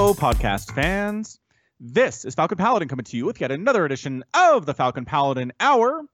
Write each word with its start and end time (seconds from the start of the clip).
Hello, 0.00 0.14
podcast 0.14 0.72
fans. 0.76 1.40
This 1.80 2.24
is 2.24 2.36
Falcon 2.36 2.56
Paladin 2.56 2.86
coming 2.86 3.04
to 3.06 3.16
you 3.16 3.26
with 3.26 3.40
yet 3.40 3.50
another 3.50 3.84
edition 3.84 4.22
of 4.32 4.64
the 4.64 4.72
Falcon 4.72 5.04
Paladin 5.04 5.52
Hour. 5.58 6.04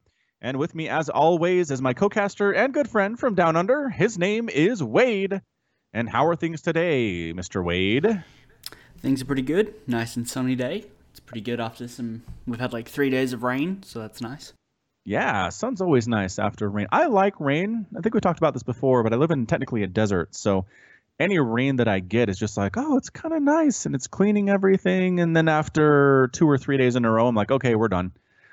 And 0.40 0.58
with 0.58 0.74
me, 0.74 0.88
as 0.88 1.10
always, 1.10 1.70
is 1.70 1.82
my 1.82 1.92
co-caster 1.92 2.50
and 2.50 2.72
good 2.72 2.88
friend 2.88 3.18
from 3.18 3.34
Down 3.34 3.56
Under. 3.56 3.90
His 3.90 4.16
name 4.16 4.48
is 4.48 4.82
Wade. 4.82 5.38
And 5.92 6.08
how 6.08 6.26
are 6.26 6.34
things 6.34 6.62
today, 6.62 7.34
Mr. 7.34 7.62
Wade? 7.62 8.24
Things 9.00 9.20
are 9.20 9.26
pretty 9.26 9.42
good. 9.42 9.74
Nice 9.86 10.16
and 10.16 10.26
sunny 10.26 10.56
day. 10.56 10.86
It's 11.10 11.20
pretty 11.20 11.42
good 11.42 11.60
after 11.60 11.86
some. 11.86 12.22
We've 12.46 12.58
had 12.58 12.72
like 12.72 12.88
three 12.88 13.10
days 13.10 13.34
of 13.34 13.42
rain, 13.42 13.82
so 13.82 13.98
that's 13.98 14.22
nice. 14.22 14.54
Yeah, 15.04 15.50
sun's 15.50 15.82
always 15.82 16.08
nice 16.08 16.38
after 16.38 16.70
rain. 16.70 16.86
I 16.90 17.08
like 17.08 17.38
rain. 17.38 17.84
I 17.94 18.00
think 18.00 18.14
we 18.14 18.20
talked 18.20 18.38
about 18.38 18.54
this 18.54 18.62
before, 18.62 19.02
but 19.02 19.12
I 19.12 19.16
live 19.16 19.30
in 19.30 19.44
technically 19.44 19.82
a 19.82 19.86
desert, 19.86 20.34
so 20.34 20.64
any 21.18 21.38
rain 21.38 21.76
that 21.76 21.88
I 21.88 22.00
get 22.00 22.28
is 22.28 22.38
just 22.38 22.56
like, 22.56 22.76
oh, 22.76 22.96
it's 22.96 23.10
kind 23.10 23.34
of 23.34 23.42
nice 23.42 23.86
and 23.86 23.94
it's 23.94 24.06
cleaning 24.06 24.48
everything. 24.48 25.20
And 25.20 25.36
then 25.36 25.48
after 25.48 26.28
two 26.32 26.48
or 26.48 26.58
three 26.58 26.76
days 26.76 26.96
in 26.96 27.04
a 27.04 27.10
row, 27.10 27.26
I'm 27.26 27.34
like, 27.34 27.50
okay, 27.50 27.74
we're 27.74 27.88
done. 27.88 28.12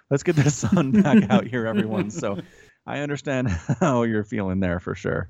Let's 0.09 0.23
get 0.23 0.35
the 0.35 0.49
sun 0.51 0.91
back 1.01 1.29
out 1.29 1.47
here, 1.47 1.65
everyone. 1.65 2.11
So 2.11 2.39
I 2.85 2.99
understand 2.99 3.47
how 3.79 4.03
you're 4.03 4.23
feeling 4.23 4.59
there 4.59 4.79
for 4.79 4.95
sure. 4.95 5.29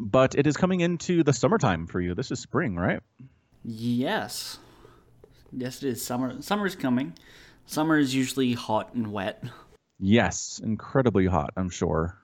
But 0.00 0.34
it 0.34 0.46
is 0.46 0.56
coming 0.56 0.80
into 0.80 1.22
the 1.22 1.32
summertime 1.32 1.86
for 1.86 2.00
you. 2.00 2.14
This 2.14 2.30
is 2.30 2.40
spring, 2.40 2.74
right? 2.74 3.00
Yes. 3.62 4.58
Yes, 5.52 5.82
it 5.82 5.88
is. 5.88 6.02
Summer. 6.04 6.42
Summer 6.42 6.66
is 6.66 6.74
coming. 6.74 7.14
Summer 7.66 7.96
is 7.96 8.14
usually 8.14 8.54
hot 8.54 8.94
and 8.94 9.12
wet. 9.12 9.42
Yes, 10.00 10.60
incredibly 10.62 11.26
hot, 11.26 11.50
I'm 11.56 11.70
sure. 11.70 12.18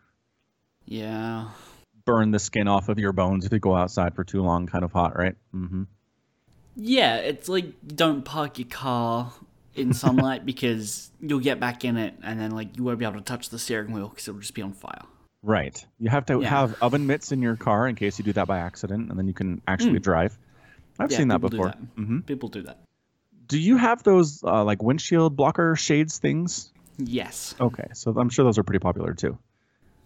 Yeah. 0.85 1.51
Burn 2.11 2.31
the 2.33 2.39
skin 2.41 2.67
off 2.69 2.89
of 2.89 2.99
your 2.99 3.13
bones 3.13 3.45
if 3.47 3.53
you 3.53 3.59
go 3.61 3.77
outside 3.77 4.15
for 4.15 4.25
too 4.25 4.43
long, 4.43 4.67
kind 4.67 4.83
of 4.85 4.93
hot, 4.93 5.17
right? 5.17 5.37
Mm-hmm. 5.55 5.85
Yeah, 6.77 7.17
it's 7.17 7.49
like 7.49 7.67
don't 7.87 8.25
park 8.25 8.59
your 8.59 8.69
car 8.69 9.33
in 9.75 9.93
sunlight 9.93 10.45
because 10.53 11.11
you'll 11.21 11.41
get 11.41 11.61
back 11.61 11.85
in 11.85 11.97
it 11.97 12.15
and 12.23 12.41
then 12.41 12.51
like 12.51 12.77
you 12.77 12.83
won't 12.85 12.99
be 12.99 13.05
able 13.05 13.19
to 13.19 13.25
touch 13.25 13.51
the 13.51 13.59
steering 13.59 13.93
wheel 13.93 14.09
because 14.09 14.27
it'll 14.29 14.41
just 14.41 14.55
be 14.55 14.63
on 14.63 14.73
fire. 14.73 15.03
Right. 15.43 15.85
You 15.99 16.11
have 16.11 16.27
to 16.27 16.41
Yeah. 16.41 16.49
have 16.49 16.75
oven 16.83 17.07
mitts 17.07 17.33
in 17.33 17.41
your 17.43 17.57
car 17.57 17.87
in 17.89 17.95
case 17.95 18.19
you 18.19 18.25
do 18.25 18.33
that 18.35 18.47
by 18.47 18.59
accident, 18.59 19.09
and 19.11 19.19
then 19.19 19.27
you 19.27 19.33
can 19.35 19.63
actually 19.69 19.99
drive. 20.01 20.37
I've 20.99 21.09
Mm. 21.09 21.13
Yeah, 21.13 21.19
seen 21.19 21.29
that 21.29 21.37
people 21.37 21.49
do 21.51 21.57
before. 21.59 21.69
that. 21.69 21.79
hmm 21.97 22.21
People 22.21 22.49
do 22.49 22.63
that. 22.63 22.81
Do 23.47 23.59
you 23.59 23.77
have 23.77 24.03
those 24.03 24.43
uh, 24.45 24.65
like 24.65 24.83
windshield 24.83 25.37
blocker 25.37 25.77
shades 25.77 26.19
things? 26.19 26.73
Yes. 26.99 27.55
Okay, 27.61 27.87
so 27.95 28.13
I'm 28.19 28.29
sure 28.29 28.45
those 28.45 28.59
are 28.59 28.63
pretty 28.65 28.81
popular 28.81 29.15
too. 29.15 29.39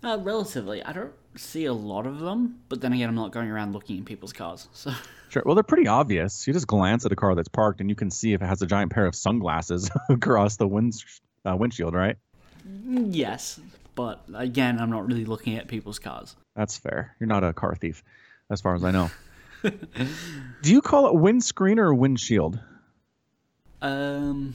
Uh, 0.04 0.18
relatively. 0.18 0.82
I 0.82 0.92
don't 0.92 1.12
see 1.34 1.64
a 1.64 1.72
lot 1.72 2.06
of 2.06 2.20
them, 2.20 2.60
but 2.68 2.80
then 2.82 2.92
again, 2.92 3.08
I'm 3.08 3.14
not 3.14 3.32
going 3.32 3.50
around 3.50 3.72
looking 3.72 3.96
in 3.98 4.04
people's 4.04 4.32
cars. 4.32 4.68
So 4.74 4.92
Sure. 5.30 5.42
Well, 5.44 5.56
they're 5.56 5.64
pretty 5.64 5.88
obvious. 5.88 6.46
You 6.46 6.52
just 6.52 6.68
glance 6.68 7.04
at 7.04 7.10
a 7.10 7.16
car 7.16 7.34
that's 7.34 7.48
parked, 7.48 7.80
and 7.80 7.90
you 7.90 7.96
can 7.96 8.08
see 8.08 8.34
if 8.34 8.42
it 8.42 8.46
has 8.46 8.62
a 8.62 8.66
giant 8.66 8.92
pair 8.92 9.04
of 9.04 9.16
sunglasses 9.16 9.90
across 10.08 10.56
the 10.56 10.68
wind, 10.68 10.94
uh, 11.44 11.56
windshield, 11.56 11.94
right? 11.94 12.16
yes, 12.86 13.58
but 13.94 14.22
again, 14.34 14.78
I'm 14.78 14.90
not 14.90 15.06
really 15.06 15.24
looking 15.24 15.56
at 15.56 15.66
people's 15.68 15.98
cars. 15.98 16.36
That's 16.54 16.76
fair. 16.78 17.16
You're 17.18 17.26
not 17.26 17.42
a 17.42 17.52
car 17.52 17.74
thief, 17.74 18.04
as 18.48 18.60
far 18.60 18.74
as 18.76 18.84
I 18.84 18.90
know. 18.92 19.10
Do 19.64 20.72
you 20.72 20.80
call 20.80 21.08
it 21.08 21.14
windscreen 21.14 21.78
or 21.78 21.92
windshield? 21.92 22.58
Um, 23.82 24.54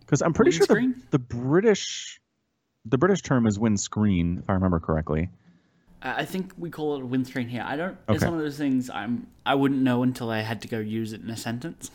Because 0.00 0.20
I'm 0.22 0.32
pretty 0.34 0.50
sure 0.50 0.66
the, 0.66 0.94
the 1.10 1.18
British, 1.18 2.20
the 2.84 2.98
British 2.98 3.22
term 3.22 3.46
is 3.46 3.58
windscreen, 3.58 4.38
if 4.38 4.50
I 4.50 4.54
remember 4.54 4.80
correctly. 4.80 5.30
I 6.02 6.26
think 6.26 6.52
we 6.58 6.68
call 6.68 6.96
it 6.96 7.04
windscreen 7.04 7.48
here. 7.48 7.64
I 7.66 7.76
don't. 7.76 7.96
It's 8.10 8.22
one 8.22 8.34
of 8.34 8.40
those 8.40 8.58
things 8.58 8.90
I'm. 8.90 9.26
I 9.46 9.54
wouldn't 9.54 9.80
know 9.80 10.02
until 10.02 10.28
I 10.30 10.40
had 10.40 10.60
to 10.62 10.68
go 10.68 10.78
use 10.78 11.14
it 11.14 11.22
in 11.22 11.30
a 11.30 11.36
sentence. 11.36 11.90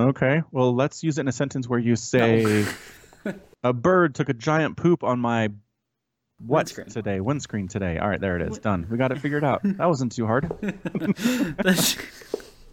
Okay. 0.00 0.42
Well, 0.50 0.74
let's 0.74 1.04
use 1.04 1.18
it 1.18 1.22
in 1.22 1.28
a 1.28 1.32
sentence 1.32 1.68
where 1.68 1.78
you 1.78 1.94
say, 1.94 2.64
"A 3.62 3.74
bird 3.74 4.14
took 4.14 4.30
a 4.30 4.34
giant 4.34 4.78
poop 4.78 5.04
on 5.04 5.20
my 5.20 5.50
what 6.38 6.58
Windscreen. 6.58 6.88
today? 6.88 7.20
Windscreen 7.20 7.68
today." 7.68 7.98
All 7.98 8.08
right, 8.08 8.20
there 8.20 8.36
it 8.36 8.42
is. 8.50 8.58
Done. 8.60 8.86
We 8.90 8.96
got 8.96 9.12
it 9.12 9.18
figured 9.18 9.44
out. 9.44 9.60
That 9.62 9.86
wasn't 9.86 10.12
too 10.12 10.24
hard. 10.24 10.50
That's, 11.62 11.98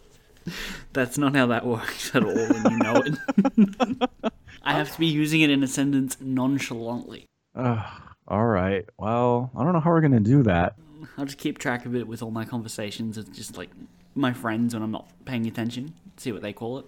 that's 0.94 1.18
not 1.18 1.36
how 1.36 1.48
that 1.48 1.66
works 1.66 2.14
at 2.14 2.24
all 2.24 2.34
when 2.34 2.70
you 2.70 2.78
know 2.78 3.02
it. 3.04 4.32
I 4.66 4.72
have 4.72 4.92
to 4.92 4.98
be 4.98 5.06
using 5.06 5.40
it 5.42 5.50
in 5.50 5.62
a 5.62 5.68
sentence 5.68 6.16
nonchalantly. 6.20 7.26
Ugh, 7.54 7.84
all 8.26 8.44
right. 8.46 8.84
Well, 8.98 9.50
I 9.56 9.62
don't 9.62 9.72
know 9.72 9.80
how 9.80 9.90
we're 9.90 10.00
gonna 10.00 10.20
do 10.20 10.42
that. 10.42 10.74
I'll 11.16 11.24
just 11.24 11.38
keep 11.38 11.58
track 11.58 11.86
of 11.86 11.94
it 11.94 12.06
with 12.06 12.22
all 12.22 12.32
my 12.32 12.44
conversations. 12.44 13.16
It's 13.16 13.30
just 13.30 13.56
like 13.56 13.70
my 14.16 14.32
friends 14.32 14.74
when 14.74 14.82
I'm 14.82 14.90
not 14.90 15.08
paying 15.24 15.46
attention. 15.46 15.94
See 16.16 16.32
what 16.32 16.42
they 16.42 16.52
call 16.52 16.78
it. 16.78 16.86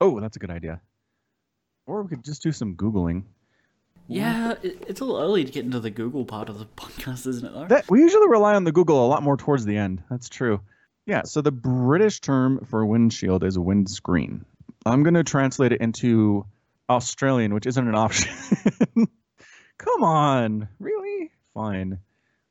Oh, 0.00 0.20
that's 0.20 0.36
a 0.36 0.38
good 0.38 0.50
idea. 0.50 0.80
Or 1.86 2.02
we 2.02 2.08
could 2.10 2.24
just 2.24 2.42
do 2.42 2.52
some 2.52 2.74
googling. 2.74 3.22
Yeah, 4.08 4.54
it's 4.62 5.00
a 5.00 5.04
little 5.04 5.20
early 5.20 5.44
to 5.44 5.50
get 5.50 5.64
into 5.64 5.80
the 5.80 5.90
Google 5.90 6.24
part 6.24 6.48
of 6.48 6.58
the 6.58 6.66
podcast, 6.76 7.26
isn't 7.26 7.46
it? 7.46 7.52
Though. 7.52 7.66
That 7.66 7.90
we 7.90 8.00
usually 8.00 8.28
rely 8.28 8.54
on 8.54 8.64
the 8.64 8.72
Google 8.72 9.04
a 9.04 9.08
lot 9.08 9.22
more 9.22 9.36
towards 9.36 9.64
the 9.64 9.76
end. 9.76 10.02
That's 10.10 10.28
true. 10.28 10.60
Yeah. 11.06 11.22
So 11.22 11.40
the 11.40 11.52
British 11.52 12.20
term 12.20 12.64
for 12.66 12.84
windshield 12.84 13.42
is 13.42 13.58
windscreen. 13.58 14.44
I'm 14.84 15.02
gonna 15.02 15.24
translate 15.24 15.72
it 15.72 15.80
into 15.80 16.44
Australian, 16.88 17.54
which 17.54 17.66
isn't 17.66 17.88
an 17.88 17.94
option. 17.94 18.32
Come 19.78 20.04
on, 20.04 20.68
really? 20.78 21.30
Fine. 21.54 21.98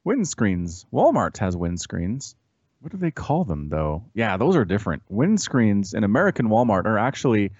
Windscreens. 0.05 0.85
Walmart 0.93 1.37
has 1.37 1.55
windscreens. 1.55 2.35
What 2.81 2.91
do 2.91 2.97
they 2.97 3.11
call 3.11 3.45
them 3.45 3.69
though? 3.69 4.03
Yeah, 4.13 4.37
those 4.37 4.55
are 4.55 4.65
different. 4.65 5.01
Windscreens 5.11 5.95
in 5.95 6.03
American 6.03 6.49
Walmart 6.49 6.85
are 6.85 6.99
actually 6.99 7.51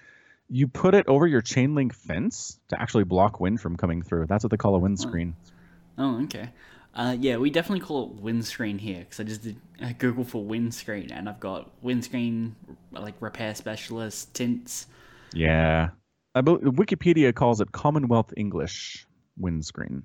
you 0.48 0.68
put 0.68 0.94
it 0.94 1.08
over 1.08 1.26
your 1.26 1.40
chain 1.40 1.74
link 1.74 1.92
fence 1.92 2.60
to 2.68 2.80
actually 2.80 3.04
block 3.04 3.40
wind 3.40 3.60
from 3.60 3.76
coming 3.76 4.02
through. 4.02 4.26
That's 4.26 4.44
what 4.44 4.52
they 4.52 4.56
call 4.56 4.76
a 4.76 4.78
windscreen. 4.78 5.34
Oh, 5.98 6.22
okay. 6.24 6.50
Uh, 6.94 7.16
yeah, 7.18 7.36
we 7.36 7.50
definitely 7.50 7.84
call 7.84 8.04
it 8.04 8.22
windscreen 8.22 8.78
here 8.78 9.00
because 9.00 9.20
I 9.20 9.24
just 9.24 9.42
did 9.42 9.56
uh, 9.82 9.92
Google 9.98 10.24
for 10.24 10.44
windscreen 10.44 11.10
and 11.10 11.28
I've 11.28 11.40
got 11.40 11.70
windscreen 11.82 12.54
like 12.92 13.14
repair 13.20 13.54
specialist 13.54 14.32
tints. 14.32 14.86
Yeah. 15.32 15.88
I 16.36 16.42
believe 16.42 16.64
Wikipedia 16.64 17.34
calls 17.34 17.62
it 17.62 17.72
Commonwealth 17.72 18.34
English 18.36 19.06
windscreen. 19.38 20.02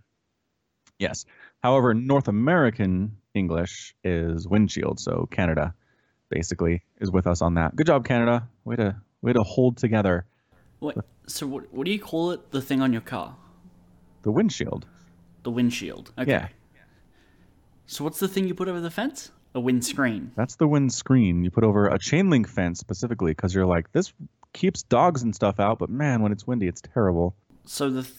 Yes. 0.97 1.25
However, 1.61 1.93
North 1.93 2.29
American 2.29 3.17
English 3.33 3.93
is 4.03 4.47
windshield, 4.47 4.99
so 4.99 5.27
Canada 5.29 5.73
basically 6.29 6.83
is 7.01 7.11
with 7.11 7.27
us 7.27 7.41
on 7.41 7.55
that. 7.55 7.75
Good 7.75 7.87
job, 7.87 8.05
Canada. 8.05 8.47
Way 8.63 8.77
to 8.77 8.95
way 9.21 9.33
to 9.33 9.43
hold 9.43 9.75
together 9.77 10.25
What? 10.79 11.05
So 11.27 11.47
what? 11.47 11.73
What 11.73 11.85
do 11.85 11.91
you 11.91 11.99
call 11.99 12.31
it? 12.31 12.51
The 12.51 12.61
thing 12.61 12.81
on 12.81 12.91
your 12.91 13.01
car, 13.01 13.35
the 14.23 14.31
windshield. 14.31 14.87
the 15.43 15.51
windshield. 15.51 16.11
Okay. 16.17 16.31
Yeah. 16.31 16.47
So 17.85 18.03
what's 18.03 18.19
the 18.19 18.27
thing 18.27 18.47
you 18.47 18.55
put 18.55 18.67
over 18.67 18.79
the 18.79 18.91
fence? 18.91 19.31
A 19.53 19.59
windscreen. 19.59 20.31
That's 20.35 20.55
the 20.55 20.67
windscreen 20.67 21.43
you 21.43 21.51
put 21.51 21.63
over 21.65 21.87
a 21.87 21.99
chain 21.99 22.29
link 22.29 22.47
fence 22.47 22.79
specifically 22.79 23.31
because 23.31 23.53
you're 23.53 23.65
like, 23.65 23.91
this 23.91 24.13
keeps 24.53 24.84
dogs 24.84 25.23
and 25.23 25.35
stuff 25.35 25.59
out, 25.59 25.79
but 25.79 25.89
man, 25.89 26.22
when 26.22 26.31
it's 26.31 26.45
windy, 26.45 26.67
it's 26.67 26.81
terrible. 26.81 27.35
So 27.66 27.89
the 27.89 28.03
th- 28.03 28.16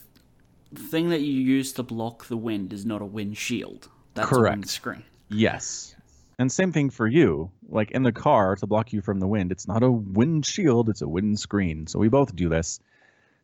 thing 0.75 1.11
that 1.11 1.21
you 1.21 1.33
use 1.33 1.73
to 1.75 1.83
block 1.83 2.27
the 2.27 2.37
wind 2.37 2.73
is 2.73 2.87
not 2.87 3.03
a 3.03 3.07
windshield. 3.07 3.89
That's 4.15 4.29
Correct. 4.29 4.55
a 4.55 4.59
windscreen. 4.59 5.05
Yes. 5.29 5.95
And 6.39 6.51
same 6.51 6.73
thing 6.73 6.91
for 6.91 7.07
you. 7.07 7.51
Like 7.69 7.91
in 7.93 8.03
the 8.03 8.13
car 8.13 8.57
to 8.57 8.67
block 8.67 8.93
you 8.93 9.01
from 9.01 9.21
the 9.21 9.27
wind, 9.27 9.53
it's 9.53 9.69
not 9.69 9.83
a 9.83 9.91
windshield, 9.91 10.89
it's 10.89 11.03
a 11.03 11.09
windscreen. 11.09 11.87
So 11.87 11.99
we 11.99 12.09
both 12.09 12.35
do 12.35 12.49
this. 12.49 12.81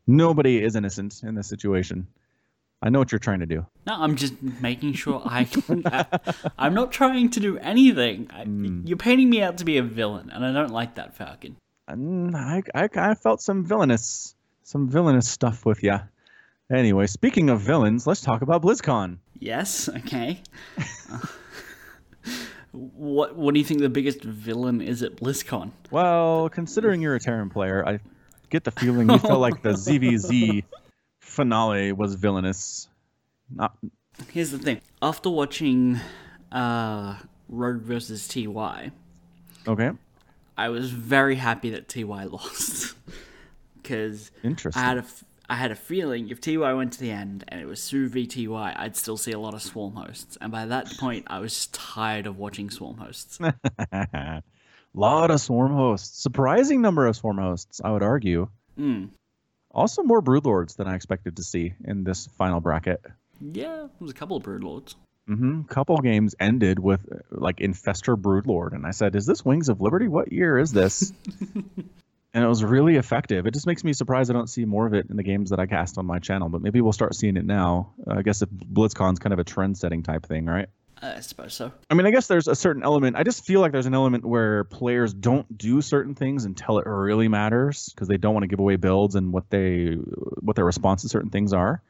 Nobody 0.06 0.62
is 0.62 0.74
innocent 0.74 1.22
in 1.22 1.34
this 1.34 1.48
situation. 1.48 2.06
I 2.80 2.90
know 2.90 3.00
what 3.00 3.10
you're 3.10 3.18
trying 3.18 3.40
to 3.40 3.46
do. 3.46 3.66
No, 3.86 3.94
I'm 3.94 4.14
just 4.14 4.40
making 4.40 4.92
sure 4.92 5.20
I 5.24 5.44
can. 5.44 5.82
I, 5.86 6.06
I'm 6.58 6.74
not 6.74 6.92
trying 6.92 7.30
to 7.30 7.40
do 7.40 7.58
anything. 7.58 8.28
I, 8.32 8.44
hmm. 8.44 8.86
You're 8.86 8.96
painting 8.96 9.28
me 9.28 9.42
out 9.42 9.58
to 9.58 9.64
be 9.64 9.78
a 9.78 9.82
villain, 9.82 10.30
and 10.30 10.44
I 10.44 10.52
don't 10.52 10.70
like 10.70 10.94
that, 10.94 11.16
Falcon. 11.16 11.56
And 11.88 12.36
I, 12.36 12.62
I, 12.74 12.88
I 12.94 13.14
felt 13.14 13.40
some 13.40 13.64
villainous, 13.64 14.34
some 14.62 14.88
villainous 14.88 15.26
stuff 15.26 15.64
with 15.64 15.82
you. 15.82 15.98
Anyway, 16.70 17.06
speaking 17.06 17.48
of 17.48 17.60
villains, 17.60 18.06
let's 18.06 18.20
talk 18.20 18.42
about 18.42 18.62
BlizzCon. 18.62 19.16
Yes, 19.38 19.88
okay. 19.88 20.42
Uh, 21.10 21.18
what 22.72 23.36
What 23.36 23.54
do 23.54 23.60
you 23.60 23.64
think 23.64 23.80
the 23.80 23.88
biggest 23.88 24.22
villain 24.22 24.82
is 24.82 25.02
at 25.02 25.16
BlizzCon? 25.16 25.70
Well, 25.90 26.50
considering 26.50 27.00
you're 27.00 27.14
a 27.14 27.20
Terran 27.20 27.48
player, 27.48 27.88
I 27.88 28.00
get 28.50 28.64
the 28.64 28.70
feeling 28.70 29.08
you 29.08 29.18
felt 29.18 29.40
like 29.40 29.62
the 29.62 29.70
ZVZ 29.86 30.64
finale 31.20 31.92
was 31.92 32.14
villainous. 32.14 32.88
Not 33.50 33.74
Here's 34.30 34.50
the 34.50 34.58
thing. 34.58 34.82
After 35.00 35.30
watching 35.30 36.00
uh, 36.52 37.16
Rogue 37.48 37.80
versus 37.80 38.28
TY, 38.28 38.90
okay. 39.66 39.90
I 40.58 40.68
was 40.68 40.90
very 40.90 41.36
happy 41.36 41.70
that 41.70 41.88
TY 41.88 42.24
lost. 42.24 42.94
Because. 43.80 44.30
I 44.76 44.80
had 44.80 44.98
a, 44.98 45.00
f- 45.00 45.24
I 45.48 45.54
had 45.54 45.70
a 45.70 45.74
feeling 45.74 46.28
if 46.28 46.42
TY 46.42 46.74
went 46.74 46.92
to 46.92 47.00
the 47.00 47.10
end 47.10 47.42
and 47.48 47.58
it 47.58 47.66
was 47.66 47.82
Soo 47.82 48.06
v 48.06 48.26
TY, 48.26 48.74
I'd 48.76 48.96
still 48.96 49.16
see 49.16 49.32
a 49.32 49.38
lot 49.38 49.54
of 49.54 49.62
Swarm 49.62 49.94
hosts. 49.94 50.36
And 50.42 50.52
by 50.52 50.66
that 50.66 50.92
point, 50.98 51.24
I 51.28 51.38
was 51.38 51.68
tired 51.68 52.26
of 52.26 52.36
watching 52.36 52.68
Swarm 52.68 52.98
hosts. 52.98 53.38
lot 54.94 55.30
of 55.30 55.40
swarm 55.40 55.72
hosts. 55.72 56.20
Surprising 56.20 56.82
number 56.82 57.06
of 57.06 57.16
swarm 57.16 57.38
hosts, 57.38 57.80
I 57.82 57.92
would 57.92 58.02
argue. 58.02 58.48
Mm. 58.78 59.08
Also, 59.70 60.02
more 60.02 60.20
broodlords 60.20 60.76
than 60.76 60.86
I 60.86 60.94
expected 60.94 61.36
to 61.36 61.42
see 61.42 61.72
in 61.84 62.04
this 62.04 62.26
final 62.36 62.60
bracket. 62.60 63.00
Yeah, 63.40 63.76
there 63.76 63.88
was 64.00 64.10
a 64.10 64.14
couple 64.14 64.36
of 64.36 64.42
broodlords. 64.42 64.96
Mm-hmm. 65.28 65.62
Couple 65.64 65.98
games 65.98 66.34
ended 66.40 66.78
with 66.78 67.00
uh, 67.12 67.18
like 67.30 67.58
Infestor 67.58 68.16
Broodlord, 68.16 68.72
and 68.72 68.86
I 68.86 68.92
said, 68.92 69.14
"Is 69.14 69.26
this 69.26 69.44
Wings 69.44 69.68
of 69.68 69.80
Liberty? 69.80 70.08
What 70.08 70.32
year 70.32 70.58
is 70.58 70.72
this?" 70.72 71.12
and 72.34 72.44
it 72.44 72.46
was 72.46 72.64
really 72.64 72.96
effective. 72.96 73.46
It 73.46 73.52
just 73.52 73.66
makes 73.66 73.84
me 73.84 73.92
surprised 73.92 74.30
I 74.30 74.34
don't 74.34 74.48
see 74.48 74.64
more 74.64 74.86
of 74.86 74.94
it 74.94 75.06
in 75.10 75.16
the 75.16 75.22
games 75.22 75.50
that 75.50 75.60
I 75.60 75.66
cast 75.66 75.98
on 75.98 76.06
my 76.06 76.18
channel. 76.18 76.48
But 76.48 76.62
maybe 76.62 76.80
we'll 76.80 76.92
start 76.92 77.14
seeing 77.14 77.36
it 77.36 77.44
now. 77.44 77.92
Uh, 78.06 78.14
I 78.14 78.22
guess 78.22 78.40
if 78.40 78.48
BlizzCon's 78.48 79.18
kind 79.18 79.32
of 79.32 79.38
a 79.38 79.44
trend-setting 79.44 80.02
type 80.02 80.24
thing, 80.24 80.46
right? 80.46 80.68
I 81.00 81.20
suppose 81.20 81.54
so. 81.54 81.72
I 81.90 81.94
mean, 81.94 82.06
I 82.06 82.10
guess 82.10 82.26
there's 82.26 82.48
a 82.48 82.56
certain 82.56 82.82
element. 82.82 83.16
I 83.16 83.22
just 83.22 83.44
feel 83.44 83.60
like 83.60 83.72
there's 83.72 83.86
an 83.86 83.94
element 83.94 84.24
where 84.24 84.64
players 84.64 85.14
don't 85.14 85.56
do 85.56 85.80
certain 85.80 86.14
things 86.14 86.44
until 86.44 86.78
it 86.78 86.86
really 86.86 87.28
matters 87.28 87.90
because 87.90 88.08
they 88.08 88.16
don't 88.16 88.34
want 88.34 88.44
to 88.44 88.48
give 88.48 88.58
away 88.58 88.76
builds 88.76 89.14
and 89.14 89.32
what 89.32 89.48
they 89.50 89.92
what 90.40 90.56
their 90.56 90.64
response 90.64 91.02
to 91.02 91.08
certain 91.08 91.30
things 91.30 91.52
are. 91.52 91.82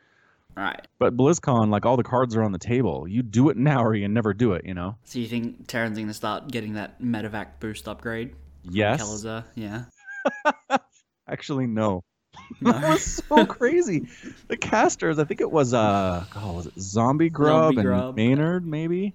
Right. 0.58 0.84
But 0.98 1.16
BlizzCon, 1.16 1.70
like 1.70 1.86
all 1.86 1.96
the 1.96 2.02
cards 2.02 2.34
are 2.34 2.42
on 2.42 2.50
the 2.50 2.58
table. 2.58 3.06
You 3.06 3.22
do 3.22 3.48
it 3.48 3.56
now 3.56 3.84
or 3.84 3.94
you 3.94 4.08
never 4.08 4.34
do 4.34 4.54
it. 4.54 4.64
You 4.64 4.74
know. 4.74 4.96
So 5.04 5.20
you 5.20 5.28
think 5.28 5.68
Terran's 5.68 5.96
going 5.96 6.08
to 6.08 6.14
start 6.14 6.50
getting 6.50 6.74
that 6.74 7.00
Medivac 7.00 7.60
boost 7.60 7.86
upgrade? 7.86 8.34
Yes. 8.64 9.00
Kelazhur? 9.00 9.44
Yeah. 9.54 9.84
Actually, 11.28 11.68
no. 11.68 12.02
No. 12.60 12.72
that 12.72 12.88
was 12.90 13.04
so 13.28 13.46
crazy. 13.46 14.08
The 14.48 14.56
casters, 14.56 15.18
I 15.20 15.24
think 15.24 15.40
it 15.40 15.50
was 15.50 15.72
uh, 15.74 16.24
oh, 16.36 16.52
was 16.54 16.66
it 16.66 16.74
Zombie 16.80 17.30
Grub 17.30 17.74
Zombie 17.74 17.76
and 17.78 17.86
Grub. 17.86 18.16
Maynarde 18.16 18.64
maybe, 18.64 19.14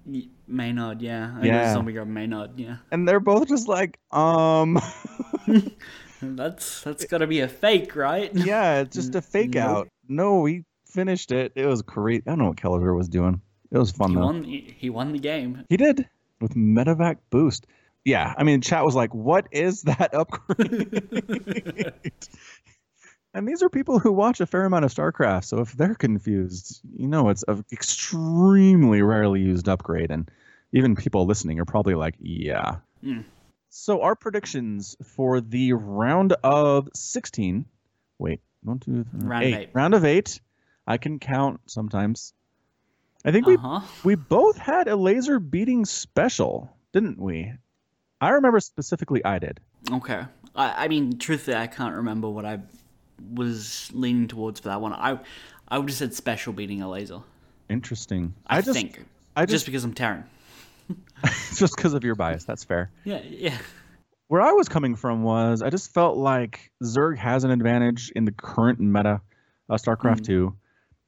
Maynarde, 0.50 1.02
yeah. 1.02 1.30
I 1.36 1.40
think 1.40 1.46
it 1.46 1.48
was 1.50 1.56
Yeah. 1.56 1.72
Zombie 1.74 1.92
Grub 1.92 2.08
Maynarde, 2.08 2.52
yeah. 2.56 2.76
and 2.90 3.06
they're 3.06 3.20
both 3.20 3.48
just 3.48 3.68
like, 3.68 3.98
um, 4.12 4.80
That's 6.22 6.80
that's 6.82 7.04
got 7.04 7.18
to 7.18 7.26
be 7.26 7.40
a 7.40 7.48
fake, 7.48 7.94
right? 7.96 8.30
yeah, 8.34 8.80
it's 8.80 8.96
just 8.96 9.14
a 9.14 9.22
fake 9.22 9.54
Nope. 9.54 9.64
out. 9.64 9.88
No, 10.08 10.40
we 10.40 10.64
finished 10.94 11.32
it. 11.32 11.52
It 11.56 11.66
was 11.66 11.82
great. 11.82 12.22
I 12.26 12.30
don't 12.30 12.38
know 12.38 12.46
what 12.48 12.56
Kelazhur 12.56 12.96
was 12.96 13.08
doing. 13.08 13.40
It 13.70 13.78
was 13.78 13.90
fun 13.90 14.10
He 14.10 14.14
though. 14.16 14.22
won. 14.22 14.44
He 14.44 14.90
won 14.90 15.12
the 15.12 15.18
game. 15.18 15.64
He 15.68 15.76
did 15.76 16.08
with 16.40 16.54
Medivac 16.54 17.16
boost. 17.30 17.66
Yeah, 18.04 18.32
I 18.36 18.44
mean, 18.44 18.60
chat 18.60 18.84
was 18.84 18.94
like, 18.94 19.14
"What 19.14 19.48
is 19.50 19.82
that 19.82 20.14
upgrade?" 20.14 21.92
and 23.34 23.48
these 23.48 23.62
are 23.62 23.68
people 23.68 23.98
who 23.98 24.12
watch 24.12 24.40
a 24.40 24.46
fair 24.46 24.64
amount 24.64 24.84
of 24.84 24.92
StarCraft, 24.94 25.44
so 25.44 25.60
if 25.60 25.72
they're 25.72 25.94
confused, 25.94 26.80
you 26.96 27.08
know, 27.08 27.30
it's 27.30 27.44
an 27.48 27.64
extremely 27.72 29.02
rarely 29.02 29.40
used 29.40 29.68
upgrade, 29.68 30.10
and 30.10 30.30
even 30.72 30.94
people 30.96 31.26
listening 31.26 31.58
are 31.60 31.64
probably 31.64 31.94
like, 31.94 32.14
"Yeah." 32.20 32.76
Hmm. 33.02 33.20
So 33.70 34.02
our 34.02 34.14
predictions 34.14 34.96
for 35.02 35.40
the 35.40 35.72
round 35.72 36.34
of 36.44 36.88
sixteen. 36.94 37.64
Wait, 38.18 38.40
one, 38.62 38.78
two, 38.78 39.04
three, 39.04 39.26
Round 39.26 39.44
of 39.46 39.54
eight. 39.54 39.68
Round 39.72 39.94
of 39.94 40.04
eight. 40.04 40.40
I 40.86 40.98
can 40.98 41.18
count 41.18 41.60
sometimes. 41.66 42.32
I 43.24 43.32
think 43.32 43.46
we 43.46 43.54
Uh 43.56 43.78
huh. 43.78 43.80
we 44.04 44.14
both 44.16 44.58
had 44.58 44.86
Elazer 44.86 45.38
beating 45.50 45.84
special, 45.84 46.70
didn't 46.92 47.18
we? 47.18 47.52
I 48.20 48.30
remember 48.30 48.60
specifically 48.60 49.24
I 49.24 49.38
did. 49.38 49.60
Okay. 49.90 50.24
I, 50.54 50.84
I 50.84 50.88
mean, 50.88 51.18
truthfully, 51.18 51.56
I 51.56 51.66
can't 51.66 51.94
remember 51.94 52.28
what 52.28 52.44
I 52.44 52.60
was 53.32 53.90
leaning 53.92 54.28
towards 54.28 54.60
for 54.60 54.68
that 54.68 54.80
one. 54.80 54.92
I 54.92 55.18
I 55.68 55.78
would 55.78 55.88
have 55.88 55.96
said 55.96 56.14
special 56.14 56.52
beating 56.52 56.80
Elazer. 56.80 57.22
Interesting. 57.70 58.34
I, 58.46 58.60
just 58.60 58.74
think. 58.76 59.04
I 59.34 59.46
just, 59.46 59.52
just 59.52 59.66
because 59.66 59.84
I'm 59.84 59.94
Terran. 59.94 60.24
just 61.56 61.74
because 61.76 61.94
of 61.94 62.04
your 62.04 62.14
bias, 62.14 62.44
that's 62.44 62.62
fair. 62.64 62.90
Yeah, 63.04 63.20
yeah. 63.26 63.56
Where 64.28 64.42
I 64.42 64.52
was 64.52 64.68
coming 64.68 64.96
from 64.96 65.22
was 65.22 65.62
I 65.62 65.70
just 65.70 65.92
felt 65.94 66.16
like 66.18 66.70
Zerg 66.82 67.16
has 67.18 67.44
an 67.44 67.50
advantage 67.50 68.10
in 68.16 68.24
the 68.24 68.32
current 68.32 68.80
meta 68.80 69.20
of 69.68 69.80
StarCraft 69.80 70.20
Mm. 70.20 70.26
2 70.26 70.56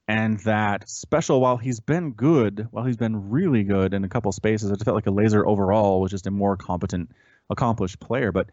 and 0.07 0.39
that 0.41 0.87
special 0.89 1.41
while 1.41 1.57
he's 1.57 1.79
been 1.79 2.11
good, 2.11 2.67
while 2.71 2.85
he's 2.85 2.97
been 2.97 3.29
really 3.29 3.63
good 3.63 3.93
in 3.93 4.03
a 4.03 4.09
couple 4.09 4.31
spaces, 4.31 4.71
I 4.71 4.75
just 4.75 4.85
felt 4.85 4.95
like 4.95 5.05
Elazer 5.05 5.45
overall 5.45 5.99
was 6.01 6.11
just 6.11 6.27
a 6.27 6.31
more 6.31 6.55
competent, 6.57 7.11
accomplished 7.49 7.99
player, 7.99 8.31
but 8.31 8.47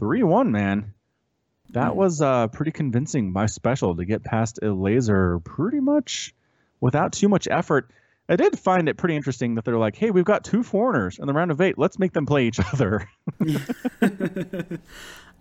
3-1 0.00 0.50
man, 0.50 0.94
that 1.70 1.92
Mm. 1.92 1.96
was 1.96 2.20
uh, 2.20 2.48
pretty 2.48 2.72
convincing 2.72 3.32
by 3.32 3.46
special 3.46 3.96
to 3.96 4.04
get 4.04 4.22
past 4.24 4.58
Elazer 4.62 5.42
pretty 5.44 5.80
much 5.80 6.34
without 6.80 7.12
too 7.12 7.28
much 7.28 7.46
effort. 7.50 7.90
I 8.28 8.36
did 8.36 8.58
find 8.58 8.88
it 8.88 8.96
pretty 8.96 9.16
interesting 9.16 9.56
that 9.56 9.64
they're 9.64 9.76
like, 9.76 9.96
"Hey, 9.96 10.12
we've 10.12 10.24
got 10.24 10.44
two 10.44 10.62
foreigners 10.62 11.18
in 11.18 11.26
the 11.26 11.32
round 11.32 11.50
of 11.50 11.60
eight. 11.60 11.76
Let's 11.78 11.98
make 11.98 12.12
them 12.12 12.26
play 12.26 12.46
each 12.46 12.60
other." 12.72 13.08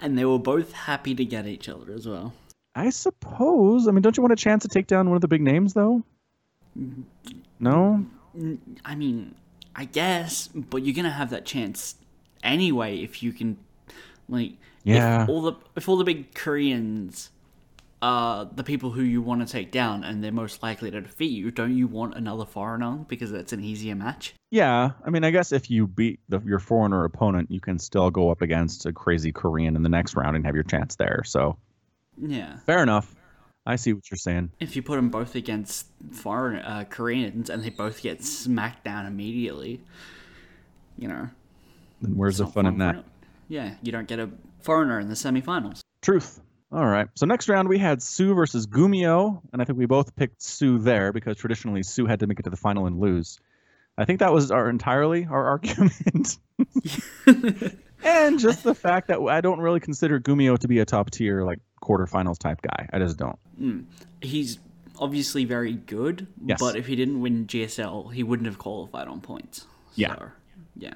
and 0.01 0.17
they 0.17 0.25
were 0.25 0.39
both 0.39 0.71
happy 0.73 1.13
to 1.15 1.25
get 1.25 1.45
each 1.45 1.69
other 1.69 1.93
as 1.93 2.07
well. 2.07 2.33
I 2.75 2.89
suppose. 2.89 3.87
I 3.87 3.91
mean, 3.91 4.01
don't 4.01 4.15
you 4.15 4.23
want 4.23 4.33
a 4.33 4.37
chance 4.37 4.63
to 4.63 4.69
take 4.69 4.87
down 4.87 5.09
one 5.09 5.15
of 5.15 5.21
the 5.21 5.27
big 5.27 5.41
names, 5.41 5.73
though? 5.73 6.03
No. 7.59 8.05
I 8.85 8.95
mean, 8.95 9.35
I 9.75 9.85
guess, 9.85 10.47
but 10.47 10.83
you're 10.83 10.95
gonna 10.95 11.09
have 11.09 11.31
that 11.31 11.45
chance 11.45 11.95
anyway 12.43 12.99
if 12.99 13.21
you 13.23 13.33
can, 13.33 13.57
like, 14.27 14.53
Yeah. 14.83 15.23
If 15.23 15.29
all 15.29 15.41
the 15.41 15.53
if 15.75 15.89
all 15.89 15.97
the 15.97 16.03
big 16.03 16.33
Koreans 16.33 17.31
are 18.01 18.45
the 18.45 18.63
people 18.63 18.91
who 18.91 19.01
you 19.01 19.21
want 19.21 19.45
to 19.45 19.51
take 19.51 19.71
down 19.71 20.05
and 20.05 20.23
they're 20.23 20.31
most 20.31 20.63
likely 20.63 20.89
to 20.89 21.01
defeat 21.01 21.31
you, 21.31 21.51
don't 21.51 21.75
you 21.75 21.85
want 21.85 22.15
another 22.15 22.45
foreigner 22.45 23.05
because 23.09 23.33
it's 23.33 23.51
an 23.51 23.61
easier 23.61 23.93
match? 23.95 24.33
Yeah. 24.51 24.91
I 25.05 25.09
mean, 25.09 25.25
I 25.25 25.31
guess 25.31 25.51
if 25.51 25.69
you 25.69 25.85
beat 25.85 26.21
the, 26.29 26.39
your 26.39 26.59
foreigner 26.59 27.03
opponent, 27.03 27.51
you 27.51 27.59
can 27.59 27.77
still 27.77 28.09
go 28.09 28.31
up 28.31 28.41
against 28.41 28.85
a 28.85 28.93
crazy 28.93 29.33
Korean 29.33 29.75
in 29.75 29.83
the 29.83 29.89
next 29.89 30.15
round 30.15 30.37
and 30.37 30.45
have 30.45 30.55
your 30.55 30.63
chance 30.63 30.95
there. 30.95 31.23
So 31.25 31.57
Yeah. 32.21 32.57
fair 32.65 32.83
enough. 32.83 33.15
I 33.65 33.75
see 33.75 33.93
what 33.93 34.09
you're 34.09 34.17
saying. 34.17 34.51
If 34.59 34.75
you 34.75 34.81
put 34.81 34.95
them 34.95 35.09
both 35.09 35.35
against 35.35 35.85
foreign 36.11 36.57
uh, 36.59 36.85
Koreans 36.89 37.49
and 37.49 37.63
they 37.63 37.69
both 37.69 38.01
get 38.01 38.23
smacked 38.23 38.83
down 38.83 39.05
immediately, 39.05 39.81
you 40.97 41.07
know, 41.07 41.29
Then 42.01 42.17
where's 42.17 42.37
the 42.37 42.47
fun 42.47 42.65
in 42.65 42.77
that? 42.79 43.03
Yeah, 43.47 43.75
you 43.83 43.91
don't 43.91 44.07
get 44.07 44.19
a 44.19 44.29
foreigner 44.61 44.99
in 44.99 45.07
the 45.07 45.15
semifinals. 45.15 45.81
Truth. 46.01 46.39
All 46.71 46.85
right. 46.85 47.07
So 47.15 47.25
next 47.25 47.49
round 47.49 47.67
we 47.67 47.77
had 47.77 48.01
Soo 48.01 48.33
versus 48.33 48.67
GuMiho, 48.67 49.41
and 49.51 49.61
I 49.61 49.65
think 49.65 49.77
we 49.77 49.85
both 49.85 50.15
picked 50.15 50.41
Soo 50.41 50.77
there 50.79 51.11
because 51.11 51.37
traditionally 51.37 51.83
Soo 51.83 52.05
had 52.05 52.19
to 52.21 52.27
make 52.27 52.39
it 52.39 52.43
to 52.43 52.49
the 52.49 52.57
final 52.57 52.85
and 52.87 52.99
lose. 52.99 53.39
I 53.97 54.05
think 54.05 54.19
that 54.19 54.31
was 54.31 54.49
our 54.51 54.69
entirely 54.69 55.25
our 55.29 55.47
argument. 55.49 56.37
and 58.03 58.39
just 58.39 58.63
the 58.63 58.75
fact 58.75 59.07
that 59.09 59.19
I 59.19 59.41
don't 59.41 59.59
really 59.59 59.79
consider 59.79 60.19
GuMiho 60.19 60.57
to 60.59 60.67
be 60.67 60.79
a 60.79 60.85
top 60.85 61.11
tier 61.11 61.43
like 61.43 61.59
quarterfinals 61.81 62.37
type 62.37 62.61
guy. 62.61 62.89
I 62.91 62.99
just 62.99 63.17
don't. 63.17 63.37
Hmm. 63.57 63.79
He's 64.21 64.59
obviously 64.99 65.45
very 65.45 65.73
good, 65.73 66.27
Yes. 66.45 66.59
but 66.59 66.75
if 66.75 66.85
he 66.87 66.95
didn't 66.95 67.21
win 67.21 67.47
GSL, 67.47 68.11
he 68.13 68.23
wouldn't 68.23 68.47
have 68.47 68.57
qualified 68.57 69.07
on 69.07 69.21
points. 69.21 69.65
Yeah. 69.95 70.15
So, 70.15 70.31
yeah. 70.75 70.93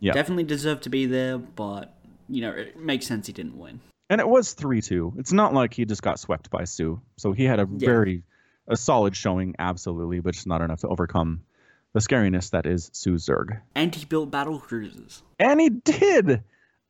Yeah. 0.00 0.12
Definitely 0.12 0.44
deserved 0.44 0.84
to 0.84 0.90
be 0.90 1.06
there, 1.06 1.38
but, 1.38 1.94
you 2.28 2.40
know, 2.42 2.52
it 2.52 2.78
makes 2.78 3.06
sense 3.06 3.26
he 3.26 3.32
didn't 3.32 3.58
win. 3.58 3.80
And 4.10 4.20
it 4.20 4.28
was 4.28 4.54
3-2. 4.54 5.18
It's 5.18 5.32
not 5.32 5.52
like 5.52 5.74
he 5.74 5.84
just 5.84 6.02
got 6.02 6.18
swept 6.20 6.48
by 6.50 6.64
Soo. 6.64 7.00
So 7.16 7.32
he 7.32 7.44
had 7.44 7.58
a 7.58 7.68
Yeah. 7.70 7.86
very 7.86 8.22
a 8.68 8.76
solid 8.76 9.16
showing 9.16 9.54
absolutely, 9.58 10.20
but 10.20 10.34
just 10.34 10.46
not 10.46 10.60
enough 10.60 10.80
to 10.80 10.88
overcome 10.88 11.42
the 11.94 12.00
scariness 12.00 12.50
that 12.50 12.66
is 12.66 12.90
Soo 12.92 13.14
Zerg. 13.14 13.60
And 13.74 13.94
he 13.94 14.04
built 14.04 14.30
battle 14.30 14.58
cruisers. 14.60 15.22
And 15.40 15.58
he 15.60 15.70
did. 15.70 16.44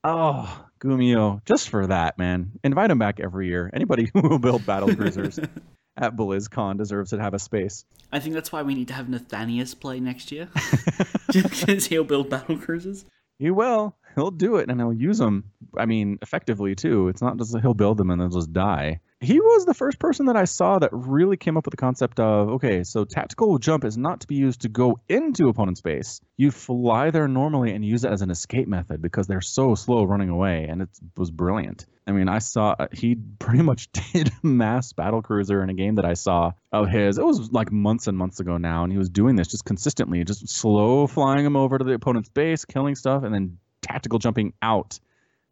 Oh, 0.04 0.66
GuMiho, 0.78 1.44
just 1.44 1.68
for 1.68 1.87
that, 1.87 2.18
man. 2.18 2.52
Invite 2.64 2.90
him 2.90 2.99
back 2.99 3.20
every 3.20 3.49
year. 3.49 3.70
Anybody 3.73 4.11
who 4.14 4.23
will 4.23 4.38
build 4.38 4.64
battle 4.66 4.94
cruisers 4.94 5.38
at 5.97 6.16
BlizzCon 6.16 6.78
deserves 6.78 7.11
to 7.11 7.20
have 7.20 7.35
a 7.35 7.38
space. 7.38 7.85
I 8.12 8.20
think 8.20 8.35
that's 8.35 8.52
why 8.52 8.62
we 8.62 8.75
need 8.75 8.88
to 8.88 8.94
have 8.94 9.06
Nathanias 9.06 9.78
play 9.78 10.00
next 10.00 10.32
year. 10.32 10.49
Just 11.30 11.66
because 11.66 11.87
he'll 11.87 12.04
build 12.04 12.30
battle 12.30 12.56
cruisers. 12.58 13.04
He 13.38 13.50
will. 13.50 13.97
He'll 14.14 14.30
do 14.30 14.56
it 14.56 14.68
and 14.68 14.80
he'll 14.80 14.92
use 14.92 15.18
them. 15.18 15.52
I 15.76 15.87
mean, 15.87 16.18
effectively 16.23 16.75
too. 16.75 17.08
It's 17.08 17.23
not 17.23 17.37
just 17.37 17.52
that 17.52 17.61
he'll 17.61 17.75
build 17.75 17.97
them 17.99 18.11
and 18.11 18.20
they'll 18.20 18.28
just 18.28 18.52
die. 18.52 19.00
He 19.20 19.40
was 19.40 19.64
the 19.64 19.75
first 19.75 19.98
person 19.98 20.26
that 20.26 20.37
I 20.37 20.44
saw 20.44 20.78
that 20.78 20.90
really 20.92 21.37
came 21.37 21.56
up 21.56 21.66
with 21.66 21.72
the 21.72 21.76
concept 21.76 22.20
of 22.20 22.50
okay, 22.50 22.84
so 22.84 23.04
tactical 23.04 23.58
jump 23.58 23.84
is 23.84 23.98
not 23.98 24.20
to 24.20 24.28
be 24.28 24.37
used 24.37 24.60
to 24.60 24.68
go 24.68 25.00
into 25.08 25.48
opponent's 25.48 25.80
base. 25.80 26.20
You 26.37 26.52
fly 26.52 27.10
there 27.10 27.26
normally 27.26 27.72
and 27.72 27.84
use 27.84 28.04
it 28.04 28.12
as 28.12 28.22
an 28.22 28.30
escape 28.30 28.68
method 28.68 29.02
because 29.02 29.26
they're 29.26 29.40
so 29.40 29.75
slow 29.75 30.04
running 30.04 30.28
away, 30.28 30.66
and 30.68 30.82
it 30.82 30.88
was 31.16 31.32
brilliant. 31.32 31.87
I 32.06 32.12
mean, 32.12 32.28
I 32.28 32.38
saw 32.38 32.76
he 32.92 33.16
pretty 33.40 33.62
much 33.62 33.90
did 33.90 34.30
mass 34.44 34.92
battle 34.92 35.20
cruiser 35.20 35.64
in 35.64 35.70
a 35.70 35.75
game 35.75 35.96
that 35.96 36.04
I 36.04 36.14
saw 36.14 36.52
of 36.70 36.88
his. 36.88 37.18
It 37.18 37.25
was 37.25 37.50
like 37.50 37.72
months 37.72 38.06
and 38.06 38.16
months 38.16 38.38
ago 38.38 38.56
now, 38.56 38.84
and 38.84 38.92
he 38.92 38.98
was 38.98 39.10
doing 39.10 39.34
this 39.34 39.48
just 39.48 39.64
consistently, 39.64 40.22
just 40.22 40.48
slow 40.48 41.08
flying 41.08 41.44
him 41.44 41.56
over 41.56 41.76
to 41.76 41.84
the 41.84 41.94
opponent's 41.94 42.28
base, 42.28 42.64
killing 42.64 42.94
stuff, 42.94 43.25
and 43.25 43.34
then 43.34 43.58
tactical 43.82 44.20
jumping 44.20 44.52
out. 44.62 45.00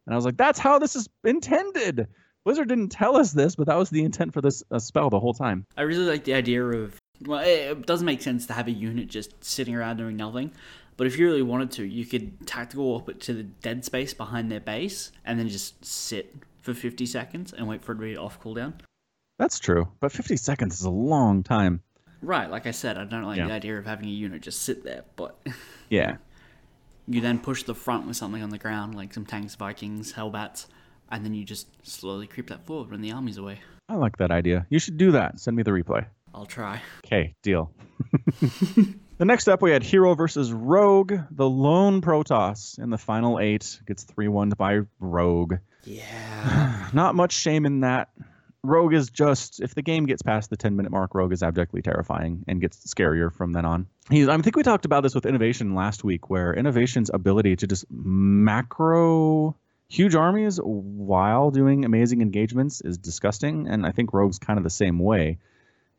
And 0.05 0.13
I 0.13 0.15
was 0.15 0.23
like, 0.23 0.37
that's 0.37 0.57
how 0.57 0.79
this 0.79 0.95
is 0.95 1.09
intended. 1.25 2.07
Blizzard 2.47 2.69
didn't 2.69 2.93
tell 2.93 3.17
us 3.17 3.33
this, 3.33 3.57
but 3.57 3.67
that 3.67 3.75
was 3.75 3.89
the 3.89 4.05
intent 4.05 4.33
for 4.33 4.39
this 4.39 4.63
uh, 4.71 4.79
spell 4.79 5.09
the 5.09 5.19
whole 5.19 5.33
time. 5.33 5.65
I 5.75 5.81
really 5.81 6.05
like 6.05 6.23
the 6.23 6.33
idea 6.33 6.63
of. 6.63 6.97
Well, 7.25 7.41
it, 7.45 7.85
doesn't 7.85 8.05
make 8.05 8.21
sense 8.21 8.45
to 8.45 8.53
have 8.53 8.67
a 8.67 8.71
unit 8.71 9.09
just 9.09 9.43
sitting 9.43 9.75
around 9.75 9.97
doing 9.97 10.15
nothing, 10.15 10.53
But 10.95 11.07
if 11.07 11.19
you 11.19 11.25
really 11.25 11.41
wanted 11.41 11.71
to, 11.71 11.83
you 11.83 12.05
could 12.05 12.47
tactical 12.47 12.85
warp 12.85 13.09
it 13.09 13.19
to 13.23 13.33
the 13.33 13.43
dead 13.43 13.83
space 13.83 14.13
behind 14.13 14.49
their 14.49 14.61
base 14.61 15.11
and 15.25 15.37
then 15.37 15.49
just 15.49 15.83
sit 15.83 16.33
for 16.61 16.73
50 16.73 17.05
seconds 17.05 17.51
and 17.51 17.67
wait 17.67 17.83
for 17.83 17.91
it 17.91 17.95
to 17.95 18.01
be 18.01 18.15
off 18.15 18.41
cooldown. 18.41 18.75
That's 19.37 19.59
true, 19.59 19.89
but 19.99 20.13
50 20.13 20.37
seconds 20.37 20.79
is 20.79 20.85
a 20.85 20.89
long 20.89 21.43
time. 21.43 21.81
Right, 22.21 22.49
like 22.49 22.65
I 22.65 22.71
said, 22.71 22.97
I 22.97 23.03
don't 23.03 23.23
like 23.23 23.39
Yeah. 23.39 23.47
the 23.47 23.53
idea 23.55 23.77
of 23.77 23.85
having 23.85 24.05
a 24.07 24.11
unit 24.11 24.41
just 24.41 24.61
sit 24.61 24.85
there, 24.85 25.03
but 25.17 25.37
Yeah. 25.89 26.15
you 27.09 27.19
then 27.19 27.39
push 27.39 27.63
the 27.63 27.75
front 27.75 28.07
with 28.07 28.15
something 28.15 28.41
on 28.41 28.51
the 28.51 28.57
ground, 28.57 28.95
like 28.95 29.13
some 29.13 29.25
tanks, 29.25 29.55
Vikings, 29.55 30.13
Hellbats, 30.13 30.67
and 31.11 31.23
then 31.23 31.33
you 31.33 31.43
just 31.43 31.67
slowly 31.87 32.27
creep 32.27 32.47
that 32.47 32.65
forward 32.65 32.91
when 32.91 33.01
the 33.01 33.11
army's 33.11 33.37
away. 33.37 33.59
I 33.89 33.95
like 33.95 34.17
that 34.17 34.31
idea. 34.31 34.65
You 34.69 34.79
should 34.79 34.97
do 34.97 35.11
that. 35.11 35.39
Send 35.39 35.55
me 35.55 35.63
the 35.63 35.71
replay. 35.71 36.05
I'll 36.33 36.45
try. 36.45 36.81
Okay, 37.05 37.33
deal. 37.41 37.71
the 38.41 39.25
next 39.25 39.47
up, 39.47 39.61
we 39.61 39.71
had 39.71 39.81
Hero 39.81 40.13
versus 40.13 40.51
Rogue. 40.51 41.13
The 41.31 41.49
lone 41.49 42.01
Protoss 42.01 42.77
in 42.79 42.89
the 42.89 42.97
final 42.97 43.39
eight 43.39 43.79
gets 43.87 44.03
3 44.03 44.27
1 44.27 44.49
by 44.57 44.81
Rogue. 44.99 45.55
Yeah. 45.85 46.89
Not 46.93 47.15
much 47.15 47.31
shame 47.31 47.65
in 47.65 47.81
that. 47.81 48.09
Rogue 48.63 48.93
is 48.93 49.09
just, 49.09 49.61
if 49.61 49.73
the 49.73 49.81
game 49.81 50.05
gets 50.05 50.21
past 50.21 50.49
the 50.49 50.57
10 50.57 50.75
minute 50.75 50.91
mark, 50.91 51.15
Rogue 51.15 51.31
is 51.31 51.41
abjectly 51.41 51.81
terrifying 51.81 52.43
and 52.47 52.59
gets 52.59 52.85
scarier 52.93 53.33
from 53.33 53.53
then 53.53 53.65
on. 53.65 53.87
He's, 54.09 54.27
I 54.27 54.37
think 54.39 54.55
we 54.55 54.63
talked 54.63 54.85
about 54.85 55.03
this 55.03 55.15
with 55.15 55.25
Innovation 55.25 55.73
last 55.73 56.03
week, 56.03 56.29
where 56.29 56.53
Innovation's 56.53 57.09
ability 57.13 57.55
to 57.57 57.67
just 57.67 57.85
macro 57.89 59.55
huge 59.89 60.15
armies 60.15 60.59
while 60.63 61.51
doing 61.51 61.85
amazing 61.85 62.21
engagements 62.21 62.81
is 62.81 62.97
disgusting. 62.97 63.67
And 63.67 63.85
I 63.85 63.91
think 63.91 64.13
Rogue's 64.13 64.39
kind 64.39 64.57
of 64.57 64.63
the 64.63 64.69
same 64.69 64.99
way. 64.99 65.39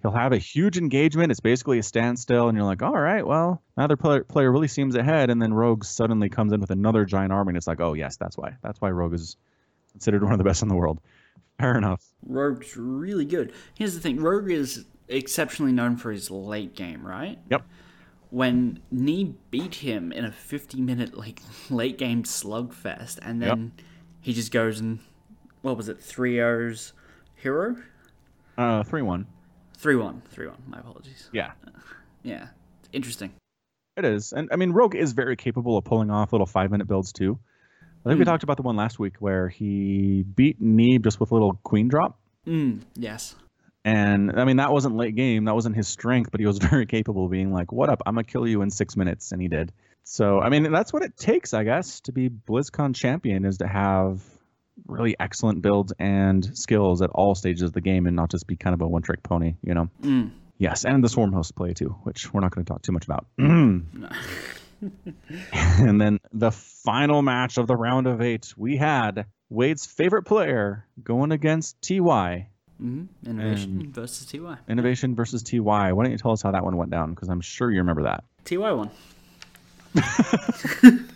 He'll 0.02 0.12
have 0.12 0.32
a 0.32 0.38
huge 0.38 0.78
engagement. 0.78 1.32
It's 1.32 1.40
basically 1.40 1.80
a 1.80 1.82
standstill, 1.82 2.48
and 2.48 2.56
you're 2.56 2.66
like, 2.66 2.82
all 2.82 2.92
right, 2.92 3.26
well, 3.26 3.62
neither 3.76 3.96
player, 3.96 4.22
player 4.22 4.52
really 4.52 4.68
seems 4.68 4.94
ahead. 4.94 5.28
And 5.28 5.42
then 5.42 5.52
Rogue 5.52 5.84
suddenly 5.84 6.28
comes 6.28 6.52
in 6.52 6.60
with 6.60 6.70
another 6.70 7.04
giant 7.04 7.32
army, 7.32 7.50
and 7.50 7.56
it's 7.56 7.66
like, 7.66 7.80
oh, 7.80 7.94
yes, 7.94 8.16
that's 8.16 8.38
why. 8.38 8.54
That's 8.62 8.80
why 8.80 8.90
Rogue 8.90 9.14
is 9.14 9.36
considered 9.90 10.22
one 10.22 10.32
of 10.32 10.38
the 10.38 10.44
best 10.44 10.62
in 10.62 10.68
the 10.68 10.76
world. 10.76 11.00
Fair 11.58 11.76
enough. 11.76 12.04
Rogue's 12.24 12.76
really 12.76 13.24
good. 13.24 13.52
Here's 13.74 13.94
the 13.94 14.00
thing 14.00 14.20
Rogue 14.20 14.50
is 14.50 14.84
exceptionally 15.08 15.72
known 15.72 15.96
for 15.96 16.12
his 16.12 16.30
late 16.30 16.76
game, 16.76 17.04
right? 17.04 17.38
Yep. 17.50 17.66
When 18.30 18.80
Neeb 18.92 19.34
beat 19.50 19.76
him 19.76 20.12
in 20.12 20.24
a 20.24 20.32
50 20.32 20.80
minute 20.80 21.16
like 21.16 21.40
late 21.70 21.96
game 21.98 22.24
slugfest, 22.24 23.18
and 23.22 23.40
then 23.40 23.72
he 24.20 24.32
just 24.32 24.52
goes 24.52 24.80
and, 24.80 24.98
what 25.62 25.76
was 25.76 25.88
it, 25.88 26.02
3 26.02 26.40
O's 26.40 26.92
hero? 27.36 27.76
Uh, 28.56 28.82
3 28.82 29.02
1. 29.02 29.26
3 29.78 29.96
1. 29.96 30.22
3 30.30 30.46
1. 30.46 30.56
My 30.66 30.78
apologies. 30.80 31.30
Yeah. 31.32 31.52
Yeah. 32.22 32.48
Interesting. 32.92 33.32
It 33.96 34.04
is. 34.04 34.32
And 34.32 34.48
I 34.52 34.56
mean, 34.56 34.72
Rogue 34.72 34.94
is 34.94 35.12
very 35.12 35.36
capable 35.36 35.76
of 35.76 35.84
pulling 35.84 36.10
off 36.10 36.32
little 36.32 36.46
five 36.46 36.70
minute 36.70 36.86
builds 36.86 37.12
too. 37.12 37.38
I 38.04 38.10
think 38.10 38.20
we 38.20 38.24
talked 38.24 38.44
about 38.44 38.56
the 38.56 38.62
one 38.62 38.76
last 38.76 38.98
week 38.98 39.16
where 39.18 39.48
he 39.48 40.22
beat 40.22 40.60
Neeb 40.60 41.02
just 41.02 41.18
with 41.18 41.30
a 41.30 41.34
little 41.34 41.58
queen 41.64 41.88
drop. 41.88 42.18
Mm, 42.46 42.82
yes. 42.94 43.34
And 43.88 44.38
I 44.38 44.44
mean, 44.44 44.58
that 44.58 44.70
wasn't 44.70 44.96
late 44.96 45.14
game. 45.14 45.46
That 45.46 45.54
wasn't 45.54 45.74
his 45.74 45.88
strength, 45.88 46.30
but 46.30 46.40
he 46.40 46.46
was 46.46 46.58
very 46.58 46.84
capable 46.84 47.24
of 47.24 47.30
being 47.30 47.52
like, 47.52 47.72
what 47.72 47.88
up? 47.88 48.02
I'm 48.04 48.14
going 48.14 48.26
to 48.26 48.30
kill 48.30 48.46
you 48.46 48.60
in 48.60 48.70
six 48.70 48.96
minutes. 48.96 49.32
And 49.32 49.40
he 49.40 49.48
did. 49.48 49.72
So, 50.04 50.40
I 50.40 50.50
mean, 50.50 50.70
that's 50.70 50.92
what 50.92 51.02
it 51.02 51.16
takes, 51.16 51.54
I 51.54 51.64
guess, 51.64 52.00
to 52.00 52.12
be 52.12 52.28
BlizzCon 52.28 52.94
champion 52.94 53.46
is 53.46 53.58
to 53.58 53.66
have 53.66 54.22
really 54.86 55.16
excellent 55.18 55.62
builds 55.62 55.92
and 55.98 56.56
skills 56.56 57.02
at 57.02 57.10
all 57.10 57.34
stages 57.34 57.62
of 57.62 57.72
the 57.72 57.80
game 57.80 58.06
and 58.06 58.14
not 58.14 58.30
just 58.30 58.46
be 58.46 58.56
kind 58.56 58.74
of 58.74 58.82
a 58.82 58.86
one 58.86 59.02
trick 59.02 59.22
pony, 59.22 59.54
you 59.62 59.74
know? 59.74 59.88
Mm. 60.02 60.32
Yes, 60.58 60.84
and 60.84 61.02
the 61.02 61.08
Swarm 61.08 61.32
host 61.32 61.54
play 61.54 61.72
too, 61.72 61.96
which 62.02 62.32
we're 62.32 62.40
not 62.40 62.54
going 62.54 62.64
to 62.64 62.72
talk 62.72 62.82
too 62.82 62.92
much 62.92 63.04
about. 63.04 63.26
and 63.38 64.10
then 66.00 66.18
the 66.32 66.50
final 66.50 67.22
match 67.22 67.56
of 67.56 67.66
the 67.66 67.76
round 67.76 68.06
of 68.06 68.20
eight, 68.20 68.52
we 68.56 68.76
had 68.76 69.26
Wade's 69.48 69.86
favorite 69.86 70.24
player 70.24 70.86
going 71.02 71.32
against 71.32 71.80
TY. 71.82 72.48
Hmm 72.78 73.04
Innovation 73.26 73.92
versus 73.92 74.26
TY. 74.26 74.56
Innovation 74.68 75.14
versus 75.14 75.42
TY. 75.42 75.92
Why 75.92 76.04
don't 76.04 76.12
you 76.12 76.18
tell 76.18 76.32
us 76.32 76.42
how 76.42 76.52
that 76.52 76.64
one 76.64 76.76
went 76.76 76.90
down? 76.90 77.14
Because 77.14 77.28
I'm 77.28 77.40
sure 77.40 77.70
you 77.70 77.78
remember 77.78 78.04
that. 78.04 78.24
TY 78.44 78.72
won. 78.72 78.90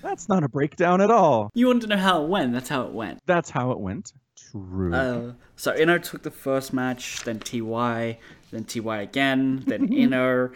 That's 0.03 0.29
not 0.29 0.43
a 0.45 0.49
breakdown 0.49 1.01
at 1.01 1.11
all. 1.11 1.51
You 1.55 1.67
want 1.69 1.83
to 1.83 1.89
know 1.89 1.97
how 1.97 2.23
it 2.25 2.29
went? 2.29 2.53
That's 2.53 2.69
how 2.69 2.83
it 2.83 2.91
went. 2.93 3.21
That's 3.27 3.51
how 3.51 3.71
it 3.73 3.81
went. 3.81 4.13
True. 4.51 4.95
Uh, 4.95 5.33
so 5.57 5.73
Inno 5.73 6.03
took 6.03 6.23
the 6.23 6.31
first 6.31 6.73
match, 6.73 7.23
then 7.25 7.39
TY, 7.39 8.19
then 8.51 8.65
TY 8.65 9.01
again, 9.03 9.63
then 9.67 9.89
Inno, 9.91 10.53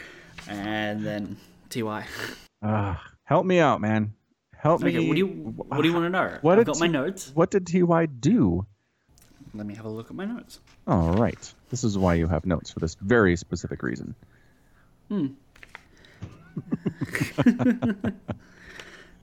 and 0.49 1.05
then 1.05 1.37
TY. 1.71 2.07
Ah, 2.63 3.03
help 3.25 3.47
me 3.47 3.59
out, 3.61 3.81
man. 3.81 4.15
Help 4.57 4.81
me. 4.81 5.09
What 5.09 5.15
do 5.15 5.19
you 5.19 5.27
what 5.27 5.83
do 5.83 5.89
you 5.89 5.95
want 5.95 6.07
to 6.07 6.11
know? 6.11 6.39
What 6.41 6.59
I've 6.59 6.67
got 6.67 6.81
my 6.81 6.87
notes. 6.89 7.31
What 7.35 7.51
did 7.51 7.67
TY 7.67 8.07
do? 8.07 8.67
Let 9.57 9.67
me 9.67 9.75
have 9.75 9.85
a 9.87 9.89
look 9.91 10.11
at 10.11 10.17
my 10.17 10.25
notes. 10.25 10.61
All 10.87 11.13
right. 11.15 11.53
This 11.71 11.85
is 11.85 11.97
why 11.99 12.15
you 12.15 12.27
have 12.29 12.45
notes 12.47 12.71
for 12.71 12.81
this 12.81 12.95
very 13.01 13.37
specific 13.37 13.83
reason. 13.83 14.15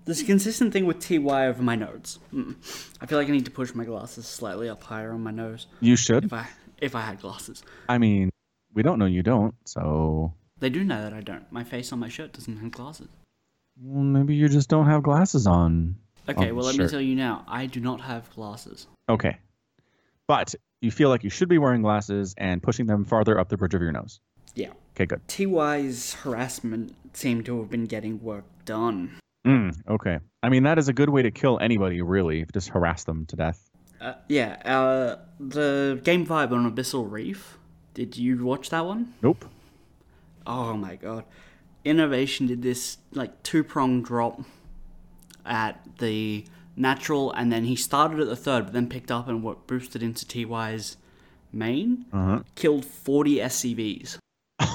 There's 0.05 0.19
a 0.21 0.25
consistent 0.25 0.73
thing 0.73 0.85
with 0.85 0.99
TY 0.99 1.47
over 1.47 1.63
my 1.63 1.75
notes. 1.75 2.19
Mm. 2.33 2.55
I 2.99 3.05
feel 3.05 3.17
like 3.17 3.29
I 3.29 3.31
need 3.31 3.45
to 3.45 3.51
push 3.51 3.73
my 3.73 3.85
glasses 3.85 4.25
slightly 4.27 4.67
up 4.67 4.83
higher 4.83 5.13
on 5.13 5.21
my 5.23 5.31
nose 5.31 5.67
You 5.79 5.95
should. 5.95 6.25
if 6.25 6.33
I 6.33 6.47
if 6.79 6.93
I 6.95 7.01
had 7.01 7.21
glasses. 7.21 7.63
I 7.87 7.97
mean, 7.97 8.29
we 8.73 8.83
don't 8.83 8.99
know 8.99 9.05
you 9.05 9.23
don't, 9.23 9.55
so 9.65 10.33
They 10.59 10.69
do 10.69 10.83
know 10.83 11.01
that 11.03 11.13
I 11.13 11.21
don't. 11.21 11.49
My 11.51 11.63
face 11.63 11.93
on 11.93 11.99
my 11.99 12.09
shirt 12.09 12.33
doesn't 12.33 12.57
have 12.57 12.71
glasses. 12.71 13.07
well, 13.81 14.03
maybe 14.03 14.35
you 14.35 14.49
just 14.49 14.67
don't 14.69 14.87
have 14.87 15.03
glasses 15.03 15.47
on. 15.47 15.95
Okay, 16.27 16.51
Oh, 16.51 16.55
well 16.55 16.65
let 16.65 16.75
sure. 16.75 16.85
me 16.85 16.91
tell 16.91 17.01
you 17.01 17.15
now. 17.15 17.45
I 17.47 17.65
do 17.65 17.79
not 17.79 18.01
have 18.01 18.29
glasses. 18.35 18.87
Okay. 19.07 19.37
But 20.27 20.55
you 20.81 20.91
feel 20.91 21.09
like 21.09 21.23
you 21.23 21.29
should 21.29 21.49
be 21.49 21.57
wearing 21.57 21.81
glasses 21.81 22.33
and 22.37 22.61
pushing 22.61 22.87
them 22.87 23.05
farther 23.05 23.39
up 23.39 23.49
the 23.49 23.57
bridge 23.57 23.73
of 23.73 23.81
your 23.81 23.91
nose. 23.91 24.19
Yeah. 24.55 24.71
Okay, 24.95 25.05
good. 25.05 25.21
TY's 25.27 26.13
harassment 26.13 26.95
seemed 27.13 27.45
to 27.45 27.59
have 27.59 27.69
been 27.69 27.85
getting 27.85 28.21
work 28.21 28.45
done. 28.65 29.17
Mm, 29.45 29.75
okay. 29.87 30.19
I 30.41 30.49
mean, 30.49 30.63
that 30.63 30.77
is 30.77 30.87
a 30.87 30.93
good 30.93 31.09
way 31.09 31.21
to 31.23 31.31
kill 31.31 31.59
anybody, 31.59 32.01
really. 32.01 32.45
Just 32.53 32.69
harass 32.69 33.03
them 33.03 33.25
to 33.27 33.35
death. 33.35 33.69
Uh, 33.99 34.13
yeah, 34.27 34.61
uh, 34.65 35.17
the 35.39 35.99
game 36.03 36.25
vibe 36.25 36.51
on 36.51 36.69
Abyssal 36.69 37.09
Reef. 37.09 37.57
Did 37.93 38.17
you 38.17 38.43
watch 38.43 38.69
that 38.69 38.85
one? 38.85 39.13
Nope. 39.21 39.45
Oh 40.45 40.75
my 40.75 40.95
god. 40.95 41.25
Innovation 41.85 42.47
did 42.47 42.61
this 42.61 42.97
like 43.13 43.43
two 43.43 43.63
prong 43.63 44.01
drop 44.01 44.41
at 45.45 45.79
the 45.99 46.45
natural, 46.75 47.31
and 47.33 47.51
then 47.51 47.65
he 47.65 47.75
started 47.75 48.19
at 48.19 48.27
the 48.27 48.35
third, 48.35 48.65
but 48.65 48.73
then 48.73 48.87
picked 48.89 49.11
up 49.11 49.27
and 49.27 49.43
what 49.43 49.67
boosted 49.67 50.01
into 50.03 50.25
TY's 50.27 50.97
main. 51.51 52.05
Uh 52.11 52.39
Killed 52.55 52.85
40 52.85 53.37
SCVs. 53.37 54.17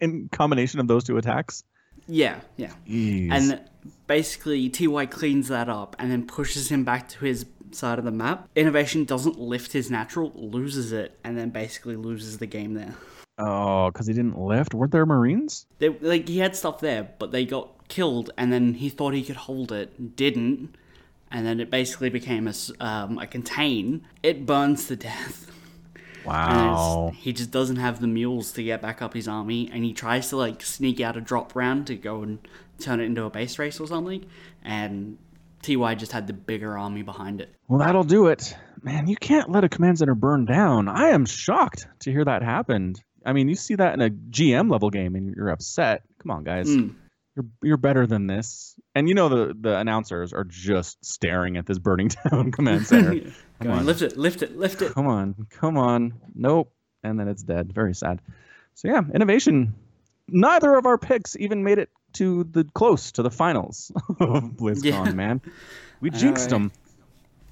In 0.00 0.28
combination 0.30 0.80
of 0.80 0.88
those 0.88 1.04
two 1.04 1.16
attacks. 1.16 1.64
Yeah, 2.06 2.40
yeah. 2.56 2.72
Jeez. 2.86 3.30
And 3.30 3.60
basically, 4.06 4.68
TY 4.68 5.06
cleans 5.06 5.48
that 5.48 5.68
up 5.68 5.96
and 5.98 6.10
then 6.10 6.26
pushes 6.26 6.68
him 6.70 6.84
back 6.84 7.08
to 7.10 7.24
his 7.24 7.46
side 7.70 7.98
of 7.98 8.04
the 8.04 8.10
map. 8.10 8.48
Innovation 8.54 9.04
doesn't 9.04 9.38
lift 9.38 9.72
his 9.72 9.90
natural, 9.90 10.30
loses 10.34 10.92
it, 10.92 11.18
and 11.24 11.38
then 11.38 11.48
basically 11.50 11.96
loses 11.96 12.38
the 12.38 12.46
game 12.46 12.74
there. 12.74 12.94
oh, 13.38 13.90
because 13.90 14.06
he 14.06 14.12
didn't 14.12 14.38
lift. 14.38 14.74
Weren't 14.74 14.92
there 14.92 15.06
Marines? 15.06 15.64
They, 15.78 15.88
like 15.88 16.28
he 16.28 16.38
had 16.38 16.54
stuff 16.54 16.80
there, 16.80 17.08
but 17.18 17.32
they 17.32 17.46
got 17.46 17.88
killed, 17.88 18.30
and 18.36 18.52
then 18.52 18.74
he 18.74 18.90
thought 18.90 19.14
he 19.14 19.22
could 19.24 19.36
hold 19.36 19.72
it, 19.72 20.14
didn't, 20.16 20.74
and 21.34 21.44
then 21.44 21.58
it 21.58 21.68
basically 21.68 22.10
became 22.10 22.46
a, 22.46 22.54
um, 22.78 23.18
a 23.18 23.26
contain. 23.26 24.06
It 24.22 24.46
burns 24.46 24.86
to 24.86 24.96
death. 24.96 25.50
Wow. 26.24 27.12
he 27.16 27.34
just 27.34 27.50
doesn't 27.50 27.76
have 27.76 28.00
the 28.00 28.06
mules 28.06 28.52
to 28.52 28.62
get 28.62 28.80
back 28.80 29.02
up 29.02 29.12
his 29.12 29.28
army, 29.28 29.68
and 29.70 29.84
he 29.84 29.92
tries 29.92 30.30
to 30.30 30.36
like 30.36 30.62
sneak 30.62 31.00
out 31.00 31.18
a 31.18 31.20
drop 31.20 31.54
round 31.54 31.88
to 31.88 31.96
go 31.96 32.22
and 32.22 32.38
turn 32.78 33.00
it 33.00 33.04
into 33.04 33.24
a 33.24 33.30
base 33.30 33.58
race 33.58 33.78
or 33.78 33.86
something, 33.86 34.24
and 34.62 35.18
Ty 35.60 35.96
just 35.96 36.12
had 36.12 36.28
the 36.28 36.32
bigger 36.32 36.78
army 36.78 37.02
behind 37.02 37.40
it. 37.40 37.54
Well, 37.68 37.80
that'll 37.80 38.04
do 38.04 38.28
it. 38.28 38.56
Man, 38.82 39.08
you 39.08 39.16
can't 39.16 39.50
let 39.50 39.64
a 39.64 39.68
command 39.68 39.98
center 39.98 40.14
burn 40.14 40.44
down. 40.44 40.88
I 40.88 41.08
am 41.08 41.26
shocked 41.26 41.88
to 42.00 42.12
hear 42.12 42.24
that 42.24 42.42
happened. 42.42 43.02
I 43.26 43.32
mean, 43.32 43.48
you 43.48 43.56
see 43.56 43.74
that 43.74 43.94
in 43.94 44.00
a 44.00 44.10
GM 44.10 44.70
level 44.70 44.88
game 44.88 45.14
and 45.16 45.34
you're 45.34 45.50
upset. 45.50 46.02
Come 46.22 46.30
on, 46.30 46.44
guys. 46.44 46.68
Mm. 46.68 46.94
You're 47.34 47.46
you're 47.62 47.76
better 47.76 48.06
than 48.06 48.28
this. 48.28 48.76
And 48.94 49.08
you 49.08 49.14
know 49.14 49.28
the 49.28 49.54
the 49.58 49.76
announcers 49.78 50.32
are 50.32 50.44
just 50.44 51.04
staring 51.04 51.56
at 51.56 51.66
this 51.66 51.78
burning 51.78 52.08
down 52.30 52.52
command 52.52 52.86
center. 52.86 53.32
Come 53.60 53.70
on. 53.72 53.86
lift 53.86 54.02
it, 54.02 54.16
lift 54.16 54.42
it, 54.42 54.56
lift 54.56 54.82
it. 54.82 54.92
Come 54.92 55.06
on. 55.06 55.46
Come 55.50 55.76
on. 55.78 56.14
Nope. 56.34 56.72
And 57.02 57.18
then 57.18 57.28
it's 57.28 57.42
dead. 57.42 57.72
Very 57.72 57.94
sad. 57.94 58.20
So 58.74 58.88
yeah, 58.88 59.00
innovation. 59.14 59.74
Neither 60.28 60.74
of 60.76 60.86
our 60.86 60.96
picks 60.96 61.36
even 61.36 61.64
made 61.64 61.78
it 61.78 61.90
to 62.14 62.44
the 62.44 62.64
close 62.64 63.12
to 63.12 63.22
the 63.22 63.30
finals 63.30 63.92
of 64.20 64.44
BlizzCon, 64.56 64.84
Yeah. 65.06 65.12
man. 65.12 65.40
We 66.00 66.10
jinxed 66.10 66.44
right? 66.44 66.50
them. 66.50 66.72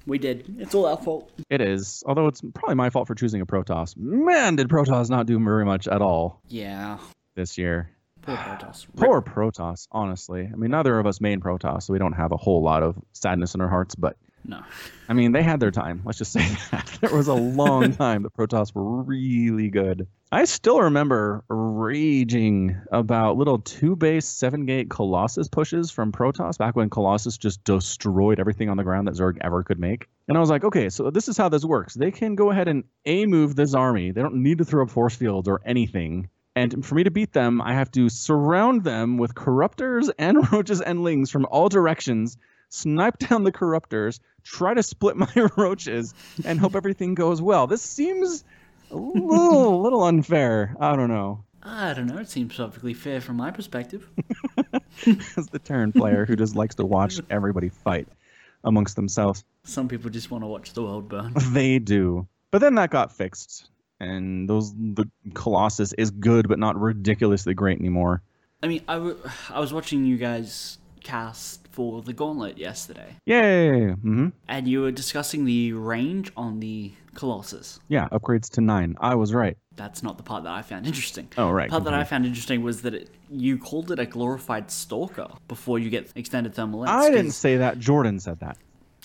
We 0.05 0.17
did. 0.17 0.55
It's 0.59 0.73
all 0.75 0.85
our 0.85 0.97
fault. 0.97 1.31
It 1.49 1.61
is, 1.61 2.03
although 2.05 2.27
it's 2.27 2.41
probably 2.53 2.75
my 2.75 2.89
fault 2.89 3.07
for 3.07 3.15
choosing 3.15 3.41
a 3.41 3.45
Protoss. 3.45 3.95
Man, 3.95 4.55
did 4.57 4.67
Protoss 4.69 5.09
not 5.09 5.27
do 5.27 5.41
very 5.43 5.65
much 5.65 5.87
at 5.87 6.01
all 6.01 6.41
Yeah. 6.47 6.97
this 7.35 7.57
year. 7.57 7.89
Poor 8.23 8.35
Protoss. 8.37 8.85
Poor 8.95 9.21
Protoss, 9.21 9.87
honestly. 9.91 10.49
I 10.51 10.55
mean, 10.55 10.71
neither 10.71 10.97
of 10.99 11.05
us 11.05 11.21
main 11.21 11.39
Protoss, 11.39 11.83
so 11.83 11.93
we 11.93 11.99
don't 11.99 12.13
have 12.13 12.31
a 12.31 12.37
whole 12.37 12.61
lot 12.63 12.83
of 12.83 12.97
sadness 13.13 13.55
in 13.55 13.61
our 13.61 13.69
hearts, 13.69 13.95
but 13.95 14.17
No. 14.45 14.61
I 15.09 15.13
mean, 15.13 15.31
they 15.31 15.43
had 15.43 15.59
their 15.59 15.71
time. 15.71 16.01
Let's 16.05 16.17
just 16.17 16.31
say 16.31 16.45
that. 16.71 16.97
There 17.01 17.15
was 17.15 17.27
a 17.27 17.33
long 17.33 17.93
time 17.95 18.23
that 18.23 18.33
Protoss 18.33 18.73
were 18.73 19.03
really 19.03 19.69
good. 19.69 20.07
I 20.31 20.45
still 20.45 20.81
remember 20.81 21.43
raging 21.47 22.75
about 22.91 23.37
little 23.37 23.59
two 23.59 23.95
base, 23.95 24.25
seven 24.25 24.65
gate 24.65 24.89
Colossus 24.89 25.47
pushes 25.47 25.91
from 25.91 26.11
Protoss 26.11 26.57
back 26.57 26.75
when 26.75 26.89
Colossus 26.89 27.37
just 27.37 27.63
destroyed 27.63 28.39
everything 28.39 28.67
on 28.69 28.77
the 28.77 28.83
ground 28.83 29.07
that 29.07 29.13
Zerg 29.15 29.37
ever 29.41 29.61
could 29.61 29.79
make. 29.79 30.07
And 30.27 30.35
I 30.35 30.39
was 30.39 30.49
like, 30.49 30.63
okay, 30.63 30.89
so 30.89 31.11
this 31.11 31.27
is 31.27 31.37
how 31.37 31.49
this 31.49 31.63
works. 31.63 31.93
They 31.93 32.09
can 32.09 32.33
go 32.33 32.49
ahead 32.49 32.67
and 32.67 32.83
A 33.05 33.27
move 33.27 33.55
this 33.55 33.75
army. 33.75 34.09
They 34.11 34.21
don't 34.23 34.41
need 34.41 34.57
to 34.57 34.65
throw 34.65 34.83
up 34.83 34.89
force 34.89 35.15
fields 35.15 35.47
or 35.47 35.61
anything. 35.65 36.29
And 36.55 36.85
for 36.85 36.95
me 36.95 37.03
to 37.03 37.11
beat 37.11 37.33
them, 37.33 37.61
I 37.61 37.73
have 37.73 37.91
to 37.91 38.09
surround 38.09 38.83
them 38.83 39.17
with 39.17 39.33
corruptors 39.33 40.09
and 40.19 40.51
roaches 40.51 40.81
and 40.81 41.03
lings 41.03 41.31
from 41.31 41.45
all 41.49 41.69
directions 41.69 42.37
snipe 42.69 43.17
down 43.19 43.43
the 43.43 43.51
corruptors, 43.51 44.19
try 44.43 44.73
to 44.73 44.81
split 44.83 45.15
my 45.17 45.31
roaches, 45.57 46.13
and 46.45 46.59
hope 46.59 46.75
everything 46.75 47.13
goes 47.15 47.41
well. 47.41 47.67
This 47.67 47.81
seems 47.81 48.43
a 48.91 48.95
little, 48.95 49.81
little 49.83 50.03
unfair. 50.03 50.75
I 50.79 50.95
don't 50.95 51.09
know. 51.09 51.43
I 51.61 51.93
don't 51.93 52.07
know. 52.07 52.17
It 52.17 52.29
seems 52.29 52.55
perfectly 52.55 52.93
fair 52.93 53.21
from 53.21 53.37
my 53.37 53.49
perspective. 53.51 54.09
As 55.37 55.47
the 55.47 55.59
Terran 55.63 55.91
player 55.93 56.25
who 56.25 56.35
just 56.35 56.55
likes 56.55 56.75
to 56.75 56.85
watch 56.85 57.19
everybody 57.29 57.69
fight 57.69 58.07
amongst 58.63 58.95
themselves, 58.95 59.43
Some 59.63 59.87
people 59.87 60.09
just 60.09 60.29
want 60.29 60.43
to 60.43 60.47
watch 60.47 60.73
the 60.73 60.83
world 60.83 61.09
burn. 61.09 61.33
they 61.51 61.79
do. 61.79 62.27
But 62.51 62.59
then 62.59 62.75
that 62.75 62.89
got 62.89 63.11
fixed, 63.15 63.69
and 64.03 64.49
those 64.49 64.73
the 64.73 65.09
Colossus 65.33 65.93
is 65.93 66.11
good, 66.11 66.47
but 66.47 66.59
not 66.59 66.79
ridiculously 66.79 67.53
great 67.53 67.79
anymore. 67.79 68.21
I 68.61 68.67
mean, 68.67 68.81
I, 68.87 68.93
w- 68.93 69.17
I 69.49 69.59
was 69.59 69.73
watching 69.73 70.05
you 70.05 70.17
guys 70.17 70.77
cast 71.01 71.67
for 71.67 72.01
the 72.01 72.13
Gauntlet 72.13 72.57
yesterday, 72.57 73.17
Yay! 73.25 73.89
hmm 73.91 74.29
and 74.47 74.67
you 74.67 74.81
were 74.81 74.91
discussing 74.91 75.43
the 75.43 75.73
range 75.73 76.31
on 76.37 76.59
the 76.61 76.93
Colossus. 77.13 77.79
Yeah, 77.89 78.07
upgrades 78.09 78.49
to 78.51 78.61
nine. 78.61 78.95
I 79.01 79.15
was 79.15 79.33
right. 79.33 79.57
That's 79.75 80.01
not 80.03 80.17
the 80.17 80.23
part 80.23 80.43
that 80.43 80.53
I 80.53 80.61
found 80.61 80.85
interesting. 80.85 81.27
Oh, 81.37 81.49
right, 81.51 81.67
The 81.69 81.71
part 81.71 81.83
that. 81.85 81.93
I 81.93 82.03
found 82.05 82.25
interesting 82.25 82.63
was 82.63 82.83
that 82.83 82.93
it, 82.93 83.09
you 83.29 83.57
called 83.57 83.91
it 83.91 83.99
a 83.99 84.05
glorified 84.05 84.71
stalker 84.71 85.27
before 85.47 85.77
you 85.79 85.89
get 85.89 86.11
extended 86.15 86.53
thermal 86.53 86.81
lance. 86.81 86.91
I 87.05 87.09
didn't 87.11 87.31
say 87.31 87.57
that. 87.57 87.79
Jordan 87.79 88.19
said 88.19 88.39
that. 88.39 88.57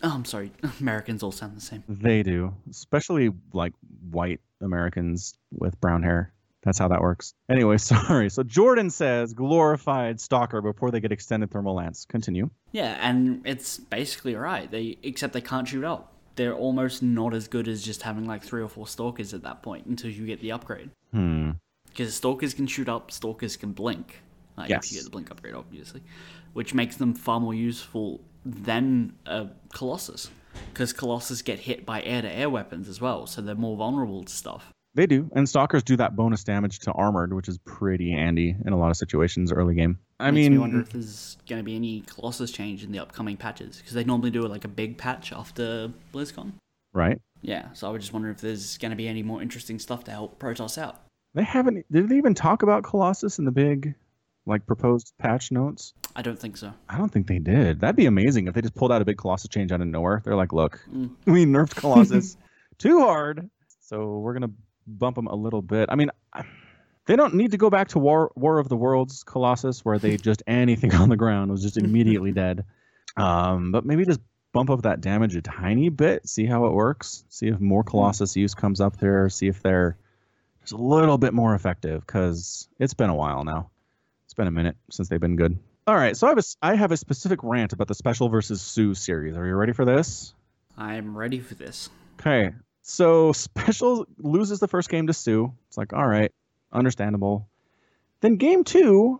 Oh, 0.02 0.12
I'm 0.14 0.24
sorry. 0.24 0.52
Americans 0.80 1.22
all 1.22 1.32
sound 1.32 1.56
the 1.56 1.60
same. 1.60 1.82
They 1.88 2.22
do, 2.22 2.54
especially 2.70 3.30
like 3.52 3.72
white 4.10 4.40
Americans 4.60 5.34
with 5.52 5.80
brown 5.80 6.02
hair. 6.02 6.32
That's 6.62 6.78
how 6.78 6.88
that 6.88 7.00
works. 7.00 7.34
Anyway, 7.48 7.78
sorry. 7.78 8.30
So 8.30 8.42
Jordan 8.42 8.90
says 8.90 9.32
glorified 9.32 10.20
stalker 10.20 10.60
before 10.60 10.90
they 10.90 11.00
get 11.00 11.12
extended 11.12 11.50
thermal 11.50 11.74
lance. 11.74 12.04
Continue. 12.04 12.50
Yeah, 12.72 12.96
and 13.00 13.42
it's 13.46 13.78
basically 13.78 14.34
right. 14.34 14.70
They 14.70 14.98
except 15.02 15.32
they 15.32 15.40
can't 15.40 15.66
shoot 15.66 15.84
up. 15.84 16.12
They're 16.36 16.54
almost 16.54 17.02
not 17.02 17.34
as 17.34 17.48
good 17.48 17.66
as 17.66 17.82
just 17.82 18.02
having 18.02 18.24
like 18.26 18.42
three 18.44 18.62
or 18.62 18.68
four 18.68 18.86
stalkers 18.86 19.34
at 19.34 19.42
that 19.42 19.62
point 19.62 19.86
until 19.86 20.10
you 20.10 20.26
get 20.26 20.40
the 20.40 20.52
upgrade. 20.52 20.90
Hmm. 21.12 21.52
Because 21.88 22.14
stalkers 22.14 22.54
can 22.54 22.66
shoot 22.68 22.88
up, 22.88 23.10
stalkers 23.10 23.56
can 23.56 23.72
blink. 23.72 24.20
Like 24.56 24.70
Yes. 24.70 24.86
if 24.86 24.92
you 24.92 24.98
get 24.98 25.04
the 25.04 25.10
blink 25.10 25.30
upgrade, 25.30 25.54
obviously, 25.54 26.02
which 26.52 26.74
makes 26.74 26.96
them 26.96 27.14
far 27.14 27.40
more 27.40 27.54
useful 27.54 28.20
than 28.44 29.14
a 29.26 29.48
colossus. 29.72 30.30
Because 30.72 30.92
colossus 30.92 31.42
get 31.42 31.60
hit 31.60 31.86
by 31.86 32.02
air-to-air 32.02 32.50
weapons 32.50 32.88
as 32.88 33.00
well, 33.00 33.26
so 33.26 33.40
they're 33.40 33.54
more 33.54 33.76
vulnerable 33.76 34.24
to 34.24 34.32
stuff. 34.32 34.72
They 34.94 35.06
do, 35.06 35.30
and 35.34 35.48
stalkers 35.48 35.84
do 35.84 35.96
that 35.98 36.16
bonus 36.16 36.42
damage 36.42 36.80
to 36.80 36.92
armored, 36.92 37.32
which 37.32 37.48
is 37.48 37.58
pretty 37.58 38.10
handy 38.10 38.56
in 38.64 38.72
a 38.72 38.76
lot 38.76 38.90
of 38.90 38.96
situations 38.96 39.52
early 39.52 39.76
game. 39.76 39.98
I 40.18 40.30
Makes 40.32 40.44
mean, 40.44 40.52
me 40.52 40.58
wonder 40.58 40.80
if 40.80 40.90
there's 40.90 41.36
going 41.48 41.60
to 41.60 41.64
be 41.64 41.76
any 41.76 42.00
colossus 42.00 42.50
change 42.50 42.82
in 42.82 42.90
the 42.90 42.98
upcoming 42.98 43.36
patches 43.36 43.76
because 43.76 43.92
they 43.92 44.02
normally 44.02 44.30
do 44.30 44.40
like 44.48 44.64
a 44.64 44.68
big 44.68 44.98
patch 44.98 45.32
after 45.32 45.92
BlizzCon. 46.12 46.52
right? 46.92 47.20
Yeah, 47.42 47.72
so 47.72 47.86
I 47.86 47.90
was 47.92 48.02
just 48.02 48.12
wondering 48.12 48.34
if 48.34 48.40
there's 48.40 48.78
going 48.78 48.90
to 48.90 48.96
be 48.96 49.06
any 49.06 49.22
more 49.22 49.40
interesting 49.40 49.78
stuff 49.78 50.02
to 50.04 50.10
help 50.10 50.40
Protoss 50.40 50.76
out. 50.76 51.02
They 51.34 51.44
haven't. 51.44 51.86
Did 51.92 52.08
they 52.08 52.16
even 52.16 52.34
talk 52.34 52.62
about 52.64 52.82
Colossus 52.82 53.38
in 53.38 53.44
the 53.44 53.52
big, 53.52 53.94
like 54.46 54.66
proposed 54.66 55.12
patch 55.18 55.52
notes? 55.52 55.92
I 56.16 56.22
don't 56.22 56.38
think 56.38 56.56
so. 56.56 56.72
I 56.88 56.98
don't 56.98 57.10
think 57.10 57.26
they 57.26 57.38
did. 57.38 57.80
That'd 57.80 57.96
be 57.96 58.06
amazing 58.06 58.48
if 58.48 58.54
they 58.54 58.60
just 58.60 58.74
pulled 58.74 58.90
out 58.90 59.00
a 59.02 59.04
big 59.04 59.18
Colossus 59.18 59.48
change 59.48 59.72
out 59.72 59.80
of 59.80 59.86
nowhere. 59.86 60.20
They're 60.24 60.34
like, 60.36 60.52
look, 60.52 60.80
we 61.26 61.44
nerfed 61.44 61.74
Colossus 61.76 62.36
too 62.78 63.00
hard, 63.00 63.48
so 63.80 64.18
we're 64.18 64.32
gonna 64.32 64.50
bump 64.86 65.16
them 65.16 65.26
a 65.26 65.34
little 65.34 65.62
bit. 65.62 65.88
I 65.90 65.94
mean, 65.94 66.10
they 67.06 67.16
don't 67.16 67.34
need 67.34 67.52
to 67.52 67.56
go 67.56 67.70
back 67.70 67.88
to 67.88 67.98
War 67.98 68.32
War 68.34 68.58
of 68.58 68.68
the 68.68 68.76
Worlds 68.76 69.22
Colossus, 69.22 69.84
where 69.84 69.98
they 69.98 70.16
just 70.16 70.42
anything 70.46 70.94
on 70.94 71.08
the 71.08 71.16
ground 71.16 71.50
was 71.50 71.62
just 71.62 71.76
immediately 71.76 72.32
dead. 72.32 72.64
Um, 73.16 73.72
but 73.72 73.84
maybe 73.84 74.04
just 74.04 74.20
bump 74.52 74.70
up 74.70 74.82
that 74.82 75.00
damage 75.00 75.36
a 75.36 75.42
tiny 75.42 75.88
bit, 75.88 76.28
see 76.28 76.46
how 76.46 76.66
it 76.66 76.72
works, 76.72 77.24
see 77.28 77.48
if 77.48 77.60
more 77.60 77.84
Colossus 77.84 78.36
use 78.36 78.54
comes 78.54 78.80
up 78.80 78.98
there, 78.98 79.28
see 79.28 79.48
if 79.48 79.62
they're 79.62 79.96
just 80.60 80.72
a 80.72 80.76
little 80.76 81.18
bit 81.18 81.32
more 81.34 81.54
effective, 81.54 82.00
because 82.06 82.68
it's 82.78 82.94
been 82.94 83.10
a 83.10 83.14
while 83.14 83.44
now. 83.44 83.70
It's 84.24 84.34
been 84.34 84.46
a 84.46 84.52
minute 84.52 84.76
since 84.90 85.08
they've 85.08 85.20
been 85.20 85.36
good. 85.36 85.58
All 85.88 85.96
right, 85.96 86.14
so 86.14 86.26
I 86.26 86.30
have 86.32 86.38
a, 86.38 86.42
I 86.60 86.74
have 86.74 86.92
a 86.92 86.98
specific 86.98 87.42
rant 87.42 87.72
about 87.72 87.88
the 87.88 87.94
Special 87.94 88.28
versus 88.28 88.60
Soo 88.60 88.92
series. 88.92 89.38
Are 89.38 89.46
you 89.46 89.54
ready 89.54 89.72
for 89.72 89.86
this? 89.86 90.34
I'm 90.76 91.16
ready 91.16 91.40
for 91.40 91.54
this. 91.54 91.88
Okay, 92.20 92.50
so 92.82 93.32
Special 93.32 94.06
loses 94.18 94.60
the 94.60 94.68
first 94.68 94.90
game 94.90 95.06
to 95.06 95.14
Soo. 95.14 95.54
It's 95.68 95.78
like, 95.78 95.94
all 95.94 96.06
right, 96.06 96.30
understandable. 96.74 97.48
Then 98.20 98.36
game 98.36 98.64
two, 98.64 99.18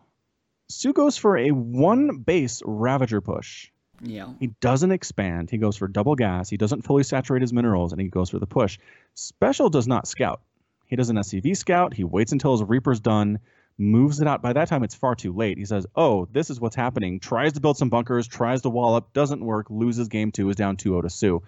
Soo 0.69 0.93
goes 0.93 1.17
for 1.17 1.39
a 1.39 1.53
one 1.53 2.19
base 2.19 2.61
Ravager 2.67 3.23
push. 3.23 3.71
Yeah. 4.03 4.29
He 4.39 4.49
doesn't 4.61 4.93
expand. 4.93 5.49
He 5.49 5.57
goes 5.57 5.79
for 5.79 5.89
double 5.89 6.17
gas. 6.17 6.51
He 6.51 6.59
doesn't 6.59 6.83
fully 6.83 7.03
saturate 7.03 7.41
his 7.41 7.55
minerals, 7.55 7.93
and 7.93 8.01
he 8.03 8.09
goes 8.09 8.29
for 8.29 8.41
the 8.41 8.47
push. 8.47 8.79
Special 9.15 9.71
does 9.71 9.89
not 9.89 10.07
scout. 10.07 10.43
He 10.85 10.97
does 10.97 11.09
an 11.09 11.17
SCV 11.17 11.57
scout. 11.57 11.95
He 11.95 12.05
waits 12.05 12.33
until 12.33 12.53
his 12.53 12.63
Reaper's 12.63 13.01
done, 13.01 13.39
moves 13.79 14.21
it 14.21 14.27
out. 14.27 14.43
By 14.43 14.53
that 14.53 14.69
time, 14.69 14.83
it's 14.83 14.95
far 14.95 15.15
too 15.15 15.33
late. 15.33 15.57
He 15.57 15.65
says, 15.65 15.87
"Oh, 15.95 16.27
this 16.33 16.51
is 16.51 16.61
what's 16.61 16.77
happening." 16.77 17.21
Tries 17.21 17.53
to 17.55 17.61
build 17.61 17.79
some 17.79 17.89
bunkers, 17.89 18.27
tries 18.27 18.63
to 18.63 18.69
wall 18.69 18.97
up, 18.97 19.13
doesn't 19.13 19.41
work. 19.41 19.67
Loses 19.71 20.09
game 20.09 20.33
two, 20.33 20.51
is 20.51 20.57
down 20.57 20.77
2-0 20.77 21.03
to 21.03 21.11
Soo. 21.11 21.43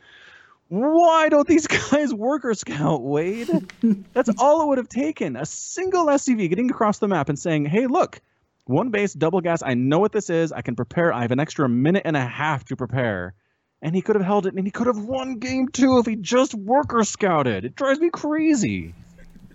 Why 0.69 1.29
don't 1.29 1.49
these 1.49 1.67
guys 1.91 2.15
worker 2.15 2.55
scout, 2.55 3.03
Wade? 3.03 3.51
That's 4.13 4.31
all 4.39 4.63
it 4.63 4.69
would 4.69 4.79
have 4.79 4.89
taken. 4.89 5.37
A 5.37 5.45
single 5.45 6.07
SCV 6.07 6.49
getting 6.49 6.71
across 6.71 6.99
the 6.99 7.09
map 7.09 7.29
and 7.29 7.39
saying, 7.39 7.67
"Hey, 7.67 7.87
look." 7.87 8.21
One 8.67 8.91
base, 8.91 9.15
double 9.15 9.41
gas. 9.41 9.65
I 9.65 9.75
know 9.75 9.99
what 9.99 10.13
this 10.13 10.31
is. 10.31 10.53
I 10.53 10.63
can 10.63 10.77
prepare. 10.77 11.13
I 11.13 11.23
have 11.23 11.33
an 11.33 11.41
extra 11.41 11.69
minute 11.69 12.03
and 12.05 12.17
a 12.17 12.25
half 12.25 12.65
to 12.67 12.77
prepare. 12.77 13.35
And 13.83 13.97
he 13.97 14.03
could 14.03 14.15
have 14.15 14.25
held 14.25 14.47
it 14.47 14.55
and 14.55 14.65
he 14.65 14.71
could 14.71 14.87
have 14.87 14.99
won 14.99 15.41
game 15.41 15.69
two 15.69 15.99
if 15.99 16.07
he 16.07 16.15
just 16.15 16.55
worker 16.55 17.03
scouted. 17.03 17.65
It 17.65 17.75
drives 17.75 17.99
me 17.99 18.11
crazy. 18.11 18.95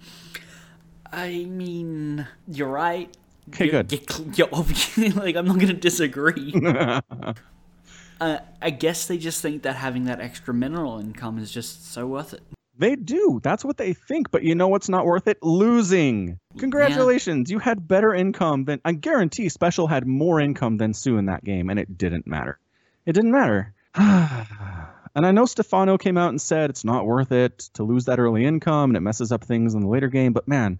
I 1.12 1.44
mean, 1.44 2.26
you're 2.48 2.68
right. 2.68 3.14
Okay, 3.50 3.66
You're- 3.66 3.82
good. 3.82 3.92
You're, 3.92 4.34
you're 4.34 4.48
obviously 4.52 5.10
like 5.22 5.36
I'm 5.36 5.46
not 5.46 5.56
going 5.56 5.68
to 5.68 5.74
disagree. 5.74 6.54
uh, 8.20 8.38
I 8.62 8.70
guess 8.70 9.06
they 9.06 9.18
just 9.18 9.42
think 9.42 9.62
that 9.62 9.76
having 9.76 10.04
that 10.04 10.20
extra 10.20 10.54
mineral 10.54 10.98
income 10.98 11.38
is 11.38 11.50
just 11.50 11.92
so 11.92 12.06
worth 12.06 12.32
it. 12.32 12.42
They 12.78 12.96
do. 12.96 13.40
That's 13.42 13.64
what 13.64 13.76
they 13.76 13.92
think. 13.92 14.30
But 14.30 14.42
you 14.42 14.54
know 14.54 14.68
what's 14.68 14.88
not 14.88 15.04
worth 15.04 15.28
it? 15.28 15.38
Losing. 15.42 16.38
Congratulations. 16.58 17.50
You 17.50 17.58
had 17.58 17.86
better 17.86 18.14
income 18.14 18.64
than. 18.64 18.80
I 18.84 18.92
guarantee 18.92 19.50
Special 19.50 19.86
had 19.86 20.06
more 20.06 20.40
income 20.40 20.78
than 20.78 20.94
Soo 20.94 21.18
in 21.18 21.26
that 21.26 21.44
game, 21.44 21.68
and 21.68 21.78
it 21.78 21.98
didn't 21.98 22.26
matter. 22.26 22.58
It 23.04 23.12
didn't 23.12 23.32
matter. 23.32 23.74
and 23.94 25.26
I 25.26 25.32
know 25.32 25.44
Stephano 25.44 25.98
came 25.98 26.16
out 26.16 26.30
and 26.30 26.40
said 26.40 26.70
it's 26.70 26.84
not 26.84 27.04
worth 27.04 27.32
it 27.32 27.58
to 27.74 27.82
lose 27.82 28.06
that 28.06 28.18
early 28.18 28.44
income 28.44 28.90
and 28.90 28.96
it 28.96 29.00
messes 29.00 29.32
up 29.32 29.44
things 29.44 29.74
in 29.74 29.82
the 29.82 29.88
later 29.88 30.08
game. 30.08 30.32
But 30.32 30.48
man, 30.48 30.78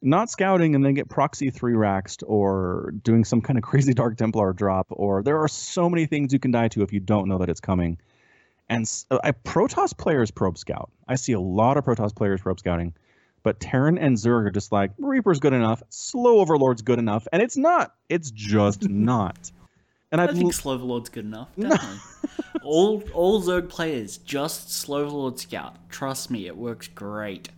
not 0.00 0.30
scouting 0.30 0.74
and 0.74 0.84
then 0.84 0.94
get 0.94 1.08
proxy 1.08 1.50
three 1.50 1.72
raxed 1.74 2.22
or 2.26 2.92
doing 3.02 3.24
some 3.24 3.40
kind 3.40 3.58
of 3.58 3.64
crazy 3.64 3.92
Dark 3.92 4.16
Templar 4.16 4.52
drop, 4.52 4.86
or 4.90 5.22
there 5.22 5.38
are 5.38 5.48
so 5.48 5.88
many 5.90 6.06
things 6.06 6.32
you 6.32 6.38
can 6.38 6.50
die 6.50 6.68
to 6.68 6.82
if 6.82 6.92
you 6.92 7.00
don't 7.00 7.28
know 7.28 7.38
that 7.38 7.48
it's 7.48 7.60
coming. 7.60 7.98
And 8.68 8.82
s- 8.82 9.06
uh, 9.10 9.18
I 9.24 9.32
Protoss 9.32 9.96
players 9.96 10.30
probe 10.30 10.58
scout. 10.58 10.90
I 11.08 11.14
see 11.16 11.32
a 11.32 11.40
lot 11.40 11.76
of 11.76 11.84
Protoss 11.84 12.14
players 12.14 12.40
probe 12.40 12.58
scouting, 12.60 12.94
but 13.42 13.60
Terran 13.60 13.98
and 13.98 14.16
Zerg 14.16 14.46
are 14.46 14.50
just 14.50 14.70
like 14.72 14.92
Reaper's 14.98 15.40
good 15.40 15.52
enough, 15.54 15.82
Slow 15.88 16.44
Overlord's 16.44 16.82
good 16.82 16.98
enough, 16.98 17.26
and 17.32 17.42
it's 17.42 17.56
not. 17.56 17.94
It's 18.08 18.30
just 18.30 18.82
not. 18.88 19.50
And 20.12 20.20
I 20.20 20.24
I'd 20.24 20.32
think 20.36 20.44
l- 20.44 20.78
Overlord's 20.78 21.08
good 21.08 21.24
enough. 21.24 21.48
Definitely. 21.58 21.98
all 22.62 23.02
all 23.14 23.42
Zerg 23.42 23.68
players 23.68 24.18
just 24.18 24.68
Sloverlord 24.68 25.38
Scout. 25.38 25.76
Trust 25.88 26.30
me, 26.30 26.46
it 26.46 26.56
works 26.56 26.88
great. 26.88 27.48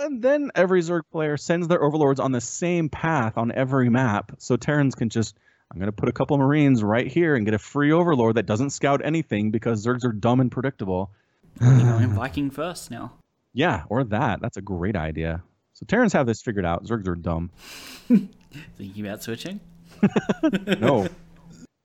Well, 0.00 0.06
and 0.06 0.22
then 0.22 0.50
every 0.54 0.80
Zerg 0.82 1.02
player 1.10 1.36
sends 1.36 1.68
their 1.68 1.82
Overlords 1.82 2.20
on 2.20 2.32
the 2.32 2.40
same 2.40 2.88
path 2.88 3.36
on 3.38 3.52
every 3.52 3.88
map, 3.88 4.32
so 4.38 4.56
Terrans 4.56 4.94
can 4.94 5.08
just. 5.08 5.36
I'm 5.72 5.78
gonna 5.78 5.92
put 5.92 6.08
a 6.08 6.12
couple 6.12 6.36
Marines 6.36 6.82
right 6.82 7.06
here 7.06 7.36
and 7.36 7.44
get 7.44 7.54
a 7.54 7.58
free 7.58 7.92
Overlord 7.92 8.34
that 8.34 8.46
doesn't 8.46 8.70
scout 8.70 9.02
anything 9.04 9.52
because 9.52 9.86
Zergs 9.86 10.04
are 10.04 10.12
dumb 10.12 10.40
and 10.40 10.50
predictable. 10.50 11.12
You 11.60 11.68
know, 11.68 11.98
in 12.02 12.10
Viking 12.10 12.50
first 12.50 12.90
now. 12.90 13.12
Yeah, 13.52 13.84
or 13.88 14.02
that. 14.04 14.40
That's 14.40 14.56
a 14.56 14.62
great 14.62 14.96
idea. 14.96 15.44
So 15.74 15.86
Terrans 15.86 16.12
have 16.12 16.26
this 16.26 16.42
figured 16.42 16.64
out. 16.64 16.84
Zergs 16.86 17.06
are 17.06 17.14
dumb. 17.14 17.50
Thinking 18.76 19.06
about 19.06 19.22
switching? 19.22 19.60
No. 20.80 21.08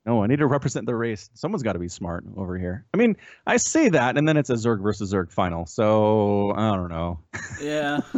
No, 0.06 0.24
I 0.24 0.28
need 0.28 0.40
to 0.40 0.48
represent 0.48 0.86
the 0.86 0.96
race. 0.96 1.30
Someone's 1.34 1.64
got 1.64 1.74
to 1.74 1.80
be 1.80 1.88
smart 1.88 2.26
over 2.38 2.60
here. 2.60 2.86
I 2.94 2.98
mean, 2.98 3.18
I 3.48 3.58
say 3.58 3.90
that, 3.90 4.18
and 4.18 4.28
then 4.28 4.38
it's 4.38 4.52
a 4.52 4.54
Zerg 4.54 4.82
versus 4.84 5.12
Zerg 5.12 5.32
final. 5.32 5.66
So 5.66 6.54
I 6.56 6.76
don't 6.76 6.90
know. 6.90 7.20
Yeah. 7.62 8.02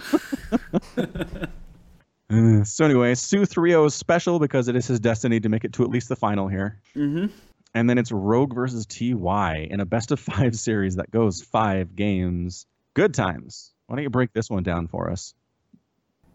So 2.64 2.84
anyway, 2.84 3.16
Soo 3.16 3.46
3 3.46 3.86
is 3.86 3.96
special 3.96 4.38
because 4.38 4.68
it 4.68 4.76
is 4.76 4.86
his 4.86 5.00
destiny 5.00 5.40
to 5.40 5.48
make 5.48 5.64
it 5.64 5.72
to 5.74 5.84
at 5.84 5.90
least 5.90 6.10
the 6.10 6.16
final 6.16 6.50
here. 6.50 6.82
mm-hmm. 6.94 7.28
And 7.74 7.90
then 7.90 7.98
it's 7.98 8.12
Rogue 8.12 8.54
versus 8.54 8.86
TY 8.86 9.68
in 9.70 9.80
a 9.80 9.86
best 9.86 10.12
of 10.12 10.20
five 10.20 10.56
series 10.60 10.96
that 10.98 11.10
goes 11.12 11.42
five 11.42 11.96
games. 11.96 12.66
Good 12.96 13.14
times. 13.14 13.72
Why 13.86 13.96
don't 13.96 14.04
you 14.04 14.10
break 14.10 14.34
this 14.34 14.50
one 14.50 14.64
down 14.64 14.88
for 14.88 15.10
us? 15.10 15.36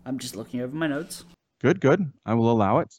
I'm 0.07 0.19
just 0.19 0.35
looking 0.35 0.61
over 0.61 0.75
my 0.75 0.87
notes. 0.87 1.25
Good, 1.61 1.81
good. 1.81 2.11
I 2.25 2.35
will 2.35 2.51
allow 2.51 2.79
it. 2.79 2.99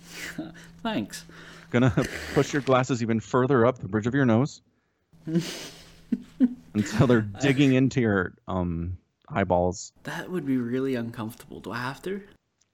Thanks. 0.82 1.24
Gonna 1.70 1.92
push 2.34 2.52
your 2.52 2.62
glasses 2.62 3.02
even 3.02 3.20
further 3.20 3.66
up 3.66 3.78
the 3.78 3.88
bridge 3.88 4.06
of 4.06 4.14
your 4.14 4.24
nose 4.24 4.62
until 6.74 7.06
they're 7.06 7.20
digging 7.20 7.74
into 7.74 8.00
your 8.00 8.34
um 8.46 8.96
eyeballs. 9.28 9.92
That 10.04 10.30
would 10.30 10.46
be 10.46 10.56
really 10.56 10.94
uncomfortable. 10.94 11.60
Do 11.60 11.72
I 11.72 11.78
have 11.78 12.02
to? 12.02 12.22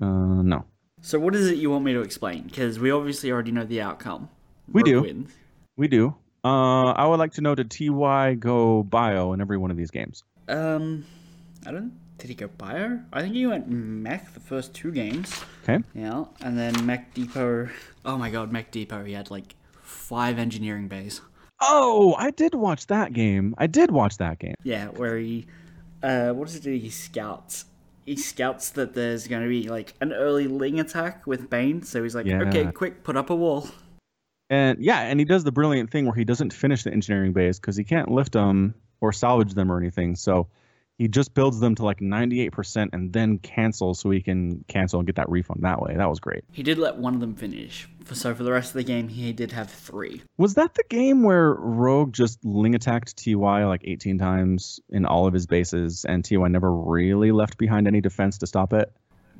Uh, 0.00 0.42
no. 0.42 0.64
So 1.00 1.18
what 1.18 1.34
is 1.34 1.48
it 1.48 1.56
you 1.56 1.70
want 1.70 1.84
me 1.84 1.94
to 1.94 2.00
explain? 2.00 2.44
Because 2.44 2.78
we 2.78 2.90
obviously 2.90 3.32
already 3.32 3.52
know 3.52 3.64
the 3.64 3.80
outcome. 3.80 4.28
We 4.70 4.80
Rogue 4.80 4.86
do. 4.86 5.02
Wins. 5.02 5.32
We 5.76 5.88
do. 5.88 6.14
Uh, 6.44 6.92
I 6.92 7.06
would 7.06 7.18
like 7.18 7.32
to 7.34 7.40
know 7.40 7.54
did 7.54 7.70
TY 7.70 8.34
go 8.34 8.82
bio 8.82 9.32
in 9.32 9.40
every 9.40 9.56
one 9.56 9.70
of 9.70 9.76
these 9.76 9.90
games? 9.90 10.22
Um, 10.48 11.04
I 11.66 11.70
don't. 11.70 11.92
Did 12.22 12.28
he 12.28 12.34
go 12.36 12.46
bio? 12.56 13.00
I 13.12 13.20
think 13.20 13.34
he 13.34 13.48
went 13.48 13.68
mech 13.68 14.32
the 14.32 14.38
first 14.38 14.72
two 14.72 14.92
games. 14.92 15.42
Okay. 15.64 15.82
Yeah, 15.92 16.26
and 16.40 16.56
then 16.56 16.86
mech 16.86 17.12
depot. 17.14 17.68
Oh 18.04 18.16
my 18.16 18.30
god, 18.30 18.52
mech 18.52 18.70
depot. 18.70 19.02
He 19.04 19.12
had 19.14 19.28
like 19.28 19.56
five 19.82 20.38
engineering 20.38 20.86
bays. 20.86 21.20
Oh, 21.60 22.14
I 22.16 22.30
did 22.30 22.54
watch 22.54 22.86
that 22.86 23.12
game. 23.12 23.56
I 23.58 23.66
did 23.66 23.90
watch 23.90 24.18
that 24.18 24.38
game. 24.38 24.54
Yeah, 24.62 24.86
where 24.86 25.18
he, 25.18 25.46
uh, 26.00 26.30
what 26.30 26.44
does 26.46 26.54
he 26.54 26.60
do? 26.60 26.72
He 26.76 26.90
scouts. 26.90 27.64
He 28.06 28.14
scouts 28.14 28.70
that 28.70 28.94
there's 28.94 29.26
going 29.26 29.42
to 29.42 29.48
be 29.48 29.68
like 29.68 29.94
an 30.00 30.12
early 30.12 30.46
Ling 30.46 30.78
attack 30.78 31.26
with 31.26 31.50
Bane, 31.50 31.82
so 31.82 32.04
he's 32.04 32.14
like, 32.14 32.26
Yeah. 32.26 32.42
okay, 32.42 32.70
quick, 32.70 33.02
put 33.02 33.16
up 33.16 33.30
a 33.30 33.34
wall. 33.34 33.66
And 34.48 34.78
yeah, 34.78 35.00
and 35.00 35.18
he 35.18 35.24
does 35.24 35.42
the 35.42 35.50
brilliant 35.50 35.90
thing 35.90 36.06
where 36.06 36.14
he 36.14 36.24
doesn't 36.24 36.52
finish 36.52 36.84
the 36.84 36.92
engineering 36.92 37.32
bays 37.32 37.58
because 37.58 37.74
he 37.74 37.82
can't 37.82 38.12
lift 38.12 38.30
them 38.34 38.74
or 39.00 39.12
salvage 39.12 39.54
them 39.54 39.72
or 39.72 39.76
anything. 39.76 40.14
So 40.14 40.46
he 40.98 41.08
just 41.08 41.34
builds 41.34 41.58
them 41.58 41.74
to 41.76 41.84
like 41.84 41.98
98% 42.00 42.90
and 42.92 43.12
then 43.12 43.38
cancels 43.38 43.98
so 44.00 44.10
he 44.10 44.20
can 44.20 44.64
cancel 44.68 45.00
and 45.00 45.06
get 45.06 45.16
that 45.16 45.28
refund 45.28 45.62
that 45.62 45.80
way. 45.82 45.94
That 45.96 46.08
was 46.08 46.20
great. 46.20 46.44
He 46.52 46.62
did 46.62 46.78
let 46.78 46.96
one 46.96 47.14
of 47.14 47.20
them 47.20 47.34
finish. 47.34 47.88
So 48.12 48.34
for 48.34 48.42
the 48.42 48.52
rest 48.52 48.70
of 48.70 48.74
the 48.74 48.84
game, 48.84 49.08
he 49.08 49.32
did 49.32 49.52
have 49.52 49.70
three. 49.70 50.22
Was 50.36 50.54
that 50.54 50.74
the 50.74 50.84
game 50.88 51.22
where 51.22 51.52
Rogue 51.54 52.12
just 52.12 52.44
ling 52.44 52.74
attacked 52.74 53.16
TY 53.16 53.64
like 53.64 53.82
18 53.84 54.18
times 54.18 54.80
in 54.90 55.06
all 55.06 55.26
of 55.26 55.34
his 55.34 55.46
bases 55.46 56.04
and 56.04 56.24
TY 56.24 56.48
never 56.48 56.72
really 56.72 57.32
left 57.32 57.58
behind 57.58 57.86
any 57.88 58.00
defense 58.00 58.38
to 58.38 58.46
stop 58.46 58.72
it? 58.72 58.92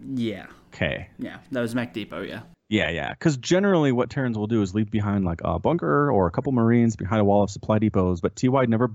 Yeah, 0.04 0.46
Okay. 0.74 1.08
yeah, 1.18 1.38
that 1.52 1.60
was 1.60 1.74
mech 1.74 1.92
depot. 1.92 2.22
Yeah. 2.22 2.40
Yeah, 2.68 2.88
yeah. 2.90 3.10
Because 3.10 3.36
generally, 3.36 3.92
what 3.92 4.08
Terrans 4.08 4.38
will 4.38 4.46
do 4.46 4.62
is 4.62 4.74
leave 4.74 4.90
behind 4.90 5.24
like 5.26 5.42
a 5.44 5.58
bunker 5.58 6.10
or 6.10 6.26
a 6.26 6.30
couple 6.30 6.52
Marines 6.52 6.96
behind 6.96 7.20
a 7.20 7.24
wall 7.24 7.42
of 7.44 7.50
supply 7.50 7.78
depots. 7.78 8.20
But 8.22 8.34
TY 8.34 8.64
never 8.66 8.90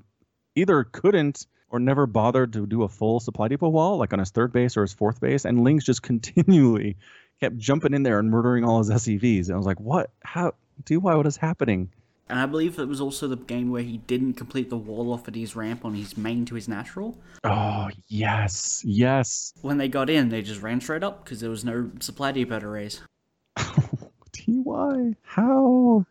either 0.55 0.83
couldn't 0.83 1.45
or 1.69 1.79
never 1.79 2.05
bothered 2.05 2.53
to 2.53 2.65
do 2.65 2.83
a 2.83 2.87
full 2.87 3.19
supply 3.19 3.47
depot 3.47 3.69
wall, 3.69 3.97
like 3.97 4.13
on 4.13 4.19
his 4.19 4.29
third 4.29 4.51
base 4.51 4.77
or 4.77 4.81
his 4.83 4.93
fourth 4.93 5.19
base. 5.19 5.45
And 5.45 5.63
Lings 5.63 5.83
just 5.83 6.01
continually 6.03 6.97
kept 7.39 7.57
jumping 7.57 7.93
in 7.93 8.03
there 8.03 8.19
and 8.19 8.29
murdering 8.29 8.63
all 8.63 8.79
his 8.79 8.89
SCVs. 8.89 9.47
And 9.47 9.53
I 9.53 9.57
was 9.57 9.65
like, 9.65 9.79
what? 9.79 10.11
How? 10.23 10.53
TY, 10.85 10.97
what 10.97 11.25
is 11.25 11.37
happening? 11.37 11.89
And 12.29 12.39
I 12.39 12.45
believe 12.45 12.77
it 12.77 12.87
was 12.87 12.99
also 12.99 13.27
the 13.27 13.37
game 13.37 13.71
where 13.71 13.81
he 13.81 13.99
didn't 13.99 14.33
complete 14.33 14.69
the 14.69 14.77
wall 14.77 15.13
off 15.13 15.27
at 15.27 15.35
his 15.35 15.55
ramp 15.55 15.85
on 15.85 15.95
his 15.95 16.17
main 16.17 16.45
to 16.45 16.55
his 16.55 16.67
natural. 16.67 17.17
Oh, 17.45 17.89
yes, 18.07 18.83
yes. 18.85 19.53
When 19.61 19.77
they 19.77 19.87
got 19.87 20.09
in, 20.09 20.27
they 20.29 20.41
just 20.41 20.61
ran 20.61 20.81
straight 20.81 21.03
up 21.03 21.23
because 21.23 21.39
there 21.39 21.49
was 21.49 21.63
no 21.63 21.89
supply 22.01 22.33
depot 22.33 22.59
to 22.59 22.67
raise. 22.67 23.01
TY, 23.55 25.15
how? 25.23 26.05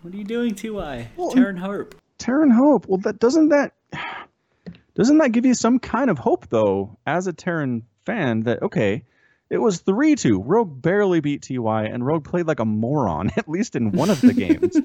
What 0.00 0.14
are 0.14 0.16
you 0.16 0.24
doing, 0.24 0.54
Ty? 0.54 1.10
Well, 1.16 1.30
Terran 1.30 1.58
Hope. 1.58 1.94
Terran 2.16 2.50
Hope. 2.50 2.88
Well, 2.88 2.98
that 2.98 3.18
doesn't 3.18 3.50
that 3.50 3.74
doesn't 4.94 5.18
that 5.18 5.32
give 5.32 5.46
you 5.46 5.54
some 5.54 5.78
kind 5.78 6.10
of 6.10 6.18
hope 6.18 6.48
though, 6.48 6.98
as 7.06 7.26
a 7.26 7.32
Terran 7.32 7.84
fan, 8.04 8.40
that 8.40 8.62
okay, 8.62 9.04
it 9.50 9.58
was 9.58 9.80
three 9.80 10.14
two. 10.14 10.40
Rogue 10.40 10.80
barely 10.80 11.20
beat 11.20 11.42
Ty, 11.42 11.86
and 11.86 12.06
Rogue 12.06 12.24
played 12.24 12.46
like 12.46 12.60
a 12.60 12.64
moron 12.64 13.30
at 13.36 13.48
least 13.48 13.76
in 13.76 13.92
one 13.92 14.10
of 14.10 14.20
the 14.20 14.32
games. 14.32 14.76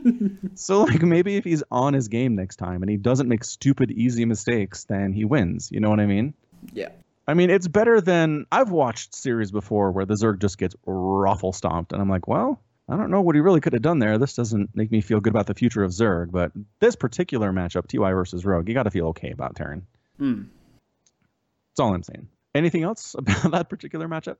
so 0.59 0.83
like 0.83 1.03
maybe 1.03 1.37
if 1.37 1.43
he's 1.43 1.63
on 1.71 1.93
his 1.93 2.07
game 2.07 2.35
next 2.35 2.57
time 2.57 2.81
and 2.81 2.89
he 2.89 2.97
doesn't 2.97 3.29
make 3.29 3.43
stupid 3.43 3.91
easy 3.91 4.25
mistakes, 4.25 4.85
then 4.85 5.13
he 5.13 5.25
wins. 5.25 5.71
You 5.71 5.79
know 5.79 5.89
what 5.89 5.99
I 5.99 6.07
mean? 6.07 6.33
Yeah. 6.73 6.89
I 7.27 7.33
mean, 7.33 7.49
it's 7.49 7.67
better 7.67 8.01
than 8.01 8.45
I've 8.51 8.69
watched 8.69 9.15
series 9.15 9.51
before 9.51 9.91
where 9.91 10.05
the 10.05 10.13
Zerg 10.13 10.39
just 10.39 10.57
gets 10.57 10.75
ruffle 10.85 11.53
stomped, 11.53 11.91
and 11.91 11.99
I'm 12.01 12.09
like, 12.09 12.27
well, 12.27 12.61
I 12.87 12.97
don't 12.97 13.09
know 13.09 13.21
what 13.21 13.35
he 13.35 13.41
really 13.41 13.61
could 13.61 13.73
have 13.73 13.81
done 13.81 13.97
there. 13.97 14.19
This 14.19 14.35
doesn't 14.35 14.75
make 14.75 14.91
me 14.91 15.01
feel 15.01 15.19
good 15.19 15.31
about 15.33 15.47
the 15.47 15.55
future 15.55 15.83
of 15.83 15.91
Zerg, 15.91 16.31
but 16.31 16.51
this 16.79 16.95
particular 16.95 17.51
matchup, 17.51 17.87
Ty 17.87 18.13
versus 18.13 18.45
Rogue, 18.45 18.67
you 18.67 18.75
got 18.75 18.83
to 18.83 18.91
feel 18.91 19.07
okay 19.07 19.31
about 19.31 19.55
Terran. 19.55 19.87
Hmm. 20.17 20.43
That's 21.71 21.79
all 21.79 21.93
I'm 21.93 22.03
saying. 22.03 22.27
Anything 22.53 22.83
else 22.83 23.15
about 23.17 23.51
that 23.51 23.69
particular 23.69 24.07
matchup? 24.07 24.37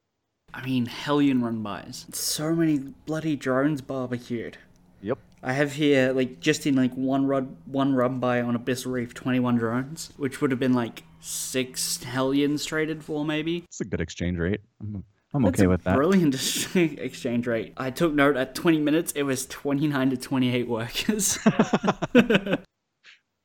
I 0.54 0.64
mean, 0.64 0.86
Hellion 0.86 1.44
run 1.44 1.62
bys. 1.62 2.06
So 2.14 2.56
many 2.56 2.78
bloody 2.78 3.36
drones 3.36 3.82
barbecued. 3.82 4.58
Yep. 5.02 5.20
I 5.44 5.54
have 5.54 5.74
here, 5.74 6.14
like, 6.14 6.40
just 6.40 6.66
in 6.66 6.76
like 6.76 6.94
one 6.94 7.26
run, 7.28 7.58
one 7.66 7.94
run 7.94 8.20
by 8.20 8.42
on 8.42 8.56
Abyss 8.56 8.86
Reef, 8.86 9.14
21 9.14 9.58
drones, 9.58 10.12
which 10.18 10.42
would 10.42 10.52
have 10.52 10.60
been 10.60 10.74
like 10.74 11.04
six 11.20 12.02
Hellions 12.04 12.64
traded 12.66 13.04
for, 13.04 13.26
maybe. 13.26 13.66
It's 13.68 13.82
a 13.82 13.86
good 13.86 14.02
exchange 14.02 14.40
rate. 14.40 14.62
I'm, 14.82 15.04
I'm 15.34 15.44
That's 15.44 15.60
okay 15.60 15.68
with 15.68 15.84
that. 15.84 15.96
Brilliant 15.96 16.34
exchange 16.76 17.48
rate. 17.48 17.74
I 17.76 17.92
took 17.92 18.14
note 18.14 18.38
at 18.38 18.56
20 18.56 18.80
minutes, 18.80 19.12
it 19.12 19.24
was 19.24 19.46
29 19.46 20.12
to 20.12 20.18
28 20.18 20.68
workers. 20.68 21.38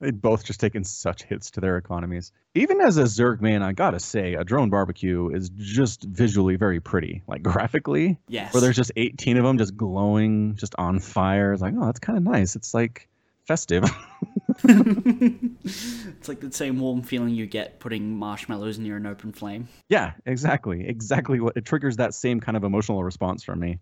They'd 0.01 0.21
both 0.21 0.45
just 0.45 0.61
taken 0.61 0.83
such 0.83 1.25
hits 1.25 1.51
to 1.53 1.61
their 1.61 1.77
economies. 1.77 2.33
Even 2.55 2.81
as 2.81 2.97
a 2.97 3.03
Zerg 3.03 3.43
man, 3.43 3.63
I 3.63 3.73
gotta 3.73 4.01
say, 4.01 4.35
a 4.35 4.45
drone 4.45 4.71
barbecue 4.71 5.29
is 5.29 5.51
just 5.51 6.05
visually 6.05 6.57
very 6.57 6.81
pretty. 6.81 7.23
Like 7.27 7.43
graphically, 7.45 8.19
yes. 8.27 8.55
where 8.55 8.63
there's 8.63 8.77
just 8.77 8.93
18 8.97 9.37
of 9.37 9.45
them 9.45 9.59
just 9.59 9.77
glowing, 9.77 10.57
just 10.57 10.75
on 10.79 11.01
fire. 11.01 11.53
It's 11.53 11.61
like, 11.61 11.75
oh, 11.77 11.85
that's 11.85 12.01
kind 12.01 12.17
of 12.17 12.25
nice. 12.25 12.57
It's 12.57 12.73
like 12.73 13.09
festive. 13.45 13.85
it's 14.65 16.29
like 16.29 16.41
the 16.41 16.51
same 16.51 16.81
warm 16.81 17.03
feeling 17.03 17.35
you 17.35 17.47
get 17.47 17.79
putting 17.79 18.17
marshmallows 18.17 18.79
near 18.79 18.97
an 18.97 19.07
open 19.07 19.33
flame. 19.33 19.69
yeah, 19.91 20.13
exactly. 20.25 20.89
Exactly 20.89 21.41
what 21.41 21.57
it 21.57 21.67
triggers 21.67 21.99
that 21.99 22.15
same 22.15 22.41
kind 22.41 22.57
of 22.57 22.65
emotional 22.65 23.05
response 23.05 23.45
from 23.45 23.61
me. 23.61 23.81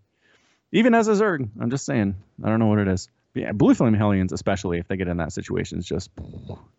Even 0.73 0.95
as 0.95 1.07
a 1.09 1.13
Zerg, 1.13 1.49
I'm 1.61 1.71
just 1.71 1.87
saying, 1.87 2.17
I 2.43 2.49
don't 2.49 2.59
know 2.59 2.67
what 2.67 2.81
it 2.81 2.89
is. 2.89 3.09
Yeah, 3.35 3.53
Blue 3.53 3.75
Flame 3.75 3.95
Hellions, 3.95 4.33
especially 4.33 4.79
if 4.79 4.89
they 4.89 4.97
get 4.97 5.09
in 5.09 5.17
that 5.19 5.33
situation, 5.33 5.79
is 5.79 5.87
just 5.87 6.11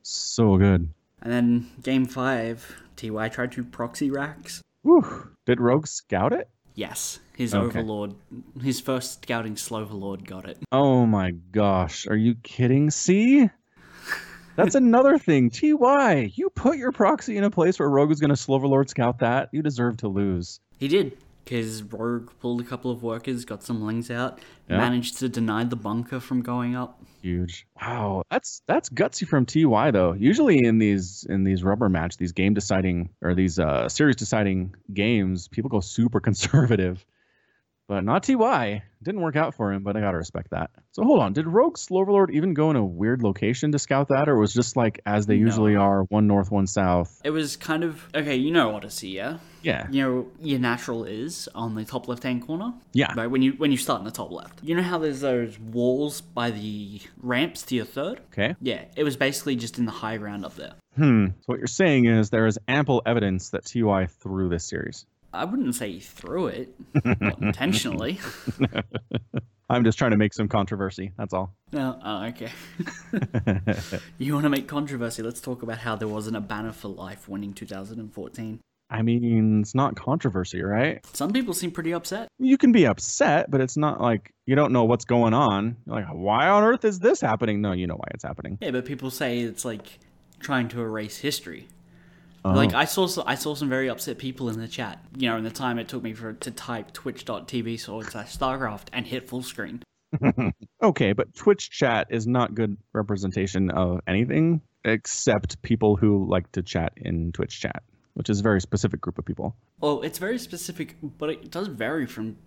so 0.02 0.58
good. 0.58 0.90
And 1.22 1.32
then 1.34 1.70
game 1.84 2.06
five, 2.06 2.76
TY 2.96 3.30
tried 3.30 3.52
to 3.54 3.64
proxy 3.64 4.10
racks. 4.10 4.62
Whew. 4.84 5.30
Did 5.46 5.60
Rogue 5.60 5.88
scout 5.88 6.34
it? 6.34 6.50
Yes, 6.76 7.20
his 7.36 7.54
Okay. 7.54 7.66
overlord, 7.80 8.14
his 8.62 8.80
first 8.80 9.24
scouting 9.24 9.56
Sloverlord 9.56 10.26
got 10.26 10.48
it. 10.48 10.58
Oh 10.72 11.06
my 11.06 11.32
gosh, 11.32 12.08
are 12.08 12.16
you 12.16 12.36
kidding? 12.36 12.90
See? 12.90 13.50
That's 14.56 14.76
another 14.76 15.18
thing. 15.18 15.50
TY, 15.50 16.32
you 16.36 16.50
put 16.50 16.78
your 16.78 16.92
proxy 16.92 17.38
in 17.38 17.44
a 17.46 17.50
place 17.50 17.80
where 17.80 17.90
Rogue 17.90 18.12
is 18.12 18.20
going 18.20 18.34
to 18.34 18.36
Sloverlord 18.36 18.90
scout 18.90 19.20
that. 19.20 19.50
You 19.54 19.62
deserve 19.62 19.98
to 19.98 20.08
lose. 20.10 20.60
He 20.78 20.88
did, 20.88 21.18
because 21.50 21.82
Rogue 21.82 22.30
pulled 22.40 22.62
a 22.62 22.64
couple 22.64 22.92
of 22.92 23.02
workers, 23.02 23.44
got 23.44 23.64
some 23.64 23.82
lings 23.84 24.12
out, 24.12 24.40
Yeah. 24.70 24.78
managed 24.78 25.18
to 25.20 25.30
deny 25.30 25.64
the 25.64 25.76
bunker 25.76 26.20
from 26.20 26.42
going 26.44 26.76
up. 26.76 27.02
Huge. 27.24 27.66
Wow, 27.82 28.22
that's 28.30 28.62
that's 28.68 28.90
gutsy 28.90 29.28
from 29.28 29.46
TY 29.46 29.92
though. 29.92 30.14
Usually 30.14 30.64
in 30.64 30.78
these 30.78 31.26
in 31.28 31.44
these 31.44 31.64
rubber 31.64 31.90
match, 31.90 32.18
these 32.18 32.32
game 32.34 32.54
deciding 32.54 33.10
or 33.22 33.34
these 33.34 33.58
uh 33.58 33.90
series 33.90 34.16
deciding 34.16 34.76
games, 34.94 35.48
people 35.48 35.70
go 35.70 35.80
super 35.80 36.20
conservative. 36.30 37.04
But 37.90 38.04
not 38.04 38.22
TY. 38.22 38.84
Didn't 39.02 39.22
work 39.22 39.36
out 39.36 39.56
for 39.56 39.74
him, 39.74 39.82
but 39.82 39.98
I 39.98 40.00
gotta 40.02 40.18
respect 40.18 40.52
that. 40.52 40.70
So 40.92 41.04
hold 41.04 41.22
on, 41.22 41.34
did 41.34 41.48
Rogue 41.48 41.76
Sloverlord 41.76 42.30
even 42.32 42.54
go 42.54 42.70
in 42.70 42.76
a 42.76 42.86
weird 42.86 43.24
location 43.24 43.72
to 43.72 43.80
scout 43.80 44.10
that, 44.10 44.30
or 44.30 44.38
was 44.38 44.54
just 44.54 44.78
like 44.78 45.00
as 45.08 45.26
they 45.26 45.38
No. 45.38 45.46
usually 45.46 45.76
are, 45.76 46.04
one 46.04 46.28
north, 46.28 46.52
one 46.52 46.68
south? 46.68 47.20
It 47.24 47.32
was 47.32 47.58
kind 47.58 47.84
of 47.84 48.08
okay. 48.14 48.36
You 48.36 48.52
know 48.52 48.76
Odyssey, 48.76 49.10
yeah. 49.10 49.40
Yeah. 49.64 49.88
You 49.90 50.04
know 50.04 50.28
your 50.40 50.60
natural 50.60 51.04
is 51.06 51.50
on 51.56 51.74
the 51.74 51.84
top 51.84 52.08
left-hand 52.08 52.46
corner. 52.46 52.74
Yeah. 52.94 53.12
Right 53.18 53.26
when 53.28 53.42
you 53.42 53.54
when 53.54 53.72
you 53.72 53.78
start 53.78 54.00
in 54.02 54.06
the 54.06 54.12
top 54.12 54.30
left. 54.32 54.64
You 54.64 54.76
know 54.76 54.84
how 54.84 55.00
there's 55.00 55.22
those 55.22 55.58
walls 55.58 56.22
by 56.22 56.52
the 56.52 57.02
ramps 57.24 57.64
to 57.64 57.76
your 57.76 57.86
third. 57.86 58.20
Okay. 58.34 58.54
Yeah, 58.62 58.84
it 58.96 59.04
was 59.04 59.18
basically 59.18 59.56
just 59.56 59.80
in 59.80 59.86
the 59.86 59.92
high 59.92 60.18
ground 60.18 60.46
up 60.46 60.56
there. 60.56 60.74
Hmm. 60.96 61.28
So 61.28 61.34
what 61.48 61.58
you're 61.58 61.66
saying 61.68 62.06
is 62.06 62.30
there 62.30 62.46
is 62.46 62.60
ample 62.68 63.02
evidence 63.06 63.50
that 63.50 63.66
TY 63.66 64.06
threw 64.08 64.48
this 64.50 64.68
series. 64.70 65.08
I 65.34 65.46
wouldn't 65.46 65.76
say 65.76 65.92
he 65.92 66.00
threw 66.00 66.48
it, 66.48 66.74
not 67.22 67.42
intentionally. 67.42 68.20
I'm 69.70 69.84
just 69.84 70.00
trying 70.00 70.12
to 70.12 70.18
make 70.18 70.34
some 70.34 70.48
controversy. 70.48 71.12
That's 71.18 71.34
all. 71.34 71.54
No, 71.72 72.00
oh, 72.04 72.26
okay. 72.26 72.50
you 74.18 74.34
want 74.34 74.44
to 74.46 74.50
make 74.50 74.68
controversy? 74.68 75.22
Let's 75.22 75.40
talk 75.40 75.62
about 75.62 75.78
how 75.78 75.96
there 75.96 76.08
wasn't 76.08 76.38
a 76.38 76.42
banner 76.42 76.72
for 76.72 76.88
life 76.88 77.30
winning 77.30 77.54
2014. 77.54 78.60
I 78.92 79.04
mean, 79.04 79.62
it's 79.62 79.76
not 79.76 79.96
controversy, 79.96 80.64
right? 80.64 81.06
Some 81.14 81.32
people 81.32 81.54
seem 81.54 81.70
pretty 81.70 81.94
upset. 81.94 82.28
You 82.40 82.58
can 82.58 82.72
be 82.72 82.88
upset, 82.88 83.52
but 83.52 83.62
it's 83.62 83.78
not 83.78 84.02
like 84.02 84.32
you 84.48 84.56
don't 84.56 84.72
know 84.72 84.86
what's 84.86 85.06
going 85.06 85.36
on. 85.36 85.78
You're 85.86 85.98
like, 85.98 86.08
why 86.12 86.48
on 86.48 86.64
earth 86.64 86.84
is 86.84 86.98
this 86.98 87.22
happening? 87.22 87.62
No, 87.62 87.72
you 87.74 87.86
know 87.86 87.94
why 87.94 88.08
it's 88.16 88.24
happening. 88.24 88.58
Yeah, 88.62 88.72
but 88.72 88.86
people 88.86 89.12
say 89.12 89.42
it's 89.42 89.64
like 89.64 90.00
trying 90.40 90.70
to 90.70 90.82
erase 90.82 91.18
history. 91.18 91.68
Oh. 92.46 92.52
Like 92.52 92.74
I 92.74 92.86
saw, 92.86 93.08
I 93.26 93.36
saw 93.36 93.56
some 93.56 93.70
very 93.70 93.90
upset 93.90 94.18
people 94.18 94.50
in 94.50 94.60
the 94.60 94.68
chat. 94.68 95.04
You 95.18 95.30
know, 95.30 95.38
in 95.38 95.44
the 95.44 95.52
time 95.52 95.78
it 95.78 95.88
took 95.88 96.04
me 96.04 96.14
for 96.14 96.34
to 96.34 96.52
type 96.52 96.94
twitch.tv 96.94 97.84
forward 97.84 98.12
slash 98.12 98.38
Starcraft 98.38 98.88
and 98.94 99.06
hit 99.06 99.28
full 99.28 99.44
screen. 99.44 99.84
okay, 100.84 101.14
but 101.14 101.34
Twitch 101.36 101.70
chat 101.70 102.08
is 102.10 102.26
not 102.26 102.56
good 102.56 102.78
representation 102.94 103.70
of 103.70 104.00
anything 104.08 104.62
except 104.86 105.62
people 105.62 105.96
who 105.96 106.28
like 106.28 106.52
to 106.54 106.64
chat 106.64 106.94
in 106.96 107.32
Twitch 107.32 107.60
chat, 107.60 107.84
which 108.14 108.30
is 108.30 108.40
a 108.40 108.44
very 108.44 108.62
specific 108.62 109.02
group 109.02 109.18
of 109.20 109.26
people. 109.26 109.56
Well, 109.80 110.02
it's 110.02 110.18
very 110.18 110.40
specific, 110.40 110.96
but 111.02 111.30
it 111.30 111.52
does 111.52 111.68
vary 111.68 112.06
from 112.06 112.38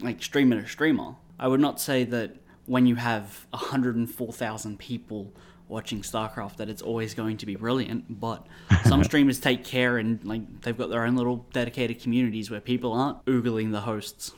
like 0.00 0.22
streamer 0.22 0.60
to 0.60 0.68
streamer. 0.68 1.14
I 1.38 1.48
would 1.48 1.60
not 1.60 1.80
say 1.80 2.04
that 2.04 2.36
when 2.66 2.86
you 2.86 2.96
have 2.96 3.46
104,000 3.50 4.78
people 4.78 5.32
watching 5.68 6.00
StarCraft 6.00 6.56
that 6.56 6.68
it's 6.68 6.82
always 6.82 7.14
going 7.14 7.36
to 7.38 7.46
be 7.46 7.56
brilliant, 7.56 8.20
but 8.20 8.46
some 8.84 9.04
streamers 9.04 9.38
take 9.38 9.64
care 9.64 9.98
and 9.98 10.24
like 10.24 10.62
they've 10.62 10.76
got 10.76 10.90
their 10.90 11.04
own 11.04 11.16
little 11.16 11.46
dedicated 11.52 12.00
communities 12.00 12.50
where 12.50 12.60
people 12.60 12.92
aren't 12.92 13.24
oogling 13.26 13.72
the 13.72 13.80
hosts. 13.80 14.32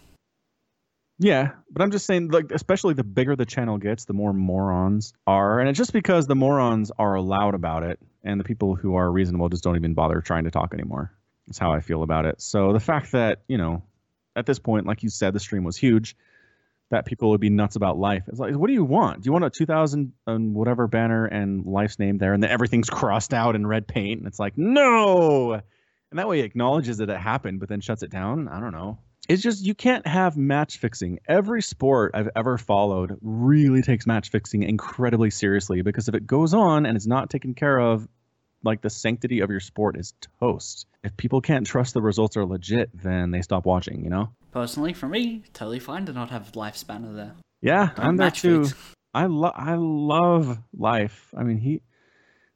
Yeah, 1.23 1.51
but 1.71 1.83
I'm 1.83 1.91
just 1.91 2.07
saying, 2.07 2.29
like, 2.29 2.51
especially 2.51 2.95
the 2.95 3.05
bigger 3.05 3.37
the 3.37 3.45
channel 3.45 3.77
gets, 3.77 4.07
the 4.07 4.15
more 4.15 4.33
morons 4.33 5.13
are, 5.27 5.61
and 5.61 5.69
it's 5.69 5.77
just 5.77 5.93
because 5.93 6.27
the 6.27 6.35
morons 6.35 6.91
are 6.99 7.15
allowed 7.15 7.55
about 7.55 7.83
it, 7.83 8.01
and 8.25 8.41
the 8.41 8.45
people 8.45 8.75
who 8.75 8.95
are 8.95 9.13
reasonable 9.13 9.51
just 9.51 9.63
don't 9.63 9.77
even 9.77 9.93
bother 9.93 10.23
trying 10.23 10.45
to 10.45 10.51
talk 10.51 10.73
anymore. 10.73 11.13
That's 11.47 11.59
how 11.59 11.73
I 11.73 11.81
feel 11.81 12.03
about 12.03 12.25
it. 12.25 12.41
So 12.41 12.73
the 12.73 12.81
fact 12.81 13.13
that 13.13 13.43
you 13.49 13.59
know, 13.59 13.83
at 14.35 14.47
this 14.47 14.59
point, 14.59 14.87
like 14.87 15.03
you 15.03 15.11
said, 15.11 15.35
the 15.35 15.41
stream 15.41 15.63
was 15.63 15.77
huge, 15.77 16.17
that 16.91 17.07
people 17.07 17.31
would 17.31 17.41
be 17.41 17.51
nuts 17.51 17.77
about 17.77 17.99
life. 17.99 18.25
It's 18.29 18.39
like, 18.39 18.55
what 18.55 18.67
do 18.67 18.73
you 18.73 18.85
want? 18.85 19.23
Do 19.23 19.29
you 19.29 19.33
want 19.33 19.45
a 19.45 19.51
2000 19.51 20.13
and 20.27 20.55
whatever 20.55 20.87
banner 20.87 21.25
and 21.27 21.65
life's 21.65 21.99
name 21.99 22.19
there, 22.19 22.33
and 22.33 22.43
then 22.43 22.51
everything's 22.51 22.91
crossed 22.91 23.33
out 23.33 23.55
in 23.55 23.67
red 23.67 23.87
paint? 23.87 24.21
And 24.21 24.27
it's 24.27 24.39
like, 24.39 24.57
no. 24.57 25.55
And 25.55 26.19
that 26.19 26.29
way, 26.29 26.41
acknowledges 26.41 26.99
that 26.99 27.09
it 27.09 27.19
happened, 27.19 27.61
but 27.61 27.69
then 27.69 27.81
shuts 27.81 28.03
it 28.03 28.11
down. 28.11 28.49
I 28.49 28.59
don't 28.61 28.73
know 28.73 28.99
it's 29.31 29.43
just 29.43 29.65
you 29.65 29.77
can't 29.77 30.05
have 30.09 30.37
match 30.37 30.79
fixing. 30.79 31.21
Every 31.29 31.63
sport 31.63 32.13
I've 32.15 32.31
ever 32.35 32.59
followed 32.59 33.17
really 33.23 33.81
takes 33.81 34.05
match 34.05 34.31
fixing 34.31 34.65
incredibly 34.65 35.31
seriously 35.31 35.83
because 35.83 36.09
if 36.09 36.17
it 36.17 36.27
goes 36.27 36.53
on 36.53 36.85
and 36.85 36.97
is 36.97 37.07
not 37.07 37.31
taken 37.31 37.55
care 37.55 37.79
of, 37.79 38.09
like 38.63 38.81
the 38.81 38.91
sanctity 38.91 39.41
of 39.41 39.51
your 39.51 39.61
sport 39.61 39.99
is 39.99 40.15
toast. 40.39 40.87
If 41.03 41.17
people 41.17 41.41
can't 41.41 41.67
trust 41.67 41.95
the 41.95 42.03
results 42.03 42.37
are 42.37 42.45
legit, 42.45 42.91
then 42.95 43.31
they 43.31 43.43
stop 43.43 43.65
watching, 43.65 44.05
you 44.05 44.11
know? 44.11 44.31
Personally, 44.53 44.93
for 44.93 45.09
me, 45.09 45.45
totally 45.53 45.79
fine 45.79 46.07
to 46.07 46.13
not 46.13 46.31
have 46.31 46.53
lifespan 46.53 47.09
of 47.09 47.15
there. 47.15 47.35
Yeah, 47.63 47.91
Don't 47.97 48.07
I'm 48.07 48.17
there 48.17 48.31
too. 48.31 48.67
I 49.13 49.27
love 49.27 49.55
I 49.57 49.75
love 49.77 50.59
life. 50.77 51.33
I 51.37 51.43
mean, 51.43 51.59
he 51.59 51.83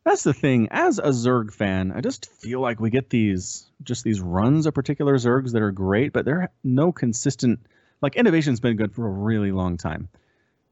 that's 0.05 0.23
the 0.23 0.35
thing. 0.35 0.69
As 0.71 0.99
a 0.99 1.09
Zerg 1.09 1.53
fan, 1.53 1.93
I 1.93 2.01
just 2.01 2.27
feel 2.27 2.61
like 2.61 2.79
we 2.79 2.91
get 2.91 3.11
these 3.11 3.67
just 3.83 4.05
these 4.05 4.21
runs 4.21 4.67
of 4.67 4.75
particular 4.75 5.15
Zergs 5.17 5.53
that 5.53 5.63
are 5.63 5.73
great, 5.73 6.13
but 6.13 6.25
they're 6.25 6.51
no 6.63 6.93
consistent. 6.93 7.61
Like 8.03 8.17
innovation's 8.17 8.61
been 8.61 8.77
good 8.77 8.95
for 8.95 9.07
a 9.07 9.11
really 9.11 9.51
long 9.51 9.79
time, 9.79 10.09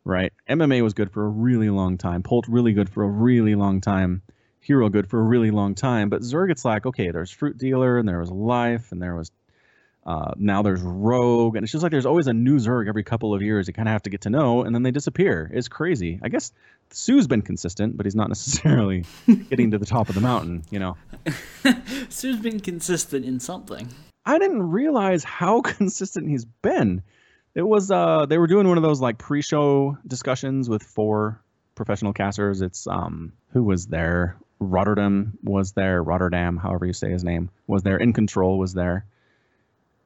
right? 0.04 0.32
MMA 0.48 0.82
was 0.82 0.94
good 0.94 1.10
for 1.10 1.24
a 1.24 1.28
really 1.28 1.70
long 1.70 1.98
time. 1.98 2.22
Polt 2.22 2.46
really 2.48 2.72
good 2.72 2.90
for 2.90 3.02
a 3.02 3.08
really 3.08 3.54
long 3.54 3.80
time. 3.80 4.22
Hero 4.62 4.88
good 4.88 5.10
for 5.10 5.20
a 5.20 5.22
really 5.22 5.50
long 5.50 5.74
time. 5.74 6.08
But 6.08 6.22
Zerg, 6.22 6.50
it's 6.50 6.64
like 6.64 6.86
okay, 6.86 7.10
there's 7.10 7.30
Fruit 7.30 7.58
Dealer 7.58 7.98
and 7.98 8.08
there 8.08 8.18
was 8.18 8.30
Life 8.30 8.92
and 8.92 9.02
there 9.02 9.14
was 9.14 9.30
uh, 10.04 10.32
now 10.36 10.62
there's 10.62 10.82
Rogue, 10.82 11.54
and 11.54 11.62
it's 11.62 11.70
just 11.70 11.82
like 11.82 11.92
there's 11.92 12.06
always 12.06 12.26
a 12.26 12.32
new 12.32 12.56
Zerg 12.56 12.88
every 12.88 13.04
couple 13.04 13.34
of 13.34 13.40
years. 13.40 13.68
You 13.68 13.74
kind 13.74 13.88
of 13.88 13.92
have 13.92 14.02
to 14.02 14.10
get 14.10 14.22
to 14.22 14.30
know, 14.30 14.62
and 14.62 14.74
then 14.74 14.82
they 14.82 14.90
disappear. 14.90 15.48
It's 15.54 15.68
crazy. 15.68 16.18
I 16.22 16.28
guess 16.28 16.52
Soo's 16.90 17.28
been 17.28 17.42
consistent, 17.42 17.96
but 17.96 18.04
he's 18.04 18.16
not 18.16 18.28
necessarily 18.28 19.04
getting 19.48 19.70
to 19.70 19.78
the 19.78 19.86
top 19.86 20.08
of 20.08 20.16
the 20.16 20.20
mountain. 20.20 20.64
You 20.70 20.80
know, 20.80 20.96
Soo's 22.08 22.40
been 22.40 22.58
consistent 22.58 23.24
in 23.24 23.38
something. 23.38 23.88
I 24.26 24.38
didn't 24.38 24.70
realize 24.70 25.22
how 25.22 25.60
consistent 25.62 26.28
he's 26.28 26.44
been. 26.44 27.02
It 27.54 27.62
was 27.62 27.90
uh 27.90 28.26
they 28.26 28.38
were 28.38 28.46
doing 28.46 28.66
one 28.66 28.78
of 28.78 28.82
those 28.82 29.00
like 29.00 29.18
pre-show 29.18 29.98
discussions 30.06 30.68
with 30.68 30.82
four 30.82 31.40
professional 31.74 32.12
casters. 32.12 32.60
It's 32.60 32.86
um 32.88 33.34
who 33.52 33.62
was 33.62 33.86
there? 33.86 34.36
Rotterdam 34.62 35.38
was 35.42 35.72
there. 35.72 36.02
Rotterdam, 36.02 36.56
however 36.56 36.86
you 36.86 36.92
say 36.92 37.10
his 37.10 37.24
name, 37.24 37.50
was 37.66 37.82
there. 37.82 37.98
iNcontroL 37.98 38.58
was 38.58 38.74
there 38.74 39.06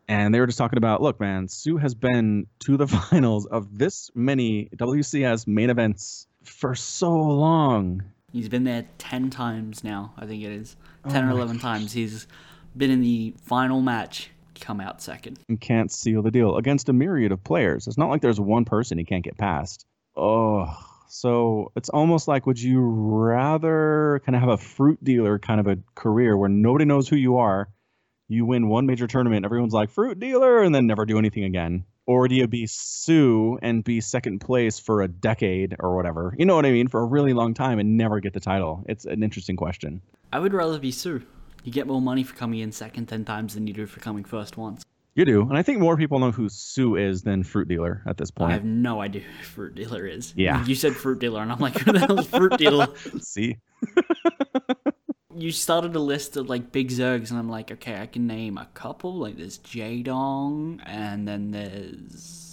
and 0.09 0.35
they 0.35 0.41
were 0.41 0.47
just 0.47 0.59
talking 0.59 0.77
about, 0.77 1.03
look, 1.03 1.19
man, 1.19 1.49
Soo 1.49 1.77
has 1.79 1.95
been 1.95 2.47
to 2.61 2.77
the 2.77 2.87
finals 3.11 3.47
of 3.47 3.79
this 3.79 4.11
many 4.15 4.69
WCS 4.77 5.47
main 5.47 5.71
events 5.71 6.27
for 6.45 6.75
so 6.75 7.13
long. 7.13 8.05
He's 8.33 8.49
been 8.49 8.65
there 8.65 8.87
10 8.99 9.31
times 9.31 9.83
now, 9.83 10.13
I 10.17 10.27
think 10.27 10.43
it 10.45 10.53
is. 10.53 10.77
10 11.09 11.25
oh 11.25 11.29
or 11.29 11.31
11 11.31 11.57
gosh. 11.57 11.63
times. 11.63 11.93
He's 11.93 12.27
been 12.77 12.91
in 12.91 13.01
the 13.01 13.35
final 13.43 13.81
match, 13.81 14.31
come 14.61 14.81
out 14.81 15.01
second. 15.01 15.39
And 15.49 15.61
can't 15.61 15.91
seal 15.91 16.23
the 16.23 16.31
deal 16.31 16.57
against 16.57 16.89
a 16.89 16.93
myriad 16.93 17.33
of 17.33 17.43
players. 17.43 17.87
It's 17.87 17.99
not 17.99 18.11
like 18.11 18.21
there's 18.21 18.41
one 18.41 18.65
person 18.65 18.99
he 18.99 19.05
can't 19.05 19.25
get 19.25 19.39
past. 19.39 19.87
Oh, 20.17 20.77
so 21.09 21.73
it's 21.77 21.89
almost 21.89 22.29
like 22.29 22.47
would 22.47 22.61
you 22.61 22.81
rather 22.81 24.21
kind 24.25 24.37
of 24.37 24.41
have 24.41 24.51
a 24.51 24.57
fruit 24.57 25.03
dealer 25.03 25.39
kind 25.39 25.61
of 25.61 25.67
a 25.67 25.79
career 25.95 26.37
where 26.37 26.49
nobody 26.49 26.85
knows 26.85 27.09
who 27.09 27.17
you 27.17 27.39
are 27.39 27.69
you 28.29 28.45
win 28.45 28.69
one 28.69 28.87
major 28.87 29.07
tournament, 29.07 29.45
everyone's 29.45 29.73
like 29.73 29.91
fruit 29.91 30.19
dealer, 30.19 30.63
and 30.63 30.75
then 30.75 30.87
never 30.87 31.07
do 31.07 31.19
anything 31.19 31.45
again? 31.45 31.85
Or 32.07 32.29
do 32.29 32.35
you 32.35 32.47
be 32.47 32.67
Soo 32.67 33.59
and 33.63 33.83
be 33.83 34.01
second 34.01 34.41
place 34.41 34.79
for 34.79 35.03
a 35.03 35.09
decade 35.09 35.77
or 35.81 35.97
whatever? 35.97 36.35
You 36.39 36.45
know 36.45 36.55
what 36.55 36.67
I 36.67 36.71
mean? 36.71 36.89
For 36.89 37.01
a 37.01 37.07
really 37.07 37.33
long 37.33 37.55
time 37.55 37.79
and 37.79 37.97
never 37.97 38.21
get 38.21 38.33
the 38.33 38.41
title. 38.41 38.85
It's 38.89 39.05
an 39.05 39.23
interesting 39.23 39.57
question. 39.57 40.03
I 40.33 40.39
would 40.39 40.53
rather 40.53 40.79
be 40.79 40.93
Soo. 40.93 41.23
You 41.65 41.73
get 41.73 41.87
more 41.87 42.01
money 42.01 42.23
for 42.23 42.35
coming 42.35 42.61
in 42.61 42.71
second 42.71 43.07
10 43.07 43.25
times 43.25 43.55
than 43.55 43.67
you 43.67 43.73
do 43.73 43.87
for 43.87 43.99
coming 44.01 44.25
first 44.25 44.57
once. 44.57 44.85
You 45.17 45.25
do. 45.25 45.41
And 45.41 45.57
I 45.57 45.63
think 45.63 45.79
more 45.79 45.97
people 45.97 46.19
know 46.19 46.31
who 46.31 46.51
Soo 46.51 46.95
is 46.97 47.23
than 47.23 47.43
Fruit 47.43 47.67
Dealer 47.69 48.03
at 48.07 48.19
this 48.19 48.31
point. 48.31 48.51
I 48.51 48.55
have 48.55 48.65
no 48.67 49.01
idea 49.01 49.23
who 49.23 49.45
Fruit 49.45 49.75
Dealer 49.75 50.07
is. 50.07 50.35
Yeah. 50.37 50.63
You 50.67 50.75
said 50.75 50.95
Fruit 50.95 51.19
Dealer, 51.19 51.41
and 51.41 51.51
I'm 51.51 51.59
like, 51.59 51.79
who 51.79 51.91
the 51.93 52.01
hell 52.01 52.21
is 52.21 52.27
Fruit 52.27 52.59
Dealer? 52.59 52.89
See? 53.21 53.57
you 55.35 55.53
started 55.53 55.97
a 55.97 56.01
list 56.01 56.37
of 56.37 56.51
like 56.51 56.71
big 56.71 56.91
Zergs, 56.91 57.31
and 57.31 57.39
I'm 57.39 57.49
like, 57.49 57.73
okay, 57.73 57.99
I 57.99 58.05
can 58.07 58.27
name 58.27 58.59
a 58.59 58.67
couple. 58.75 59.15
Like 59.15 59.39
there's 59.39 59.59
Jaedong, 59.59 60.83
and 60.85 61.27
then 61.27 61.51
there's. 61.51 62.46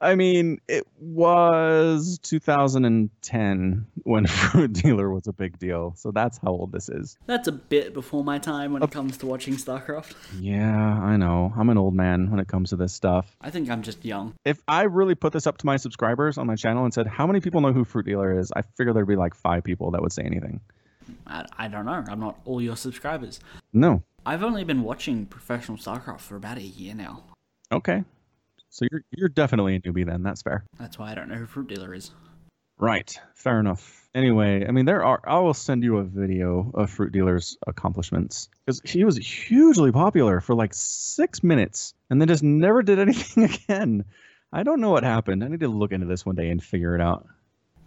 I 0.00 0.14
mean, 0.14 0.60
it 0.68 0.86
was 1.00 2.18
2010 2.22 3.86
when 4.02 4.26
Fruit 4.26 4.72
Dealer 4.72 5.10
was 5.10 5.26
a 5.26 5.32
big 5.32 5.58
deal, 5.58 5.94
so 5.96 6.10
that's 6.10 6.36
how 6.38 6.50
old 6.50 6.72
this 6.72 6.88
is. 6.90 7.16
That's 7.26 7.48
a 7.48 7.52
bit 7.52 7.94
before 7.94 8.22
my 8.22 8.38
time 8.38 8.74
when 8.74 8.82
it 8.82 8.90
comes 8.90 9.16
to 9.18 9.26
watching 9.26 9.54
StarCraft. 9.54 10.14
Yeah, 10.38 10.76
I 10.76 11.16
know. 11.16 11.52
I'm 11.56 11.70
an 11.70 11.78
old 11.78 11.94
man 11.94 12.30
when 12.30 12.40
it 12.40 12.46
comes 12.48 12.70
to 12.70 12.76
this 12.76 12.92
stuff. 12.92 13.34
I 13.40 13.50
think 13.50 13.70
I'm 13.70 13.82
just 13.82 14.04
young. 14.04 14.34
If 14.44 14.60
I 14.68 14.82
really 14.82 15.14
put 15.14 15.32
this 15.32 15.46
up 15.46 15.56
to 15.58 15.66
my 15.66 15.76
subscribers 15.76 16.36
on 16.36 16.46
my 16.46 16.56
channel 16.56 16.84
and 16.84 16.92
said, 16.92 17.06
how 17.06 17.26
many 17.26 17.40
people 17.40 17.60
know 17.62 17.72
who 17.72 17.84
Fruit 17.84 18.04
Dealer 18.04 18.38
is, 18.38 18.52
I 18.54 18.62
figure 18.76 18.92
there'd 18.92 19.08
be 19.08 19.16
like 19.16 19.34
five 19.34 19.64
people 19.64 19.92
that 19.92 20.02
would 20.02 20.12
say 20.12 20.22
anything. 20.24 20.60
I, 21.26 21.46
I 21.56 21.68
don't 21.68 21.86
know. 21.86 22.04
I'm 22.08 22.20
not 22.20 22.38
all 22.44 22.60
your 22.60 22.76
subscribers. 22.76 23.40
No. 23.72 24.02
I've 24.26 24.42
only 24.42 24.64
been 24.64 24.82
watching 24.82 25.24
professional 25.26 25.78
StarCraft 25.78 26.20
for 26.20 26.36
about 26.36 26.58
a 26.58 26.62
year 26.62 26.94
now. 26.94 27.22
Okay. 27.72 28.04
So 28.70 28.86
you're 28.90 29.02
you're 29.10 29.28
definitely 29.28 29.76
a 29.76 29.80
newbie 29.80 30.06
then. 30.06 30.22
That's 30.22 30.42
fair. 30.42 30.64
That's 30.78 30.98
why 30.98 31.12
I 31.12 31.14
don't 31.14 31.28
know 31.28 31.36
who 31.36 31.46
Fruit 31.46 31.68
Dealer 31.68 31.94
is. 31.94 32.10
Right. 32.78 33.18
Fair 33.34 33.58
enough. 33.58 34.06
Anyway, 34.14 34.66
I 34.66 34.70
mean, 34.70 34.84
there 34.84 35.04
are. 35.04 35.20
I 35.26 35.38
will 35.38 35.54
send 35.54 35.82
you 35.82 35.98
a 35.98 36.04
video 36.04 36.70
of 36.74 36.90
Fruit 36.90 37.12
Dealer's 37.12 37.56
accomplishments 37.66 38.48
because 38.64 38.80
he 38.84 39.04
was 39.04 39.16
hugely 39.16 39.92
popular 39.92 40.40
for 40.40 40.54
like 40.54 40.74
six 40.74 41.42
minutes 41.42 41.94
and 42.10 42.20
then 42.20 42.28
just 42.28 42.42
never 42.42 42.82
did 42.82 42.98
anything 43.06 43.44
again. 43.44 44.04
I 44.52 44.62
don't 44.62 44.80
know 44.80 44.90
what 44.90 45.04
happened. 45.04 45.42
I 45.42 45.48
need 45.48 45.60
to 45.60 45.68
look 45.68 45.92
into 45.92 46.06
this 46.06 46.24
one 46.24 46.34
day 46.36 46.50
and 46.50 46.62
figure 46.62 46.94
it 46.94 47.00
out. 47.00 47.26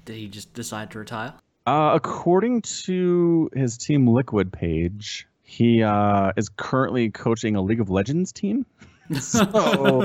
Did 0.05 0.17
he 0.17 0.27
just 0.27 0.53
decide 0.53 0.91
to 0.91 0.99
retire? 0.99 1.33
Uh, 1.67 1.91
according 1.93 2.61
to 2.63 3.49
his 3.55 3.77
Team 3.77 4.07
Liquid 4.07 4.51
page, 4.51 5.27
he 5.43 5.83
uh, 5.83 6.31
is 6.35 6.49
currently 6.49 7.09
coaching 7.11 7.55
a 7.55 7.61
League 7.61 7.81
of 7.81 7.89
Legends 7.89 8.31
team. 8.31 8.65
so 9.21 10.03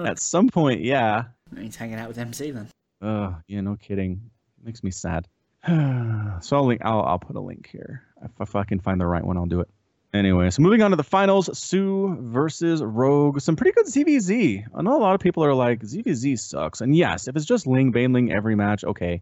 at 0.00 0.18
some 0.18 0.48
point, 0.48 0.82
yeah. 0.82 1.24
He's 1.56 1.76
hanging 1.76 1.98
out 1.98 2.08
with 2.08 2.18
MC 2.18 2.50
then. 2.50 2.68
Uh, 3.00 3.34
yeah, 3.46 3.60
no 3.60 3.76
kidding. 3.76 4.30
Makes 4.62 4.82
me 4.82 4.90
sad. 4.90 5.28
so 5.66 6.56
I'll, 6.56 6.66
link, 6.66 6.80
I'll 6.84 7.02
I'll 7.02 7.18
put 7.18 7.36
a 7.36 7.40
link 7.40 7.68
here. 7.70 8.02
If, 8.22 8.30
if 8.40 8.56
I 8.56 8.64
can 8.64 8.80
find 8.80 9.00
the 9.00 9.06
right 9.06 9.24
one, 9.24 9.36
I'll 9.36 9.46
do 9.46 9.60
it. 9.60 9.68
Anyway, 10.14 10.48
so 10.48 10.62
moving 10.62 10.80
on 10.80 10.90
to 10.90 10.96
the 10.96 11.04
finals, 11.04 11.56
Soo 11.58 12.16
versus 12.20 12.82
Rogue. 12.82 13.40
Some 13.40 13.56
pretty 13.56 13.72
good 13.72 13.86
ZVZ. 13.86 14.64
I 14.74 14.82
know 14.82 14.96
a 14.96 15.02
lot 15.02 15.14
of 15.14 15.20
people 15.20 15.44
are 15.44 15.52
like, 15.52 15.82
ZVZ 15.82 16.38
sucks. 16.38 16.80
And 16.80 16.96
yes, 16.96 17.28
if 17.28 17.36
it's 17.36 17.44
just 17.44 17.66
Ling 17.66 17.92
Baneling 17.92 18.32
every 18.32 18.54
match, 18.54 18.84
okay. 18.84 19.20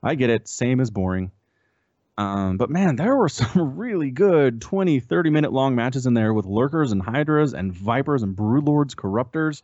I 0.00 0.14
get 0.14 0.30
it. 0.30 0.46
Same 0.46 0.80
as 0.80 0.90
boring. 0.90 1.32
Um, 2.18 2.56
but 2.56 2.68
man, 2.68 2.96
there 2.96 3.16
were 3.16 3.28
some 3.28 3.76
really 3.76 4.10
good 4.10 4.60
20, 4.60 5.00
30 5.00 5.30
minute 5.30 5.52
long 5.52 5.74
matches 5.74 6.04
in 6.04 6.14
there 6.14 6.34
with 6.34 6.44
Lurkers 6.44 6.92
and 6.92 7.00
Hydras 7.00 7.54
and 7.54 7.72
Vipers 7.72 8.22
and 8.22 8.36
Broodlords, 8.36 8.94
Corruptors. 8.94 9.62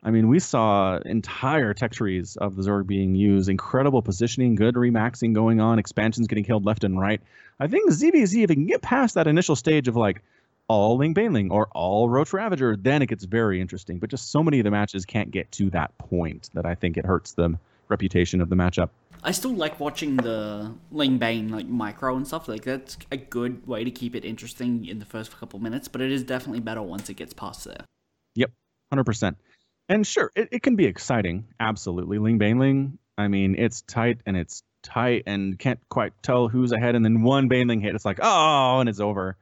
I 0.00 0.12
mean, 0.12 0.28
we 0.28 0.38
saw 0.38 0.98
entire 0.98 1.74
tech 1.74 1.90
trees 1.90 2.36
of 2.36 2.54
the 2.54 2.62
Zerg 2.62 2.86
being 2.86 3.16
used, 3.16 3.48
incredible 3.48 4.00
positioning, 4.00 4.54
good 4.54 4.76
remaxing 4.76 5.32
going 5.32 5.60
on, 5.60 5.80
expansions 5.80 6.28
getting 6.28 6.44
killed 6.44 6.64
left 6.64 6.84
and 6.84 7.00
right. 7.00 7.20
I 7.58 7.66
think 7.66 7.90
ZVZ, 7.90 8.44
if 8.44 8.50
it 8.50 8.54
can 8.54 8.66
get 8.66 8.80
past 8.80 9.16
that 9.16 9.26
initial 9.26 9.56
stage 9.56 9.88
of 9.88 9.96
like 9.96 10.22
all 10.68 10.98
Ling 10.98 11.14
Baneling 11.14 11.50
or 11.50 11.66
all 11.72 12.08
Roach 12.08 12.32
Ravager, 12.32 12.76
then 12.76 13.02
it 13.02 13.06
gets 13.06 13.24
very 13.24 13.60
interesting. 13.60 13.98
But 13.98 14.10
just 14.10 14.30
so 14.30 14.44
many 14.44 14.60
of 14.60 14.64
the 14.64 14.70
matches 14.70 15.04
can't 15.04 15.32
get 15.32 15.50
to 15.52 15.70
that 15.70 15.96
point 15.98 16.50
that 16.54 16.64
I 16.64 16.76
think 16.76 16.96
it 16.96 17.04
hurts 17.04 17.32
the 17.32 17.58
reputation 17.88 18.40
of 18.40 18.50
the 18.50 18.56
matchup. 18.56 18.90
I 19.22 19.32
still 19.32 19.54
like 19.54 19.80
watching 19.80 20.16
the 20.16 20.74
Ling 20.90 21.18
Bane 21.18 21.48
like 21.48 21.66
micro 21.66 22.16
and 22.16 22.26
stuff. 22.26 22.48
Like 22.48 22.64
that's 22.64 22.96
a 23.10 23.16
good 23.16 23.66
way 23.66 23.84
to 23.84 23.90
keep 23.90 24.14
it 24.14 24.24
interesting 24.24 24.86
in 24.86 24.98
the 24.98 25.04
first 25.04 25.36
couple 25.36 25.58
minutes, 25.58 25.88
but 25.88 26.00
it 26.00 26.12
is 26.12 26.22
definitely 26.22 26.60
better 26.60 26.82
once 26.82 27.08
it 27.08 27.14
gets 27.14 27.34
past 27.34 27.64
there. 27.64 27.84
Yep, 28.34 28.52
hundred 28.90 29.04
percent. 29.04 29.38
And 29.88 30.06
sure, 30.06 30.30
it, 30.36 30.48
it 30.52 30.62
can 30.62 30.76
be 30.76 30.84
exciting. 30.84 31.48
Absolutely, 31.58 32.18
Ling 32.18 32.38
Bane 32.38 32.58
Ling. 32.58 32.98
I 33.16 33.28
mean, 33.28 33.56
it's 33.58 33.82
tight 33.82 34.20
and 34.26 34.36
it's 34.36 34.62
tight 34.82 35.24
and 35.26 35.58
can't 35.58 35.80
quite 35.88 36.12
tell 36.22 36.48
who's 36.48 36.72
ahead, 36.72 36.94
and 36.94 37.04
then 37.04 37.22
one 37.22 37.48
Baneling 37.48 37.80
hit, 37.80 37.94
it's 37.94 38.04
like 38.04 38.18
oh, 38.22 38.80
and 38.80 38.88
it's 38.88 39.00
over. 39.00 39.36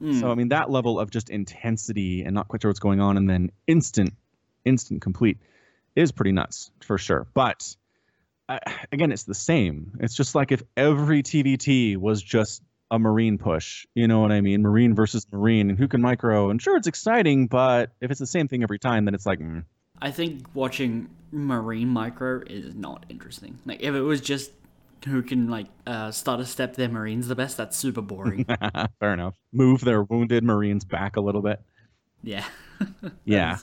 Mm. 0.00 0.20
So 0.20 0.30
I 0.30 0.34
mean, 0.34 0.48
that 0.48 0.70
level 0.70 1.00
of 1.00 1.10
just 1.10 1.30
intensity 1.30 2.22
and 2.22 2.34
not 2.34 2.48
quite 2.48 2.62
sure 2.62 2.70
what's 2.70 2.80
going 2.80 3.00
on, 3.00 3.16
and 3.16 3.28
then 3.28 3.50
instant, 3.66 4.14
instant 4.64 5.02
complete 5.02 5.38
is 5.96 6.12
pretty 6.12 6.32
nuts 6.32 6.70
for 6.80 6.98
sure. 6.98 7.26
But 7.34 7.76
I, 8.48 8.60
again, 8.92 9.12
it's 9.12 9.24
the 9.24 9.34
same. 9.34 9.92
It's 10.00 10.14
just 10.14 10.34
like 10.34 10.52
if 10.52 10.62
every 10.76 11.22
TVT 11.22 11.96
was 11.96 12.22
just 12.22 12.62
a 12.90 12.98
marine 12.98 13.38
push. 13.38 13.86
You 13.94 14.08
know 14.08 14.20
what 14.20 14.32
I 14.32 14.40
mean? 14.40 14.62
Marine 14.62 14.94
versus 14.94 15.26
marine, 15.30 15.70
and 15.70 15.78
who 15.78 15.88
can 15.88 16.00
micro? 16.00 16.50
And 16.50 16.60
sure, 16.60 16.76
it's 16.76 16.86
exciting, 16.86 17.46
but 17.46 17.90
if 18.00 18.10
it's 18.10 18.20
the 18.20 18.26
same 18.26 18.48
thing 18.48 18.62
every 18.62 18.78
time, 18.78 19.04
then 19.04 19.14
it's 19.14 19.26
like. 19.26 19.40
Mm. 19.40 19.64
I 20.00 20.10
think 20.12 20.46
watching 20.54 21.10
marine 21.32 21.88
micro 21.88 22.40
is 22.46 22.74
not 22.74 23.04
interesting. 23.08 23.58
Like 23.66 23.82
if 23.82 23.94
it 23.94 24.00
was 24.00 24.20
just 24.20 24.52
who 25.06 25.22
can 25.22 25.48
like 25.48 25.66
uh, 25.86 26.10
stutter 26.10 26.44
step 26.44 26.74
their 26.76 26.88
marines 26.88 27.28
the 27.28 27.34
best, 27.34 27.56
that's 27.56 27.76
super 27.76 28.00
boring. 28.00 28.46
Fair 29.00 29.12
enough. 29.12 29.34
Move 29.52 29.80
their 29.80 30.02
wounded 30.04 30.44
marines 30.44 30.84
back 30.84 31.16
a 31.16 31.20
little 31.20 31.42
bit. 31.42 31.60
Yeah. 32.22 32.44
yeah. 33.24 33.58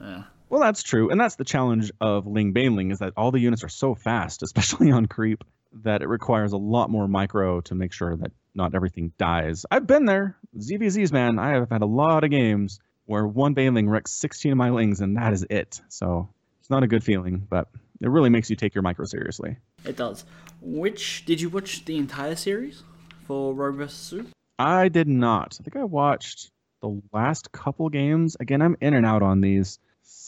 Uh, 0.00 0.22
well, 0.50 0.60
that's 0.60 0.82
true, 0.82 1.10
and 1.10 1.20
that's 1.20 1.36
the 1.36 1.44
challenge 1.44 1.92
of 2.00 2.26
Ling 2.26 2.52
Baneling 2.52 2.90
is 2.90 2.98
that 2.98 3.12
all 3.16 3.30
the 3.30 3.38
units 3.38 3.62
are 3.62 3.68
so 3.68 3.94
fast, 3.94 4.42
especially 4.42 4.90
on 4.90 5.06
creep, 5.06 5.44
that 5.84 6.02
it 6.02 6.08
requires 6.08 6.52
a 6.52 6.56
lot 6.58 6.90
more 6.90 7.06
micro 7.06 7.60
to 7.62 7.74
make 7.76 7.92
sure 7.92 8.16
that 8.16 8.32
not 8.54 8.74
everything 8.74 9.12
dies. 9.16 9.64
I've 9.70 9.86
been 9.86 10.04
there, 10.04 10.36
ZVZs, 10.58 11.12
man. 11.12 11.38
I 11.38 11.50
have 11.50 11.70
had 11.70 11.82
a 11.82 11.86
lot 11.86 12.24
of 12.24 12.30
games 12.30 12.80
where 13.06 13.26
one 13.26 13.54
Baneling 13.54 13.88
wrecks 13.88 14.10
16 14.12 14.52
of 14.52 14.58
my 14.58 14.70
Lings, 14.70 15.00
and 15.00 15.16
that 15.16 15.32
is 15.32 15.46
it. 15.48 15.80
So 15.88 16.28
it's 16.58 16.68
not 16.68 16.82
a 16.82 16.88
good 16.88 17.04
feeling, 17.04 17.46
but 17.48 17.68
it 18.00 18.08
really 18.08 18.30
makes 18.30 18.50
you 18.50 18.56
take 18.56 18.74
your 18.74 18.82
micro 18.82 19.04
seriously. 19.04 19.56
It 19.84 19.96
does. 19.96 20.24
Which 20.60 21.24
did 21.26 21.40
you 21.40 21.48
watch 21.48 21.84
the 21.84 21.96
entire 21.96 22.34
series 22.34 22.82
for 23.26 23.54
Rogue 23.54 23.76
vs. 23.76 23.96
Soo? 23.96 24.26
I 24.58 24.88
did 24.88 25.06
not. 25.06 25.56
I 25.60 25.62
think 25.62 25.76
I 25.76 25.84
watched 25.84 26.50
the 26.82 27.00
last 27.12 27.52
couple 27.52 27.88
games. 27.88 28.36
Again, 28.40 28.62
I'm 28.62 28.76
in 28.80 28.94
and 28.94 29.06
out 29.06 29.22
on 29.22 29.40
these. 29.40 29.78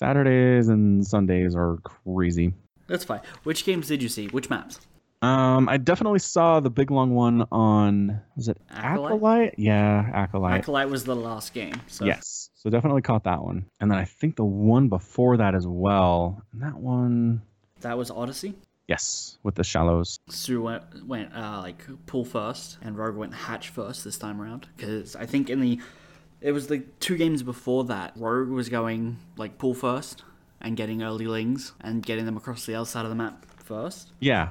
Saturdays 0.02 0.66
and 0.66 1.06
Sundays 1.06 1.54
are 1.54 1.76
crazy. 1.84 2.52
That's 2.88 3.04
fine. 3.04 3.20
Which 3.44 3.64
games 3.64 3.86
did 3.86 4.02
you 4.02 4.08
see? 4.08 4.26
Which 4.26 4.50
maps? 4.50 4.80
Um, 5.22 5.68
I 5.68 5.76
definitely 5.76 6.18
saw 6.18 6.58
the 6.58 6.70
big 6.70 6.90
long 6.90 7.14
one 7.14 7.46
on 7.52 8.20
was 8.34 8.48
it 8.48 8.60
Acolyte? 8.68 9.12
Acolyte? 9.12 9.54
Yeah, 9.58 10.10
Acolyte. 10.12 10.58
Acolyte 10.58 10.90
was 10.90 11.04
the 11.04 11.14
last 11.14 11.54
game. 11.54 11.80
So. 11.86 12.04
Yes, 12.04 12.50
so 12.54 12.68
definitely 12.68 13.02
caught 13.02 13.22
that 13.22 13.44
one, 13.44 13.66
and 13.78 13.88
then 13.88 13.96
I 13.96 14.04
think 14.04 14.34
the 14.34 14.44
one 14.44 14.88
before 14.88 15.36
that 15.36 15.54
as 15.54 15.68
well. 15.68 16.42
And 16.52 16.62
that 16.62 16.74
one. 16.74 17.42
That 17.82 17.96
was 17.96 18.10
Odyssey. 18.10 18.56
Yes, 18.88 19.38
with 19.44 19.54
the 19.54 19.62
shallows. 19.62 20.18
Soo 20.28 20.62
went, 20.62 21.06
went 21.06 21.32
uh, 21.32 21.60
like 21.62 21.86
pull 22.06 22.24
first, 22.24 22.78
and 22.82 22.98
Rogue 22.98 23.14
went 23.14 23.34
hatch 23.34 23.68
first 23.68 24.02
this 24.02 24.18
time 24.18 24.42
around. 24.42 24.66
Because 24.76 25.14
I 25.14 25.26
think 25.26 25.48
in 25.48 25.60
the 25.60 25.78
it 26.42 26.52
was 26.52 26.66
the 26.66 26.80
two 27.00 27.16
games 27.16 27.42
before 27.42 27.84
that. 27.84 28.12
Rogue 28.16 28.48
was 28.48 28.68
going 28.68 29.18
like 29.36 29.58
pull 29.58 29.74
first 29.74 30.24
and 30.60 30.76
getting 30.76 31.02
early 31.02 31.26
lings 31.26 31.72
and 31.80 32.04
getting 32.04 32.26
them 32.26 32.36
across 32.36 32.66
the 32.66 32.74
other 32.74 32.86
side 32.86 33.04
of 33.04 33.10
the 33.10 33.16
map 33.16 33.46
first. 33.62 34.12
Yeah. 34.20 34.50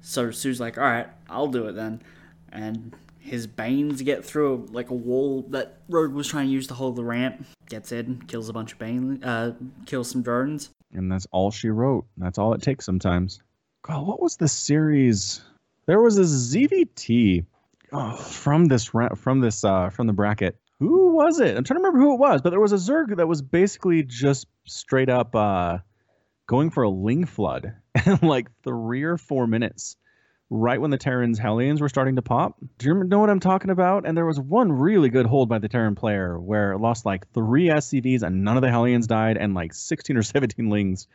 So 0.00 0.30
Soo's 0.30 0.60
like, 0.60 0.78
all 0.78 0.84
right, 0.84 1.08
I'll 1.30 1.48
do 1.48 1.66
it 1.68 1.72
then. 1.72 2.02
And 2.50 2.94
his 3.18 3.46
Banes 3.46 4.02
get 4.02 4.24
through 4.24 4.66
like 4.72 4.90
a 4.90 4.94
wall 4.94 5.42
that 5.50 5.78
Rogue 5.88 6.12
was 6.12 6.26
trying 6.28 6.46
to 6.46 6.52
use 6.52 6.66
to 6.68 6.74
hold 6.74 6.96
the 6.96 7.04
ramp. 7.04 7.46
Gets 7.68 7.92
in, 7.92 8.22
kills 8.26 8.48
a 8.48 8.52
bunch 8.52 8.72
of 8.72 8.78
Bane, 8.78 9.22
uh, 9.22 9.54
kills 9.86 10.10
some 10.10 10.22
drones. 10.22 10.70
And 10.92 11.10
that's 11.12 11.26
all 11.30 11.50
she 11.50 11.68
wrote. 11.68 12.06
That's 12.16 12.38
all 12.38 12.54
it 12.54 12.62
takes 12.62 12.84
sometimes. 12.84 13.40
God, 13.82 14.06
what 14.06 14.20
was 14.20 14.36
the 14.36 14.48
series? 14.48 15.42
There 15.86 16.00
was 16.00 16.18
a 16.18 16.22
ZVT 16.22 17.44
oh, 17.92 18.16
from 18.16 18.66
this 18.66 18.90
from 19.16 19.40
this 19.40 19.64
uh, 19.64 19.90
from 19.90 20.06
the 20.06 20.12
bracket 20.12 20.56
who 20.80 21.14
was 21.14 21.40
it? 21.40 21.56
I'm 21.56 21.64
trying 21.64 21.78
to 21.78 21.82
remember 21.82 21.98
who 21.98 22.14
it 22.14 22.20
was, 22.20 22.40
but 22.42 22.50
there 22.50 22.60
was 22.60 22.72
a 22.72 22.76
Zerg 22.76 23.16
that 23.16 23.26
was 23.26 23.42
basically 23.42 24.02
just 24.02 24.46
straight 24.64 25.08
up 25.08 25.34
uh, 25.34 25.78
going 26.46 26.70
for 26.70 26.84
a 26.84 26.88
Ling 26.88 27.26
Flood 27.26 27.74
in 28.06 28.18
like 28.22 28.48
three 28.62 29.02
or 29.02 29.18
four 29.18 29.46
minutes, 29.46 29.96
right 30.50 30.80
when 30.80 30.90
the 30.90 30.98
Terran's 30.98 31.38
Hellions 31.38 31.80
were 31.80 31.88
starting 31.88 32.16
to 32.16 32.22
pop. 32.22 32.56
Do 32.78 32.86
you 32.86 33.04
know 33.04 33.18
what 33.18 33.30
I'm 33.30 33.40
talking 33.40 33.70
about? 33.70 34.06
And 34.06 34.16
there 34.16 34.26
was 34.26 34.38
one 34.38 34.70
really 34.70 35.08
good 35.08 35.26
hold 35.26 35.48
by 35.48 35.58
the 35.58 35.68
Terran 35.68 35.96
player 35.96 36.38
where 36.38 36.72
it 36.72 36.78
lost 36.78 37.04
like 37.04 37.30
three 37.32 37.66
SCVs 37.66 38.22
and 38.22 38.44
none 38.44 38.56
of 38.56 38.62
the 38.62 38.70
Hellions 38.70 39.06
died, 39.06 39.36
and 39.36 39.54
like 39.54 39.74
16 39.74 40.16
or 40.16 40.22
17 40.24 40.70
Lings 40.70 41.08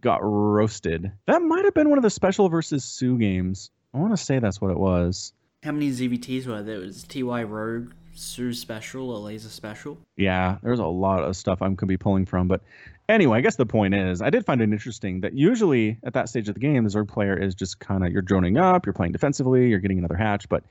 got 0.00 0.20
roasted. 0.22 1.12
That 1.26 1.42
might 1.42 1.64
have 1.64 1.74
been 1.74 1.88
one 1.88 1.98
of 1.98 2.04
the 2.04 2.10
special 2.10 2.48
versus 2.48 2.84
Soo 2.84 3.18
games. 3.18 3.70
I 3.94 3.98
want 3.98 4.12
to 4.16 4.22
say 4.22 4.38
that's 4.38 4.60
what 4.60 4.70
it 4.70 4.78
was. 4.78 5.32
How 5.62 5.72
many 5.72 5.90
ZVTs 5.90 6.46
were 6.46 6.62
there? 6.62 6.76
It 6.76 6.86
was 6.86 7.02
TY 7.02 7.42
Rogue, 7.42 7.92
Soo 8.18 8.52
special, 8.52 9.08
Elazer 9.20 9.48
special. 9.48 9.98
Yeah, 10.16 10.58
there's 10.62 10.80
a 10.80 10.86
lot 10.86 11.22
of 11.22 11.36
stuff 11.36 11.62
I'm 11.62 11.74
gonna 11.74 11.88
be 11.88 11.96
pulling 11.96 12.26
from, 12.26 12.48
but 12.48 12.62
anyway, 13.08 13.38
I 13.38 13.40
guess 13.40 13.56
the 13.56 13.66
point 13.66 13.94
is, 13.94 14.20
I 14.20 14.30
did 14.30 14.44
find 14.44 14.60
it 14.60 14.64
interesting 14.64 15.20
that 15.20 15.34
usually 15.34 15.98
at 16.02 16.14
that 16.14 16.28
stage 16.28 16.48
of 16.48 16.54
the 16.54 16.60
game, 16.60 16.84
the 16.84 16.90
Zerg 16.90 17.08
player 17.08 17.36
is 17.36 17.54
just 17.54 17.78
kind 17.78 18.04
of 18.04 18.12
you're 18.12 18.22
droning 18.22 18.58
up, 18.58 18.86
you're 18.86 18.92
playing 18.92 19.12
defensively, 19.12 19.68
you're 19.68 19.78
getting 19.78 19.98
another 19.98 20.16
hatch, 20.16 20.48
but 20.48 20.64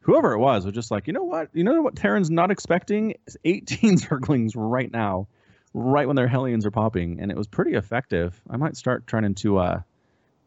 whoever 0.00 0.32
it 0.32 0.38
was 0.38 0.64
was 0.64 0.74
just 0.74 0.90
like, 0.90 1.06
you 1.06 1.12
know 1.12 1.24
what, 1.24 1.50
you 1.52 1.64
know 1.64 1.82
what, 1.82 1.96
Terran's 1.96 2.30
not 2.30 2.50
expecting 2.50 3.14
is 3.26 3.36
18 3.44 3.98
Zerglings 3.98 4.52
right 4.54 4.90
now, 4.90 5.28
right 5.74 6.06
when 6.06 6.16
their 6.16 6.28
Hellions 6.28 6.64
are 6.64 6.70
popping, 6.70 7.20
and 7.20 7.30
it 7.30 7.36
was 7.36 7.46
pretty 7.46 7.74
effective. 7.74 8.40
I 8.48 8.56
might 8.56 8.76
start 8.76 9.06
trying 9.06 9.34
to 9.34 9.58
uh, 9.58 9.80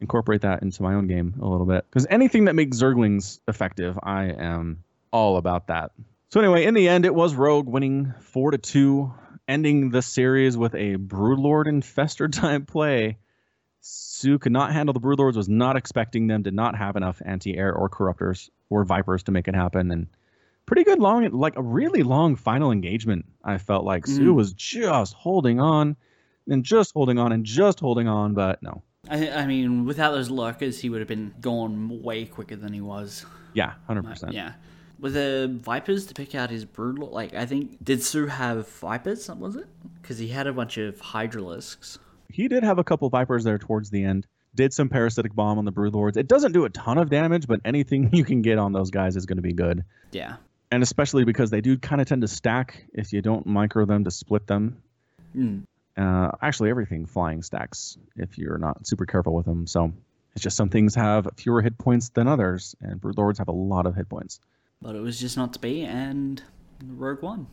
incorporate 0.00 0.40
that 0.40 0.62
into 0.62 0.82
my 0.82 0.94
own 0.94 1.06
game 1.06 1.34
a 1.40 1.46
little 1.46 1.66
bit 1.66 1.84
because 1.88 2.06
anything 2.10 2.46
that 2.46 2.54
makes 2.54 2.78
Zerglings 2.78 3.38
effective, 3.46 3.98
I 4.02 4.24
am 4.24 4.82
all 5.12 5.36
about 5.36 5.68
that. 5.68 5.92
So 6.30 6.38
anyway, 6.38 6.64
in 6.64 6.74
the 6.74 6.88
end, 6.88 7.06
it 7.06 7.14
was 7.14 7.34
Rogue 7.34 7.66
winning 7.66 8.14
four 8.20 8.52
to 8.52 8.58
two, 8.58 9.12
ending 9.48 9.90
the 9.90 10.00
series 10.00 10.56
with 10.56 10.76
a 10.76 10.94
Broodlord 10.94 11.66
infestor 11.66 12.30
type 12.40 12.68
play. 12.68 13.18
Soo 13.80 14.38
could 14.38 14.52
not 14.52 14.72
handle 14.72 14.92
the 14.92 15.00
Broodlords, 15.00 15.34
was 15.34 15.48
not 15.48 15.76
expecting 15.76 16.28
them, 16.28 16.42
did 16.42 16.54
not 16.54 16.76
have 16.76 16.94
enough 16.94 17.20
anti-air 17.24 17.74
or 17.74 17.88
corruptors 17.88 18.48
or 18.68 18.84
vipers 18.84 19.24
to 19.24 19.32
make 19.32 19.48
it 19.48 19.56
happen, 19.56 19.90
and 19.90 20.06
pretty 20.66 20.84
good 20.84 21.00
long, 21.00 21.28
like 21.32 21.56
a 21.56 21.62
really 21.62 22.04
long 22.04 22.36
final 22.36 22.70
engagement. 22.70 23.24
I 23.42 23.58
felt 23.58 23.84
like 23.84 24.04
mm. 24.04 24.14
Soo 24.14 24.32
was 24.32 24.52
just 24.52 25.14
holding 25.14 25.58
on, 25.58 25.96
and 26.46 26.62
just 26.62 26.92
holding 26.92 27.18
on, 27.18 27.32
and 27.32 27.44
just 27.44 27.80
holding 27.80 28.06
on, 28.06 28.34
but 28.34 28.62
no. 28.62 28.84
I, 29.08 29.30
I 29.30 29.46
mean, 29.46 29.84
without 29.84 30.12
those 30.12 30.30
lurkers, 30.30 30.78
he 30.78 30.90
would 30.90 31.00
have 31.00 31.08
been 31.08 31.34
gone 31.40 32.02
way 32.04 32.26
quicker 32.26 32.54
than 32.54 32.72
he 32.72 32.80
was. 32.80 33.26
Yeah, 33.52 33.72
hundred 33.88 34.04
percent. 34.04 34.32
Yeah. 34.32 34.52
Were 35.00 35.10
the 35.10 35.58
Vipers 35.62 36.06
to 36.06 36.14
pick 36.14 36.34
out 36.34 36.50
his 36.50 36.64
brood? 36.64 36.98
Like, 36.98 37.34
I 37.34 37.46
think, 37.46 37.82
did 37.82 38.02
Soo 38.02 38.26
have 38.26 38.68
Vipers, 38.68 39.28
was 39.30 39.56
it? 39.56 39.66
Because 40.00 40.18
he 40.18 40.28
had 40.28 40.46
a 40.46 40.52
bunch 40.52 40.76
of 40.76 41.00
Hydralisks. 41.00 41.98
He 42.28 42.48
did 42.48 42.62
have 42.62 42.78
a 42.78 42.84
couple 42.84 43.08
Vipers 43.08 43.44
there 43.44 43.58
towards 43.58 43.90
the 43.90 44.04
end. 44.04 44.26
Did 44.54 44.72
some 44.74 44.88
Parasitic 44.88 45.34
Bomb 45.34 45.58
on 45.58 45.64
the 45.64 45.70
Brood 45.70 45.94
Lords. 45.94 46.16
It 46.16 46.28
doesn't 46.28 46.52
do 46.52 46.64
a 46.64 46.70
ton 46.70 46.98
of 46.98 47.08
damage, 47.08 47.46
but 47.46 47.60
anything 47.64 48.10
you 48.12 48.24
can 48.24 48.42
get 48.42 48.58
on 48.58 48.72
those 48.72 48.90
guys 48.90 49.16
is 49.16 49.26
going 49.26 49.38
to 49.38 49.42
be 49.42 49.52
good. 49.52 49.84
Yeah. 50.12 50.36
And 50.70 50.82
especially 50.82 51.24
because 51.24 51.50
they 51.50 51.60
do 51.60 51.78
kind 51.78 52.00
of 52.00 52.06
tend 52.06 52.22
to 52.22 52.28
stack 52.28 52.84
if 52.92 53.12
you 53.12 53.22
don't 53.22 53.46
micro 53.46 53.86
them 53.86 54.04
to 54.04 54.10
split 54.10 54.46
them. 54.46 54.82
Mm. 55.36 55.64
Uh, 55.96 56.30
actually, 56.42 56.70
everything 56.70 57.06
flying 57.06 57.42
stacks 57.42 57.96
if 58.16 58.38
you're 58.38 58.58
not 58.58 58.86
super 58.86 59.06
careful 59.06 59.34
with 59.34 59.46
them. 59.46 59.66
So 59.66 59.92
It's 60.34 60.42
just 60.42 60.56
some 60.56 60.68
things 60.68 60.94
have 60.94 61.26
fewer 61.36 61.62
hit 61.62 61.76
points 61.78 62.10
than 62.10 62.28
others, 62.28 62.76
and 62.80 63.00
Brood 63.00 63.18
Lords 63.18 63.38
have 63.38 63.48
a 63.48 63.52
lot 63.52 63.86
of 63.86 63.96
hit 63.96 64.08
points. 64.08 64.40
But 64.82 64.96
it 64.96 65.00
was 65.00 65.20
just 65.20 65.36
not 65.36 65.52
to 65.54 65.58
be, 65.58 65.82
and 65.82 66.42
Rogue 66.86 67.22
won. 67.22 67.46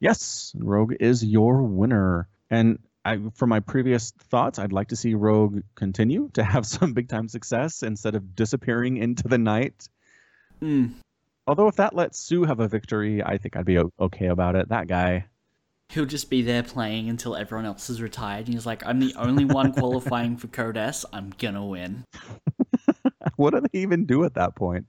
Yes, 0.00 0.52
Rogue 0.58 0.94
is 1.00 1.24
your 1.24 1.62
winner. 1.62 2.28
And 2.50 2.78
I, 3.04 3.18
from 3.34 3.50
my 3.50 3.60
previous 3.60 4.10
thoughts, 4.10 4.58
I'd 4.58 4.72
like 4.72 4.88
to 4.88 4.96
see 4.96 5.14
Rogue 5.14 5.62
continue 5.74 6.30
to 6.34 6.42
have 6.42 6.66
some 6.66 6.92
big 6.92 7.08
time 7.08 7.28
success 7.28 7.82
instead 7.82 8.14
of 8.14 8.34
disappearing 8.34 8.96
into 8.96 9.28
the 9.28 9.38
night. 9.38 9.88
Mm. 10.62 10.92
Although, 11.46 11.68
if 11.68 11.76
that 11.76 11.94
lets 11.94 12.18
Soo 12.18 12.44
have 12.44 12.60
a 12.60 12.68
victory, 12.68 13.22
I 13.22 13.36
think 13.38 13.56
I'd 13.56 13.66
be 13.66 13.78
okay 14.00 14.26
about 14.26 14.54
it. 14.54 14.68
That 14.68 14.86
guy. 14.86 15.26
He'll 15.88 16.06
just 16.06 16.30
be 16.30 16.40
there 16.40 16.62
playing 16.62 17.10
until 17.10 17.36
everyone 17.36 17.66
else 17.66 17.90
is 17.90 18.00
retired. 18.00 18.46
And 18.46 18.54
he's 18.54 18.64
like, 18.64 18.86
I'm 18.86 19.00
the 19.00 19.14
only 19.16 19.44
one 19.44 19.72
qualifying 19.74 20.36
for 20.36 20.46
Code 20.46 20.76
S. 20.76 21.04
I'm 21.12 21.34
gonna 21.36 21.66
win. 21.66 22.04
what 23.36 23.52
do 23.52 23.60
they 23.60 23.80
even 23.80 24.06
do 24.06 24.24
at 24.24 24.34
that 24.34 24.54
point? 24.54 24.86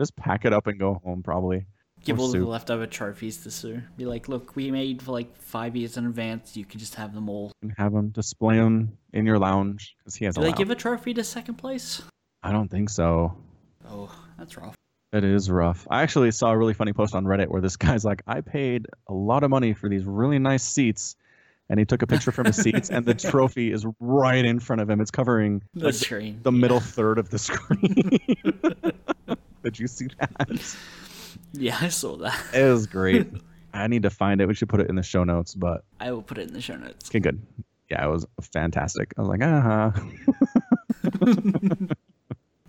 Just 0.00 0.16
pack 0.16 0.44
it 0.44 0.52
up 0.52 0.66
and 0.66 0.78
go 0.78 1.00
home, 1.04 1.22
probably. 1.22 1.66
Give 2.04 2.18
all 2.18 2.28
Soo. 2.30 2.40
the 2.40 2.46
leftover 2.46 2.86
trophies 2.86 3.36
to 3.44 3.50
Soo. 3.50 3.80
Be 3.96 4.06
like, 4.06 4.28
look, 4.28 4.56
we 4.56 4.70
made 4.72 5.00
for 5.02 5.12
like 5.12 5.36
five 5.36 5.76
years 5.76 5.96
in 5.96 6.06
advance. 6.06 6.56
You 6.56 6.64
can 6.64 6.80
just 6.80 6.96
have 6.96 7.14
them 7.14 7.28
all. 7.28 7.52
And 7.62 7.72
have 7.78 7.92
them 7.92 8.08
display 8.08 8.56
them 8.56 8.96
in 9.12 9.24
your 9.24 9.38
lounge 9.38 9.94
because 9.98 10.16
he 10.16 10.24
has 10.24 10.34
Do 10.34 10.40
a 10.40 10.42
they 10.44 10.48
lounge. 10.48 10.58
give 10.58 10.70
a 10.70 10.74
trophy 10.74 11.14
to 11.14 11.22
second 11.22 11.54
place? 11.56 12.02
I 12.42 12.50
don't 12.50 12.68
think 12.68 12.90
so. 12.90 13.36
Oh, 13.88 14.10
that's 14.36 14.56
rough. 14.56 14.74
It 15.12 15.22
is 15.24 15.48
rough. 15.50 15.86
I 15.90 16.02
actually 16.02 16.30
saw 16.32 16.50
a 16.50 16.56
really 16.56 16.74
funny 16.74 16.92
post 16.92 17.14
on 17.14 17.24
Reddit 17.24 17.48
where 17.48 17.60
this 17.60 17.76
guy's 17.86 18.04
like, 18.04 18.22
I 18.26 18.40
paid 18.40 18.86
a 19.08 19.12
lot 19.14 19.44
of 19.44 19.50
money 19.50 19.72
for 19.74 19.88
these 19.88 20.04
really 20.04 20.40
nice 20.40 20.64
seats. 20.64 21.14
And 21.68 21.78
he 21.78 21.86
took 21.86 22.02
a 22.02 22.06
picture 22.06 22.32
from 22.32 22.46
his 22.46 22.56
seats, 22.56 22.90
and 22.90 23.06
the 23.06 23.14
trophy 23.30 23.72
is 23.72 23.86
right 24.00 24.44
in 24.44 24.58
front 24.60 24.82
of 24.82 24.90
him. 24.90 25.00
It's 25.00 25.12
covering 25.12 25.62
The 25.74 25.86
like, 25.86 25.94
screen. 25.94 26.40
the 26.42 26.52
middle 26.52 26.80
third 26.80 27.18
of 27.18 27.30
the 27.30 27.38
screen. 27.38 28.18
Did 29.72 29.80
you 29.80 29.86
see 29.88 30.08
that? 30.18 30.76
Yeah, 31.54 31.78
I 31.80 31.88
saw 31.88 32.16
that. 32.18 32.38
It 32.52 32.70
was 32.70 32.86
great. 32.86 33.26
I 33.72 33.86
need 33.86 34.02
to 34.02 34.10
find 34.10 34.42
it. 34.42 34.46
We 34.46 34.52
should 34.54 34.68
put 34.68 34.80
it 34.80 34.90
in 34.90 34.96
the 34.96 35.02
show 35.02 35.24
notes, 35.24 35.54
but 35.54 35.82
I 35.98 36.12
will 36.12 36.20
put 36.20 36.36
it 36.36 36.48
in 36.48 36.52
the 36.52 36.60
show 36.60 36.76
notes. 36.76 37.08
okay, 37.08 37.20
good. 37.20 37.40
Yeah, 37.90 38.04
it 38.04 38.10
was 38.10 38.26
fantastic. 38.52 39.14
I 39.16 39.22
was 39.22 39.28
like, 39.30 39.42
uh 39.42 39.60
huh. 39.62 39.92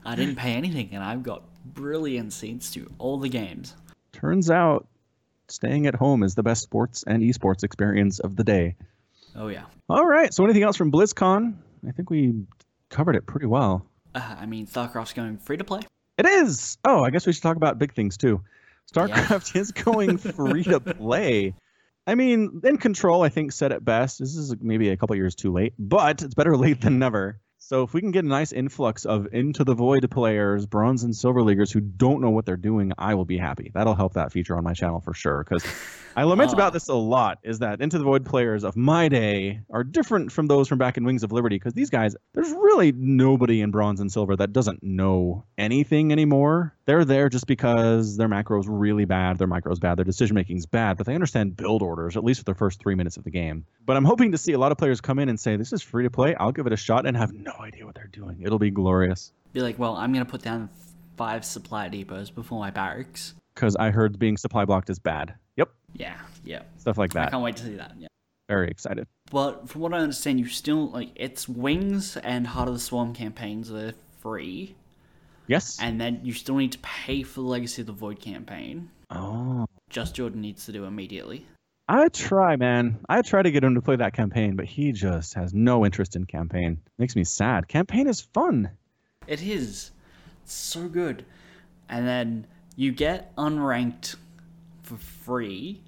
I 0.06 0.16
didn't 0.16 0.38
pay 0.38 0.54
anything, 0.54 0.90
and 0.94 1.04
I've 1.04 1.24
got 1.24 1.44
brilliant 1.66 2.32
seats 2.32 2.72
to 2.72 2.90
all 3.00 3.18
the 3.18 3.28
games. 3.28 3.76
Turns 4.14 4.50
out 4.50 4.88
staying 5.50 5.86
at 5.88 5.96
home 5.96 6.24
is 6.24 6.36
the 6.36 6.44
best 6.44 6.64
sports 6.64 7.04
and 7.06 7.22
esports 7.22 7.64
experience 7.66 8.20
of 8.20 8.38
the 8.38 8.46
day. 8.46 8.76
Oh 9.36 9.50
yeah. 9.50 9.64
All 9.90 10.06
right. 10.06 10.34
So, 10.34 10.46
anything 10.46 10.64
else 10.64 10.78
from 10.78 10.90
BlizzCon? 10.90 11.56
I 11.86 11.92
think 11.92 12.10
we 12.10 12.34
covered 12.90 13.18
it 13.18 13.26
pretty 13.26 13.48
well. 13.48 13.86
Uh, 14.16 14.36
I 14.40 14.46
mean, 14.46 14.68
StarCraft's 14.68 15.12
going 15.14 15.38
free 15.38 15.58
to 15.58 15.64
play. 15.66 15.82
It 16.18 16.26
is. 16.26 16.78
Oh, 16.86 17.04
I 17.04 17.10
guess 17.10 17.26
we 17.26 17.34
should 17.34 17.44
talk 17.44 17.58
about 17.58 17.80
big 17.80 17.94
things 17.94 18.18
too. 18.18 18.42
StarCraft 18.94 19.56
is 19.56 19.72
going 19.72 20.18
free 20.18 20.64
to 20.64 20.80
play. 20.80 21.56
I 22.06 22.16
mean, 22.16 22.62
iNcontroL, 22.62 23.26
I 23.26 23.30
think 23.30 23.52
said 23.52 23.72
it 23.72 23.84
best. 23.84 24.20
This 24.20 24.36
is 24.36 24.56
maybe 24.62 24.90
a 24.90 24.98
couple 24.98 25.16
years 25.16 25.36
too 25.36 25.52
late, 25.54 25.74
but 25.80 26.22
it's 26.22 26.34
better 26.34 26.58
late 26.58 26.82
than 26.82 27.00
never. 27.00 27.40
So 27.66 27.82
if 27.82 27.94
we 27.94 28.02
can 28.02 28.12
get 28.12 28.26
a 28.26 28.28
nice 28.28 28.52
influx 28.52 29.06
of 29.06 29.30
into 29.32 29.64
the 29.64 29.74
void 29.74 30.12
players, 30.12 30.66
bronze 30.66 31.04
and 31.06 31.16
silver 31.16 31.42
leaguers 31.42 31.72
who 31.72 31.80
don't 31.80 32.20
know 32.20 32.30
what 32.30 32.46
they're 32.46 32.58
doing, 32.58 32.92
I 32.98 33.16
will 33.16 33.24
be 33.24 33.38
happy. 33.38 33.72
That'll 33.74 33.96
help 33.96 34.16
that 34.16 34.34
feature 34.34 34.58
on 34.58 34.66
my 34.66 34.74
channel 34.74 35.00
for 35.00 35.14
sure. 35.14 35.46
Because 35.46 35.66
I 36.18 36.24
lament 36.24 36.52
Aw. 36.52 36.56
about 36.56 36.74
this 36.74 36.90
a 36.90 36.94
lot 36.94 37.40
is 37.42 37.60
that 37.60 37.82
into 37.82 37.98
the 37.98 38.04
void 38.04 38.26
players 38.26 38.66
of 38.66 38.76
my 38.76 39.08
day 39.08 39.62
are 39.70 39.86
different 39.86 40.30
from 40.30 40.48
those 40.48 40.68
from 40.68 40.78
back 40.78 40.98
in 40.98 41.06
Wings 41.06 41.24
of 41.24 41.32
Liberty. 41.32 41.56
Because 41.56 41.72
these 41.72 41.90
guys, 41.90 42.18
there's 42.34 42.52
really 42.52 42.92
nobody 42.92 43.62
in 43.62 43.72
bronze 43.72 44.02
and 44.02 44.12
silver 44.12 44.36
that 44.36 44.52
doesn't 44.52 44.84
know 44.84 45.46
anything 45.58 46.12
anymore. 46.12 46.76
They're 46.86 47.06
there 47.06 47.30
just 47.30 47.48
because 47.48 48.18
their 48.18 48.28
macro's 48.28 48.68
really 48.68 49.06
bad, 49.06 49.38
their 49.38 49.48
micro's 49.48 49.80
bad, 49.80 49.98
their 49.98 50.04
decision 50.04 50.36
making's 50.36 50.66
bad, 50.66 50.98
but 50.98 51.06
they 51.08 51.16
understand 51.16 51.56
build 51.56 51.82
orders 51.82 52.18
at 52.18 52.26
least 52.26 52.42
for 52.42 52.46
the 52.46 52.56
first 52.56 52.82
three 52.82 52.96
minutes 52.96 53.16
of 53.16 53.24
the 53.24 53.32
game. 53.32 53.66
But 53.86 53.96
I'm 53.96 54.04
hoping 54.04 54.34
to 54.34 54.38
see 54.38 54.52
a 54.52 54.60
lot 54.60 54.74
of 54.74 54.78
players 54.78 55.00
come 55.00 55.18
in 55.18 55.30
and 55.30 55.40
say, 55.40 55.56
"This 55.56 55.72
is 55.72 55.82
free 55.82 56.04
to 56.04 56.10
play. 56.10 56.36
I'll 56.36 56.52
give 56.52 56.68
it 56.68 56.74
a 56.74 56.78
shot," 56.78 57.06
and 57.06 57.16
have 57.16 57.32
no 57.32 57.53
idea 57.62 57.86
what 57.86 57.96
they're 57.96 58.08
doing. 58.08 58.42
It'll 58.42 58.60
be 58.60 58.72
glorious. 58.72 59.32
Be 59.54 59.62
like, 59.62 59.78
well, 59.80 59.96
I'm 59.96 60.12
gonna 60.14 60.26
put 60.26 60.42
down 60.42 60.70
five 61.18 61.46
supply 61.46 61.88
depots 61.90 62.30
before 62.30 62.60
my 62.60 62.72
barracks. 62.72 63.34
Because 63.54 63.76
I 63.76 63.92
heard 63.92 64.18
being 64.18 64.36
supply 64.38 64.66
blocked 64.66 64.90
is 64.90 64.98
bad. 65.00 65.36
Yep, 65.58 65.70
Yeah, 65.94 66.16
yeah. 66.44 66.64
stuff 66.80 66.98
like 66.98 67.14
that. 67.14 67.28
I 67.28 67.32
can't 67.32 67.44
wait 67.44 67.56
to 67.58 67.64
see 67.64 67.76
that. 67.76 67.94
Yeah. 68.00 68.08
Very 68.50 68.68
excited. 68.70 69.08
But 69.32 69.70
from 69.70 69.82
what 69.82 69.94
I 69.94 69.98
understand, 70.00 70.40
you 70.40 70.48
still 70.48 70.90
like 70.90 71.12
it's 71.16 71.48
Wings 71.48 72.18
and 72.18 72.48
Heart 72.48 72.68
of 72.70 72.74
the 72.74 72.80
Swarm 72.80 73.14
campaigns 73.14 73.72
are 73.72 73.94
free, 74.20 74.76
Yes. 75.48 75.78
and 75.82 76.00
then 76.02 76.20
you 76.24 76.34
still 76.34 76.56
need 76.56 76.72
to 76.74 76.80
pay 76.80 77.24
for 77.24 77.42
the 77.42 77.48
Legacy 77.48 77.82
of 77.82 77.86
the 77.88 77.94
Void 77.94 78.20
campaign. 78.20 78.90
oh. 79.12 79.66
Just 79.90 80.16
Jordan 80.16 80.42
needs 80.42 80.66
to 80.66 80.72
do 80.72 80.86
immediately. 80.86 81.46
I 81.88 82.08
try, 82.08 82.56
man. 82.56 83.00
I 83.10 83.22
try 83.22 83.42
to 83.42 83.52
get 83.52 83.64
him 83.64 83.76
to 83.76 83.82
play 83.82 83.98
that 83.98 84.14
campaign, 84.14 84.56
but 84.56 84.66
he 84.66 84.94
just 84.94 85.34
has 85.34 85.54
no 85.54 85.86
interest 85.86 86.16
in 86.16 86.26
campaign. 86.26 86.80
Makes 86.98 87.16
me 87.16 87.24
sad. 87.24 87.68
Campaign 87.68 88.08
is 88.08 88.22
fun. 88.22 88.72
It 89.28 89.42
is 89.42 89.92
It's 90.44 90.54
so 90.54 90.88
good, 90.90 91.26
and 91.88 92.08
then 92.08 92.48
you 92.76 92.92
get 92.92 93.36
unranked 93.38 94.16
for 94.82 94.98
free, 94.98 95.82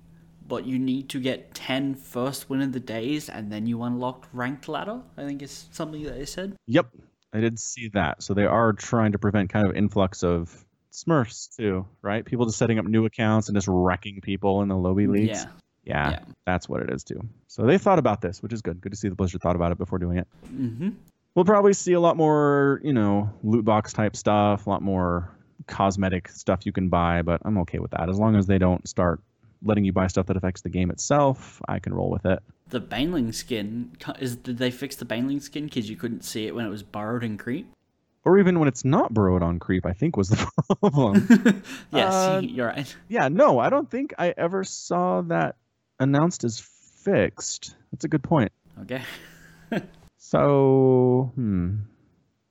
but 0.47 0.65
you 0.65 0.79
need 0.79 1.09
to 1.09 1.19
get 1.19 1.53
10 1.53 1.95
first 1.95 2.49
win 2.49 2.61
of 2.61 2.71
the 2.71 2.79
days, 2.79 3.27
and 3.29 3.51
then 3.51 3.65
you 3.65 3.83
unlock 3.83 4.27
ranked 4.31 4.67
ladder. 4.69 5.01
I 5.17 5.25
think 5.25 5.41
it's 5.41 5.67
something 5.71 6.03
that 6.03 6.17
they 6.17 6.25
said. 6.25 6.55
Yep, 6.67 6.87
I 7.33 7.41
did 7.41 7.59
see 7.59 7.89
that. 7.89 8.23
So 8.23 8.33
they 8.33 8.45
are 8.45 8.71
trying 8.71 9.11
to 9.11 9.19
prevent 9.19 9.49
kind 9.49 9.67
of 9.67 9.75
influx 9.75 10.23
of 10.23 10.65
Smurfs 10.93 11.53
too, 11.55 11.85
right? 12.01 12.23
People 12.23 12.45
just 12.45 12.57
setting 12.57 12.79
up 12.79 12.85
new 12.85 13.05
accounts 13.05 13.49
and 13.49 13.57
just 13.57 13.67
wrecking 13.69 14.21
people 14.21 14.61
in 14.61 14.69
the 14.69 14.77
lobby 14.77 15.07
leagues. 15.07 15.43
Yeah. 15.43 15.51
Yeah, 15.85 16.09
Yeah. 16.11 16.19
that's 16.45 16.67
what 16.67 16.81
it 16.81 16.89
is 16.91 17.03
too. 17.03 17.21
So 17.47 17.63
they 17.65 17.77
thought 17.77 17.99
about 17.99 18.21
this, 18.21 18.41
which 18.43 18.51
is 18.53 18.61
good. 18.61 18.81
Good 18.81 18.91
to 18.91 18.97
see 18.97 19.07
the 19.09 19.15
Blizzard 19.15 19.41
thought 19.41 19.55
about 19.55 19.71
it 19.71 19.77
before 19.77 19.99
doing 19.99 20.17
it. 20.17 20.27
Mm-hmm. 20.53 20.89
We'll 21.35 21.45
probably 21.45 21.73
see 21.73 21.93
a 21.93 21.99
lot 21.99 22.17
more, 22.17 22.79
you 22.83 22.93
know, 22.93 23.29
loot 23.43 23.65
box 23.65 23.93
type 23.93 24.15
stuff, 24.15 24.65
a 24.67 24.69
lot 24.69 24.81
more 24.81 25.29
cosmetic 25.67 26.27
stuff 26.29 26.65
you 26.65 26.71
can 26.71 26.89
buy, 26.89 27.21
but 27.21 27.41
I'm 27.45 27.57
okay 27.59 27.79
with 27.79 27.91
that. 27.91 28.09
As 28.09 28.17
long 28.19 28.35
as 28.35 28.45
they 28.47 28.57
don't 28.57 28.87
start 28.87 29.21
letting 29.63 29.83
you 29.85 29.91
buy 29.93 30.07
stuff 30.07 30.27
that 30.27 30.37
affects 30.37 30.61
the 30.61 30.69
game 30.69 30.91
itself, 30.91 31.61
I 31.67 31.79
can 31.79 31.93
roll 31.93 32.09
with 32.09 32.25
it. 32.25 32.39
The 32.69 32.79
Baneling 32.79 33.31
skin 33.31 33.91
is. 34.19 34.35
Did 34.37 34.57
they 34.57 34.71
fix 34.71 34.95
the 34.95 35.05
Baneling 35.05 35.39
skin 35.39 35.65
because 35.65 35.89
you 35.89 35.95
couldn't 35.95 36.23
see 36.23 36.47
it 36.47 36.55
when 36.55 36.65
it 36.65 36.69
was 36.69 36.83
burrowed 36.83 37.23
in 37.23 37.37
creep? 37.37 37.67
Or 38.23 38.39
even 38.39 38.57
when 38.59 38.67
it's 38.67 38.83
not 38.83 39.13
burrowed 39.13 39.43
on 39.43 39.59
creep, 39.59 39.85
I 39.85 39.93
think 39.93 40.17
was 40.17 40.29
the 40.29 40.51
problem. 40.81 41.27
yes, 41.93 42.13
Uh, 42.13 42.41
you're 42.43 42.67
right. 42.67 42.95
yeah, 43.07 43.27
no, 43.27 43.59
I 43.59 43.69
don't 43.69 43.89
think 43.89 44.13
I 44.17 44.33
ever 44.35 44.63
saw 44.63 45.21
that 45.23 45.55
announced 45.99 46.43
as 46.43 46.59
fixed. 46.59 47.75
That's 47.91 48.05
a 48.05 48.07
good 48.07 48.23
point. 48.23 48.51
Okay. 48.81 49.01
So, 50.17 51.31
hmm. 51.35 51.75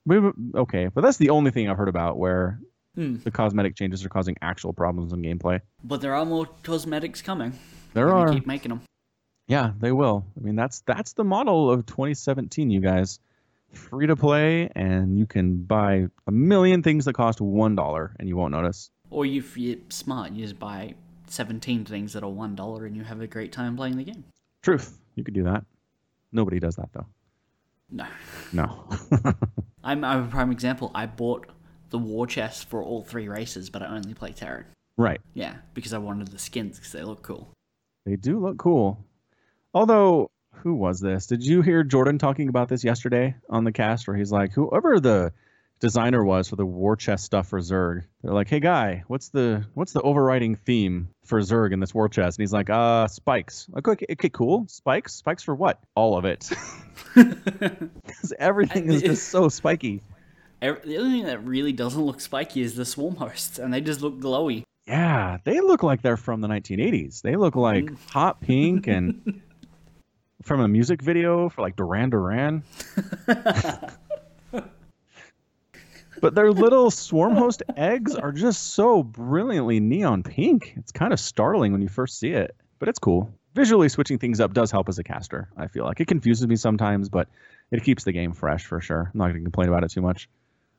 We, 0.07 0.19
okay, 0.55 0.89
but 0.95 1.01
that's 1.01 1.17
the 1.17 1.31
only 1.31 1.51
thing 1.51 1.69
I've 1.69 1.77
heard 1.77 1.89
about 1.89 2.19
where 2.19 2.61
Hmm. 2.95 3.17
the 3.25 3.33
cosmetic 3.33 3.75
changes 3.75 4.05
are 4.05 4.09
causing 4.09 4.37
actual 4.41 4.73
problems 4.73 5.13
in 5.13 5.21
gameplay. 5.23 5.61
But 5.83 6.01
there 6.01 6.15
are 6.15 6.25
more 6.25 6.47
cosmetics 6.63 7.21
coming. 7.21 7.59
There 7.93 8.13
are. 8.15 8.33
Keep 8.33 8.47
making 8.47 8.69
them. 8.69 8.83
Yeah, 9.49 9.73
they 9.81 9.91
will. 9.91 10.25
I 10.39 10.45
mean, 10.45 10.55
that's 10.55 10.83
that's 10.87 11.15
the 11.15 11.25
model 11.25 11.69
of 11.73 11.85
2017, 11.87 12.71
you 12.71 12.81
guys. 12.81 13.19
Free 13.73 14.07
to 14.07 14.15
play, 14.15 14.71
and 14.77 15.19
you 15.19 15.27
can 15.27 15.65
buy 15.65 16.07
a 16.29 16.31
million 16.31 16.85
things 16.85 17.07
that 17.07 17.15
cost 17.15 17.41
one 17.41 17.75
dollar, 17.75 18.15
and 18.21 18.29
you 18.29 18.37
won't 18.37 18.53
notice. 18.53 18.91
Or 19.11 19.27
if 19.27 19.57
you're 19.59 19.79
smart, 19.89 20.31
you 20.31 20.43
just 20.45 20.61
buy 20.61 20.95
17 21.35 21.85
things 21.85 22.13
that 22.13 22.23
are 22.23 22.31
$1 22.31 22.87
and 22.87 22.97
you 22.97 23.05
have 23.05 23.21
a 23.21 23.27
great 23.27 23.53
time 23.53 23.77
playing 23.77 23.97
the 23.97 24.05
game. 24.05 24.25
Truth, 24.63 24.99
you 25.15 25.25
could 25.25 25.35
do 25.35 25.45
that. 25.45 25.65
Nobody 26.33 26.59
does 26.59 26.77
that 26.77 26.91
though. 26.93 27.07
No. 27.91 28.07
No. 28.53 28.89
I'm, 29.85 30.05
I'm 30.05 30.25
a 30.25 30.29
prime 30.29 30.51
example. 30.51 30.91
I 30.95 31.07
bought 31.07 31.47
the 31.91 31.99
war 31.99 32.27
chest 32.27 32.69
for 32.69 32.83
all 32.83 33.03
three 33.03 33.29
races, 33.29 33.71
but 33.71 33.83
I 33.83 33.87
only 33.87 34.15
play 34.15 34.33
Terran. 34.33 34.65
right. 34.97 35.21
Yeah, 35.35 35.57
because 35.75 35.93
I 35.93 35.99
wanted 35.99 36.29
the 36.29 36.39
skins 36.39 36.79
because 36.79 36.93
they 36.93 37.03
look 37.03 37.23
cool. 37.23 37.53
They 38.07 38.17
do 38.17 38.39
look 38.41 38.59
cool. 38.59 39.05
Although, 39.73 40.31
who 40.53 40.75
was 40.75 41.01
this? 41.01 41.27
Did 41.27 41.45
you 41.45 41.63
hear 41.63 41.83
Jordan 41.83 42.19
talking 42.19 42.49
about 42.49 42.69
this 42.69 42.85
yesterday 42.85 43.35
on 43.49 43.65
the 43.65 43.73
cast 43.73 44.07
where 44.07 44.17
he's 44.17 44.33
like, 44.33 44.53
whoever 44.53 45.01
the 45.01 45.33
designer 45.85 46.25
was 46.25 46.49
for 46.49 46.57
the 46.57 46.65
war 46.65 46.97
chest 46.97 47.25
stuff 47.25 47.49
for 47.49 47.61
Zerg, 47.61 48.05
they're 48.23 48.33
like, 48.33 48.49
hey 48.49 48.59
guy, 48.59 49.05
what's 49.07 49.29
the 49.29 49.67
what's 49.75 49.93
the 49.93 50.01
overriding 50.01 50.57
theme 50.57 51.11
for 51.27 51.39
Zerg 51.41 51.75
in 51.75 51.81
this 51.81 51.93
war 51.93 52.09
chest? 52.09 52.39
And 52.39 52.43
he's 52.43 52.55
like, 52.55 52.71
uh, 52.71 53.07
spikes. 53.07 53.67
Like, 53.71 53.87
okay, 53.87 54.07
okay, 54.13 54.31
cool. 54.31 54.65
Spikes? 54.67 55.13
Spikes 55.13 55.43
for 55.43 55.55
what? 55.55 55.79
All 55.95 56.17
of 56.17 56.25
it. 56.25 56.51
Because 57.15 58.33
everything 58.39 58.91
is 58.91 59.03
just 59.03 59.29
so 59.29 59.51
spiky. 59.51 60.01
The 60.61 60.97
only 60.97 61.19
thing 61.19 61.27
that 61.27 61.45
really 61.45 61.73
doesn't 61.73 62.01
look 62.01 62.23
spiky 62.23 62.63
is 62.63 62.75
the 62.75 62.87
swarm 62.87 63.17
hosts, 63.17 63.59
and 63.59 63.75
they 63.75 63.83
just 63.83 64.01
look 64.01 64.19
glowy. 64.19 64.63
Yeah, 64.87 65.37
they 65.45 65.61
look 65.61 65.83
like 65.83 66.01
they're 66.01 66.17
from 66.17 66.41
the 66.41 66.49
1980s. 66.49 67.21
They 67.21 67.37
look 67.37 67.57
like 67.57 67.91
hot 68.09 68.41
pink 68.41 68.87
and 68.87 69.43
from 70.43 70.61
a 70.61 70.69
music 70.69 71.03
video 71.03 71.51
for 71.51 71.61
like 71.61 71.77
Duran 71.77 72.09
Duran. 72.09 72.63
But 76.25 76.35
their 76.35 76.53
little 76.53 76.91
swarm 77.05 77.37
host 77.37 77.63
eggs 77.77 78.15
are 78.15 78.33
just 78.33 78.73
so 78.73 79.03
brilliantly 79.03 79.79
neon 79.79 80.23
pink. 80.23 80.73
It's 80.79 80.91
kind 80.91 81.13
of 81.13 81.21
startling 81.21 81.71
when 81.71 81.83
you 81.83 81.89
first 81.89 82.19
see 82.19 82.31
it, 82.31 82.57
but 82.79 82.89
it's 82.89 82.99
cool. 82.99 83.31
Visually 83.55 83.91
switching 83.91 84.19
things 84.19 84.41
up 84.41 84.55
does 84.55 84.71
help 84.71 84.89
as 84.89 84.99
a 84.99 85.05
caster, 85.05 85.51
I 85.59 85.67
feel 85.67 85.85
like. 85.85 86.01
It 86.01 86.09
confuses 86.09 86.47
me 86.47 86.57
sometimes, 86.57 87.11
but 87.11 87.29
it 87.71 87.85
keeps 87.85 88.05
the 88.05 88.13
game 88.13 88.33
fresh 88.33 88.65
for 88.65 88.81
sure. 88.81 89.11
I'm 89.13 89.19
not 89.19 89.25
going 89.25 89.41
to 89.41 89.43
complain 89.43 89.69
about 89.69 89.85
it 89.85 89.91
too 89.91 90.01
much. 90.01 90.31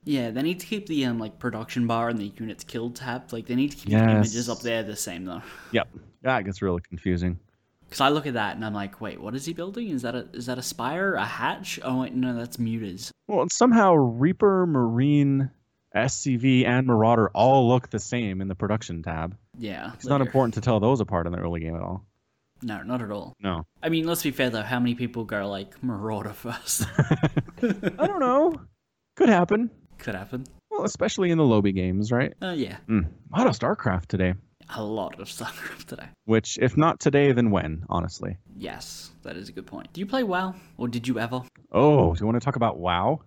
Yeah, 0.04 0.32
they 0.32 0.42
need 0.42 0.62
to 0.62 0.66
keep 0.66 0.88
the 0.88 1.06
um 1.06 1.20
like 1.20 1.38
production 1.38 1.86
bar 1.86 2.10
and 2.10 2.18
the 2.18 2.34
units 2.40 2.64
killed 2.64 2.96
tab. 2.96 3.32
Like 3.32 3.46
they 3.46 3.54
need 3.54 3.70
to 3.70 3.78
keep 3.78 3.90
the 3.90 3.98
images 3.98 4.50
up 4.50 4.62
there 4.62 4.82
the 4.82 4.96
same 4.96 5.26
though. 5.26 5.44
Yep. 5.74 5.90
That 6.24 6.44
gets 6.46 6.64
really 6.64 6.82
confusing. 6.90 7.40
Because 7.86 8.02
I 8.02 8.10
look 8.10 8.26
at 8.26 8.34
that 8.34 8.56
and 8.56 8.66
I'm 8.66 8.74
like, 8.74 9.00
wait, 9.00 9.22
what 9.22 9.36
is 9.36 9.46
he 9.46 9.54
building? 9.54 9.90
Is 9.90 10.02
that 10.02 10.16
a 10.16 10.28
is 10.34 10.48
that 10.48 10.58
a 10.58 10.62
spire? 10.64 11.14
A 11.16 11.26
hatch? 11.26 11.80
Oh 11.84 12.02
wait, 12.02 12.14
no, 12.14 12.36
that's 12.36 12.58
mutas. 12.58 13.12
Well, 13.28 13.48
somehow 13.52 13.94
Reaper, 13.94 14.66
Marine, 14.68 15.50
SCV, 15.96 16.66
and 16.66 16.88
Marauder 16.88 17.30
all 17.34 17.68
look 17.70 17.90
the 17.90 18.00
same 18.00 18.42
in 18.42 18.48
the 18.48 18.56
production 18.56 19.02
tab. 19.04 19.38
Yeah, 19.58 19.92
It's 19.94 20.06
not 20.06 20.22
important 20.22 20.56
to 20.56 20.62
tell 20.62 20.80
those 20.80 21.00
apart 21.00 21.26
in 21.28 21.32
the 21.32 21.40
early 21.40 21.62
game 21.62 21.76
at 21.76 21.82
all. 21.82 22.06
No, 22.62 22.82
not 22.84 23.02
at 23.02 23.12
all. 23.12 23.34
No. 23.42 23.66
I 23.84 23.90
mean, 23.90 24.06
let's 24.08 24.24
be 24.24 24.32
fair 24.32 24.50
though. 24.50 24.62
How 24.64 24.80
many 24.80 24.96
people 24.96 25.24
go 25.24 25.48
like 25.50 25.82
Marauder 25.84 26.34
first? 26.34 26.84
I 27.62 28.08
don't 28.08 28.20
know. 28.20 28.56
Could 29.16 29.30
happen. 29.30 29.70
Could 30.00 30.16
happen. 30.16 30.46
Well, 30.70 30.84
especially 30.84 31.32
in 31.32 31.38
the 31.38 31.46
lobby 31.46 31.72
games, 31.72 32.12
right? 32.12 32.34
Uh, 32.42 32.54
yeah, 32.58 32.78
Mm. 32.90 33.08
A 33.34 33.38
lot 33.38 33.48
of 33.48 33.58
StarCraft 33.58 34.08
today. 34.08 34.34
A 34.74 34.84
lot 34.84 35.20
of 35.20 35.28
StarCraft 35.28 35.86
today. 35.86 36.08
Which, 36.26 36.58
if 36.62 36.78
not 36.78 37.00
today, 37.00 37.32
then 37.32 37.52
when, 37.52 37.86
honestly? 37.90 38.38
Yes, 38.58 39.12
that 39.24 39.38
is 39.38 39.50
a 39.50 39.52
good 39.52 39.66
point. 39.66 39.92
Do 39.94 40.00
you 40.00 40.06
play 40.06 40.24
WoW, 40.24 40.56
or 40.78 40.88
did 40.88 41.08
you 41.08 41.20
ever? 41.20 41.42
Oh, 41.72 42.14
do 42.14 42.20
you 42.20 42.26
want 42.26 42.40
to 42.40 42.46
talk 42.46 42.56
about 42.56 42.78
WoW? 42.78 43.22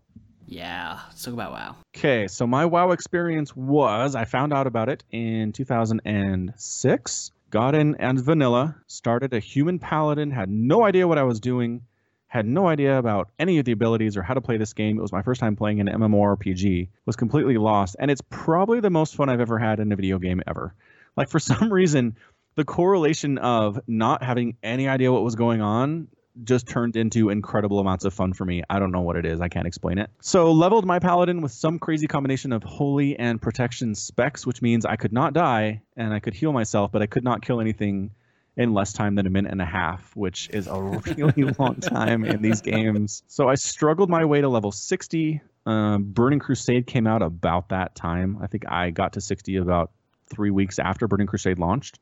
Yeah, 0.47 0.99
let's 1.09 1.22
talk 1.22 1.34
about 1.34 1.53
WoW. 1.53 1.76
Okay, 1.97 2.26
so 2.28 2.47
my 2.47 2.64
WoW 2.64 2.93
experience 2.93 3.55
was 3.55 4.14
I 4.14 4.24
found 4.24 4.53
out 4.53 4.66
about 4.66 4.89
it 4.89 5.05
in 5.11 5.53
2006. 5.53 7.30
Got 7.51 7.74
in 7.74 7.97
and 7.97 8.20
vanilla, 8.20 8.76
started 8.86 9.32
a 9.32 9.41
human 9.41 9.78
paladin, 9.78 10.30
had 10.30 10.51
no 10.51 10.84
idea 10.84 11.09
what 11.09 11.16
I 11.16 11.22
was 11.22 11.41
doing, 11.41 11.82
had 12.26 12.45
no 12.45 12.66
idea 12.66 12.99
about 12.99 13.30
any 13.39 13.59
of 13.59 13.64
the 13.64 13.72
abilities 13.72 14.18
or 14.18 14.22
how 14.22 14.34
to 14.34 14.43
play 14.43 14.59
this 14.59 14.74
game. 14.74 14.99
It 14.99 15.03
was 15.03 15.12
my 15.12 15.22
first 15.22 15.41
time 15.41 15.57
playing 15.57 15.80
an 15.80 15.89
MMORPG, 15.89 16.89
was 17.07 17.16
completely 17.16 17.57
lost, 17.57 17.97
and 17.99 18.11
it's 18.11 18.20
probably 18.28 18.80
the 18.80 18.91
most 18.91 19.16
fun 19.16 19.30
I've 19.30 19.41
ever 19.41 19.59
had 19.59 19.80
in 19.80 19.91
a 19.93 19.97
video 19.97 20.18
game 20.18 20.43
ever. 20.47 20.74
Like, 21.16 21.28
for 21.28 21.38
some 21.38 21.72
reason, 21.72 22.16
the 22.54 22.64
correlation 22.64 23.38
of 23.38 23.80
not 23.86 24.22
having 24.22 24.56
any 24.62 24.88
idea 24.88 25.12
what 25.12 25.22
was 25.22 25.36
going 25.36 25.61
on 25.61 26.09
just 26.44 26.68
turned 26.68 26.96
into 26.96 27.30
incredible 27.30 27.78
amounts 27.78 28.04
of 28.04 28.14
fun 28.14 28.32
for 28.32 28.44
me. 28.44 28.62
I 28.68 28.78
don't 28.78 28.92
know 28.92 29.00
what 29.00 29.16
it 29.16 29.26
is. 29.26 29.40
I 29.40 29.48
can't 29.48 29.66
explain 29.66 29.98
it. 29.98 30.11
So 30.20 30.52
leveled 30.52 30.84
my 30.84 30.98
paladin 30.98 31.40
with 31.40 31.52
some 31.52 31.78
crazy 31.78 32.06
combination 32.06 32.52
of 32.52 32.62
holy 32.62 33.18
and 33.18 33.40
protection 33.40 33.94
specs, 33.94 34.46
which 34.46 34.62
means 34.62 34.84
I 34.84 34.96
could 34.96 35.12
not 35.12 35.32
die 35.32 35.82
and 35.96 36.12
I 36.12 36.20
could 36.20 36.34
heal 36.34 36.52
myself, 36.52 36.92
but 36.92 37.02
I 37.02 37.06
could 37.06 37.24
not 37.24 37.42
kill 37.42 37.61
anything 37.61 38.11
in 38.56 38.74
less 38.74 38.92
time 38.92 39.14
than 39.14 39.26
a 39.26 39.30
minute 39.30 39.52
and 39.52 39.62
a 39.62 39.66
half, 39.66 40.14
which 40.16 40.50
is 40.52 40.66
a 40.66 40.80
really 41.16 41.44
long 41.59 41.76
time 41.76 42.24
in 42.24 42.42
these 42.42 42.61
games. 42.61 43.22
So 43.28 43.48
I 43.48 43.54
struggled 43.54 44.11
my 44.11 44.24
way 44.24 44.40
to 44.40 44.48
level 44.48 44.72
60. 44.72 45.40
Um, 45.64 46.04
Burning 46.04 46.40
Crusade 46.40 46.86
came 46.86 47.06
out 47.06 47.22
about 47.22 47.68
that 47.68 47.94
time. 47.94 48.38
I 48.42 48.48
think 48.48 48.68
I 48.68 48.90
got 48.90 49.12
to 49.12 49.20
60 49.20 49.56
about 49.56 49.92
three 50.29 50.51
weeks 50.51 50.79
after 50.79 51.09
Burning 51.09 51.26
Crusade 51.26 51.59
launched. 51.59 51.99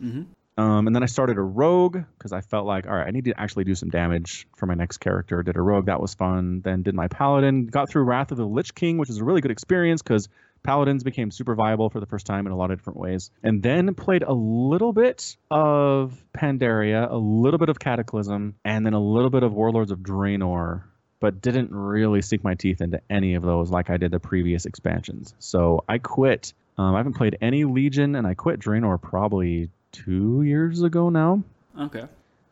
hmm 0.00 0.22
Um, 0.56 0.86
and 0.86 0.94
then 0.94 1.02
I 1.02 1.06
started 1.06 1.38
a 1.38 1.42
rogue 1.42 1.98
because 2.18 2.32
I 2.32 2.40
felt 2.40 2.66
like, 2.66 2.86
all 2.86 2.94
right, 2.94 3.06
I 3.06 3.10
need 3.10 3.24
to 3.26 3.40
actually 3.40 3.64
do 3.64 3.74
some 3.74 3.88
damage 3.88 4.46
for 4.56 4.66
my 4.66 4.74
next 4.74 4.98
character. 4.98 5.42
Did 5.42 5.56
a 5.56 5.62
rogue, 5.62 5.86
that 5.86 6.00
was 6.00 6.14
fun. 6.14 6.60
Then 6.62 6.82
did 6.82 6.94
my 6.94 7.08
paladin, 7.08 7.66
got 7.66 7.88
through 7.88 8.02
Wrath 8.04 8.30
of 8.30 8.36
the 8.36 8.44
Lich 8.46 8.74
King, 8.74 8.98
which 8.98 9.08
was 9.08 9.18
a 9.18 9.24
really 9.24 9.40
good 9.40 9.52
experience 9.52 10.02
because 10.02 10.28
paladins 10.62 11.02
became 11.02 11.30
super 11.30 11.54
viable 11.54 11.88
for 11.88 12.00
the 12.00 12.06
first 12.06 12.26
time 12.26 12.46
in 12.46 12.52
a 12.52 12.56
lot 12.56 12.70
of 12.70 12.78
different 12.78 12.98
ways. 12.98 13.30
And 13.42 13.62
then 13.62 13.94
played 13.94 14.22
a 14.22 14.32
little 14.34 14.92
bit 14.92 15.36
of 15.50 16.22
Pandaria, 16.34 17.10
a 17.10 17.16
little 17.16 17.58
bit 17.58 17.70
of 17.70 17.78
Cataclysm, 17.78 18.56
and 18.64 18.84
then 18.84 18.92
a 18.92 19.00
little 19.00 19.30
bit 19.30 19.42
of 19.42 19.54
Warlords 19.54 19.90
of 19.90 20.00
Draenor. 20.00 20.82
But 21.20 21.40
didn't 21.42 21.70
really 21.70 22.22
sink 22.22 22.42
my 22.42 22.54
teeth 22.54 22.80
into 22.80 23.00
any 23.10 23.34
of 23.34 23.42
those 23.42 23.70
like 23.70 23.90
I 23.90 23.98
did 23.98 24.10
the 24.10 24.20
previous 24.20 24.64
expansions. 24.64 25.34
So 25.38 25.84
I 25.86 25.98
quit. 25.98 26.54
Um, 26.80 26.94
I 26.94 26.98
haven't 26.98 27.12
played 27.12 27.36
any 27.42 27.64
Legion, 27.64 28.14
and 28.16 28.26
I 28.26 28.32
quit 28.32 28.58
Draenor 28.58 29.02
probably 29.02 29.68
two 29.92 30.40
years 30.40 30.80
ago 30.82 31.10
now, 31.10 31.42
Okay. 31.78 32.04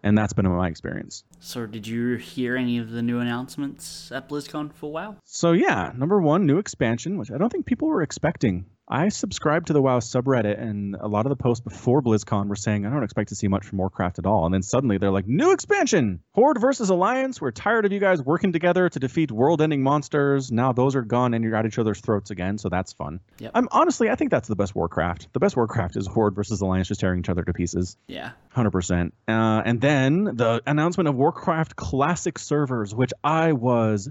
and 0.02 0.18
that's 0.18 0.34
been 0.34 0.46
my 0.46 0.68
experience. 0.68 1.24
So, 1.40 1.64
did 1.64 1.86
you 1.86 2.16
hear 2.16 2.54
any 2.54 2.76
of 2.76 2.90
the 2.90 3.00
new 3.00 3.20
announcements 3.20 4.12
at 4.12 4.28
BlizzCon 4.28 4.70
for 4.74 4.92
WoW? 4.92 5.16
So 5.24 5.52
yeah, 5.52 5.92
number 5.96 6.20
one, 6.20 6.44
new 6.44 6.58
expansion, 6.58 7.16
which 7.16 7.30
I 7.30 7.38
don't 7.38 7.50
think 7.50 7.64
people 7.64 7.88
were 7.88 8.02
expecting. 8.02 8.66
I 8.90 9.10
subscribed 9.10 9.66
to 9.66 9.74
the 9.74 9.82
WoW 9.82 9.98
subreddit, 9.98 10.58
and 10.58 10.96
a 10.98 11.06
lot 11.08 11.26
of 11.26 11.30
the 11.30 11.36
posts 11.36 11.62
before 11.62 12.00
BlizzCon 12.00 12.48
were 12.48 12.56
saying 12.56 12.86
I 12.86 12.90
don't 12.90 13.02
expect 13.04 13.28
to 13.28 13.34
see 13.34 13.46
much 13.46 13.66
from 13.66 13.78
Warcraft 13.78 14.18
at 14.18 14.24
all. 14.26 14.46
And 14.46 14.54
then 14.54 14.62
suddenly 14.62 14.96
they're 14.96 15.10
like, 15.10 15.26
new 15.26 15.52
expansion, 15.52 16.20
Horde 16.34 16.58
versus 16.58 16.88
Alliance. 16.88 17.38
We're 17.40 17.50
tired 17.50 17.84
of 17.84 17.92
you 17.92 18.00
guys 18.00 18.22
working 18.22 18.52
together 18.52 18.88
to 18.88 18.98
defeat 18.98 19.30
world-ending 19.30 19.82
monsters. 19.82 20.50
Now 20.50 20.72
those 20.72 20.96
are 20.96 21.02
gone, 21.02 21.34
and 21.34 21.44
you're 21.44 21.54
at 21.54 21.66
each 21.66 21.78
other's 21.78 22.00
throats 22.00 22.30
again. 22.30 22.56
So 22.56 22.70
that's 22.70 22.94
fun. 22.94 23.20
Yep. 23.40 23.50
I'm 23.54 23.68
honestly, 23.70 24.08
I 24.08 24.14
think 24.14 24.30
that's 24.30 24.48
the 24.48 24.56
best 24.56 24.74
Warcraft. 24.74 25.28
The 25.34 25.40
best 25.40 25.54
Warcraft 25.56 25.96
is 25.96 26.06
Horde 26.06 26.34
versus 26.34 26.60
Alliance 26.62 26.88
just 26.88 27.00
tearing 27.00 27.20
each 27.20 27.28
other 27.28 27.42
to 27.42 27.52
pieces. 27.52 27.96
Yeah. 28.06 28.30
Hundred 28.50 28.70
percent. 28.70 29.12
Uh, 29.28 29.62
and 29.64 29.80
then 29.82 30.24
the 30.24 30.62
announcement 30.66 31.08
of 31.08 31.14
Warcraft 31.14 31.76
Classic 31.76 32.38
servers, 32.38 32.94
which 32.94 33.12
I 33.22 33.52
was 33.52 34.10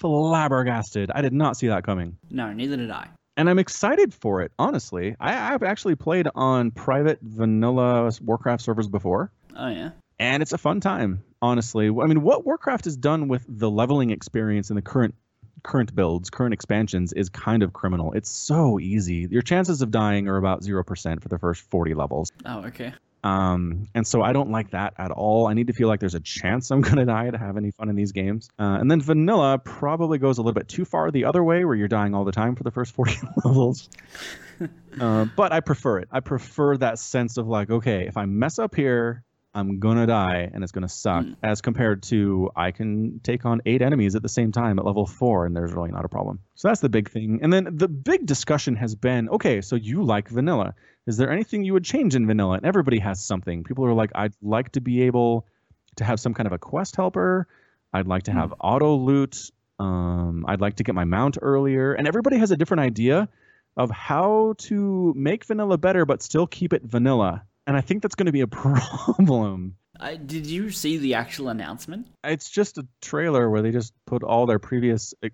flabbergasted. 0.00 1.10
I 1.14 1.22
did 1.22 1.32
not 1.32 1.56
see 1.56 1.68
that 1.68 1.84
coming, 1.84 2.18
No, 2.30 2.52
neither 2.52 2.76
did 2.76 2.90
I. 2.90 3.08
and 3.36 3.48
I'm 3.48 3.58
excited 3.58 4.12
for 4.14 4.42
it. 4.42 4.52
Honestly, 4.58 5.16
I, 5.18 5.54
I've 5.54 5.62
actually 5.62 5.94
played 5.96 6.28
on 6.34 6.70
private 6.70 7.18
vanilla 7.22 8.10
Warcraft 8.22 8.62
servers 8.62 8.88
before, 8.88 9.30
Oh 9.56 9.68
yeah. 9.68 9.90
and 10.18 10.42
it's 10.42 10.52
a 10.52 10.58
fun 10.58 10.80
time. 10.80 11.22
Honestly, 11.40 11.86
I 11.88 12.06
mean, 12.06 12.22
what 12.22 12.44
Warcraft 12.46 12.84
has 12.84 12.96
done 12.96 13.28
with 13.28 13.44
the 13.48 13.70
leveling 13.70 14.10
experience 14.10 14.70
in 14.70 14.76
the 14.76 14.82
current 14.82 15.14
current 15.64 15.94
builds, 15.94 16.28
current 16.28 16.52
expansions 16.54 17.12
is 17.12 17.28
kind 17.28 17.62
of 17.62 17.72
criminal. 17.72 18.12
It's 18.14 18.30
so 18.30 18.80
easy. 18.80 19.28
Your 19.30 19.42
chances 19.42 19.80
of 19.80 19.92
dying 19.92 20.26
are 20.28 20.36
about 20.36 20.62
0% 20.62 21.22
for 21.22 21.28
the 21.28 21.38
first 21.38 21.62
40 21.70 21.94
levels. 21.94 22.32
Oh 22.44 22.64
okay. 22.64 22.92
Um, 23.24 23.86
and 23.94 24.06
so 24.06 24.22
I 24.22 24.32
don't 24.32 24.50
like 24.50 24.70
that 24.70 24.94
at 24.98 25.10
all. 25.10 25.46
I 25.46 25.54
need 25.54 25.68
to 25.68 25.72
feel 25.72 25.88
like 25.88 26.00
there's 26.00 26.14
a 26.14 26.20
chance 26.20 26.70
I'm 26.70 26.80
going 26.82 26.96
to 26.96 27.04
die 27.04 27.30
to 27.30 27.38
have 27.38 27.56
any 27.56 27.70
fun 27.70 27.88
in 27.88 27.96
these 27.96 28.12
games. 28.12 28.48
Uh, 28.58 28.78
and 28.80 28.90
then 28.90 29.00
vanilla 29.00 29.58
probably 29.58 30.18
goes 30.18 30.38
a 30.38 30.42
little 30.42 30.54
bit 30.54 30.68
too 30.68 30.84
far 30.84 31.10
the 31.10 31.24
other 31.24 31.42
way, 31.42 31.64
where 31.64 31.74
you're 31.74 31.88
dying 31.88 32.14
all 32.14 32.24
the 32.24 32.32
time 32.32 32.56
for 32.56 32.62
the 32.64 32.70
first 32.70 32.94
40 32.96 33.18
levels. 33.44 33.88
uh, 35.00 35.26
but 35.36 35.52
I 35.52 35.60
prefer 35.60 35.98
it. 35.98 36.08
I 36.10 36.20
prefer 36.20 36.76
that 36.78 36.98
sense 36.98 37.36
of 37.36 37.46
like, 37.46 37.70
okay, 37.70 38.06
if 38.06 38.16
I 38.16 38.24
mess 38.26 38.58
up 38.58 38.74
here, 38.74 39.24
I'm 39.54 39.80
gonna 39.80 40.06
die 40.06 40.50
and 40.52 40.62
it's 40.62 40.72
gonna 40.72 40.88
suck. 40.88 41.24
Mm. 41.24 41.36
As 41.42 41.60
compared 41.60 42.02
to 42.04 42.50
I 42.56 42.70
can 42.70 43.20
take 43.22 43.44
on 43.44 43.60
eight 43.66 43.82
enemies 43.82 44.14
at 44.14 44.22
the 44.22 44.28
same 44.28 44.52
time 44.52 44.78
at 44.78 44.84
level 44.84 45.06
four, 45.06 45.44
and 45.46 45.54
there's 45.54 45.72
really 45.72 45.90
not 45.90 46.04
a 46.04 46.08
problem. 46.08 46.40
So 46.54 46.68
that's 46.68 46.80
the 46.80 46.88
big 46.88 47.10
thing. 47.10 47.40
And 47.42 47.52
then 47.52 47.68
the 47.70 47.88
big 47.88 48.26
discussion 48.26 48.76
has 48.76 48.94
been, 48.94 49.28
okay, 49.28 49.60
so 49.60 49.76
you 49.76 50.02
like 50.02 50.28
vanilla. 50.28 50.74
Is 51.06 51.16
there 51.16 51.30
anything 51.30 51.64
you 51.64 51.72
would 51.74 51.84
change 51.84 52.14
in 52.14 52.26
vanilla? 52.26 52.56
And 52.56 52.66
everybody 52.66 52.98
has 53.00 53.22
something. 53.22 53.64
People 53.64 53.84
are 53.84 53.92
like, 53.92 54.12
I'd 54.14 54.34
like 54.40 54.72
to 54.72 54.80
be 54.80 55.02
able 55.02 55.46
to 55.96 56.04
have 56.04 56.20
some 56.20 56.32
kind 56.32 56.46
of 56.46 56.52
a 56.52 56.58
quest 56.58 56.96
helper. 56.96 57.46
I'd 57.92 58.06
like 58.06 58.22
to 58.24 58.32
have 58.32 58.54
auto 58.60 58.94
loot. 58.96 59.50
Um, 59.78 60.44
I'd 60.48 60.60
like 60.60 60.76
to 60.76 60.84
get 60.84 60.94
my 60.94 61.04
mount 61.04 61.38
earlier. 61.42 61.92
And 61.92 62.08
everybody 62.08 62.38
has 62.38 62.52
a 62.52 62.56
different 62.56 62.80
idea 62.80 63.28
of 63.76 63.90
how 63.90 64.54
to 64.58 65.12
make 65.16 65.44
vanilla 65.44 65.76
better, 65.76 66.06
but 66.06 66.22
still 66.22 66.46
keep 66.46 66.72
it 66.72 66.82
vanilla. 66.82 67.44
And 67.66 67.76
I 67.76 67.80
think 67.80 68.02
that's 68.02 68.14
going 68.14 68.26
to 68.26 68.32
be 68.32 68.40
a 68.40 68.46
problem. 68.48 69.76
I, 70.00 70.16
did 70.16 70.46
you 70.46 70.70
see 70.70 70.98
the 70.98 71.14
actual 71.14 71.48
announcement? 71.48 72.08
It's 72.24 72.50
just 72.50 72.78
a 72.78 72.86
trailer 73.00 73.48
where 73.50 73.62
they 73.62 73.70
just 73.70 73.92
put 74.06 74.22
all 74.22 74.46
their 74.46 74.58
previous 74.58 75.14
e- 75.24 75.28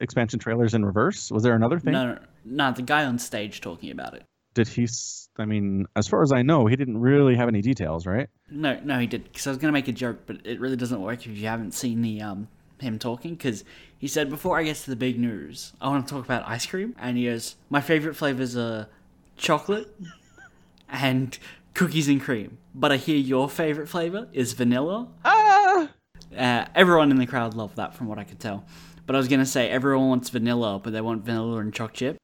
expansion 0.00 0.38
trailers 0.38 0.74
in 0.74 0.84
reverse. 0.84 1.30
Was 1.30 1.42
there 1.42 1.54
another 1.54 1.78
thing? 1.78 1.92
No, 1.92 2.14
no, 2.14 2.18
no, 2.44 2.72
the 2.72 2.82
guy 2.82 3.04
on 3.04 3.18
stage 3.18 3.60
talking 3.60 3.90
about 3.90 4.14
it. 4.14 4.24
Did 4.54 4.68
he? 4.68 4.88
I 5.36 5.44
mean, 5.44 5.86
as 5.94 6.08
far 6.08 6.22
as 6.22 6.32
I 6.32 6.42
know, 6.42 6.66
he 6.66 6.74
didn't 6.74 6.98
really 6.98 7.36
have 7.36 7.48
any 7.48 7.60
details, 7.60 8.06
right? 8.06 8.28
No, 8.50 8.80
no, 8.82 8.98
he 8.98 9.06
did. 9.06 9.24
Because 9.24 9.46
I 9.46 9.50
was 9.50 9.58
gonna 9.58 9.72
make 9.72 9.88
a 9.88 9.92
joke, 9.92 10.20
but 10.26 10.44
it 10.44 10.58
really 10.58 10.74
doesn't 10.74 11.00
work 11.00 11.26
if 11.26 11.36
you 11.36 11.46
haven't 11.46 11.74
seen 11.74 12.00
the 12.02 12.22
um 12.22 12.48
him 12.80 12.98
talking. 12.98 13.34
Because 13.34 13.62
he 13.98 14.08
said 14.08 14.30
before 14.30 14.58
I 14.58 14.64
get 14.64 14.76
to 14.76 14.90
the 14.90 14.96
big 14.96 15.18
news, 15.18 15.74
I 15.80 15.88
want 15.88 16.08
to 16.08 16.14
talk 16.14 16.24
about 16.24 16.48
ice 16.48 16.66
cream, 16.66 16.96
and 16.98 17.16
he 17.16 17.26
goes, 17.26 17.56
"My 17.68 17.80
favorite 17.80 18.14
flavors 18.14 18.56
are 18.56 18.88
chocolate 19.36 19.94
and 20.88 21.38
cookies 21.78 22.08
and 22.08 22.20
cream, 22.20 22.58
but 22.74 22.90
I 22.90 22.96
hear 22.96 23.16
your 23.16 23.48
favorite 23.48 23.88
flavor 23.88 24.28
is 24.32 24.52
vanilla." 24.52 25.08
Ah! 25.24 25.88
Uh, 26.36 26.64
everyone 26.74 27.12
in 27.12 27.18
the 27.18 27.26
crowd 27.26 27.54
loved 27.54 27.76
that, 27.76 27.94
from 27.94 28.08
what 28.08 28.18
I 28.18 28.24
could 28.24 28.40
tell. 28.40 28.64
But 29.06 29.14
I 29.14 29.18
was 29.18 29.28
gonna 29.28 29.46
say 29.46 29.70
everyone 29.70 30.08
wants 30.08 30.28
vanilla, 30.28 30.80
but 30.82 30.92
they 30.92 31.00
want 31.00 31.24
vanilla 31.24 31.58
and 31.58 31.72
choc 31.72 31.94
chip. 31.94 32.16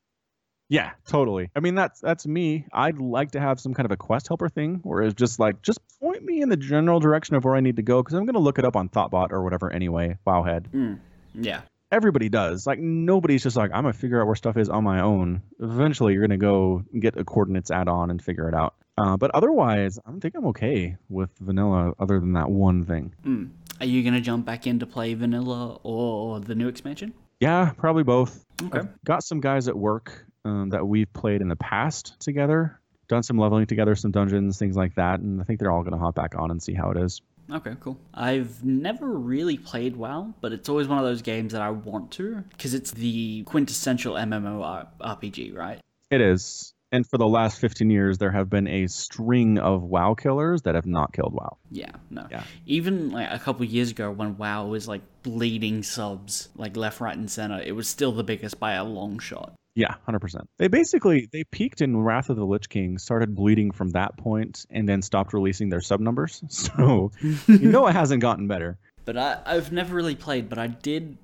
Yeah, 0.68 0.90
totally. 1.06 1.50
I 1.54 1.60
mean, 1.60 1.76
that's 1.76 2.00
that's 2.00 2.26
me. 2.26 2.66
I'd 2.72 2.98
like 2.98 3.30
to 3.32 3.40
have 3.40 3.60
some 3.60 3.74
kind 3.74 3.84
of 3.84 3.92
a 3.92 3.96
quest 3.96 4.26
helper 4.26 4.48
thing, 4.48 4.80
where 4.82 5.02
it's 5.02 5.14
just 5.14 5.38
like, 5.38 5.62
just 5.62 5.78
point 6.00 6.24
me 6.24 6.42
in 6.42 6.48
the 6.48 6.56
general 6.56 6.98
direction 6.98 7.36
of 7.36 7.44
where 7.44 7.54
I 7.54 7.60
need 7.60 7.76
to 7.76 7.82
go, 7.82 8.02
because 8.02 8.14
I'm 8.14 8.26
gonna 8.26 8.40
look 8.40 8.58
it 8.58 8.64
up 8.64 8.74
on 8.74 8.88
Thottbot 8.88 9.30
or 9.30 9.44
whatever 9.44 9.72
anyway. 9.72 10.18
Wowhead. 10.26 10.68
Mm, 10.70 10.98
yeah. 11.34 11.60
Everybody 11.94 12.28
does. 12.28 12.66
Like 12.66 12.78
nobody's 12.80 13.42
just 13.42 13.56
like 13.56 13.70
I'm 13.72 13.84
gonna 13.84 13.92
figure 13.92 14.20
out 14.20 14.26
where 14.26 14.34
stuff 14.34 14.56
is 14.56 14.68
on 14.68 14.84
my 14.84 15.00
own. 15.00 15.42
Eventually, 15.60 16.12
you're 16.12 16.22
gonna 16.22 16.36
go 16.36 16.84
get 16.98 17.16
a 17.16 17.24
coordinates 17.24 17.70
add-on 17.70 18.10
and 18.10 18.22
figure 18.22 18.48
it 18.48 18.54
out. 18.54 18.74
Uh, 18.98 19.16
but 19.16 19.30
otherwise, 19.34 19.98
I 20.04 20.12
think 20.18 20.34
I'm 20.36 20.46
okay 20.46 20.96
with 21.08 21.30
vanilla. 21.40 21.92
Other 21.98 22.20
than 22.20 22.34
that 22.34 22.50
one 22.50 22.84
thing. 22.84 23.14
Mm. 23.24 23.50
Are 23.80 23.86
you 23.86 24.02
gonna 24.02 24.20
jump 24.20 24.44
back 24.44 24.66
in 24.66 24.80
to 24.80 24.86
play 24.86 25.14
vanilla 25.14 25.78
or 25.82 26.40
the 26.40 26.54
new 26.54 26.68
expansion? 26.68 27.14
Yeah, 27.40 27.72
probably 27.76 28.04
both. 28.04 28.44
Okay. 28.62 28.80
I've 28.80 29.04
got 29.04 29.24
some 29.24 29.40
guys 29.40 29.68
at 29.68 29.76
work 29.76 30.26
um, 30.44 30.70
that 30.70 30.86
we've 30.86 31.12
played 31.12 31.40
in 31.42 31.48
the 31.48 31.56
past 31.56 32.18
together, 32.20 32.80
done 33.08 33.22
some 33.22 33.38
leveling 33.38 33.66
together, 33.66 33.94
some 33.94 34.12
dungeons, 34.12 34.58
things 34.58 34.76
like 34.76 34.94
that, 34.94 35.20
and 35.20 35.40
I 35.40 35.44
think 35.44 35.60
they're 35.60 35.72
all 35.72 35.82
gonna 35.82 35.98
hop 35.98 36.14
back 36.14 36.34
on 36.36 36.50
and 36.50 36.62
see 36.62 36.74
how 36.74 36.90
it 36.90 36.98
is. 36.98 37.20
Okay, 37.50 37.74
cool. 37.80 37.98
I've 38.12 38.64
never 38.64 39.06
really 39.06 39.58
played 39.58 39.96
WoW, 39.96 40.34
but 40.40 40.52
it's 40.52 40.68
always 40.68 40.88
one 40.88 40.98
of 40.98 41.04
those 41.04 41.22
games 41.22 41.52
that 41.52 41.62
I 41.62 41.70
want 41.70 42.10
to 42.12 42.44
because 42.50 42.74
it's 42.74 42.90
the 42.90 43.42
quintessential 43.44 44.14
MMO 44.14 44.86
RPG, 45.00 45.54
right? 45.54 45.80
It 46.10 46.20
is. 46.20 46.72
And 46.92 47.04
for 47.08 47.18
the 47.18 47.26
last 47.26 47.58
15 47.58 47.90
years, 47.90 48.18
there 48.18 48.30
have 48.30 48.48
been 48.48 48.68
a 48.68 48.86
string 48.86 49.58
of 49.58 49.82
WoW 49.82 50.14
killers 50.14 50.62
that 50.62 50.76
have 50.76 50.86
not 50.86 51.12
killed 51.12 51.34
WoW. 51.34 51.56
Yeah, 51.70 51.90
no. 52.08 52.26
Yeah. 52.30 52.44
Even 52.66 53.10
like 53.10 53.28
a 53.32 53.38
couple 53.40 53.64
years 53.64 53.90
ago 53.90 54.12
when 54.12 54.38
WoW 54.38 54.66
was 54.66 54.86
like 54.86 55.02
bleeding 55.24 55.82
subs 55.82 56.50
like 56.54 56.76
left, 56.76 57.00
right, 57.00 57.16
and 57.16 57.28
center, 57.28 57.60
it 57.60 57.72
was 57.72 57.88
still 57.88 58.12
the 58.12 58.22
biggest 58.22 58.60
by 58.60 58.74
a 58.74 58.84
long 58.84 59.18
shot. 59.18 59.54
Yeah, 59.74 59.94
100%. 60.08 60.46
They 60.58 60.68
basically 60.68 61.28
they 61.32 61.44
peaked 61.44 61.80
in 61.80 61.96
Wrath 61.96 62.30
of 62.30 62.36
the 62.36 62.44
Lich 62.44 62.68
King, 62.68 62.98
started 62.98 63.34
bleeding 63.34 63.72
from 63.72 63.90
that 63.90 64.16
point, 64.16 64.66
and 64.70 64.88
then 64.88 65.02
stopped 65.02 65.32
releasing 65.32 65.68
their 65.68 65.80
sub 65.80 66.00
numbers. 66.00 66.42
So 66.48 67.10
you 67.46 67.68
know 67.70 67.86
it 67.88 67.92
hasn't 67.92 68.22
gotten 68.22 68.46
better. 68.46 68.78
But 69.04 69.16
I, 69.18 69.40
I've 69.44 69.72
never 69.72 69.94
really 69.94 70.14
played, 70.14 70.48
but 70.48 70.58
I 70.58 70.68
did 70.68 71.18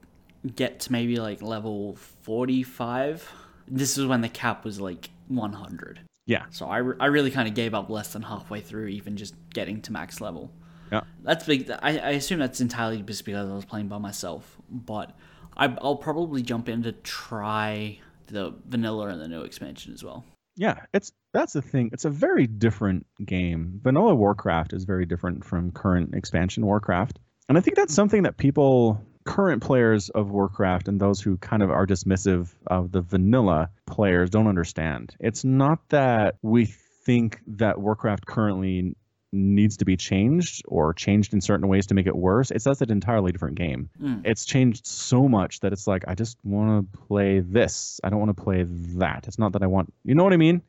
get 0.54 0.80
to 0.80 0.92
maybe 0.92 1.16
like 1.16 1.42
level 1.42 1.96
45. 2.22 3.30
This 3.68 3.96
is 3.96 4.06
when 4.06 4.20
the 4.20 4.28
cap 4.28 4.64
was 4.64 4.80
like 4.80 5.10
100. 5.28 6.00
Yeah. 6.26 6.44
So 6.50 6.66
I, 6.66 6.78
re- 6.78 6.96
I 7.00 7.06
really 7.06 7.30
kind 7.30 7.48
of 7.48 7.54
gave 7.54 7.74
up 7.74 7.88
less 7.88 8.12
than 8.12 8.22
halfway 8.22 8.60
through, 8.60 8.88
even 8.88 9.16
just 9.16 9.34
getting 9.52 9.80
to 9.82 9.92
max 9.92 10.20
level. 10.20 10.50
Yeah. 10.92 11.02
That's 11.22 11.44
big. 11.44 11.70
I, 11.70 11.98
I 11.98 12.10
assume 12.10 12.40
that's 12.40 12.60
entirely 12.60 13.00
just 13.02 13.24
because 13.24 13.48
I 13.48 13.54
was 13.54 13.64
playing 13.64 13.88
by 13.88 13.98
myself. 13.98 14.56
But 14.68 15.16
I, 15.56 15.74
I'll 15.80 15.96
probably 15.96 16.42
jump 16.42 16.68
in 16.68 16.82
to 16.82 16.92
try 16.92 18.00
the 18.30 18.54
vanilla 18.66 19.08
and 19.08 19.20
the 19.20 19.28
new 19.28 19.42
expansion 19.42 19.92
as 19.92 20.02
well. 20.04 20.24
Yeah, 20.56 20.80
it's 20.92 21.12
that's 21.32 21.52
the 21.52 21.62
thing. 21.62 21.90
It's 21.92 22.04
a 22.04 22.10
very 22.10 22.46
different 22.46 23.06
game. 23.24 23.80
Vanilla 23.82 24.14
Warcraft 24.14 24.72
is 24.72 24.84
very 24.84 25.06
different 25.06 25.44
from 25.44 25.70
current 25.72 26.14
expansion 26.14 26.66
Warcraft. 26.66 27.18
And 27.48 27.56
I 27.56 27.60
think 27.60 27.76
that's 27.76 27.94
something 27.94 28.24
that 28.24 28.36
people 28.36 29.04
current 29.24 29.62
players 29.62 30.08
of 30.08 30.30
Warcraft 30.30 30.88
and 30.88 31.00
those 31.00 31.20
who 31.20 31.36
kind 31.36 31.62
of 31.62 31.70
are 31.70 31.86
dismissive 31.86 32.52
of 32.66 32.90
the 32.90 33.02
vanilla 33.02 33.70
players 33.86 34.30
don't 34.30 34.48
understand. 34.48 35.14
It's 35.20 35.44
not 35.44 35.78
that 35.90 36.36
we 36.42 36.66
think 37.04 37.40
that 37.46 37.80
Warcraft 37.80 38.26
currently 38.26 38.96
needs 39.32 39.76
to 39.76 39.84
be 39.84 39.96
changed 39.96 40.62
or 40.66 40.92
changed 40.92 41.32
in 41.34 41.40
certain 41.40 41.68
ways 41.68 41.86
to 41.86 41.94
make 41.94 42.06
it 42.06 42.16
worse. 42.16 42.50
It's 42.50 42.64
that's 42.64 42.80
an 42.80 42.90
entirely 42.90 43.32
different 43.32 43.56
game. 43.56 43.90
Mm. 44.00 44.22
It's 44.24 44.44
changed 44.44 44.86
so 44.86 45.28
much 45.28 45.60
that 45.60 45.72
it's 45.72 45.86
like 45.86 46.04
I 46.08 46.14
just 46.14 46.38
want 46.44 46.92
to 46.92 46.98
play 46.98 47.40
this. 47.40 48.00
I 48.02 48.10
don't 48.10 48.18
want 48.18 48.36
to 48.36 48.42
play 48.42 48.64
that. 48.98 49.26
It's 49.28 49.38
not 49.38 49.52
that 49.52 49.62
I 49.62 49.66
want. 49.66 49.92
You 50.04 50.14
know 50.14 50.24
what 50.24 50.32
I 50.32 50.36
mean? 50.36 50.62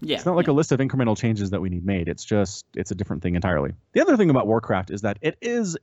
Yeah. 0.00 0.16
It's 0.16 0.26
not 0.26 0.36
like 0.36 0.48
a 0.48 0.52
list 0.52 0.72
of 0.72 0.80
incremental 0.80 1.16
changes 1.16 1.50
that 1.50 1.60
we 1.60 1.68
need 1.68 1.84
made. 1.84 2.08
It's 2.08 2.24
just 2.24 2.66
it's 2.74 2.90
a 2.90 2.94
different 2.94 3.22
thing 3.22 3.34
entirely. 3.34 3.74
The 3.92 4.00
other 4.00 4.16
thing 4.16 4.30
about 4.30 4.46
Warcraft 4.46 4.90
is 4.90 5.02
that 5.02 5.18
it 5.20 5.36
is 5.40 5.76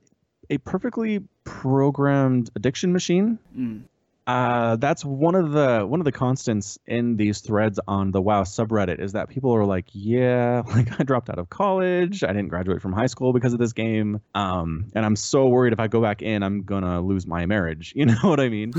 a 0.48 0.58
perfectly 0.58 1.22
programmed 1.44 2.50
addiction 2.54 2.92
machine. 2.92 3.38
Mm. 3.56 3.82
Uh, 4.26 4.74
that's 4.76 5.04
one 5.04 5.36
of 5.36 5.52
the 5.52 5.86
one 5.86 6.00
of 6.00 6.04
the 6.04 6.10
constants 6.10 6.80
in 6.84 7.16
these 7.16 7.40
threads 7.40 7.78
on 7.86 8.10
the 8.10 8.20
WoW 8.20 8.42
subreddit 8.42 8.98
is 8.98 9.12
that 9.12 9.28
people 9.28 9.54
are 9.54 9.64
like, 9.64 9.86
yeah, 9.92 10.62
like 10.74 11.00
I 11.00 11.04
dropped 11.04 11.30
out 11.30 11.38
of 11.38 11.48
college, 11.48 12.24
I 12.24 12.28
didn't 12.28 12.48
graduate 12.48 12.82
from 12.82 12.92
high 12.92 13.06
school 13.06 13.32
because 13.32 13.52
of 13.52 13.60
this 13.60 13.72
game, 13.72 14.20
um, 14.34 14.86
and 14.94 15.06
I'm 15.06 15.14
so 15.14 15.46
worried 15.46 15.72
if 15.72 15.78
I 15.78 15.86
go 15.86 16.02
back 16.02 16.22
in, 16.22 16.42
I'm 16.42 16.62
gonna 16.62 17.00
lose 17.00 17.26
my 17.26 17.46
marriage. 17.46 17.92
You 18.06 18.12
know 18.12 18.18
what 18.22 18.38
I 18.38 18.50
mean? 18.50 18.72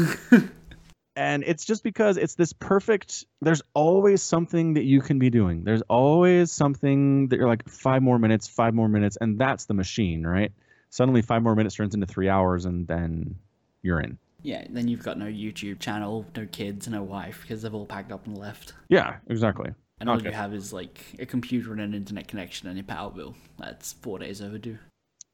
and 1.17 1.43
it's 1.43 1.65
just 1.65 1.83
because 1.83 2.17
it's 2.17 2.35
this 2.35 2.53
perfect 2.53 3.25
there's 3.41 3.61
always 3.73 4.21
something 4.21 4.75
that 4.75 4.83
you 4.83 5.01
can 5.01 5.17
be 5.19 5.29
doing. 5.29 5.63
There's 5.63 5.81
always 5.89 6.51
something 6.51 7.27
that 7.29 7.37
you're 7.37 7.47
like 7.47 7.67
five 7.67 8.03
more 8.03 8.19
minutes 8.19 8.47
five 8.47 8.73
more 8.73 8.87
minutes 8.87 9.17
and 9.19 9.39
that's 9.39 9.65
the 9.65 9.73
machine 9.73 10.25
right? 10.25 10.51
Suddenly 10.91 11.23
five 11.23 11.41
more 11.41 11.55
minutes 11.55 11.75
turns 11.75 11.93
into 11.93 12.05
three 12.05 12.29
hours 12.29 12.65
and 12.65 12.87
then 12.87 13.35
you're 13.81 13.99
in 13.99 14.17
Yeah, 14.43 14.65
then 14.69 14.87
you've 14.87 15.03
got 15.03 15.17
no 15.17 15.25
YouTube 15.25 15.79
channel, 15.79 16.25
no 16.35 16.45
kids, 16.45 16.87
no 16.87 17.03
wife 17.03 17.39
because 17.41 17.61
they've 17.61 17.73
all 17.73 17.85
packed 17.85 18.11
up 18.11 18.25
and 18.27 18.37
left. 18.37 18.73
yeah 18.89 19.17
exactly 19.29 19.71
And 19.99 20.09
all 20.09 20.17
Okay. 20.17 20.27
you 20.29 20.31
have 20.35 20.53
is 20.53 20.71
like 20.71 20.99
a 21.19 21.25
computer 21.25 21.71
and 21.71 21.81
an 21.81 21.93
internet 21.93 22.27
connection 22.27 22.67
and 22.67 22.77
your 22.77 22.85
power 22.85 23.09
bill. 23.11 23.35
That's 23.57 23.93
four 23.93 24.19
days 24.19 24.41
overdue. 24.41 24.77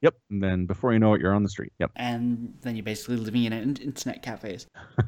yep 0.02 0.16
and 0.30 0.42
then 0.44 0.66
before 0.66 0.94
you 0.94 1.00
know 1.00 1.14
it 1.14 1.22
you're 1.22 1.34
on 1.34 1.44
the 1.44 1.50
street 1.50 1.74
yep 1.80 1.92
And 1.96 2.56
then 2.62 2.76
you're 2.76 2.84
basically 2.84 3.18
living 3.18 3.44
in 3.44 3.54
in- 3.54 3.76
internet 3.78 4.22
cafes. 4.24 4.68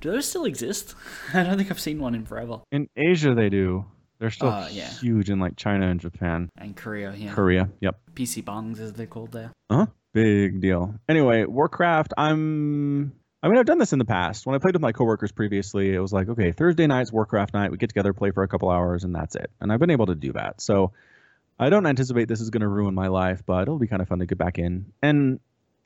Do 0.00 0.10
those 0.10 0.28
still 0.28 0.44
exist? 0.44 0.94
I 1.34 1.42
don't 1.42 1.56
think 1.56 1.70
I've 1.70 1.80
seen 1.80 1.98
one 2.00 2.14
in 2.14 2.24
forever. 2.26 2.60
in 2.72 2.88
asia 2.96 3.34
they 3.34 3.48
do 3.48 3.84
they're 4.18 4.30
still 4.30 4.48
Uh, 4.48 4.68
yeah. 4.70 4.88
huge 4.88 5.28
in 5.30 5.38
like 5.40 5.56
china 5.56 5.88
and 5.88 6.00
japan 6.00 6.48
And 6.56 6.76
Korea, 6.76 7.12
yeah. 7.16 7.32
korea 7.34 7.68
yep 7.80 7.98
PC 8.14 8.44
bangs, 8.44 8.80
as 8.80 8.92
they're 8.94 9.06
called 9.06 9.32
there. 9.32 9.50
Uh-huh. 9.70 9.86
Big 10.14 10.60
deal. 10.60 10.94
Anyway, 11.08 11.44
Warcraft, 11.44 12.14
I'm 12.16 13.12
I 13.42 13.48
mean 13.48 13.58
I've 13.58 13.66
done 13.66 13.78
this 13.78 13.92
in 13.92 13.98
the 13.98 14.04
past. 14.04 14.46
When 14.46 14.54
I 14.54 14.58
played 14.58 14.74
with 14.74 14.80
my 14.80 14.92
coworkers 14.92 15.32
previously, 15.32 15.92
it 15.92 15.98
was 15.98 16.12
like, 16.12 16.28
okay, 16.28 16.52
Thursday 16.52 16.86
night's 16.86 17.12
Warcraft 17.12 17.52
night, 17.52 17.72
we 17.72 17.78
get 17.78 17.88
together, 17.88 18.12
play 18.12 18.30
for 18.30 18.44
a 18.44 18.48
couple 18.48 18.70
hours, 18.70 19.02
and 19.02 19.12
that's 19.12 19.34
it. 19.34 19.50
And 19.60 19.72
I've 19.72 19.80
been 19.80 19.90
able 19.90 20.06
to 20.06 20.14
do 20.14 20.32
that. 20.34 20.60
So 20.60 20.92
I 21.58 21.68
don't 21.68 21.84
anticipate 21.84 22.28
this 22.28 22.40
is 22.40 22.50
gonna 22.50 22.68
ruin 22.68 22.94
my 22.94 23.08
life, 23.08 23.42
but 23.44 23.62
it'll 23.62 23.78
be 23.78 23.88
kind 23.88 24.00
of 24.00 24.08
fun 24.08 24.20
to 24.20 24.26
get 24.26 24.38
back 24.38 24.58
in. 24.58 24.86
And 25.02 25.40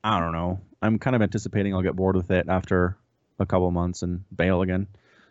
I 0.05 0.21
don't 0.21 0.33
know. 0.33 0.61
I'm 0.83 0.99
kind 0.99 1.17
of 1.17 1.23
anticipating 1.23 1.75
I'll 1.75 1.83
get 1.83 1.97
bored 1.97 2.15
with 2.15 2.31
it 2.31 2.51
after 2.51 2.99
a 3.39 3.47
couple 3.47 3.71
months 3.71 4.03
and 4.03 4.25
bail 4.35 4.61
again. 4.61 4.89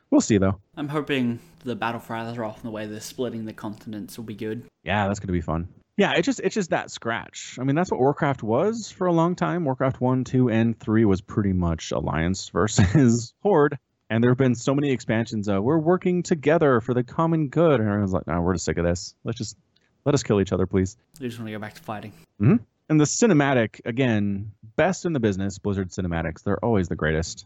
We'll 0.09 0.21
see 0.21 0.39
though. 0.39 0.59
I'm 0.75 0.87
hoping 0.87 1.39
the 1.63 1.75
battle 1.75 1.99
for 1.99 2.13
Azeroth 2.13 2.55
and 2.55 2.63
the 2.63 2.71
way 2.71 2.87
they're 2.87 2.99
splitting 2.99 3.45
the 3.45 3.53
continents 3.53 4.17
will 4.17 4.25
be 4.25 4.33
good. 4.35 4.63
Yeah, 4.83 5.07
that's 5.07 5.19
gonna 5.19 5.33
be 5.33 5.41
fun. 5.41 5.67
Yeah, 5.97 6.13
it 6.13 6.21
just 6.21 6.39
it's 6.39 6.53
just 6.53 6.69
that 6.69 6.91
scratch. 6.91 7.57
I 7.59 7.63
mean, 7.63 7.75
that's 7.75 7.89
what 7.89 7.99
Warcraft 7.99 8.43
was 8.43 8.91
for 8.91 9.07
a 9.07 9.13
long 9.13 9.35
time. 9.35 9.65
Warcraft 9.65 9.99
one, 9.99 10.23
two, 10.23 10.49
and 10.49 10.79
three 10.79 11.05
was 11.05 11.21
pretty 11.21 11.53
much 11.53 11.91
Alliance 11.91 12.49
versus 12.49 13.33
Horde. 13.43 13.79
And 14.09 14.23
there 14.23 14.31
have 14.31 14.37
been 14.37 14.55
so 14.55 14.73
many 14.73 14.91
expansions 14.91 15.49
of 15.49 15.63
we're 15.63 15.79
working 15.79 16.23
together 16.23 16.79
for 16.81 16.93
the 16.93 17.03
common 17.03 17.49
good. 17.49 17.79
And 17.79 17.89
everyone's 17.89 18.13
like, 18.13 18.27
no, 18.27 18.39
we're 18.41 18.53
just 18.53 18.65
sick 18.65 18.77
of 18.77 18.85
this. 18.85 19.15
Let's 19.23 19.37
just 19.37 19.57
let 20.05 20.13
us 20.13 20.23
kill 20.23 20.39
each 20.39 20.53
other, 20.53 20.65
please. 20.65 20.95
They 21.19 21.27
just 21.27 21.39
want 21.39 21.47
to 21.47 21.51
go 21.51 21.59
back 21.59 21.73
to 21.73 21.81
fighting. 21.81 22.13
Mm-hmm. 22.41 22.63
And 22.89 22.99
the 22.99 23.05
cinematic, 23.05 23.81
again, 23.83 24.51
best 24.77 25.05
in 25.05 25.11
the 25.11 25.19
business, 25.19 25.57
Blizzard 25.57 25.89
cinematics. 25.89 26.43
They're 26.43 26.63
always 26.63 26.87
the 26.87 26.95
greatest. 26.95 27.45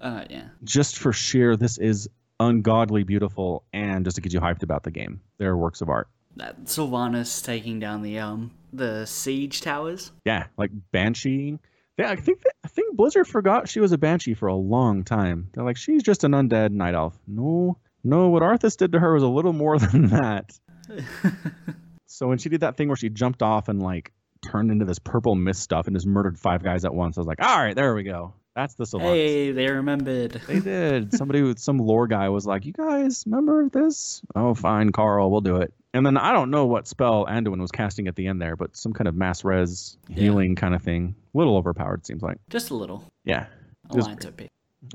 Uh, 0.00 0.24
yeah. 0.30 0.44
Just 0.62 0.98
for 0.98 1.12
sheer, 1.12 1.56
this 1.56 1.78
is 1.78 2.08
ungodly 2.38 3.02
beautiful, 3.02 3.64
and 3.72 4.04
just 4.04 4.16
to 4.16 4.20
get 4.20 4.32
you 4.32 4.40
hyped 4.40 4.62
about 4.62 4.84
the 4.84 4.90
game. 4.92 5.22
They're 5.38 5.56
works 5.56 5.80
of 5.80 5.88
art. 5.88 6.08
That 6.36 6.64
Sylvanas 6.64 7.44
taking 7.44 7.80
down 7.80 8.02
the 8.02 8.18
um 8.18 8.50
the 8.72 9.06
siege 9.06 9.60
towers. 9.60 10.12
Yeah, 10.24 10.46
like 10.56 10.70
Banshee. 10.92 11.58
Yeah, 11.98 12.10
I 12.10 12.16
think 12.16 12.42
that, 12.42 12.52
I 12.62 12.68
think 12.68 12.94
Blizzard 12.94 13.26
forgot 13.26 13.68
she 13.68 13.80
was 13.80 13.92
a 13.92 13.98
Banshee 13.98 14.34
for 14.34 14.48
a 14.48 14.54
long 14.54 15.02
time. 15.02 15.48
They're 15.54 15.64
like, 15.64 15.78
she's 15.78 16.02
just 16.02 16.24
an 16.24 16.32
undead 16.32 16.72
night 16.72 16.94
elf. 16.94 17.18
No, 17.26 17.78
no, 18.04 18.28
what 18.28 18.42
Arthas 18.42 18.76
did 18.76 18.92
to 18.92 19.00
her 19.00 19.14
was 19.14 19.22
a 19.22 19.28
little 19.28 19.54
more 19.54 19.78
than 19.80 20.08
that. 20.08 20.58
so 22.06 22.28
when 22.28 22.38
she 22.38 22.48
did 22.48 22.60
that 22.60 22.76
thing 22.76 22.88
where 22.88 22.96
she 22.96 23.08
jumped 23.08 23.42
off 23.42 23.68
and 23.68 23.82
like 23.82 24.12
turned 24.42 24.70
into 24.70 24.84
this 24.84 24.98
purple 24.98 25.34
mist 25.34 25.62
stuff 25.62 25.86
and 25.86 25.96
just 25.96 26.06
murdered 26.06 26.38
five 26.38 26.62
guys 26.62 26.84
at 26.84 26.94
once, 26.94 27.16
I 27.16 27.20
was 27.20 27.26
like, 27.26 27.42
all 27.42 27.58
right, 27.58 27.74
there 27.74 27.94
we 27.94 28.02
go. 28.02 28.34
That's 28.54 28.74
the 28.74 28.84
Sylvanas. 28.84 29.00
Hey, 29.14 29.52
they 29.52 29.70
remembered. 29.70 30.40
They 30.46 30.60
did. 30.60 31.12
Somebody 31.12 31.42
with 31.42 31.58
some 31.58 31.76
lore 31.76 32.06
guy 32.06 32.30
was 32.30 32.46
like, 32.46 32.64
"You 32.64 32.72
guys 32.72 33.22
remember 33.26 33.68
this? 33.68 34.22
Oh, 34.34 34.54
fine, 34.54 34.92
Carl, 34.92 35.30
we'll 35.30 35.42
do 35.42 35.56
it." 35.56 35.74
And 35.96 36.04
then 36.04 36.18
I 36.18 36.34
don't 36.34 36.50
know 36.50 36.66
what 36.66 36.86
spell 36.86 37.24
Anduin 37.24 37.58
was 37.58 37.70
casting 37.70 38.06
at 38.06 38.16
the 38.16 38.26
end 38.26 38.42
there, 38.42 38.54
but 38.54 38.76
some 38.76 38.92
kind 38.92 39.08
of 39.08 39.14
mass 39.14 39.44
res 39.44 39.96
Yeah. 40.08 40.16
healing 40.16 40.54
kind 40.54 40.74
of 40.74 40.82
thing. 40.82 41.14
A 41.34 41.38
little 41.38 41.56
overpowered, 41.56 42.04
seems 42.04 42.20
like. 42.22 42.36
Just 42.50 42.68
a 42.68 42.74
little. 42.74 43.02
Yeah. 43.24 43.46
Alliance 43.88 44.26
OP. 44.26 44.42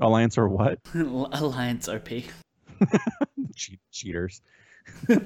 Alliance 0.00 0.38
or 0.38 0.48
what? 0.48 0.78
Alliance 0.94 1.88
OP. 1.88 2.08
Cheat 3.56 3.80
cheaters. 3.90 4.42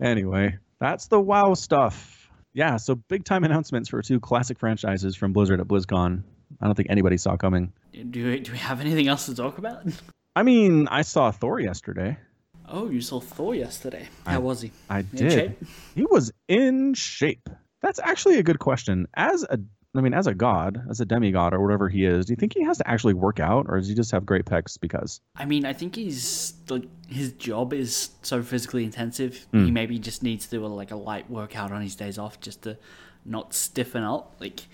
anyway, 0.00 0.56
that's 0.80 1.06
the 1.08 1.20
WoW 1.20 1.52
stuff. 1.52 2.30
Yeah, 2.54 2.78
so 2.78 2.94
big 2.94 3.24
time 3.24 3.44
announcements 3.44 3.90
for 3.90 4.00
two 4.00 4.20
classic 4.20 4.58
franchises 4.58 5.14
from 5.16 5.34
Blizzard 5.34 5.60
at 5.60 5.68
BlizzCon. 5.68 6.22
I 6.62 6.64
don't 6.64 6.74
think 6.74 6.88
anybody 6.90 7.18
saw 7.18 7.36
coming. 7.36 7.74
Do 7.92 8.24
we, 8.30 8.40
do 8.40 8.52
we 8.52 8.58
have 8.58 8.80
anything 8.80 9.06
else 9.06 9.26
to 9.26 9.34
talk 9.34 9.58
about? 9.58 9.82
I 10.34 10.44
mean, 10.44 10.88
I 10.88 11.02
saw 11.02 11.30
Thor 11.30 11.60
yesterday. 11.60 12.16
Oh, 12.70 12.88
you 12.90 13.00
saw 13.00 13.20
Thor 13.20 13.54
yesterday. 13.54 14.08
I- 14.26 14.32
How 14.32 14.40
was 14.40 14.60
he? 14.62 14.72
I 14.90 15.00
In 15.00 15.06
did. 15.14 15.32
shape? 15.32 15.64
He 15.94 16.04
was 16.04 16.32
in 16.48 16.94
shape. 16.94 17.48
That's 17.80 17.98
actually 18.00 18.38
a 18.38 18.42
good 18.42 18.58
question. 18.58 19.06
As 19.14 19.44
a 19.44 19.58
I 19.96 20.00
mean, 20.02 20.12
as 20.14 20.26
a 20.26 20.34
god, 20.34 20.82
as 20.90 21.00
a 21.00 21.06
demigod 21.06 21.54
or 21.54 21.60
whatever 21.62 21.88
he 21.88 22.04
is, 22.04 22.26
do 22.26 22.32
you 22.32 22.36
think 22.36 22.52
he 22.54 22.62
has 22.62 22.76
to 22.78 22.86
actually 22.88 23.14
work 23.14 23.40
out, 23.40 23.66
or 23.68 23.78
does 23.78 23.88
he 23.88 23.94
just 23.94 24.10
have 24.12 24.26
great 24.26 24.44
pecs 24.44 24.78
because? 24.78 25.20
I 25.34 25.44
mean, 25.46 25.64
I 25.64 25.72
think 25.72 25.96
he's 25.96 26.52
like 26.68 26.84
his 27.08 27.32
job 27.32 27.72
is 27.72 28.10
so 28.22 28.42
physically 28.42 28.84
intensive. 28.84 29.46
Hmm. 29.50 29.64
He 29.64 29.70
maybe 29.70 29.98
just 29.98 30.22
needs 30.22 30.44
to 30.48 30.58
do 30.58 30.66
a, 30.66 30.68
like 30.68 30.90
a 30.90 30.96
light 30.96 31.28
workout 31.30 31.72
on 31.72 31.80
his 31.80 31.96
days 31.96 32.18
off 32.18 32.38
just 32.38 32.62
to 32.62 32.76
not 33.24 33.54
stiffen 33.54 34.02
up. 34.04 34.36
Like 34.40 34.66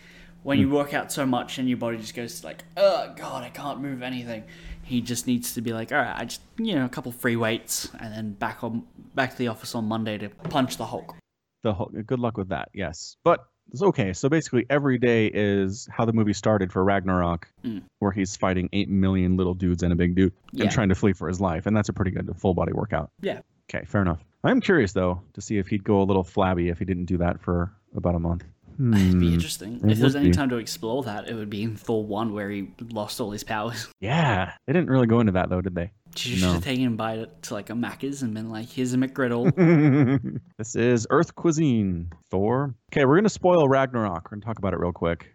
when 0.42 0.58
Hmm. 0.58 0.62
you 0.62 0.70
work 0.70 0.92
out 0.92 1.12
so 1.12 1.24
much 1.24 1.58
and 1.58 1.68
your 1.68 1.78
body 1.78 1.96
just 1.98 2.14
goes 2.16 2.42
like, 2.42 2.64
oh 2.76 3.14
god, 3.16 3.44
I 3.44 3.50
can't 3.50 3.80
move 3.80 4.02
anything. 4.02 4.42
He 4.84 5.00
just 5.00 5.26
needs 5.26 5.54
to 5.54 5.60
be 5.60 5.72
like, 5.72 5.92
all 5.92 5.98
right, 5.98 6.14
I 6.16 6.24
just 6.26 6.40
you 6.58 6.74
know 6.74 6.84
a 6.84 6.88
couple 6.88 7.10
free 7.12 7.36
weights 7.36 7.88
and 8.00 8.12
then 8.12 8.32
back 8.32 8.62
on 8.62 8.84
back 9.14 9.32
to 9.32 9.38
the 9.38 9.48
office 9.48 9.74
on 9.74 9.84
Monday 9.86 10.18
to 10.18 10.28
punch 10.28 10.76
the 10.76 10.86
Hulk. 10.86 11.14
The 11.62 11.72
Hulk. 11.74 11.92
good 12.06 12.18
luck 12.20 12.36
with 12.36 12.48
that. 12.50 12.68
Yes, 12.74 13.16
but 13.24 13.46
it's 13.72 13.82
okay. 13.82 14.12
So 14.12 14.28
basically, 14.28 14.66
every 14.68 14.98
day 14.98 15.30
is 15.32 15.88
how 15.90 16.04
the 16.04 16.12
movie 16.12 16.34
started 16.34 16.70
for 16.70 16.84
Ragnarok, 16.84 17.48
Mm. 17.64 17.82
where 18.00 18.12
he's 18.12 18.36
fighting 18.36 18.68
eight 18.74 18.90
million 18.90 19.36
little 19.38 19.54
dudes 19.54 19.82
and 19.82 19.90
a 19.92 19.96
big 19.96 20.14
dude 20.14 20.34
Yeah. 20.52 20.64
and 20.64 20.72
trying 20.72 20.90
to 20.90 20.94
flee 20.94 21.14
for 21.14 21.26
his 21.28 21.40
life, 21.40 21.64
and 21.66 21.74
that's 21.76 21.88
a 21.88 21.92
pretty 21.94 22.10
good 22.10 22.30
full 22.36 22.52
body 22.52 22.72
workout. 22.74 23.10
Yeah. 23.22 23.40
Okay, 23.70 23.86
fair 23.86 24.02
enough. 24.02 24.22
I'm 24.44 24.60
curious 24.60 24.92
though 24.92 25.22
to 25.32 25.40
see 25.40 25.56
if 25.56 25.68
he'd 25.68 25.82
go 25.84 26.02
a 26.02 26.04
little 26.04 26.22
flabby 26.24 26.68
if 26.68 26.78
he 26.78 26.84
didn't 26.84 27.06
do 27.06 27.16
that 27.16 27.40
for 27.40 27.72
about 27.96 28.14
a 28.14 28.18
month. 28.18 28.44
It'd 28.78 29.20
be 29.20 29.28
Hmm. 29.28 29.34
interesting. 29.34 29.80
it 29.84 29.90
if 29.92 29.98
there 29.98 30.04
was 30.06 30.16
any 30.16 30.28
be. 30.28 30.32
time 30.34 30.48
to 30.50 30.56
explore 30.56 31.02
that, 31.04 31.28
it 31.28 31.34
would 31.34 31.50
be 31.50 31.62
in 31.62 31.76
Thor 31.76 32.04
one 32.04 32.32
where 32.32 32.50
he 32.50 32.68
lost 32.90 33.20
all 33.20 33.30
his 33.30 33.44
powers. 33.44 33.88
Yeah, 34.00 34.52
they 34.66 34.72
didn't 34.72 34.90
really 34.90 35.06
go 35.06 35.20
into 35.20 35.32
that 35.32 35.48
though, 35.48 35.60
did 35.60 35.74
they? 35.74 35.90
You 36.16 36.36
should 36.36 36.42
No. 36.42 36.52
have 36.54 36.64
taken 36.64 36.84
him 36.84 36.96
by 36.96 37.26
to 37.42 37.54
like 37.54 37.70
a 37.70 37.72
Macca's 37.72 38.22
and 38.22 38.34
been 38.34 38.50
like, 38.50 38.68
"Here's 38.68 38.94
a 38.94 38.96
McGriddle." 38.96 39.50
this 40.58 40.76
is 40.76 41.06
Earth 41.10 41.34
cuisine. 41.34 42.10
Thor. 42.30 42.74
Okay, 42.92 43.04
we're 43.04 43.16
gonna 43.16 43.28
spoil 43.28 43.66
Ragnarok. 43.68 44.26
We're 44.30 44.36
gonna 44.36 44.46
talk 44.46 44.58
about 44.58 44.74
it 44.74 44.78
real 44.78 44.92
quick. 44.92 45.33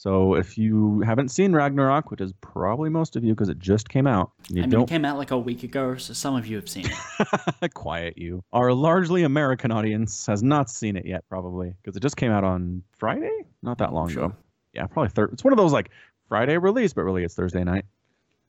So 0.00 0.32
if 0.32 0.56
you 0.56 1.00
haven't 1.00 1.28
seen 1.28 1.52
Ragnarok, 1.52 2.10
which 2.10 2.22
is 2.22 2.32
probably 2.40 2.88
most 2.88 3.16
of 3.16 3.22
you 3.22 3.34
because 3.34 3.50
it 3.50 3.58
just 3.58 3.90
came 3.90 4.06
out, 4.06 4.30
you 4.48 4.62
I 4.62 4.64
mean, 4.64 4.70
don't 4.70 4.82
it 4.84 4.88
came 4.88 5.04
out 5.04 5.18
like 5.18 5.30
a 5.30 5.36
week 5.38 5.62
ago, 5.62 5.94
so 5.98 6.14
some 6.14 6.34
of 6.36 6.46
you 6.46 6.56
have 6.56 6.70
seen 6.70 6.86
it. 6.88 7.74
quiet 7.74 8.16
you. 8.16 8.42
Our 8.50 8.72
largely 8.72 9.24
American 9.24 9.70
audience 9.70 10.24
has 10.24 10.42
not 10.42 10.70
seen 10.70 10.96
it 10.96 11.04
yet, 11.04 11.28
probably 11.28 11.74
because 11.82 11.98
it 11.98 12.00
just 12.00 12.16
came 12.16 12.32
out 12.32 12.44
on 12.44 12.82
Friday, 12.96 13.44
not 13.62 13.76
that 13.76 13.92
long 13.92 14.08
Sure. 14.08 14.24
ago. 14.24 14.36
Yeah, 14.72 14.86
probably 14.86 15.10
third. 15.10 15.34
It's 15.34 15.44
one 15.44 15.52
of 15.52 15.58
those 15.58 15.70
like 15.74 15.90
Friday 16.30 16.56
release, 16.56 16.94
but 16.94 17.02
really 17.02 17.22
it's 17.22 17.34
Thursday 17.34 17.62
night. 17.62 17.84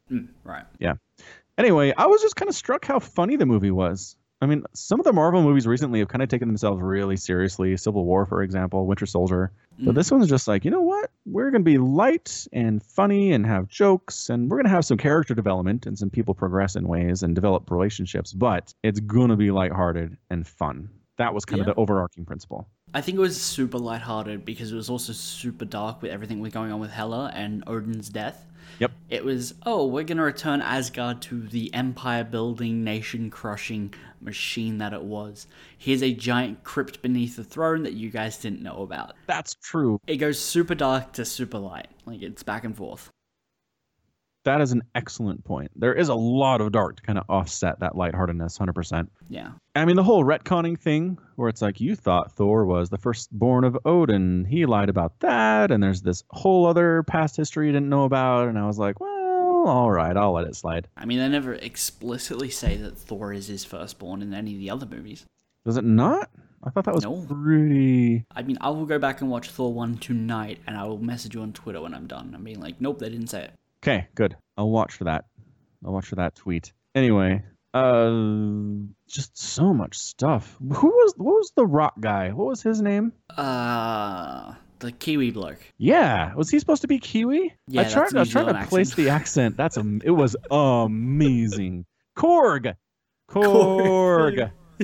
Mm, 0.10 0.30
right. 0.46 0.64
Yeah. 0.80 0.94
Anyway, 1.58 1.94
I 1.98 2.06
was 2.06 2.22
just 2.22 2.38
kind 2.38 2.48
of 2.48 2.56
struck 2.56 2.86
how 2.86 3.00
funny 3.00 3.36
the 3.36 3.46
movie 3.46 3.72
was. 3.72 4.16
I 4.42 4.48
mean, 4.48 4.64
some 4.74 5.00
of 5.00 5.04
the 5.06 5.14
Marvel 5.14 5.44
movies 5.44 5.68
recently 5.68 6.00
have 6.00 6.08
kind 6.08 6.24
of 6.24 6.30
taken 6.30 6.48
themselves 6.48 6.82
really 6.82 7.16
seriously. 7.16 7.78
Civil 7.78 8.06
War, 8.06 8.26
for 8.26 8.42
example, 8.42 8.88
Winter 8.88 9.06
Soldier. 9.06 9.52
But 9.80 9.92
Mm. 9.92 9.96
this 9.96 10.12
one's 10.12 10.28
just 10.30 10.48
like, 10.48 10.66
you 10.66 10.72
know 10.72 10.82
what? 10.82 11.12
We're 11.26 11.52
going 11.52 11.62
to 11.64 11.66
be 11.72 11.78
light 11.78 12.48
and 12.52 12.82
funny 12.82 13.34
and 13.34 13.46
have 13.46 13.68
jokes, 13.68 14.30
and 14.30 14.50
we're 14.50 14.58
going 14.58 14.66
to 14.66 14.72
have 14.72 14.86
some 14.86 14.98
character 14.98 15.36
development 15.36 15.86
and 15.86 15.98
some 15.98 16.10
people 16.10 16.34
progress 16.34 16.76
in 16.76 16.88
ways 16.88 17.22
and 17.24 17.36
develop 17.36 17.70
relationships, 17.70 18.34
but 18.34 18.74
it's 18.84 19.00
going 19.00 19.30
to 19.30 19.36
be 19.36 19.52
lighthearted 19.52 20.18
and 20.32 20.48
fun. 20.48 20.90
That 21.18 21.34
was 21.36 21.46
kind 21.46 21.58
Yeah. 21.60 21.70
of 21.70 21.76
the 21.76 21.80
overarching 21.82 22.26
principle. 22.26 22.68
I 22.94 23.02
think 23.02 23.18
it 23.18 23.22
was 23.22 23.40
super 23.40 23.78
lighthearted 23.78 24.44
because 24.44 24.72
it 24.72 24.76
was 24.76 24.90
also 24.90 25.14
super 25.14 25.66
dark 25.66 26.02
with 26.02 26.12
everything 26.12 26.40
was 26.40 26.52
going 26.52 26.72
on 26.72 26.80
with 26.80 26.92
Hela 26.92 27.32
and 27.34 27.64
Odin's 27.68 28.10
death. 28.10 28.48
Yep. 28.80 28.92
It 29.10 29.26
was, 29.26 29.54
oh, 29.66 29.86
we're 29.86 30.04
going 30.04 30.18
to 30.18 30.24
return 30.24 30.62
Asgard 30.62 31.22
to 31.24 31.48
the 31.48 31.74
empire 31.74 32.24
building, 32.24 32.84
nation 32.84 33.30
crushing 33.30 33.94
machine 34.22 34.78
that 34.80 34.94
it 34.94 35.04
was. 35.04 35.48
Here's 35.78 36.02
a 36.04 36.14
giant 36.14 36.64
crypt 36.64 37.02
beneath 37.02 37.36
the 37.36 37.44
throne 37.44 37.84
that 37.84 37.94
you 37.94 38.10
guys 38.10 38.38
didn't 38.38 38.62
know 38.62 38.82
about. 38.82 39.14
That's 39.28 39.56
true. 39.56 40.00
It 40.08 40.18
goes 40.18 40.40
super 40.40 40.76
dark 40.76 41.14
to 41.14 41.26
super 41.26 41.60
light. 41.60 41.88
Like, 42.06 42.22
it's 42.22 42.44
back 42.44 42.64
and 42.64 42.76
forth. 42.76 43.10
That 44.44 44.60
is 44.62 44.72
an 44.72 44.82
excellent 44.96 45.44
point. 45.44 45.70
There 45.76 45.94
is 45.94 46.10
a 46.10 46.16
lot 46.16 46.62
of 46.62 46.72
dark 46.72 46.96
to 46.98 47.04
kind 47.04 47.20
of 47.20 47.26
offset 47.30 47.80
that 47.82 47.96
lightheartedness, 47.96 48.58
100%. 48.58 49.08
Yeah. 49.30 49.52
I 49.76 49.86
mean, 49.86 49.96
the 49.96 50.04
whole 50.04 50.24
retconning 50.24 50.80
thing, 50.80 51.20
where 51.36 51.48
it's 51.48 51.62
like 51.62 51.80
you 51.80 51.96
thought 51.96 52.32
Thor 52.32 52.66
was 52.66 52.90
the 52.90 52.98
firstborn 52.98 53.64
of 53.64 53.78
Odin, 53.86 54.46
he 54.46 54.66
lied 54.66 54.90
about 54.90 55.20
that, 55.20 55.70
and 55.70 55.82
there's 55.84 56.02
this 56.02 56.24
whole 56.32 56.66
other 56.66 57.04
past 57.04 57.38
history 57.38 57.68
you 57.68 57.72
didn't 57.74 57.90
know 57.90 58.04
about, 58.06 58.48
and 58.48 58.58
I 58.58 58.66
was 58.66 58.80
like, 58.80 59.00
well, 59.00 59.68
all 59.68 59.92
right, 59.92 60.18
I'll 60.18 60.34
let 60.34 60.48
it 60.48 60.56
slide. 60.56 60.88
I 60.98 61.06
mean, 61.06 61.20
they 61.20 61.30
never 61.30 61.54
explicitly 61.54 62.50
say 62.50 62.78
that 62.78 62.98
Thor 62.98 63.34
is 63.34 63.46
his 63.46 63.64
firstborn 63.64 64.24
in 64.24 64.34
any 64.34 64.54
of 64.54 64.60
the 64.60 64.72
other 64.72 64.88
movies. 64.88 65.26
Does 65.66 65.78
it 65.78 65.84
not? 65.86 66.32
I 66.64 66.72
thought 66.72 66.86
that 66.86 66.96
was 66.96 67.04
No. 67.04 67.26
pretty. 67.30 68.26
I 68.36 68.42
mean, 68.42 68.58
I 68.62 68.70
will 68.70 68.86
go 68.88 68.98
back 68.98 69.22
and 69.22 69.30
watch 69.30 69.50
Thor 69.52 69.72
1 69.72 69.98
tonight, 69.98 70.60
and 70.66 70.78
I 70.78 70.84
will 70.86 70.98
message 70.98 71.36
you 71.36 71.42
on 71.42 71.54
Twitter 71.54 71.80
when 71.82 71.94
I'm 71.94 72.08
done. 72.08 72.34
I'm 72.36 72.44
being 72.44 72.60
like, 72.60 72.82
nope, 72.82 72.98
they 72.98 73.10
didn't 73.10 73.28
say 73.28 73.44
it. 73.44 73.54
Okay, 73.84 74.08
good. 74.16 74.36
I'll 74.58 74.70
watch 74.70 74.94
for 74.94 75.06
that. 75.06 75.26
I'll 75.84 75.92
watch 75.92 76.06
for 76.06 76.16
that 76.16 76.36
tweet. 76.36 76.72
Anyway, 76.94 77.44
uh, 77.74 78.12
just 79.08 79.38
so 79.38 79.74
much 79.74 79.98
stuff. 79.98 80.58
Who 80.60 80.88
was 80.88 81.14
what 81.18 81.36
was 81.36 81.52
the 81.56 81.66
rock 81.66 81.96
guy? 82.00 82.30
What 82.30 82.48
was 82.48 82.62
his 82.62 82.82
name? 82.82 83.14
Uh, 83.36 84.54
the 84.80 84.92
Kiwi 84.92 85.32
bloke. 85.32 85.60
Yeah, 85.78 86.36
was 86.36 86.50
he 86.50 86.60
supposed 86.60 86.84
to 86.84 86.88
be 86.88 87.00
Kiwi? 87.00 87.54
Yeah, 87.68 87.82
I 87.82 87.84
that's 87.84 87.94
tried. 87.94 88.14
New 88.14 88.20
I 88.20 88.24
tried 88.26 88.44
to 88.44 88.50
Zealand 88.50 88.70
place 88.70 88.94
the 88.94 89.10
accent. 89.10 89.58
That's 89.58 89.78
a. 89.78 90.00
It 90.04 90.12
was 90.12 90.36
amazing. 90.52 91.86
Korg. 92.18 92.76
Korg. 93.30 94.52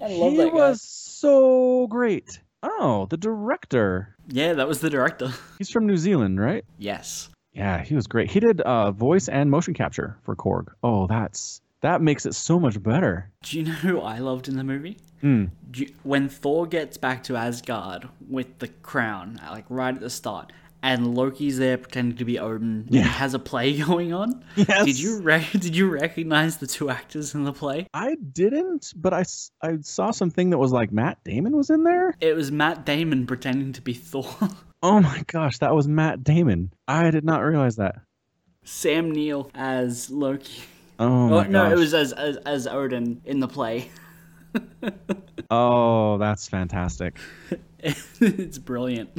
I 0.00 0.06
love 0.06 0.32
he 0.32 0.44
was 0.46 0.82
so 0.82 1.86
great. 1.86 2.40
Oh, 2.62 3.06
the 3.08 3.16
director. 3.16 4.16
Yeah, 4.28 4.54
that 4.54 4.68
was 4.68 4.80
the 4.80 4.90
director. 4.90 5.32
He's 5.58 5.70
from 5.70 5.86
New 5.86 5.96
Zealand, 5.96 6.40
right? 6.40 6.64
yes. 6.78 7.30
Yeah, 7.58 7.82
he 7.82 7.94
was 7.94 8.06
great. 8.06 8.30
He 8.30 8.40
did 8.40 8.60
uh, 8.62 8.92
voice 8.92 9.28
and 9.28 9.50
motion 9.50 9.74
capture 9.74 10.16
for 10.22 10.34
Korg. 10.36 10.68
Oh, 10.82 11.06
that's 11.08 11.60
that 11.80 12.00
makes 12.02 12.24
it 12.26 12.34
so 12.34 12.58
much 12.58 12.80
better. 12.82 13.30
Do 13.42 13.58
you 13.58 13.64
know 13.68 13.72
who 13.72 14.00
I 14.00 14.18
loved 14.18 14.48
in 14.48 14.56
the 14.56 14.64
movie? 14.64 14.96
Do 15.20 15.48
you- 15.74 15.92
when 16.04 16.28
Thor 16.28 16.66
gets 16.66 16.96
back 16.96 17.24
to 17.24 17.36
Asgard 17.36 18.08
with 18.28 18.60
the 18.60 18.68
crown, 18.68 19.40
like 19.50 19.64
right 19.68 19.94
at 19.94 20.00
the 20.00 20.10
start, 20.10 20.52
and 20.82 21.14
Loki's 21.16 21.58
there 21.58 21.76
pretending 21.78 22.16
to 22.18 22.24
be 22.24 22.38
Odin, 22.38 22.86
Yeah. 22.88 23.02
has 23.02 23.34
a 23.34 23.38
play 23.38 23.78
going 23.84 24.12
on. 24.12 24.44
Yes. 24.56 24.84
Did 24.84 24.98
you 25.00 25.20
rec- 25.20 25.50
did 25.52 25.76
you 25.76 25.88
recognize 25.90 26.58
the 26.58 26.66
two 26.66 26.88
actors 26.90 27.34
in 27.34 27.44
the 27.44 27.52
play? 27.52 27.86
I 27.94 28.14
didn't, 28.32 28.92
but 28.96 29.12
I, 29.12 29.24
I 29.62 29.78
saw 29.82 30.10
something 30.12 30.50
that 30.50 30.58
was 30.58 30.72
like 30.72 30.92
Matt 30.92 31.18
Damon 31.24 31.56
was 31.56 31.70
in 31.70 31.82
there. 31.84 32.14
It 32.20 32.34
was 32.34 32.52
Matt 32.52 32.84
Damon 32.86 33.26
pretending 33.26 33.72
to 33.74 33.82
be 33.82 33.94
Thor. 33.94 34.26
Oh 34.80 35.00
my 35.00 35.24
gosh, 35.26 35.58
that 35.58 35.74
was 35.74 35.88
Matt 35.88 36.22
Damon. 36.22 36.72
I 36.86 37.10
did 37.10 37.24
not 37.24 37.40
realize 37.40 37.74
that. 37.76 37.96
Sam 38.62 39.10
Neill 39.10 39.50
as 39.52 40.08
Loki. 40.08 40.62
Oh 41.00 41.34
Oh, 41.34 41.42
no, 41.42 41.68
it 41.72 41.76
was 41.76 41.94
as, 41.94 42.12
as 42.12 42.36
as 42.46 42.68
Odin 42.68 43.20
in 43.24 43.40
the 43.40 43.48
play. 43.48 43.90
Oh, 45.50 46.18
that's 46.18 46.48
fantastic. 46.48 47.16
it's 47.80 48.58
brilliant. 48.58 49.10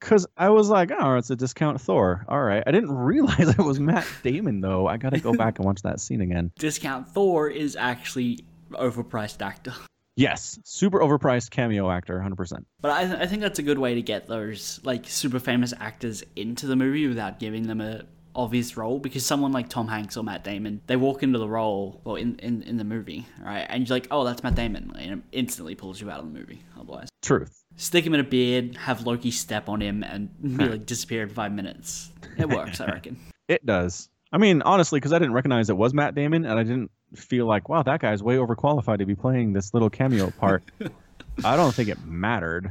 Cause 0.00 0.26
I 0.36 0.50
was 0.50 0.68
like, 0.68 0.90
oh, 0.98 1.16
it's 1.16 1.30
a 1.30 1.36
discount 1.36 1.80
Thor. 1.80 2.24
All 2.28 2.42
right. 2.42 2.62
I 2.66 2.70
didn't 2.70 2.92
realize 2.96 3.48
it 3.48 3.58
was 3.58 3.78
Matt 3.80 4.06
Damon 4.22 4.60
though. 4.60 4.86
I 4.86 4.96
gotta 4.96 5.20
go 5.20 5.32
back 5.32 5.58
and 5.58 5.66
watch 5.66 5.82
that 5.82 6.00
scene 6.00 6.20
again. 6.20 6.52
Discount 6.58 7.08
Thor 7.08 7.48
is 7.48 7.76
actually 7.76 8.44
overpriced 8.72 9.42
actor. 9.42 9.74
Yes, 10.16 10.58
super 10.64 10.98
overpriced 10.98 11.50
cameo 11.50 11.90
actor, 11.90 12.18
100%. 12.22 12.64
But 12.80 12.90
I, 12.90 13.22
I 13.22 13.26
think 13.26 13.40
that's 13.40 13.58
a 13.58 13.62
good 13.62 13.78
way 13.78 13.94
to 13.94 14.02
get 14.02 14.26
those 14.26 14.80
like 14.82 15.06
super 15.06 15.38
famous 15.38 15.72
actors 15.78 16.22
into 16.36 16.66
the 16.66 16.76
movie 16.76 17.06
without 17.06 17.38
giving 17.38 17.66
them 17.66 17.80
a 17.80 18.02
obvious 18.34 18.76
role 18.76 18.98
because 18.98 19.24
someone 19.24 19.52
like 19.52 19.68
Tom 19.68 19.88
Hanks 19.88 20.16
or 20.16 20.24
Matt 20.24 20.44
Damon, 20.44 20.80
they 20.86 20.96
walk 20.96 21.22
into 21.22 21.38
the 21.38 21.48
role 21.48 22.00
well 22.04 22.16
in, 22.16 22.38
in, 22.40 22.62
in 22.62 22.76
the 22.76 22.84
movie, 22.84 23.26
right? 23.42 23.66
And 23.68 23.88
you're 23.88 23.96
like, 23.96 24.08
oh, 24.10 24.24
that's 24.24 24.42
Matt 24.42 24.54
Damon, 24.54 24.92
and 24.98 25.12
it 25.12 25.18
instantly 25.32 25.74
pulls 25.74 26.00
you 26.00 26.10
out 26.10 26.20
of 26.20 26.32
the 26.32 26.38
movie. 26.38 26.62
Otherwise, 26.78 27.08
Truth. 27.22 27.59
Stick 27.76 28.04
him 28.04 28.14
in 28.14 28.20
a 28.20 28.24
beard, 28.24 28.76
have 28.76 29.06
Loki 29.06 29.30
step 29.30 29.68
on 29.68 29.80
him, 29.80 30.02
and 30.02 30.30
be 30.58 30.68
like 30.68 30.86
disappear 30.86 31.22
in 31.22 31.28
five 31.28 31.52
minutes. 31.52 32.10
It 32.38 32.48
works, 32.48 32.80
I 32.80 32.86
reckon. 32.86 33.18
It 33.48 33.66
does. 33.66 34.08
I 34.32 34.38
mean, 34.38 34.62
honestly, 34.62 35.00
because 35.00 35.12
I 35.12 35.18
didn't 35.18 35.32
recognize 35.32 35.70
it 35.70 35.76
was 35.76 35.92
Matt 35.92 36.14
Damon, 36.14 36.44
and 36.44 36.56
I 36.56 36.62
didn't 36.62 36.92
feel 37.16 37.46
like, 37.46 37.68
wow, 37.68 37.82
that 37.82 37.98
guy's 37.98 38.22
way 38.22 38.36
overqualified 38.36 38.98
to 38.98 39.06
be 39.06 39.16
playing 39.16 39.54
this 39.54 39.74
little 39.74 39.90
cameo 39.90 40.30
part. 40.30 40.62
I 41.44 41.56
don't 41.56 41.74
think 41.74 41.88
it 41.88 41.98
mattered. 42.06 42.70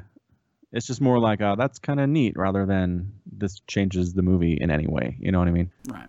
It's 0.72 0.88
just 0.88 1.02
more 1.02 1.20
like, 1.20 1.42
uh, 1.42 1.56
that's 1.56 1.80
kind 1.80 2.00
of 2.00 2.08
neat, 2.08 2.38
rather 2.38 2.66
than 2.66 3.12
this 3.30 3.60
changes 3.68 4.14
the 4.14 4.22
movie 4.22 4.54
in 4.54 4.72
any 4.72 4.88
way. 4.88 5.18
You 5.20 5.34
know 5.34 5.40
what 5.40 5.50
I 5.50 5.52
mean? 5.52 5.70
Right. 5.90 6.08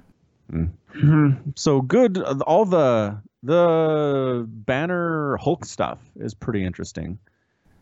so 1.56 1.80
good. 1.80 2.18
All 2.18 2.64
the 2.64 3.20
the 3.42 4.46
Banner 4.48 5.36
Hulk 5.38 5.64
stuff 5.64 5.98
is 6.16 6.34
pretty 6.34 6.64
interesting. 6.64 7.18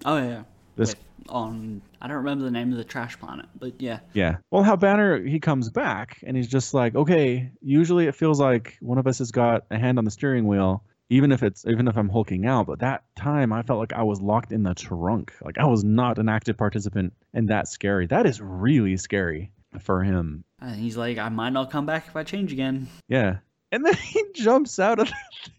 Oh 0.04 0.16
yeah. 0.16 0.42
This- 0.78 0.90
With, 0.90 1.04
on 1.28 1.82
I 2.00 2.06
don't 2.06 2.16
remember 2.18 2.44
the 2.44 2.50
name 2.50 2.72
of 2.72 2.78
the 2.78 2.84
trash 2.84 3.18
planet, 3.18 3.46
but 3.58 3.82
yeah. 3.82 3.98
Yeah. 4.14 4.36
Well, 4.50 4.62
how 4.62 4.76
Banner 4.76 5.22
he 5.22 5.40
comes 5.40 5.68
back 5.68 6.20
and 6.24 6.36
he's 6.36 6.48
just 6.48 6.72
like, 6.72 6.94
okay, 6.94 7.50
usually 7.60 8.06
it 8.06 8.14
feels 8.14 8.40
like 8.40 8.78
one 8.80 8.96
of 8.96 9.06
us 9.06 9.18
has 9.18 9.30
got 9.30 9.64
a 9.70 9.78
hand 9.78 9.98
on 9.98 10.06
the 10.06 10.10
steering 10.10 10.46
wheel 10.46 10.82
even 11.10 11.32
if 11.32 11.42
it's 11.42 11.64
even 11.66 11.88
if 11.88 11.96
I'm 11.96 12.08
hulking 12.08 12.46
out. 12.46 12.66
But 12.66 12.80
that 12.80 13.04
time, 13.16 13.52
I 13.52 13.62
felt 13.62 13.78
like 13.78 13.92
I 13.92 14.02
was 14.02 14.20
locked 14.20 14.52
in 14.52 14.62
the 14.62 14.74
trunk. 14.74 15.32
Like 15.42 15.58
I 15.58 15.64
was 15.66 15.84
not 15.84 16.18
an 16.18 16.28
active 16.28 16.56
participant, 16.56 17.12
and 17.34 17.48
that's 17.48 17.70
scary. 17.70 18.06
That 18.06 18.26
is 18.26 18.40
really 18.40 18.96
scary 18.96 19.52
for 19.80 20.02
him. 20.02 20.44
And 20.60 20.76
he's 20.76 20.96
like, 20.96 21.18
I 21.18 21.28
might 21.28 21.50
not 21.50 21.70
come 21.70 21.86
back 21.86 22.06
if 22.08 22.16
I 22.16 22.24
change 22.24 22.52
again. 22.52 22.88
Yeah. 23.08 23.38
And 23.72 23.84
then 23.84 23.94
he 24.02 24.24
jumps 24.34 24.78
out 24.78 24.98
of. 24.98 25.10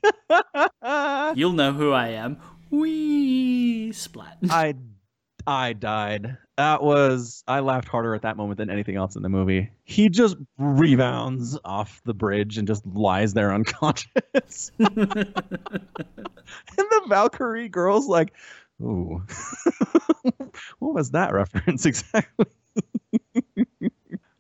The 0.02 1.34
You'll 1.36 1.54
know 1.54 1.74
who 1.74 1.92
I 1.92 2.10
am. 2.10 2.38
Wee 2.70 3.92
splat. 3.92 4.38
I, 4.50 4.76
I 5.48 5.74
died. 5.74 6.38
That 6.58 6.84
was 6.84 7.44
I 7.48 7.62
laughed 7.62 7.88
harder 7.88 8.14
at 8.16 8.22
that 8.24 8.38
moment 8.38 8.58
than 8.58 8.70
anything 8.70 8.96
else 8.96 9.16
in 9.16 9.24
the 9.24 9.30
movie. 9.30 9.70
He 9.86 10.10
just 10.10 10.38
rebounds 10.58 11.58
off 11.64 12.02
the 12.06 12.14
bridge 12.14 12.58
and 12.58 12.68
just 12.68 12.86
lies 12.86 13.34
there 13.34 13.54
unconscious. 13.54 14.72
and 14.80 14.96
the 16.78 17.06
Valkyrie 17.08 17.70
girl's 17.70 18.08
like, 18.08 18.34
"Ooh, 18.82 19.24
what 20.80 20.94
was 20.94 21.12
that 21.12 21.34
reference 21.34 21.86
exactly?" 21.86 22.48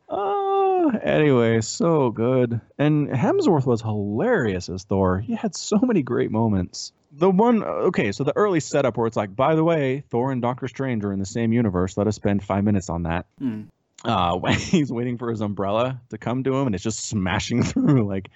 Oh, 0.10 0.92
anyway, 1.04 1.62
so 1.62 2.10
good. 2.10 2.60
And 2.80 3.10
Hemsworth 3.10 3.66
was 3.66 3.82
hilarious 3.82 4.68
as 4.68 4.84
Thor. 4.84 5.20
He 5.20 5.36
had 5.36 5.56
so 5.56 5.78
many 5.80 6.02
great 6.02 6.32
moments. 6.32 6.94
The 7.20 7.30
one, 7.30 7.64
okay, 7.64 8.14
so 8.14 8.24
the 8.24 8.36
early 8.38 8.62
setup 8.62 8.96
where 8.96 9.06
it's 9.06 9.18
like, 9.18 9.36
by 9.36 9.56
the 9.56 9.64
way, 9.64 10.04
Thor 10.10 10.32
and 10.32 10.42
Doctor 10.42 10.70
Strange 10.70 11.04
are 11.04 11.12
in 11.12 11.20
the 11.20 11.26
same 11.26 11.52
universe. 11.52 11.98
Let 11.98 12.08
us 12.08 12.16
spend 12.16 12.42
five 12.44 12.64
minutes 12.64 12.90
on 12.90 13.04
that. 13.04 13.26
Hmm. 13.40 13.64
Uh, 14.06 14.38
when 14.38 14.54
he's 14.58 14.90
waiting 14.90 15.18
for 15.18 15.30
his 15.30 15.42
umbrella 15.42 16.00
to 16.12 16.18
come 16.18 16.46
to 16.46 16.56
him 16.56 16.68
and 16.68 16.74
it's 16.74 16.84
just 16.84 17.02
smashing 17.10 17.64
through 17.70 18.08
like 18.08 18.30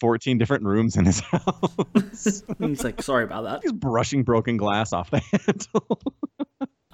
14 0.00 0.38
different 0.38 0.64
rooms 0.64 0.96
in 0.96 1.04
his 1.04 1.20
house. 1.30 2.42
he's 2.58 2.82
like, 2.82 3.00
sorry 3.00 3.22
about 3.22 3.44
that. 3.44 3.60
he's 3.62 3.70
brushing 3.72 4.24
broken 4.24 4.56
glass 4.56 4.92
off 4.92 5.10
the 5.12 5.20
handle. 5.20 6.00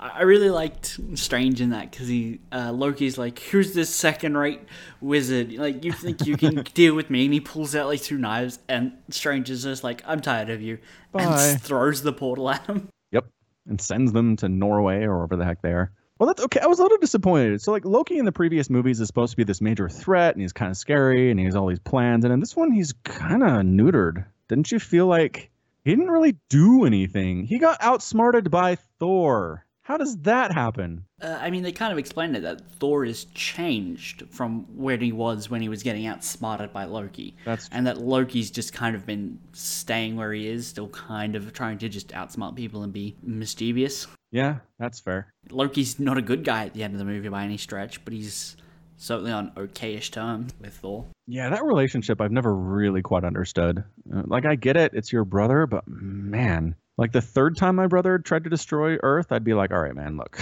I 0.01 0.09
I 0.09 0.22
really 0.22 0.51
liked 0.51 0.98
Strange 1.14 1.61
in 1.61 1.70
that 1.70 1.90
because 1.90 2.09
he 2.09 2.40
uh, 2.51 2.72
Loki's 2.72 3.18
like, 3.18 3.38
"Who's 3.38 3.74
this 3.74 3.94
second-rate 3.94 4.61
wizard? 5.01 5.53
Like, 5.53 5.84
you 5.84 5.92
think 5.92 6.26
you 6.26 6.36
can 6.36 6.62
deal 6.74 6.94
with 6.94 7.11
me?" 7.11 7.26
And 7.26 7.34
he 7.34 7.40
pulls 7.40 7.76
out 7.76 7.86
like 7.86 8.01
two 8.01 8.18
knives, 8.18 8.59
and 8.68 8.92
Strange 9.11 9.51
is 9.51 9.62
just 9.62 9.84
like, 9.84 10.03
"I'm 10.07 10.20
tired 10.20 10.51
of 10.51 10.62
you," 10.62 10.78
and 11.14 11.28
Bye. 11.28 11.48
s- 11.51 11.61
throws 11.61 12.03
the 12.03 12.12
portal 12.12 12.51
at 12.51 12.66
him. 12.66 12.88
Yep. 13.12 13.26
And 13.68 13.80
sends 13.80 14.12
them 14.12 14.36
to 14.36 14.48
Norway 14.48 15.05
or 15.05 15.16
wherever 15.16 15.36
the 15.36 15.44
heck 15.44 15.61
they 15.62 15.72
are. 15.72 15.92
Well, 16.18 16.26
that's 16.26 16.42
okay. 16.44 16.61
I 16.61 16.66
was 16.66 16.78
a 16.80 16.82
little 16.82 16.98
disappointed. 16.98 17.62
So, 17.62 17.72
like, 17.72 17.84
Loki 17.86 18.18
in 18.18 18.26
the 18.26 18.32
previous 18.32 18.68
movies 18.68 19.01
is 19.01 19.07
supposed 19.07 19.30
to 19.30 19.36
be 19.38 19.44
this 19.44 19.62
major 19.62 19.88
threat 19.88 20.34
and 20.34 20.42
he's 20.42 20.53
kind 20.53 20.70
of 20.70 20.76
scary 20.76 21.30
and 21.30 21.38
he 21.40 21.46
has 21.46 21.57
all 21.57 21.66
these 21.66 21.78
plans. 21.78 22.24
And 22.24 22.32
in 22.34 22.40
this 22.40 22.55
one, 22.55 22.72
he's 22.72 22.92
kind 23.05 23.42
of 23.42 23.48
neutered. 23.64 24.26
Didn't 24.48 24.70
you 24.70 24.78
feel 24.80 25.07
like 25.07 25.51
he 25.82 25.92
didn't 25.92 26.11
really 26.11 26.36
do 26.51 26.84
anything? 26.84 27.44
He 27.46 27.59
got 27.59 27.78
outsmarted 27.80 28.51
by 28.51 28.76
Thor. 28.98 29.64
How 29.91 29.97
does 29.97 30.16
that 30.18 30.55
happen? 30.55 31.05
Uh, 31.20 31.36
I 31.41 31.51
mean, 31.51 31.64
they 31.64 31.72
kind 31.72 31.91
of 31.91 31.99
explained 31.99 32.36
it 32.36 32.43
that 32.43 32.61
Thor 32.78 33.05
is 33.05 33.24
changed 33.34 34.22
from 34.30 34.64
where 34.76 34.97
he 34.97 35.11
was 35.11 35.51
when 35.51 35.61
he 35.61 35.68
was 35.68 35.82
getting 35.82 36.07
outsmarted 36.07 36.72
by 36.72 36.84
Loki. 36.84 37.34
That's 37.45 37.68
and 37.72 37.84
that 37.88 37.99
Loki's 37.99 38.53
just 38.53 38.72
kind 38.72 38.95
of 38.95 39.05
been 39.05 39.41
staying 39.53 40.14
where 40.14 40.32
he 40.32 40.47
is, 40.47 40.68
still 40.68 40.86
kind 40.91 41.34
of 41.34 41.53
trying 41.53 41.78
to 41.78 41.88
just 41.88 42.11
outsmart 42.11 42.55
people 42.55 42.84
and 42.84 42.93
be 42.93 43.16
mischievous. 43.20 44.07
Yeah, 44.30 44.59
that's 44.78 45.01
fair. 45.01 45.34
Loki's 45.51 45.99
not 45.99 46.16
a 46.16 46.22
good 46.22 46.45
guy 46.45 46.66
at 46.66 46.72
the 46.72 46.84
end 46.84 46.95
of 46.95 47.01
the 47.01 47.05
movie 47.05 47.28
by 47.28 47.43
any 47.43 47.57
stretch, 47.57 48.05
but 48.05 48.14
he's 48.14 48.57
certainly 48.97 49.32
on 49.32 49.51
okayish 49.57 50.12
terms 50.12 50.53
with 50.61 50.74
Thor. 50.74 51.05
Yeah, 51.26 51.51
that 51.51 51.64
relationship 51.64 52.20
I've 52.20 52.30
never 52.30 52.55
really 52.55 53.03
quite 53.03 53.24
understood. 53.24 53.82
Uh, 54.14 54.22
like, 54.26 54.47
I 54.47 54.55
get 54.55 54.76
it, 54.76 54.93
it's 54.95 55.12
your 55.12 55.24
brother, 55.24 55.66
but 55.66 55.82
man, 55.88 56.76
like 57.01 57.12
the 57.12 57.20
third 57.22 57.57
time 57.57 57.74
my 57.76 57.86
brother 57.86 58.18
tried 58.18 58.44
to 58.44 58.51
destroy 58.51 58.96
Earth, 59.03 59.32
I'd 59.32 59.42
be 59.42 59.55
like, 59.55 59.72
all 59.72 59.80
right, 59.80 59.94
man, 59.96 60.16
look, 60.18 60.38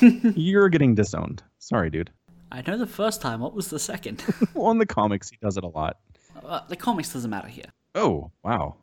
you're 0.36 0.68
getting 0.68 0.94
disowned. 0.96 1.42
Sorry, 1.60 1.90
dude. 1.90 2.10
I 2.52 2.62
know 2.66 2.76
the 2.76 2.86
first 2.86 3.20
time. 3.22 3.38
What 3.40 3.54
was 3.54 3.68
the 3.68 3.78
second? 3.78 4.24
Well, 4.54 4.72
in 4.72 4.78
the 4.78 4.86
comics, 4.86 5.30
he 5.30 5.38
does 5.40 5.56
it 5.56 5.62
a 5.64 5.68
lot. 5.68 5.98
uh, 6.44 6.60
the 6.68 6.74
comics 6.76 7.12
doesn't 7.12 7.30
matter 7.30 7.46
here. 7.46 7.66
Oh, 7.94 8.30
wow. 8.42 8.74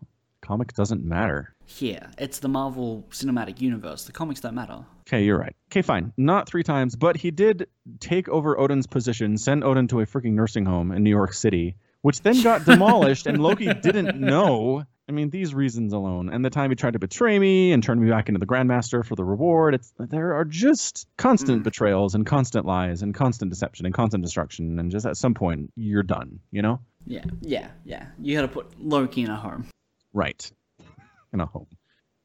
Comic 0.41 0.73
doesn't 0.73 1.03
matter. 1.03 1.53
Here, 1.65 2.09
it's 2.17 2.39
the 2.39 2.47
Marvel 2.47 3.05
Cinematic 3.11 3.59
Universe. 3.59 4.05
The 4.05 4.13
comics 4.13 4.39
don't 4.39 4.55
matter. 4.55 4.85
Okay, 5.01 5.25
you're 5.25 5.37
right. 5.37 5.55
Okay, 5.69 5.81
fine. 5.81 6.13
Not 6.15 6.47
three 6.47 6.63
times, 6.63 6.95
but 6.95 7.17
he 7.17 7.31
did 7.31 7.67
take 7.99 8.29
over 8.29 8.57
Odin's 8.57 8.87
position, 8.87 9.37
send 9.37 9.65
Odin 9.65 9.89
to 9.89 9.99
a 9.99 10.05
freaking 10.05 10.33
nursing 10.33 10.65
home 10.65 10.93
in 10.93 11.03
New 11.03 11.09
York 11.09 11.33
City, 11.33 11.75
which 12.01 12.21
then 12.21 12.41
got 12.41 12.63
demolished, 12.71 13.27
and 13.27 13.43
Loki 13.43 13.73
didn't 13.73 14.17
know. 14.17 14.85
I 15.09 15.13
mean, 15.13 15.29
these 15.29 15.53
reasons 15.53 15.93
alone, 15.93 16.29
and 16.29 16.43
the 16.43 16.49
time 16.49 16.69
he 16.69 16.75
tried 16.75 16.93
to 16.93 16.99
betray 16.99 17.39
me 17.39 17.71
and 17.71 17.81
turn 17.81 18.03
me 18.03 18.09
back 18.09 18.27
into 18.27 18.39
the 18.39 18.45
Grandmaster 18.45 19.05
for 19.05 19.15
the 19.15 19.23
reward. 19.23 19.73
It's 19.73 19.93
there 19.97 20.33
are 20.33 20.43
just 20.43 21.07
constant 21.17 21.63
betrayals 21.63 22.13
and 22.13 22.25
constant 22.25 22.65
lies 22.65 23.01
and 23.01 23.15
constant 23.15 23.49
deception 23.49 23.85
and 23.85 23.95
constant 23.95 24.21
destruction, 24.23 24.77
and 24.79 24.91
just 24.91 25.05
at 25.05 25.15
some 25.15 25.33
point 25.33 25.71
you're 25.77 26.03
done. 26.03 26.39
You 26.51 26.61
know? 26.61 26.81
Yeah, 27.05 27.23
yeah, 27.39 27.69
yeah. 27.85 28.07
You 28.19 28.35
gotta 28.35 28.49
put 28.49 28.81
Loki 28.81 29.21
in 29.21 29.29
a 29.29 29.35
home. 29.37 29.67
Right. 30.13 30.51
In 31.33 31.41
a 31.41 31.45
home. 31.45 31.67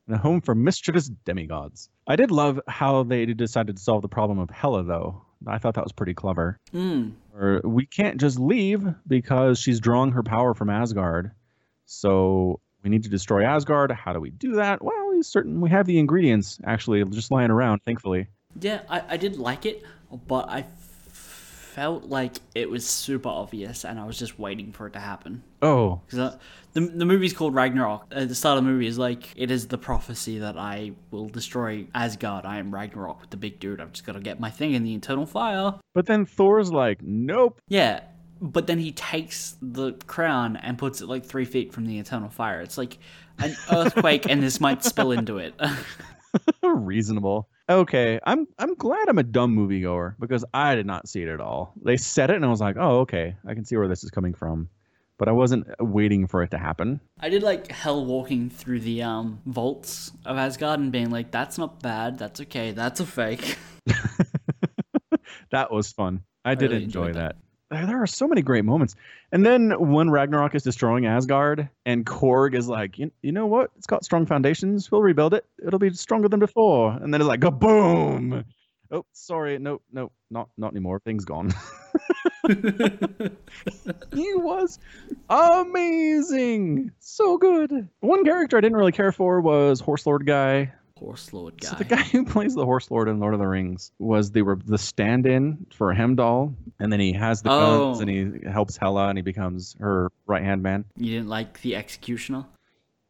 In 0.09 0.15
a 0.15 0.19
home 0.19 0.41
for 0.41 0.55
mischievous 0.55 1.09
demigods. 1.25 1.89
I 2.07 2.17
did 2.17 2.31
love 2.31 2.61
how 2.67 3.03
they 3.03 3.27
decided 3.27 3.77
to 3.77 3.83
solve 3.83 4.03
the 4.03 4.09
problem 4.09 4.39
of 4.39 4.49
Hela, 4.49 4.85
though. 4.85 5.23
I 5.47 5.59
thought 5.59 5.75
that 5.75 5.85
was 5.85 5.93
pretty 5.93 6.15
clever. 6.15 6.59
Mm. 6.73 7.13
Or 7.37 7.61
we 7.65 7.85
can't 7.87 8.21
just 8.21 8.39
leave 8.39 8.87
because 9.07 9.59
she's 9.59 9.81
drawing 9.81 10.13
her 10.13 10.23
power 10.23 10.55
from 10.55 10.71
Asgard. 10.71 11.33
So 11.87 12.61
we 12.83 12.91
need 12.91 13.03
to 13.05 13.09
destroy 13.09 13.45
Asgard. 13.45 13.91
How 13.91 14.13
do 14.13 14.21
we 14.21 14.31
do 14.31 14.53
that? 14.55 14.83
Well, 14.83 15.09
we 15.11 15.23
certain 15.23 15.61
we 15.61 15.71
have 15.71 15.87
the 15.87 15.99
ingredients 15.99 16.59
actually 16.65 17.05
just 17.07 17.31
lying 17.31 17.51
around, 17.51 17.81
thankfully. 17.85 18.27
Yeah, 18.61 18.83
I, 18.89 19.03
I 19.11 19.17
did 19.17 19.37
like 19.37 19.65
it, 19.67 19.83
but 20.27 20.49
I 20.49 20.67
felt 21.13 22.05
like 22.05 22.35
it 22.55 22.69
was 22.69 22.87
super 22.87 23.29
obvious, 23.31 23.85
and 23.85 23.99
I 23.99 24.05
was 24.05 24.19
just 24.19 24.39
waiting 24.39 24.73
for 24.73 24.87
it 24.87 24.93
to 24.93 24.99
happen. 25.01 25.43
Oh, 25.63 26.01
Because 26.07 26.19
uh, 26.19 26.39
the 26.75 26.81
the 26.83 27.05
movie's 27.07 27.33
called 27.33 27.55
Ragnarok. 27.55 28.07
At 28.13 28.29
the 28.29 28.35
start 28.35 28.59
of 28.59 28.65
the 28.65 28.71
movie 28.71 28.87
is 28.87 28.99
like 28.99 29.29
it 29.37 29.51
is 29.51 29.69
the 29.69 29.79
prophecy 29.79 30.39
that 30.41 30.59
I 30.59 30.93
will 31.11 31.29
destroy 31.29 31.87
Asgard. 31.95 32.45
I 32.45 32.59
am 32.59 32.75
Ragnarok 32.75 33.21
with 33.21 33.31
the 33.31 33.37
big 33.39 33.59
dude. 33.61 33.81
I've 33.81 33.93
just 33.93 34.05
got 34.05 34.13
to 34.13 34.21
get 34.21 34.39
my 34.41 34.51
thing 34.51 34.75
in 34.75 34.83
the 34.85 34.93
internal 34.93 35.25
fire. 35.27 35.75
but 35.95 36.07
then 36.07 36.27
Thor's 36.27 36.71
like, 36.73 37.01
nope. 37.03 37.61
Yeah, 37.69 38.01
but 38.43 38.67
then 38.67 38.79
he 38.79 38.93
takes 38.93 39.57
the 39.63 39.93
crown 40.07 40.57
and 40.57 40.77
puts 40.77 41.01
it 41.01 41.09
like 41.09 41.25
three 41.25 41.45
feet 41.45 41.73
from 41.73 41.87
the 41.87 41.99
eternal 41.99 42.29
fire. 42.29 42.61
It's 42.61 42.77
like 42.77 42.99
an 43.39 43.55
earthquake, 43.73 44.27
and 44.29 44.43
this 44.43 44.61
might 44.61 44.85
spill 44.85 45.13
into 45.13 45.39
it. 45.39 45.55
Reasonable. 46.63 47.49
Okay, 47.71 48.19
I'm 48.25 48.47
I'm 48.59 48.75
glad 48.75 49.09
I'm 49.09 49.19
a 49.19 49.23
dumb 49.23 49.57
moviegoer 49.57 50.17
because 50.19 50.45
I 50.53 50.75
did 50.75 50.87
not 50.87 51.09
see 51.09 51.23
it 51.23 51.29
at 51.29 51.41
all. 51.41 51.73
They 51.83 51.97
said 51.97 52.31
it 52.31 52.37
and 52.37 52.45
I 52.45 52.49
was 52.49 52.61
like, 52.61 52.77
oh, 52.79 53.01
okay, 53.01 53.37
I 53.47 53.55
can 53.55 53.65
see 53.65 53.77
where 53.77 53.89
this 53.89 54.03
is 54.03 54.11
coming 54.11 54.35
from, 54.35 54.69
but 55.17 55.29
I 55.29 55.33
wasn't 55.33 55.69
waiting 55.79 56.27
for 56.27 56.43
it 56.43 56.51
to 56.51 56.59
happen. 56.59 57.01
I 57.21 57.29
did 57.29 57.43
like 57.43 57.71
Hell 57.71 58.05
walking 58.05 58.51
through 58.51 58.81
the 58.81 59.03
um 59.03 59.41
vaults 59.47 60.11
of 60.27 60.37
Asgard 60.37 60.81
and 60.81 60.91
being 60.91 61.11
like, 61.11 61.31
"That's 61.31 61.57
not 61.57 61.81
bad. 61.81 62.19
That's 62.19 62.41
okay. 62.41 62.73
That's 62.73 63.01
a 63.01 63.07
fake." 63.07 63.57
That 65.53 65.71
was 65.71 65.93
fun. 65.93 66.23
I 66.45 66.55
did 66.55 66.71
really 66.71 66.85
enjoy 66.85 67.09
enjoyed 67.09 67.17
that. 67.17 67.37
There 67.73 68.03
are 68.03 68.07
so 68.07 68.29
many 68.29 68.43
great 68.43 68.67
moments. 68.67 68.95
And 69.33 69.47
then 69.47 69.71
when 69.79 70.11
Ragnarok 70.11 70.55
is 70.55 70.63
destroying 70.63 71.07
Asgard 71.07 71.71
and 71.87 72.05
Korg 72.05 72.55
is 72.55 72.69
like, 72.69 72.99
you, 72.99 73.11
you 73.23 73.33
know 73.33 73.47
what? 73.47 73.71
It's 73.79 73.87
got 73.87 74.05
strong 74.05 74.27
foundations. 74.27 74.93
We'll 74.93 75.01
rebuild 75.01 75.33
it. 75.33 75.47
It'll 75.67 75.79
be 75.79 75.93
stronger 75.95 76.29
than 76.29 76.39
before. 76.39 76.93
And 76.93 77.13
then 77.13 77.21
it's 77.23 77.29
like, 77.29 77.41
boom. 77.59 78.45
Oh, 78.91 79.07
sorry. 79.13 79.59
Nope, 79.59 79.83
nope, 79.91 80.13
not 80.31 80.51
not 80.59 80.73
anymore. 80.73 81.01
Thing's 81.01 81.25
gone. 81.25 81.51
he 84.15 84.35
was 84.35 84.79
amazing. 85.31 86.91
So 86.99 87.39
good. 87.39 87.89
One 88.01 88.23
character 88.23 88.59
I 88.59 88.61
didn't 88.61 88.77
really 88.77 88.93
care 88.93 89.13
for 89.13 89.41
was 89.41 89.81
Horse 89.81 90.05
Lord 90.05 90.27
guy. 90.27 90.73
Horse 91.03 91.33
Lord 91.33 91.61
guy. 91.61 91.69
So 91.71 91.77
the 91.77 91.85
guy 91.85 92.03
who 92.13 92.25
plays 92.25 92.55
the 92.55 92.65
Horse 92.65 92.91
Lord 92.91 93.09
in 93.09 93.19
Lord 93.21 93.35
of 93.35 93.41
the 93.41 93.47
Rings 93.47 93.93
was 93.99 94.31
the 94.31 94.43
the 94.65 94.79
stand-in 94.79 95.67
for 95.75 95.93
Heimdall, 95.93 96.55
and 96.79 96.93
then 96.93 97.01
he 97.01 97.13
has 97.13 97.43
the 97.43 97.49
guns 97.51 97.99
Oh. 97.99 98.01
and 98.01 98.11
he 98.11 98.47
oh. 98.47 98.51
helps 98.51 98.77
Hela 98.77 99.09
and 99.09 99.19
he 99.19 99.23
becomes 99.23 99.77
her 99.81 100.11
right 100.27 100.43
hand 100.43 100.63
man. 100.63 100.85
You 100.97 101.11
didn't 101.17 101.29
like 101.29 101.61
the 101.63 101.77
executioner? 101.77 102.47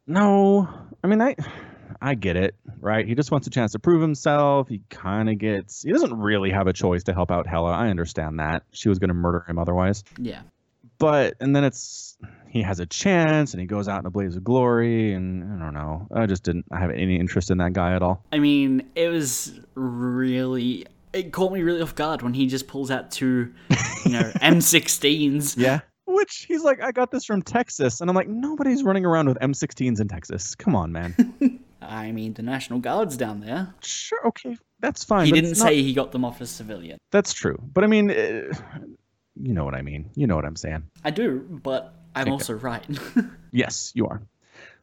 No, 0.06 0.68
I 1.02 1.06
mean 1.06 1.20
I, 1.20 1.36
I 2.00 2.14
get 2.14 2.36
it, 2.36 2.54
right? 2.80 3.06
He 3.06 3.14
just 3.14 3.30
wants 3.30 3.46
a 3.46 3.50
chance 3.50 3.72
to 3.72 3.78
prove 3.78 4.02
himself. 4.02 4.68
He 4.68 4.80
kind 4.90 5.28
of 5.28 5.38
gets. 5.38 5.82
He 5.82 5.92
doesn't 5.92 6.14
really 6.18 6.50
have 6.50 6.66
a 6.66 6.72
choice 6.72 7.04
to 7.04 7.12
help 7.14 7.30
out 7.30 7.46
Hela. 7.46 7.70
I 7.72 7.88
understand 7.88 8.40
that 8.40 8.64
she 8.72 8.88
was 8.88 8.98
going 8.98 9.08
to 9.08 9.14
murder 9.14 9.44
him 9.46 9.58
otherwise, 9.58 10.02
Yeah. 10.18 10.40
but 10.98 11.34
and 11.40 11.54
then 11.54 11.62
it's 11.64 12.16
he 12.52 12.60
has 12.62 12.80
a 12.80 12.86
chance 12.86 13.54
and 13.54 13.60
he 13.62 13.66
goes 13.66 13.88
out 13.88 14.00
in 14.00 14.06
a 14.06 14.10
blaze 14.10 14.36
of 14.36 14.44
glory, 14.44 15.14
and 15.14 15.42
I 15.54 15.64
don't 15.64 15.72
know. 15.74 16.06
I 16.14 16.26
just 16.26 16.42
didn't 16.42 16.66
have 16.72 16.90
any 16.90 17.18
interest 17.18 17.50
in 17.50 17.56
that 17.58 17.72
guy 17.72 17.94
at 17.96 18.02
all. 18.02 18.22
I 18.30 18.38
mean, 18.38 18.90
it 18.94 19.08
was 19.08 19.58
really. 19.74 20.86
It 21.14 21.32
caught 21.32 21.52
me 21.52 21.62
really 21.62 21.80
off 21.82 21.94
guard 21.94 22.22
when 22.22 22.34
he 22.34 22.46
just 22.46 22.66
pulls 22.68 22.90
out 22.90 23.10
two, 23.10 23.52
you 24.04 24.12
know, 24.12 24.20
M16s. 24.42 25.56
Yeah. 25.56 25.80
Which 26.06 26.44
he's 26.48 26.62
like, 26.62 26.82
I 26.82 26.90
got 26.92 27.10
this 27.10 27.24
from 27.24 27.42
Texas. 27.42 28.00
And 28.00 28.08
I'm 28.10 28.16
like, 28.16 28.28
nobody's 28.28 28.82
running 28.82 29.04
around 29.04 29.28
with 29.28 29.38
M16s 29.38 30.00
in 30.00 30.08
Texas. 30.08 30.54
Come 30.54 30.74
on, 30.74 30.90
man. 30.92 31.60
I 31.82 32.12
mean, 32.12 32.32
the 32.34 32.42
National 32.42 32.78
Guard's 32.80 33.16
down 33.16 33.40
there. 33.40 33.74
sure, 33.82 34.26
okay, 34.28 34.56
that's 34.80 35.04
fine. 35.04 35.26
He 35.26 35.32
didn't 35.32 35.50
it's 35.50 35.60
not- 35.60 35.68
say 35.68 35.82
he 35.82 35.92
got 35.92 36.12
them 36.12 36.24
off 36.24 36.40
as 36.40 36.50
civilian. 36.50 36.98
That's 37.10 37.32
true. 37.32 37.56
But 37.74 37.84
I 37.84 37.86
mean, 37.88 38.10
uh, 38.10 38.52
you 39.34 39.52
know 39.54 39.64
what 39.64 39.74
I 39.74 39.82
mean. 39.82 40.10
You 40.14 40.26
know 40.26 40.36
what 40.36 40.44
I'm 40.44 40.56
saying. 40.56 40.84
I 41.04 41.10
do, 41.10 41.40
but 41.62 41.94
I'm 42.14 42.22
Okay. 42.22 42.30
also 42.30 42.54
right. 42.54 42.84
Yes, 43.52 43.92
you 43.94 44.06
are. 44.06 44.22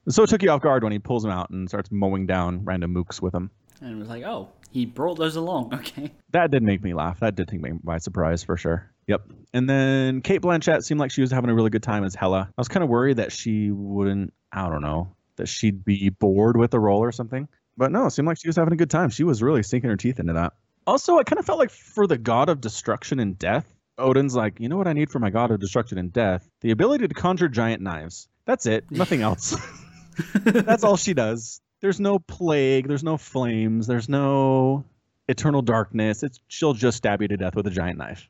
So 0.09 0.23
it 0.23 0.29
took 0.29 0.43
you 0.43 0.49
off 0.51 0.61
guard 0.61 0.83
when 0.83 0.91
he 0.91 0.99
pulls 0.99 1.25
him 1.25 1.31
out 1.31 1.49
and 1.49 1.67
starts 1.67 1.91
mowing 1.91 2.25
down 2.27 2.63
random 2.65 2.93
mooks 2.93 3.21
with 3.21 3.33
him. 3.33 3.49
and 3.81 3.91
it 3.95 3.97
was 3.97 4.07
like, 4.09 4.23
oh, 4.23 4.49
he 4.71 4.85
brought 4.85 5.17
those 5.17 5.35
along. 5.35 5.73
Okay. 5.73 6.11
That 6.31 6.51
did 6.51 6.61
make 6.63 6.83
me 6.83 6.93
laugh. 6.93 7.19
That 7.21 7.35
did 7.35 7.47
take 7.47 7.61
me 7.61 7.71
by 7.83 7.97
surprise 7.97 8.43
for 8.43 8.57
sure. 8.57 8.91
Yep. 9.07 9.21
And 9.53 9.67
then 9.69 10.21
Cate 10.21 10.41
Blanchett 10.41 10.83
seemed 10.83 10.99
like 10.99 11.09
she 11.11 11.21
was 11.21 11.31
having 11.31 11.49
a 11.49 11.55
really 11.55 11.71
good 11.71 11.81
time 11.83 12.03
as 12.03 12.13
Hela. 12.13 12.47
I 12.49 12.53
was 12.61 12.67
kind 12.67 12.83
of 12.83 12.89
worried 12.89 13.17
that 13.17 13.31
she 13.31 13.71
wouldn't, 13.71 14.33
I 14.51 14.69
don't 14.69 14.81
know, 14.81 15.15
that 15.37 15.47
she'd 15.47 15.83
be 15.83 16.09
bored 16.09 16.57
with 16.57 16.69
the 16.71 16.79
role 16.79 16.99
or 16.99 17.11
something. 17.11 17.47
But 17.77 17.91
no, 17.91 18.05
it 18.05 18.11
seemed 18.11 18.27
like 18.27 18.37
she 18.39 18.47
was 18.49 18.55
having 18.57 18.73
a 18.73 18.77
good 18.77 18.91
time. 18.91 19.09
She 19.09 19.23
was 19.23 19.41
really 19.41 19.63
sinking 19.63 19.89
her 19.89 19.95
teeth 19.97 20.19
into 20.19 20.33
that. 20.33 20.53
Also, 20.85 21.17
I 21.17 21.23
kind 21.23 21.39
of 21.39 21.45
felt 21.45 21.57
like 21.59 21.71
for 21.71 22.05
the 22.05 22.17
god 22.17 22.49
of 22.49 22.61
destruction 22.61 23.19
and 23.19 23.37
death, 23.39 23.65
Odin's 23.99 24.35
like, 24.35 24.59
you 24.59 24.69
know 24.69 24.77
what 24.77 24.87
I 24.87 24.93
need 24.93 25.09
for 25.09 25.19
my 25.19 25.29
god 25.29 25.51
of 25.51 25.59
destruction 25.59 25.97
and 25.97 26.11
death? 26.11 26.49
The 26.61 26.71
ability 26.71 27.07
to 27.07 27.13
conjure 27.13 27.47
giant 27.49 27.81
knives. 27.81 28.27
That's 28.45 28.65
it. 28.65 28.89
Nothing 28.89 29.21
else. 29.21 29.55
That's 30.43 30.83
all 30.83 30.97
she 30.97 31.13
does. 31.13 31.61
There's 31.81 31.99
no 31.99 32.19
plague. 32.19 32.87
There's 32.87 33.03
no 33.03 33.17
flames. 33.17 33.87
There's 33.87 34.09
no 34.09 34.83
eternal 35.27 35.61
darkness. 35.61 36.23
It's 36.23 36.39
she'll 36.47 36.73
just 36.73 36.97
stab 36.97 37.21
you 37.21 37.27
to 37.29 37.37
death 37.37 37.55
with 37.55 37.67
a 37.67 37.71
giant 37.71 37.97
knife. 37.97 38.27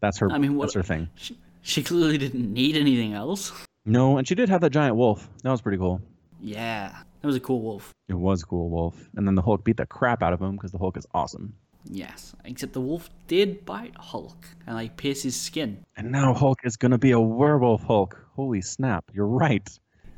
That's 0.00 0.18
her. 0.18 0.30
I 0.30 0.38
mean, 0.38 0.56
what- 0.56 0.64
that's 0.66 0.74
her 0.74 0.82
thing. 0.82 1.08
She, 1.14 1.38
she 1.62 1.82
clearly 1.82 2.18
didn't 2.18 2.52
need 2.52 2.76
anything 2.76 3.14
else. 3.14 3.52
No, 3.86 4.18
and 4.18 4.28
she 4.28 4.34
did 4.34 4.48
have 4.50 4.60
that 4.60 4.70
giant 4.70 4.96
wolf. 4.96 5.26
That 5.42 5.50
was 5.50 5.60
pretty 5.62 5.78
cool. 5.78 6.02
Yeah, 6.42 6.94
that 7.20 7.26
was 7.26 7.36
a 7.36 7.40
cool 7.40 7.60
wolf. 7.62 7.94
It 8.08 8.14
was 8.14 8.42
a 8.42 8.46
cool 8.46 8.68
wolf. 8.70 8.94
And 9.16 9.26
then 9.26 9.34
the 9.34 9.42
Hulk 9.42 9.64
beat 9.64 9.76
the 9.76 9.86
crap 9.86 10.22
out 10.22 10.32
of 10.32 10.40
him 10.40 10.52
because 10.56 10.72
the 10.72 10.78
Hulk 10.78 10.96
is 10.96 11.06
awesome. 11.14 11.54
Yes, 11.84 12.34
except 12.44 12.72
the 12.74 12.80
wolf 12.80 13.08
did 13.26 13.64
bite 13.64 13.94
Hulk 13.96 14.46
and 14.66 14.76
like 14.76 14.96
pierce 14.96 15.22
his 15.22 15.34
skin. 15.40 15.84
And 15.96 16.10
now 16.12 16.34
Hulk 16.34 16.58
is 16.64 16.76
gonna 16.76 16.98
be 16.98 17.12
a 17.12 17.20
werewolf 17.20 17.82
Hulk. 17.82 18.18
Holy 18.36 18.60
snap! 18.60 19.04
You're 19.12 19.26
right. 19.26 19.68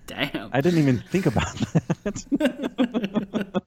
Damn. 0.07 0.51
I 0.53 0.61
didn't 0.61 0.81
even 0.81 0.99
think 0.99 1.27
about 1.27 1.55
that. 2.03 3.63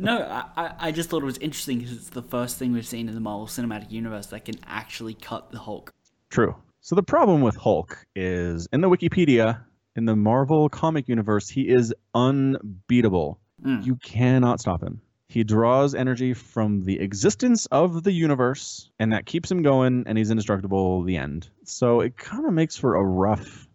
No, 0.00 0.22
I, 0.56 0.74
I- 0.78 0.92
just 0.92 1.08
thought 1.10 1.22
it 1.22 1.26
was 1.26 1.38
interesting 1.38 1.78
because 1.78 1.92
it's 1.92 2.08
the 2.10 2.22
first 2.22 2.56
thing 2.58 2.72
we've 2.72 2.86
seen 2.86 3.08
in 3.08 3.14
the 3.14 3.20
Marvel 3.20 3.46
Cinematic 3.46 3.90
Universe 3.90 4.26
that 4.26 4.44
can 4.44 4.54
actually 4.66 5.14
cut 5.14 5.50
the 5.50 5.58
Hulk. 5.58 5.92
True. 6.30 6.54
So 6.80 6.94
the 6.94 7.02
problem 7.02 7.40
with 7.42 7.56
Hulk 7.56 8.04
is 8.14 8.68
in 8.72 8.80
the 8.80 8.88
Wikipedia, 8.88 9.60
in 9.96 10.04
the 10.04 10.16
Marvel 10.16 10.68
comic 10.68 11.08
universe, 11.08 11.48
he 11.48 11.62
is 11.68 11.92
unbeatable. 12.14 13.38
Mm. 13.64 13.84
You 13.86 13.96
cannot 13.96 14.60
stop 14.60 14.82
him. 14.82 15.00
He 15.28 15.44
draws 15.44 15.94
energy 15.94 16.32
from 16.32 16.84
the 16.84 17.00
existence 17.00 17.66
of 17.66 18.02
the 18.02 18.12
universe, 18.12 18.90
and 18.98 19.12
that 19.12 19.26
keeps 19.26 19.50
him 19.50 19.62
going, 19.62 20.04
and 20.06 20.16
he's 20.16 20.30
indestructible. 20.30 21.02
The 21.02 21.16
end. 21.16 21.50
So 21.64 22.00
it 22.00 22.16
kind 22.16 22.46
of 22.46 22.52
makes 22.52 22.76
for 22.76 22.94
a 22.94 23.04
rough 23.04 23.68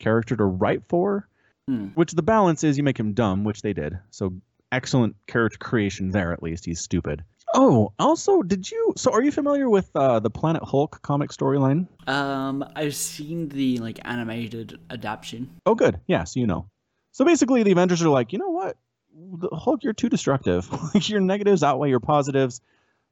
character 0.00 0.36
to 0.36 0.44
write 0.44 0.82
for. 0.88 1.28
Hmm. 1.68 1.86
Which 1.94 2.12
the 2.12 2.22
balance 2.22 2.64
is 2.64 2.76
you 2.76 2.82
make 2.82 2.98
him 2.98 3.12
dumb, 3.12 3.44
which 3.44 3.62
they 3.62 3.72
did. 3.72 3.98
So 4.10 4.34
excellent 4.72 5.16
character 5.26 5.58
creation 5.58 6.10
there. 6.10 6.32
At 6.32 6.42
least 6.42 6.64
he's 6.64 6.80
stupid. 6.80 7.24
Oh, 7.54 7.92
also, 8.00 8.42
did 8.42 8.68
you? 8.70 8.92
So 8.96 9.12
are 9.12 9.22
you 9.22 9.30
familiar 9.30 9.70
with 9.70 9.88
uh, 9.94 10.18
the 10.18 10.30
Planet 10.30 10.62
Hulk 10.64 11.00
comic 11.02 11.30
storyline? 11.30 11.86
Um, 12.08 12.64
I've 12.74 12.96
seen 12.96 13.48
the 13.48 13.78
like 13.78 14.00
animated 14.04 14.78
adaptation. 14.90 15.50
Oh, 15.64 15.76
good. 15.76 16.00
Yeah, 16.08 16.24
so 16.24 16.40
you 16.40 16.48
know. 16.48 16.66
So 17.12 17.24
basically, 17.24 17.62
the 17.62 17.72
Avengers 17.72 18.02
are 18.02 18.08
like, 18.08 18.32
you 18.32 18.38
know 18.40 18.50
what? 18.50 18.76
The 19.18 19.48
Hulk, 19.56 19.82
you're 19.82 19.92
too 19.94 20.08
destructive. 20.08 20.68
your 21.08 21.20
negatives 21.20 21.62
outweigh 21.62 21.88
your 21.88 22.00
positives. 22.00 22.60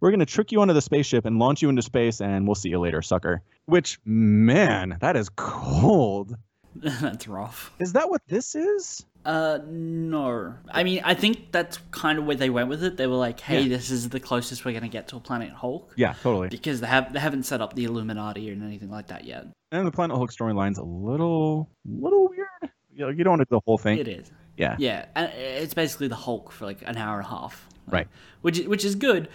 We're 0.01 0.11
going 0.11 0.21
to 0.21 0.27
trick 0.27 0.53
you 0.53 0.61
onto 0.61 0.75
the 0.75 0.83
spaceship 0.83 1.25
and 1.25 1.39
launch 1.39 1.63
you 1.63 1.69
into 1.71 1.81
space, 1.83 2.21
and 2.21 2.47
we'll 2.47 2.57
see 2.57 2.69
you 2.69 2.79
later, 2.79 3.01
sucker. 3.01 3.43
Which, 3.65 3.99
man, 4.05 4.99
that 5.01 5.17
is 5.17 5.31
cold. 5.35 6.37
That's 6.77 7.27
rough. 7.29 7.73
Is 7.79 7.93
that 7.95 8.11
what 8.11 8.21
this 8.29 8.55
is? 8.55 9.07
Uh, 9.25 9.61
no. 9.67 10.55
I 10.71 10.83
mean, 10.83 11.01
I 11.05 11.15
think 11.15 11.51
that's 11.53 11.79
kind 11.93 12.19
of 12.19 12.27
where 12.27 12.37
they 12.37 12.51
went 12.51 12.69
with 12.69 12.83
it. 12.85 12.97
They 12.99 13.07
were 13.07 13.15
like, 13.15 13.41
"Hey, 13.41 13.63
Yeah. 13.63 13.69
this 13.69 13.91
is 13.91 14.09
the 14.11 14.21
closest 14.21 14.65
we're 14.67 14.75
gonna 14.75 14.89
get 14.89 15.09
to 15.09 15.17
a 15.17 15.21
Planet 15.21 15.51
Hulk," 15.51 15.93
Yeah, 15.97 16.15
totally. 16.21 16.49
because 16.49 16.81
they 16.83 16.89
have 16.89 17.13
they 17.13 17.21
haven't 17.21 17.45
set 17.45 17.63
up 17.63 17.73
the 17.75 17.85
Illuminati 17.85 18.51
or 18.51 18.53
anything 18.55 18.91
like 18.91 19.07
that 19.07 19.25
yet. 19.25 19.47
And 19.73 19.87
the 19.87 19.93
Planet 19.93 20.17
Hulk 20.17 20.31
storyline's 20.31 20.77
a 20.79 20.83
little, 20.85 21.71
little 21.87 22.29
weird. 22.29 22.73
You, 22.93 23.07
know, 23.07 23.09
you 23.11 23.25
don't 23.25 23.39
want 23.39 23.41
to 23.41 23.45
do 23.47 23.57
the 23.57 23.61
whole 23.65 23.79
thing. 23.79 23.97
It 23.99 24.09
is. 24.09 24.31
Yeah. 24.57 24.77
Yeah, 24.79 25.07
and 25.15 25.33
it's 25.35 25.75
basically 25.75 26.09
the 26.09 26.15
Hulk 26.17 26.53
for 26.53 26.65
like 26.65 26.83
an 26.87 26.97
hour 26.97 27.19
and 27.19 27.27
a 27.27 27.31
half. 27.31 27.67
Like, 27.87 27.93
Right. 27.93 28.09
Which 28.43 28.59
is- 28.59 28.69
which 28.69 28.85
is 28.85 28.95
good, 28.95 29.29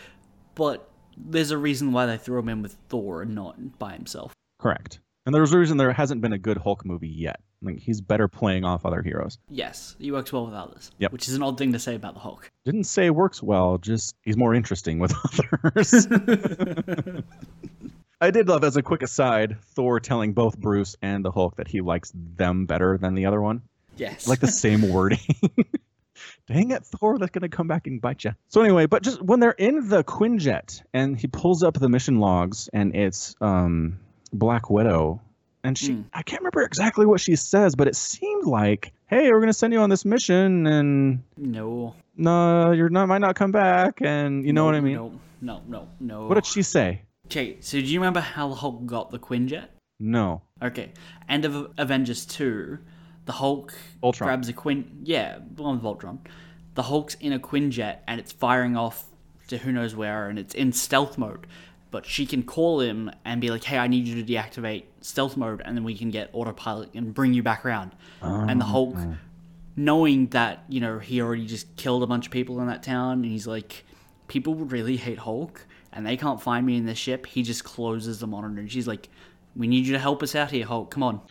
but 0.56 0.90
there's 1.18 1.52
a 1.52 1.58
reason 1.58 1.92
why 1.92 2.06
they 2.06 2.18
threw 2.18 2.40
him 2.40 2.50
in 2.50 2.62
with 2.62 2.78
Thor 2.90 3.22
and 3.22 3.36
not 3.36 3.78
by 3.80 3.94
himself. 3.94 4.34
Correct. 4.60 5.00
And 5.26 5.36
there's 5.36 5.52
a 5.54 5.60
reason 5.60 5.78
there 5.78 5.92
hasn't 5.94 6.22
been 6.22 6.34
a 6.34 6.38
good 6.38 6.58
Hulk 6.58 6.86
movie 6.86 7.10
yet. 7.10 7.40
Like, 7.62 7.78
he's 7.80 8.00
better 8.00 8.30
playing 8.30 8.64
off 8.64 8.86
other 8.86 9.02
heroes. 9.02 9.38
Yes, 9.50 9.98
he 10.00 10.12
works 10.12 10.32
well 10.32 10.46
with 10.46 10.54
others. 10.56 10.92
Yep. 11.00 11.12
Which 11.12 11.28
is 11.28 11.34
an 11.36 11.44
odd 11.44 11.58
thing 11.58 11.74
to 11.74 11.80
say 11.80 11.94
about 11.96 12.14
the 12.14 12.22
Hulk. 12.22 12.50
Didn't 12.64 12.86
say 12.86 13.10
works 13.10 13.44
well, 13.44 13.78
just 13.78 14.16
he's 14.24 14.38
more 14.38 14.56
interesting 14.56 14.98
with 14.98 15.14
others. 15.74 16.08
I 18.22 18.32
did 18.32 18.48
love, 18.50 18.64
as 18.64 18.76
a 18.76 18.82
quick 18.82 19.02
aside, 19.04 19.58
Thor 19.76 20.00
telling 20.00 20.34
both 20.34 20.58
Bruce 20.60 20.96
and 21.02 21.24
the 21.24 21.32
Hulk 21.32 21.56
that 21.58 21.68
he 21.70 21.80
likes 21.82 22.12
them 22.16 22.66
better 22.66 22.98
than 22.98 23.14
the 23.16 23.26
other 23.26 23.42
one. 23.42 23.62
Yes. 24.00 24.28
Like 24.28 24.40
the 24.40 24.48
same 24.66 24.90
wording. 24.90 25.20
Dang 26.48 26.72
it, 26.72 26.84
Thor, 26.84 27.20
that's 27.20 27.32
going 27.32 27.50
to 27.50 27.56
come 27.56 27.68
back 27.68 27.86
and 27.86 28.02
bite 28.02 28.24
you. 28.24 28.32
So, 28.48 28.62
anyway, 28.62 28.88
but 28.88 29.04
just 29.04 29.22
when 29.22 29.40
they're 29.40 29.52
in 29.52 29.88
the 29.88 30.04
Quinjet 30.04 30.82
and 30.94 31.16
he 31.16 31.28
pulls 31.28 31.62
up 31.62 31.76
the 31.76 31.90
mission 31.90 32.20
logs 32.20 32.70
and 32.74 32.96
it's 32.96 33.36
um, 33.40 34.00
Black 34.34 34.70
Widow, 34.70 35.22
and 35.64 35.78
she, 35.78 35.92
Hmm. 35.94 36.02
I 36.14 36.24
can't 36.24 36.42
remember 36.42 36.64
exactly 36.64 37.06
what 37.06 37.20
she 37.20 37.36
says, 37.36 37.76
but 37.76 37.88
it 37.88 37.96
seemed 37.96 38.46
like, 38.46 38.94
hey, 39.08 39.30
we're 39.30 39.40
going 39.40 39.48
to 39.48 39.54
send 39.54 39.74
you 39.74 39.80
on 39.82 39.90
this 39.92 40.06
mission 40.06 40.66
and 40.66 41.22
no. 41.38 41.94
no, 42.18 42.72
you're 42.72 42.90
not 42.90 43.08
might 43.08 43.20
not 43.20 43.36
come 43.36 43.52
back, 43.52 44.02
and 44.02 44.44
you 44.46 44.54
know 44.54 44.66
what 44.66 44.74
I 44.74 44.80
mean. 44.80 44.96
No, 44.96 45.20
no, 45.42 45.62
no, 45.68 45.88
no. 46.00 46.28
What 46.28 46.36
did 46.36 46.46
she 46.48 46.64
say? 46.64 47.04
Okay, 47.28 47.58
so 47.60 47.78
do 47.80 47.86
you 47.86 48.00
remember 48.00 48.22
how 48.22 48.48
the 48.50 48.56
Hulk 48.56 48.86
got 48.88 49.12
the 49.12 49.20
Quinjet? 49.20 49.68
No. 50.00 50.42
Okay, 50.64 50.94
end 51.28 51.46
of 51.46 51.72
Avengers 51.78 52.26
2, 52.26 52.80
the 53.30 53.34
Hulk 53.34 53.76
grabs 54.18 54.50
a 54.50 54.54
Quin. 54.54 55.02
Yeah, 55.04 55.38
with 55.56 55.86
Ultron. 55.86 56.20
The 56.74 56.82
Hulk's 56.82 57.14
in 57.14 57.32
a 57.32 57.38
Quinjet 57.38 57.98
and 58.08 58.20
it's 58.20 58.32
firing 58.32 58.76
off 58.76 59.06
to 59.50 59.60
who 59.60 59.72
knows 59.72 59.96
where 59.96 60.30
and 60.30 60.40
it's 60.40 60.56
in 60.56 60.74
stealth 60.74 61.16
mode. 61.16 61.46
But 61.92 62.08
she 62.08 62.26
can 62.26 62.42
call 62.42 62.80
him 62.80 63.12
and 63.24 63.40
be 63.40 63.52
like, 63.52 63.64
hey, 63.64 63.78
I 63.78 63.86
need 63.86 64.08
you 64.08 64.24
to 64.24 64.34
deactivate 64.34 64.86
stealth 65.02 65.38
mode 65.38 65.62
and 65.64 65.78
then 65.78 65.84
we 65.84 65.96
can 65.96 66.10
get 66.10 66.32
autopilot 66.34 66.90
and 66.96 67.14
bring 67.14 67.36
you 67.36 67.44
back 67.44 67.64
around. 67.68 67.92
and 68.50 68.60
the 68.60 68.66
Hulk, 68.66 68.96
oh. 68.98 69.16
knowing 69.76 70.26
that, 70.30 70.64
you 70.68 70.80
know, 70.80 70.98
he 70.98 71.22
already 71.22 71.46
just 71.46 71.76
killed 71.76 72.02
a 72.02 72.08
bunch 72.08 72.26
of 72.26 72.32
people 72.32 72.60
in 72.62 72.68
that 72.68 72.82
town 72.82 73.22
and 73.22 73.26
he's 73.26 73.46
like, 73.46 73.86
people 74.28 74.56
really 74.56 74.98
hate 74.98 75.20
Hulk 75.20 75.68
and 75.94 76.04
they 76.04 76.18
can't 76.18 76.42
find 76.42 76.66
me 76.66 76.78
in 76.78 76.88
this 76.88 76.98
ship, 76.98 77.28
he 77.28 77.44
just 77.44 77.64
closes 77.64 78.18
the 78.22 78.26
monitor 78.26 78.60
and 78.60 78.72
she's 78.72 78.88
like, 78.88 79.08
we 79.56 79.68
need 79.68 79.86
you 79.86 79.94
to 79.94 80.00
help 80.00 80.24
us 80.24 80.36
out 80.36 80.52
here, 80.52 80.66
Hulk. 80.66 80.92
Come 80.92 81.04
on. 81.04 81.22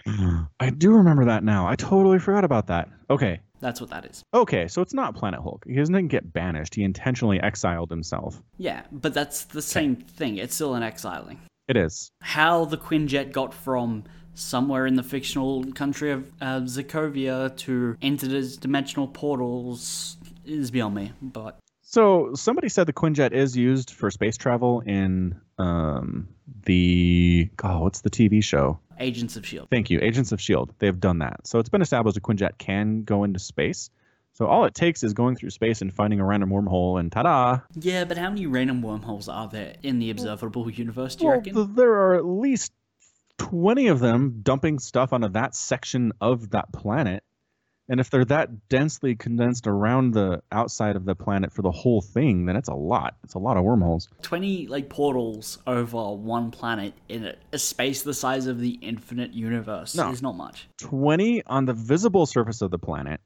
I 0.61 0.71
do 0.71 0.93
remember 0.93 1.25
that 1.27 1.45
now. 1.45 1.67
I 1.67 1.77
totally 1.77 2.19
forgot 2.19 2.45
about 2.45 2.67
that. 2.69 2.89
Okay. 3.11 3.41
That's 3.61 3.81
what 3.81 3.91
that 3.91 4.05
is. 4.05 4.23
Okay, 4.35 4.69
so 4.69 4.83
it's 4.83 4.95
not 4.95 5.17
Planet 5.17 5.41
Hulk. 5.41 5.65
He 5.67 5.75
doesn't 5.75 6.09
get 6.09 6.33
banished. 6.33 6.75
He 6.77 6.85
intentionally 6.85 7.41
exiled 7.41 7.91
himself. 7.91 8.41
Yeah, 8.57 8.83
but 8.93 9.15
that's 9.15 9.45
the 9.45 9.63
same 9.63 9.97
thing. 9.97 10.37
It's 10.37 10.55
still 10.55 10.75
an 10.75 10.83
exiling. 10.85 11.41
It 11.67 11.77
is. 11.77 12.11
How 12.23 12.65
the 12.65 12.79
Quinjet 12.79 13.33
got 13.33 13.53
from 13.53 14.05
somewhere 14.35 14.87
in 14.87 14.95
the 14.95 15.03
fictional 15.03 15.65
country 15.73 16.13
of 16.13 16.31
uh, 16.41 16.61
Sokovia 16.61 17.57
to 17.59 17.97
interdimensional 18.01 19.13
portals 19.13 20.17
is 20.45 20.71
beyond 20.71 20.95
me. 20.95 21.13
But 21.21 21.59
So 21.91 22.35
somebody 22.35 22.69
said 22.69 22.87
the 22.87 22.93
Quinjet 22.93 23.33
is 23.33 23.57
used 23.57 23.93
for 23.93 24.11
space 24.11 24.37
travel 24.37 24.81
in 24.81 25.41
um, 25.57 26.29
the 26.67 27.49
oh, 27.65 27.81
what's 27.81 28.03
the 28.03 28.11
TV 28.11 28.45
show? 28.45 28.79
Agents 29.01 29.37
of 29.37 29.45
S.H.I.E.L.D. 29.45 29.69
Thank 29.71 29.89
you, 29.89 29.99
Agents 30.03 30.31
of 30.31 30.39
Shield. 30.39 30.75
They 30.81 30.87
have 30.87 31.01
done 31.01 31.21
that. 31.21 31.47
So 31.47 31.59
it's 31.59 31.71
been 31.71 31.81
established 31.81 32.19
a 32.19 32.21
Quinjet 32.21 32.59
can 32.59 33.05
go 33.05 33.25
into 33.25 33.39
space. 33.39 33.89
So 34.35 34.45
all 34.45 34.67
it 34.67 34.75
takes 34.75 35.03
is 35.03 35.15
going 35.15 35.37
through 35.37 35.49
space 35.49 35.81
and 35.81 35.91
finding 35.91 36.21
a 36.21 36.27
random 36.27 36.51
wormhole, 36.51 37.01
and 37.01 37.11
ta-da! 37.11 37.61
Yeah, 37.75 38.05
but 38.05 38.19
how 38.19 38.29
many 38.29 38.45
random 38.47 38.83
wormholes 38.83 39.27
are 39.27 39.49
there 39.49 39.77
in 39.83 39.99
the 39.99 40.11
observable 40.11 40.71
universe, 40.71 41.17
do 41.17 41.25
you 41.25 41.31
Well, 41.31 41.39
reckon? 41.39 41.75
there 41.75 41.93
are 41.93 42.17
at 42.17 42.27
least 42.27 42.71
20 43.39 43.87
of 43.87 43.99
them 43.99 44.41
dumping 44.43 44.79
stuff 44.79 45.15
onto 45.15 45.29
that 45.29 45.55
section 45.55 46.13
of 46.21 46.51
that 46.51 46.71
planet. 46.71 47.25
And 47.91 48.01
if 48.01 48.11
they're 48.11 48.25
that 48.27 48.69
densely 48.69 49.15
condensed 49.15 49.67
around 49.67 50.13
the 50.13 50.43
outside 50.53 50.95
of 50.95 51.07
the 51.07 51.15
planet 51.15 51.53
for 51.53 51.63
the 51.63 51.71
whole 51.71 52.03
thing, 52.03 52.45
then 52.45 52.55
it's 52.55 52.69
a 52.69 52.75
lot. 52.75 53.17
It's 53.25 53.35
a 53.35 53.39
lot 53.39 53.57
of 53.57 53.65
wormholes. 53.65 54.09
20 54.23 54.67
like 54.67 54.91
portals 54.91 55.59
over 55.67 56.15
one 56.15 56.51
planet 56.51 56.93
in 57.09 57.33
a, 57.53 57.59
space 57.59 58.03
the 58.03 58.13
size 58.13 58.47
of 58.47 58.61
the 58.61 58.79
infinite 58.83 59.33
universe 59.33 59.95
No. 59.95 60.11
is 60.11 60.21
not 60.21 60.37
much. 60.37 60.69
20 60.79 61.45
on 61.47 61.65
the 61.65 61.73
visible 61.73 62.27
surface 62.27 62.61
of 62.61 62.71
the 62.71 62.79
planet. 62.79 63.21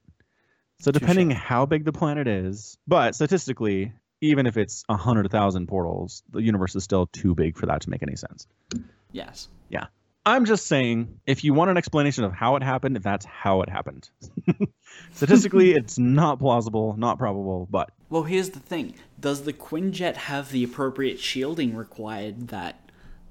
So 0.80 0.92
depending 0.92 1.30
how 1.30 1.66
big 1.66 1.84
the 1.84 1.92
planet 1.92 2.26
is, 2.28 2.76
but 2.86 3.14
statistically, 3.14 3.92
even 4.20 4.46
if 4.46 4.56
it's 4.56 4.84
100,000 4.86 5.66
portals, 5.66 6.22
the 6.30 6.40
universe 6.40 6.76
is 6.76 6.84
still 6.84 7.06
too 7.06 7.34
big 7.34 7.56
for 7.56 7.66
that 7.66 7.82
to 7.82 7.90
make 7.90 8.02
any 8.02 8.16
sense. 8.16 8.46
Yes. 9.10 9.48
I'm 10.24 10.44
just 10.44 10.66
saying, 10.66 11.18
if 11.26 11.42
you 11.42 11.52
want 11.52 11.70
an 11.70 11.76
explanation 11.76 12.22
of 12.22 12.32
how 12.32 12.54
it 12.54 12.62
happened, 12.62 12.96
that's 12.96 13.24
how 13.24 13.62
it 13.62 13.68
happened. 13.68 14.08
Statistically, 15.14 15.72
it's 15.74 15.98
not 15.98 16.38
plausible, 16.38 16.94
not 16.96 17.18
probable, 17.18 17.66
but 17.70 17.90
Well, 18.08 18.22
here's 18.22 18.50
the 18.50 18.60
thing. 18.60 18.94
Does 19.18 19.42
the 19.42 19.52
Quinjet 19.52 20.14
have 20.16 20.52
the 20.52 20.62
appropriate 20.62 21.18
shielding 21.18 21.74
required 21.74 22.48
that 22.48 22.78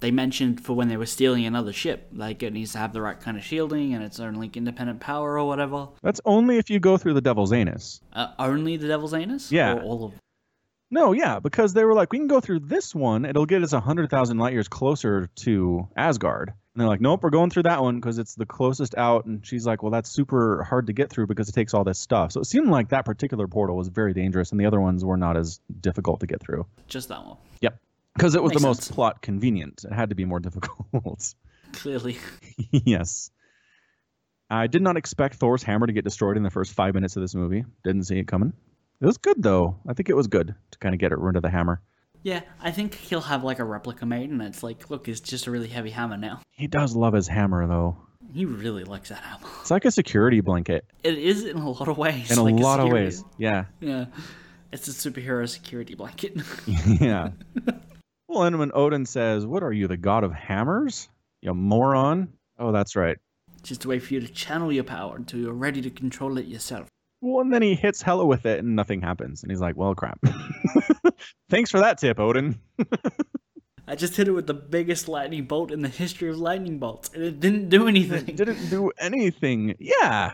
they 0.01 0.11
mentioned 0.11 0.65
for 0.65 0.73
when 0.73 0.89
they 0.89 0.97
were 0.97 1.05
stealing 1.05 1.45
another 1.45 1.71
ship? 1.71 2.09
Like, 2.13 2.43
it 2.43 2.51
needs 2.51 2.73
to 2.73 2.79
have 2.79 2.91
the 2.91 3.01
right 3.01 3.19
kind 3.19 3.37
of 3.37 3.43
shielding 3.43 3.93
and 3.93 4.03
its 4.03 4.19
own, 4.19 4.33
like, 4.33 4.57
independent 4.57 4.99
power 4.99 5.39
or 5.39 5.47
whatever? 5.47 5.87
that's 6.01 6.19
only 6.25 6.57
if 6.57 6.69
you 6.69 6.79
go 6.81 6.97
through 6.97 7.13
the 7.13 7.21
devil's 7.21 7.53
anus. 7.53 8.01
Uh, 8.11 8.33
only 8.37 8.75
the 8.75 8.89
Devil's 8.89 9.13
Anus? 9.13 9.49
Yeah. 9.49 9.75
Or 9.75 9.81
all 9.83 10.05
of 10.05 10.13
No, 10.89 11.13
yeah, 11.13 11.39
because 11.39 11.71
they 11.71 11.85
were 11.85 11.93
like, 11.93 12.11
we 12.11 12.17
can 12.17 12.27
go 12.27 12.41
through 12.41 12.59
this 12.59 12.93
one. 12.93 13.23
It'll 13.23 13.45
get 13.45 13.63
us 13.63 13.71
100,000 13.71 14.37
light 14.37 14.51
years 14.51 14.67
closer 14.67 15.29
to 15.37 15.87
Asgard. 15.95 16.53
And 16.74 16.80
they're 16.82 16.88
like, 16.88 17.01
nope, 17.01 17.22
we're 17.22 17.32
going 17.32 17.49
through 17.49 17.63
that 17.63 17.82
one 17.82 17.99
because 17.99 18.17
it's 18.17 18.36
the 18.36 18.45
closest 18.45 18.95
out. 18.97 19.26
And 19.26 19.45
she's 19.45 19.65
like, 19.65 19.84
well, 19.84 19.91
that's 19.91 20.09
super 20.09 20.63
hard 20.63 20.88
to 20.88 20.93
get 20.93 21.09
through 21.09 21.28
because 21.28 21.49
it 21.49 21.51
takes 21.51 21.74
all 21.74 21.84
this 21.84 21.99
stuff. 21.99 22.32
So 22.32 22.39
it 22.39 22.45
seemed 22.45 22.69
like 22.69 22.89
that 22.89 23.03
particular 23.03 23.47
portal 23.47 23.76
was 23.76 23.89
very 23.89 24.13
dangerous, 24.13 24.51
and 24.51 24.59
the 24.59 24.65
other 24.65 24.80
ones 24.80 25.03
were 25.03 25.17
not 25.17 25.36
as 25.36 25.59
difficult 25.82 26.22
to 26.22 26.28
get 26.28 26.41
through. 26.41 26.65
just 26.88 27.09
that 27.09 27.26
one? 27.26 27.38
Yep. 27.59 27.78
Because 28.15 28.36
it 28.36 28.43
was 28.43 28.51
Makes 28.51 28.61
the 28.61 28.67
most 28.67 28.91
plot 28.93 29.22
convenient. 29.22 29.84
It 29.84 29.93
had 29.93 30.09
to 30.09 30.15
be 30.15 30.26
more 30.26 30.39
difficult. 30.39 30.88
Clearly. 31.74 32.17
yes. 32.72 33.32
I 34.49 34.67
did 34.67 34.82
not 34.82 34.97
expect 34.97 35.36
Thor's 35.36 35.63
hammer 35.63 35.88
to 35.88 35.93
get 35.93 36.03
destroyed 36.03 36.36
in 36.36 36.43
the 36.43 36.49
first 36.49 36.74
five 36.74 36.93
minutes 36.93 37.15
of 37.15 37.22
this 37.22 37.36
movie. 37.36 37.63
Didn't 37.84 38.03
see 38.03 38.19
it 38.19 38.28
coming. 38.28 38.51
It 38.99 39.05
was 39.05 39.17
good, 39.17 39.41
though. 39.41 39.78
I 39.88 39.93
think 39.93 40.09
it 40.09 40.15
was 40.15 40.28
good 40.28 40.53
to 40.72 40.80
kind 40.80 40.93
of 40.93 40.99
get 40.99 41.17
rid 41.17 41.36
of 41.38 41.41
the 41.41 41.49
hammer. 41.49 41.82
Yeah, 42.24 42.41
I 42.61 42.72
think 42.72 42.93
he'll 42.95 43.22
have, 43.22 43.43
like, 43.43 43.59
a 43.59 43.63
replica 43.63 44.05
made, 44.05 44.30
and 44.30 44.41
it's 44.41 44.61
like, 44.63 44.89
look, 44.89 45.07
it's 45.07 45.19
just 45.19 45.47
a 45.47 45.51
really 45.51 45.67
heavy 45.67 45.89
hammer 45.89 46.17
now. 46.17 46.41
He 46.51 46.67
does 46.67 46.95
love 46.95 47.13
his 47.13 47.28
hammer, 47.28 47.65
though. 47.67 47.97
He 48.34 48.45
really 48.45 48.84
likes 48.84 49.09
that 49.09 49.19
hammer. 49.24 49.47
It's 49.61 49.72
like 49.72 49.86
a 49.86 49.91
security 49.91 50.39
blanket 50.39 50.86
It 51.03 51.17
is 51.17 51.43
in 51.45 51.57
a 51.57 51.69
lot 51.69 51.88
of 51.88 51.97
ways. 51.97 52.32
in 52.32 52.38
a 52.38 52.43
like 52.43 52.55
lot 52.55 52.80
of 52.80 52.89
ways. 52.89 53.24
Yeah. 53.38 53.65
Yeah. 53.82 54.05
It's 54.72 54.88
a 54.88 54.91
superhero 54.91 55.49
security 55.49 55.95
blanket. 55.95 56.38
yeah. 57.01 57.32
well, 58.30 58.43
and 58.43 58.57
when 58.59 58.72
Odin 58.74 59.05
says, 59.05 59.45
What 59.45 59.63
are 59.63 59.74
you, 59.74 59.88
the 59.88 59.97
god 59.97 60.24
of 60.24 60.32
hammers? 60.32 61.09
You 61.41 61.53
moron. 61.53 62.32
Oh, 62.57 62.72
that's 62.72 62.95
right. 62.95 63.17
just 63.63 63.84
a 63.84 63.88
way 63.89 63.99
for 63.99 64.13
you 64.13 64.22
to 64.22 64.28
channel 64.30 64.72
your 64.72 64.84
power 64.86 65.15
until 65.17 65.39
you're 65.39 65.53
ready 65.53 65.82
to 65.82 65.89
control 65.89 66.38
it 66.38 66.45
yourself. 66.45 66.88
Well, 67.22 67.41
and 67.41 67.53
then 67.53 67.61
he 67.61 67.76
hits 67.76 68.01
Hela 68.01 68.26
with 68.26 68.45
it 68.45 68.59
and 68.59 68.76
nothing 68.76 69.01
happens. 69.01 69.43
And 69.43 69.51
he's 69.51 69.61
like, 69.61 69.78
Well, 69.78 69.95
crap. 69.95 70.19
Thanks 71.49 71.72
for 71.72 71.80
that 71.80 71.97
tip, 71.97 72.19
Odin. 72.19 72.59
I 73.88 73.95
just 73.95 74.15
hit 74.15 74.28
it 74.28 74.32
with 74.32 74.47
the 74.47 74.53
biggest 74.53 75.07
lightning 75.07 75.45
bolt 75.45 75.72
in 75.72 75.82
the 75.82 75.89
history 75.89 76.30
of 76.30 76.38
lightning 76.38 76.80
bolts, 76.80 77.09
and 77.13 77.24
it 77.24 77.39
didn't 77.39 77.69
do 77.69 77.88
anything. 77.88 78.28
It 78.28 78.38
didn't 78.38 78.69
do 78.69 78.91
anything. 78.97 79.76
Yeah. 79.80 80.34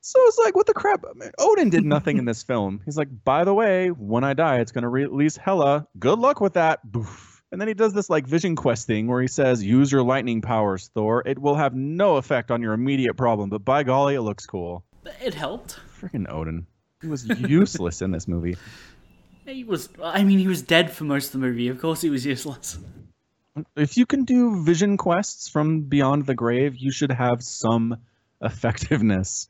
So 0.00 0.18
it's 0.26 0.38
like, 0.38 0.54
what 0.54 0.66
the 0.66 0.74
crap? 0.74 1.04
I 1.04 1.12
mean, 1.14 1.30
Odin 1.38 1.70
did 1.70 1.84
nothing 1.84 2.18
in 2.18 2.24
this 2.24 2.42
film. 2.50 2.80
He's 2.84 2.96
like, 2.96 3.08
by 3.24 3.44
the 3.44 3.54
way, 3.54 3.88
when 3.88 4.22
I 4.24 4.34
die, 4.34 4.58
it's 4.60 4.72
going 4.72 4.82
to 4.82 4.88
release 4.88 5.36
Hela. 5.36 5.86
Good 5.98 6.18
luck 6.18 6.40
with 6.40 6.54
that. 6.54 6.80
Boof. 6.90 7.42
And 7.52 7.60
then 7.60 7.68
he 7.68 7.74
does 7.74 7.92
this 7.92 8.10
like 8.10 8.26
Vision 8.26 8.56
Quest 8.56 8.86
thing 8.86 9.06
where 9.06 9.22
he 9.22 9.28
says, 9.28 9.62
use 9.62 9.92
your 9.92 10.02
lightning 10.02 10.42
powers, 10.42 10.90
Thor. 10.94 11.22
It 11.24 11.38
will 11.38 11.54
have 11.54 11.74
no 11.74 12.16
effect 12.16 12.50
on 12.50 12.60
your 12.60 12.72
immediate 12.72 13.14
problem, 13.14 13.48
but 13.48 13.64
by 13.64 13.82
golly, 13.82 14.14
it 14.14 14.22
looks 14.22 14.44
cool. 14.44 14.84
It 15.22 15.34
helped. 15.34 15.78
Freaking 16.04 16.30
Odin. 16.30 16.66
He 17.00 17.08
was 17.08 17.26
useless 17.26 18.02
in 18.02 18.10
this 18.10 18.28
movie. 18.28 18.56
He 19.46 19.62
was. 19.62 19.90
I 20.02 20.24
mean, 20.24 20.38
he 20.38 20.48
was 20.48 20.62
dead 20.62 20.90
for 20.90 21.04
most 21.04 21.26
of 21.26 21.32
the 21.32 21.38
movie. 21.46 21.68
Of 21.68 21.78
course, 21.78 22.00
he 22.00 22.08
was 22.08 22.24
useless. 22.24 22.78
If 23.76 23.98
you 23.98 24.06
can 24.06 24.24
do 24.24 24.64
vision 24.64 24.96
quests 24.96 25.48
from 25.48 25.82
beyond 25.82 26.24
the 26.24 26.34
grave, 26.34 26.76
you 26.76 26.90
should 26.90 27.12
have 27.12 27.42
some 27.42 27.98
effectiveness 28.40 29.48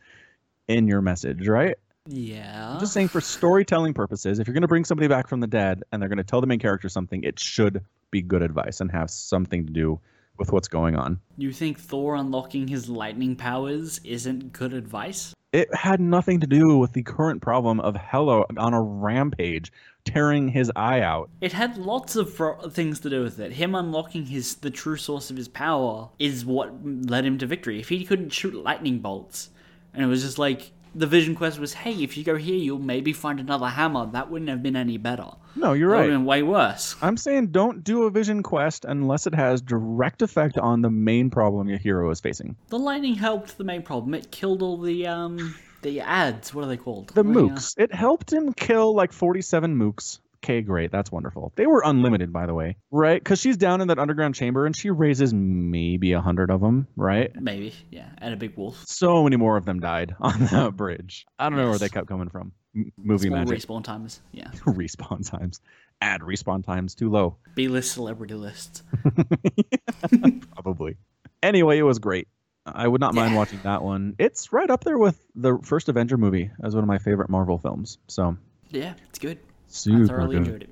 in 0.67 0.89
your 0.89 1.01
message, 1.01 1.47
right? 1.47 1.77
Yeah. 2.07 2.73
I'm 2.73 2.81
just 2.81 2.93
saying 2.93 3.09
for 3.09 3.21
storytelling 3.21 3.95
purposes, 3.95 4.39
if 4.39 4.47
you're 4.47 4.53
going 4.53 4.63
to 4.63 4.69
bring 4.69 4.85
somebody 4.85 5.09
back 5.09 5.29
from 5.29 5.41
the 5.41 5.47
dead 5.47 5.85
and 5.91 6.03
they're 6.03 6.09
going 6.09 6.19
to 6.19 6.25
tell 6.25 6.41
the 6.41 6.47
main 6.47 6.59
character 6.59 6.89
something, 6.89 7.23
it 7.23 7.39
should 7.39 7.83
be 8.11 8.21
good 8.21 8.43
advice 8.43 8.81
and 8.81 8.91
have 8.91 9.11
something 9.11 9.67
to 9.67 9.73
do 9.73 10.01
with 10.39 10.53
what's 10.53 10.69
going 10.69 10.97
on. 10.97 11.21
You 11.39 11.53
think 11.53 11.79
Thor 11.79 12.17
unlocking 12.17 12.69
his 12.69 12.89
lightning 12.89 13.37
powers 13.37 14.01
isn't 14.05 14.53
good 14.53 14.75
advice? 14.75 15.35
It 15.55 15.73
had 15.73 16.01
nothing 16.01 16.41
to 16.41 16.49
do 16.49 16.79
with 16.79 16.95
the 16.95 17.05
current 17.05 17.41
problem 17.41 17.79
of 17.79 17.95
Hela 17.95 18.45
on 18.57 18.75
a 18.75 18.83
rampage, 18.83 19.73
tearing 20.05 20.49
his 20.49 20.73
eye 20.75 21.01
out. 21.01 21.31
It 21.41 21.53
had 21.53 21.79
lots 21.79 22.17
of 22.17 22.35
fro- 22.35 22.69
things 22.69 22.99
to 23.01 23.11
do 23.11 23.23
with 23.23 23.39
it. 23.39 23.53
Him 23.53 23.77
unlocking 23.77 24.27
his 24.27 24.57
the 24.57 24.71
true 24.73 24.97
source 24.97 25.31
of 25.31 25.37
his 25.37 25.47
power 25.47 26.11
is 26.19 26.45
what 26.45 26.75
led 26.85 27.25
him 27.25 27.39
to 27.39 27.47
victory. 27.47 27.79
If 27.79 27.89
he 27.89 28.05
couldn't 28.05 28.31
shoot 28.31 28.53
lightning 28.53 28.99
bolts, 28.99 29.51
and 29.93 30.03
it 30.03 30.09
was 30.09 30.23
just 30.23 30.41
like 30.41 30.73
the 30.95 31.07
vision 31.07 31.35
quest 31.35 31.59
was, 31.59 31.75
hey, 31.75 31.93
if 32.03 32.17
you 32.17 32.25
go 32.25 32.37
here, 32.37 32.57
you'll 32.57 32.79
maybe 32.79 33.13
find 33.13 33.41
another 33.41 33.67
hammer. 33.67 34.07
That 34.13 34.31
wouldn't 34.31 34.49
have 34.49 34.63
been 34.63 34.77
any 34.77 34.97
better. 34.97 35.27
No, 35.57 35.73
you're 35.73 35.91
That 35.91 35.97
would 35.97 36.01
right. 36.03 36.11
have 36.11 36.19
been 36.21 36.25
way 36.25 36.43
worse. 36.43 36.97
I'm 37.03 37.17
saying 37.17 37.49
don't 37.49 37.83
do 37.85 38.05
a 38.05 38.11
vision 38.11 38.43
quest 38.43 38.85
unless 38.85 39.27
it 39.27 39.35
has 39.35 39.61
direct 39.63 40.23
effect 40.23 40.59
on 40.59 40.83
the 40.83 40.91
main 40.91 41.31
problem 41.31 41.69
your 41.69 41.79
hero 41.79 42.11
is 42.11 42.21
facing. 42.21 42.57
The 42.69 42.79
lightning 42.79 43.15
helped 43.15 43.57
the 43.59 43.65
main 43.65 43.83
problem. 43.83 44.15
It 44.15 44.31
killed 44.31 44.63
all 44.63 44.79
the 44.79 45.07
um 45.07 45.55
the 45.83 46.01
adds. 46.01 46.55
What 46.55 46.65
are 46.65 46.69
they 46.69 46.77
called? 46.77 47.09
The 47.09 47.23
mooks. 47.25 47.75
It 47.77 47.95
helped 47.95 48.33
him 48.33 48.53
kill 48.55 48.95
like 48.95 49.13
47 49.13 49.77
mooks. 49.77 50.19
Okay, 50.45 50.61
great. 50.61 50.93
That's 50.93 51.11
wonderful. 51.11 51.53
They 51.57 51.67
were 51.67 51.83
unlimited, 51.85 52.31
by 52.31 52.45
the 52.45 52.53
way, 52.53 52.77
right? 52.91 53.19
Because 53.19 53.41
she's 53.41 53.57
down 53.57 53.81
in 53.81 53.89
that 53.89 53.99
underground 53.99 54.35
chamber 54.35 54.67
and 54.67 54.77
she 54.77 54.91
raises 54.91 55.33
maybe 55.33 56.13
a 56.13 56.21
hundred 56.21 56.51
of 56.51 56.61
them, 56.61 56.87
right? 56.97 57.35
Maybe, 57.41 57.73
yeah, 57.91 58.11
and 58.19 58.35
a 58.35 58.37
big 58.37 58.55
wolf. 58.57 58.85
So 58.87 59.25
many 59.25 59.37
more 59.37 59.57
of 59.57 59.65
them 59.65 59.81
died 59.81 60.15
on 60.21 60.41
that 60.47 60.77
bridge. 60.77 61.25
I 61.39 61.49
don't 61.49 61.57
know 61.59 61.71
where 61.71 61.79
they 61.79 61.89
kept 61.89 62.09
coming 62.09 62.29
from. 62.29 62.53
M- 62.77 62.93
movie 62.99 63.29
Small 63.29 63.39
magic. 63.47 63.59
respawn 63.59 63.85
times. 63.85 64.21
Yeah, 64.33 64.49
respawn 64.67 65.27
times. 65.29 65.61
Add 66.03 66.21
respawn 66.21 66.63
times 66.63 66.95
too 66.95 67.09
low. 67.09 67.37
B 67.55 67.69
list 67.69 67.93
celebrity 67.93 68.35
lists. 68.35 68.83
Probably. 70.55 70.97
Anyway, 71.43 71.79
it 71.79 71.83
was 71.83 71.99
great. 71.99 72.29
I 72.67 72.87
would 72.87 73.01
not 73.01 73.15
mind 73.15 73.33
Yeah. 73.33 73.39
watching 73.39 73.61
that 73.65 73.83
one. 73.83 74.15
It's 74.19 74.53
right 74.53 74.69
up 74.69 74.85
there 74.85 74.99
with 74.99 75.19
the 75.35 75.59
first 75.63 75.89
Avenger 75.89 76.17
movie 76.19 76.51
as 76.63 76.75
one 76.75 76.85
of 76.85 76.89
my 76.89 76.99
favorite 76.99 77.31
Marvel 77.31 77.57
films. 77.59 77.99
So 78.09 78.37
Yeah, 78.71 78.95
it's 79.09 79.19
good. 79.19 79.39
I 79.69 79.73
super 79.73 80.07
thoroughly 80.07 80.37
good. 80.37 80.47
enjoyed 80.47 80.63
it. 80.65 80.71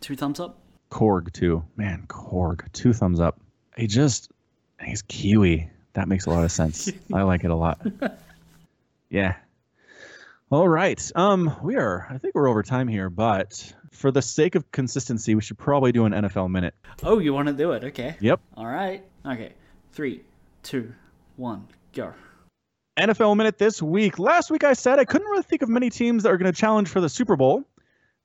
Two 0.00 0.16
thumbs 0.16 0.40
up. 0.40 0.58
Korg 0.90 1.32
too. 1.32 1.64
Man, 1.76 2.04
Korg. 2.08 2.70
Two 2.72 2.92
thumbs 2.92 3.20
up. 3.20 3.40
He 3.76 3.86
just 3.86 4.30
he's 4.82 5.02
Kiwi. 5.02 5.70
That 5.94 6.08
makes 6.08 6.26
a 6.26 6.30
lot 6.30 6.44
of 6.44 6.52
sense. 6.52 6.90
I 7.12 7.22
like 7.22 7.44
it 7.44 7.50
a 7.50 7.54
lot. 7.56 7.80
Yeah. 9.08 9.36
All 10.50 10.68
right. 10.68 11.00
Um, 11.14 11.56
we 11.62 11.76
are 11.76 12.06
I 12.10 12.18
think 12.18 12.34
we're 12.34 12.48
over 12.48 12.62
time 12.64 12.88
here, 12.88 13.08
but 13.08 13.72
for 13.92 14.10
the 14.10 14.20
sake 14.20 14.56
of 14.56 14.70
consistency, 14.72 15.34
we 15.36 15.40
should 15.42 15.58
probably 15.58 15.92
do 15.92 16.04
an 16.06 16.12
NFL 16.12 16.50
minute. 16.50 16.74
Oh, 17.04 17.18
you 17.20 17.32
want 17.32 17.46
to 17.46 17.54
do 17.54 17.70
it? 17.72 17.84
Okay. 17.84 18.16
Yep. 18.20 18.40
All 18.56 18.66
right. 18.66 19.04
Okay. 19.24 19.52
Three, 19.92 20.22
two, 20.64 20.92
one, 21.36 21.66
go. 21.94 22.12
NFL 22.98 23.36
minute 23.36 23.58
this 23.58 23.80
week. 23.80 24.18
Last 24.18 24.50
week 24.50 24.64
I 24.64 24.72
said 24.72 24.98
I 24.98 25.04
couldn't 25.04 25.28
really 25.28 25.42
think 25.44 25.62
of 25.62 25.68
many 25.68 25.88
teams 25.90 26.24
that 26.24 26.32
are 26.32 26.36
going 26.36 26.52
to 26.52 26.58
challenge 26.58 26.88
for 26.88 27.00
the 27.00 27.08
Super 27.08 27.36
Bowl 27.36 27.64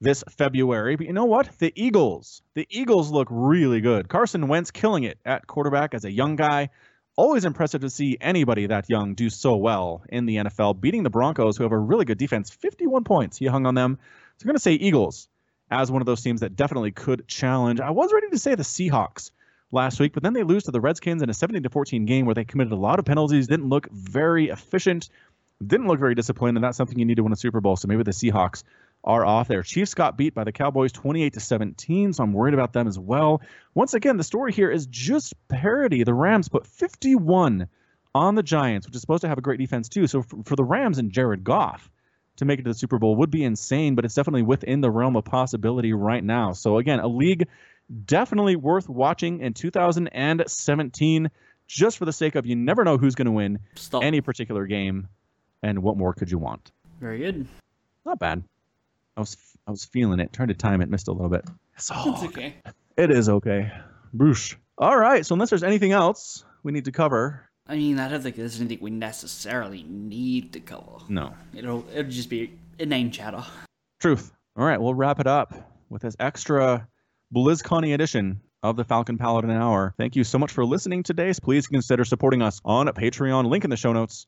this 0.02 0.24
February, 0.30 0.96
but 0.96 1.06
you 1.06 1.14
know 1.14 1.26
what? 1.26 1.48
The 1.60 1.72
Eagles. 1.76 2.42
The 2.56 2.68
Eagles 2.70 3.12
look 3.12 3.28
really 3.30 3.82
good. 3.82 4.10
Carson 4.10 4.48
Wentz 4.48 4.72
killing 4.72 5.04
it 5.04 5.20
at 5.24 5.46
quarterback 5.46 5.94
as 5.94 6.04
a 6.04 6.12
young 6.12 6.36
guy. 6.36 6.70
Always 7.16 7.46
impressive 7.46 7.82
to 7.82 7.90
see 7.90 8.18
anybody 8.20 8.66
that 8.66 8.90
young 8.90 9.14
do 9.14 9.30
so 9.30 9.56
well 9.58 10.04
in 10.10 10.26
the 10.26 10.38
NFL, 10.38 10.82
beating 10.82 11.04
the 11.04 11.10
Broncos, 11.10 11.56
who 11.56 11.64
have 11.64 11.72
a 11.72 11.78
really 11.78 12.06
good 12.06 12.18
defense. 12.18 12.50
51 12.50 13.04
points 13.04 13.38
he 13.38 13.46
hung 13.46 13.68
on 13.68 13.76
them. 13.76 14.00
So 14.38 14.44
I'm 14.44 14.48
going 14.48 14.56
to 14.56 14.62
say 14.62 14.74
Eagles 14.74 15.30
as 15.70 15.92
one 15.92 16.02
of 16.02 16.08
those 16.08 16.22
teams 16.24 16.42
that 16.42 16.56
definitely 16.56 16.92
could 16.92 17.28
challenge. 17.28 17.80
I 17.80 17.92
was 17.92 18.12
ready 18.12 18.30
to 18.30 18.40
say 18.40 18.56
the 18.56 18.64
Seahawks 18.64 19.30
last 19.72 20.00
week, 20.00 20.14
but 20.14 20.24
then 20.24 20.34
they 20.34 20.44
lose 20.44 20.64
to 20.64 20.72
the 20.72 20.82
Redskins 20.82 21.22
in 21.22 21.30
a 21.30 21.34
17 21.34 21.64
to 21.64 21.70
14 21.70 22.06
game 22.06 22.26
where 22.26 22.36
they 22.36 22.44
committed 22.44 22.74
a 22.74 22.78
lot 22.78 22.98
of 22.98 23.06
penalties, 23.06 23.48
didn't 23.48 23.70
look 23.70 23.90
very 23.92 24.50
efficient, 24.50 25.10
didn't 25.66 25.88
look 25.88 26.00
very 26.00 26.16
disciplined, 26.16 26.58
and 26.58 26.64
that's 26.64 26.78
something 26.78 26.98
you 26.98 27.06
need 27.06 27.18
to 27.18 27.24
win 27.24 27.32
a 27.32 27.38
Super 27.38 27.62
Bowl. 27.62 27.76
So 27.76 27.88
maybe 27.88 28.04
the 28.04 28.12
Seahawks 28.12 28.64
are 29.04 29.26
off 29.26 29.48
there. 29.48 29.64
Chiefs 29.64 29.94
got 29.94 30.18
beat 30.18 30.34
by 30.34 30.44
the 30.44 30.52
Cowboys 30.52 30.92
28 30.92 31.34
to 31.34 31.40
17, 31.40 32.14
so 32.14 32.24
I'm 32.24 32.34
worried 32.34 32.54
about 32.54 32.74
them 32.74 32.88
as 32.88 33.00
well. 33.00 33.42
Once 33.74 33.94
again, 33.94 34.18
the 34.18 34.24
story 34.24 34.52
here 34.52 34.70
is 34.70 34.86
just 34.86 35.34
parity. 35.48 36.04
The 36.04 36.14
Rams 36.14 36.50
put 36.50 36.68
51 36.68 37.68
on 38.14 38.36
the 38.36 38.44
Giants, 38.44 38.86
which 38.86 38.96
is 38.96 39.02
supposed 39.02 39.22
to 39.22 39.28
have 39.28 39.38
a 39.38 39.42
great 39.42 39.60
defense 39.60 39.90
too. 39.90 40.08
So 40.08 40.22
for, 40.22 40.44
for 40.44 40.56
the 40.56 40.64
Rams 40.64 40.98
and 40.98 41.12
Jared 41.12 41.44
Goff 41.44 41.90
to 42.38 42.46
make 42.46 42.60
it 42.60 42.64
to 42.64 42.70
the 42.70 42.76
Super 42.76 43.00
Bowl 43.00 43.16
would 43.18 43.32
be 43.32 43.44
insane, 43.44 43.96
but 43.96 44.06
it's 44.06 44.16
definitely 44.16 44.44
within 44.44 44.82
the 44.82 44.92
realm 44.92 45.16
of 45.16 45.26
possibility 45.26 45.94
right 45.94 46.24
now. 46.24 46.52
So 46.52 46.78
again, 46.78 47.00
a 47.00 47.08
league 47.08 47.48
definitely 48.06 48.56
worth 48.56 48.88
watching 48.88 49.42
in 49.42 49.54
2017 49.54 51.30
just 51.68 51.98
for 51.98 52.06
the 52.06 52.14
sake 52.14 52.36
of 52.36 52.46
you 52.46 52.56
never 52.56 52.84
know 52.84 52.98
who's 52.98 53.16
going 53.16 53.26
to 53.26 53.32
win 53.32 53.60
Stop. 53.76 54.04
any 54.04 54.22
particular 54.22 54.66
game 54.66 55.08
and 55.64 55.82
what 55.82 55.98
more 55.98 56.14
could 56.14 56.30
you 56.30 56.38
want? 56.38 56.72
Very 57.00 57.20
good. 57.20 57.48
Not 58.06 58.20
bad. 58.20 58.44
I 59.18 59.22
was 59.22 59.38
I 59.68 59.72
was 59.72 59.86
feeling 59.86 60.20
it. 60.20 60.32
Trying 60.34 60.48
to 60.50 60.54
time 60.54 60.82
it, 60.82 60.90
missed 60.90 61.08
a 61.08 61.12
little 61.12 61.30
bit. 61.30 61.46
It's 61.76 61.92
all 61.92 62.14
It's 62.14 62.24
okay. 62.24 62.56
It 62.98 63.12
is 63.12 63.30
okay. 63.30 63.72
Boosh. 64.16 64.56
All 64.78 64.98
right. 64.98 65.26
So 65.26 65.34
unless 65.34 65.50
there's 65.50 65.64
anything 65.64 65.92
else 65.92 66.44
we 66.64 66.72
need 66.72 66.86
to 66.86 66.92
cover, 66.92 67.50
I 67.68 67.76
mean, 67.76 68.00
I 68.00 68.10
don't 68.10 68.22
think 68.22 68.36
there's 68.36 68.60
anything 68.60 68.80
we 68.82 68.90
necessarily 68.92 69.84
need 69.84 70.54
to 70.54 70.60
cover. 70.60 70.98
no. 71.10 71.34
It'll 71.54 71.86
it'll 71.94 72.12
just 72.12 72.30
be 72.30 72.58
a 72.80 72.86
name 72.86 73.12
chatter. 73.12 73.44
Truth. 74.00 74.32
All 74.58 74.66
right. 74.66 74.80
We'll 74.82 74.94
wrap 74.96 75.20
it 75.20 75.28
up 75.28 75.54
with 75.90 76.02
this 76.02 76.16
extra 76.20 76.88
BlizzCon 77.36 77.94
edition 77.94 78.42
of 78.64 78.76
the 78.76 78.84
Falcon 78.84 79.18
Paladin 79.18 79.52
Hour. 79.52 79.94
Thank 79.98 80.16
you 80.16 80.24
so 80.24 80.38
much 80.38 80.52
for 80.52 80.66
listening 80.66 81.04
today. 81.04 81.34
Please 81.42 81.68
consider 81.68 82.06
supporting 82.06 82.42
us 82.42 82.62
on 82.64 82.88
Patreon. 82.88 83.48
Link 83.50 83.64
in 83.64 83.70
the 83.70 83.78
show 83.78 83.92
notes. 83.94 84.28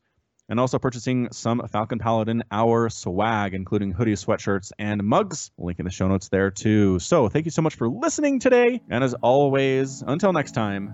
And 0.49 0.60
also 0.60 0.78
purchasing 0.78 1.30
some 1.32 1.65
Falcon 1.70 1.99
Paladin 1.99 2.44
Hour 2.52 2.90
swag, 2.90 3.53
including 3.53 3.94
hoodies, 3.94 4.26
sweatshirts, 4.26 4.72
and 4.78 5.02
mugs. 5.03 5.52
Link 5.57 5.80
in 5.80 5.86
the 5.86 5.91
show 5.91 6.07
notes 6.07 6.30
there 6.30 6.52
too. 6.52 6.99
So 6.99 7.30
thank 7.30 7.45
you 7.45 7.52
so 7.52 7.61
much 7.61 7.76
for 7.76 7.88
listening 7.88 8.40
today. 8.40 8.82
And 8.90 9.03
as 9.03 9.14
always, 9.15 10.03
until 10.06 10.34
next 10.34 10.52
time, 10.52 10.94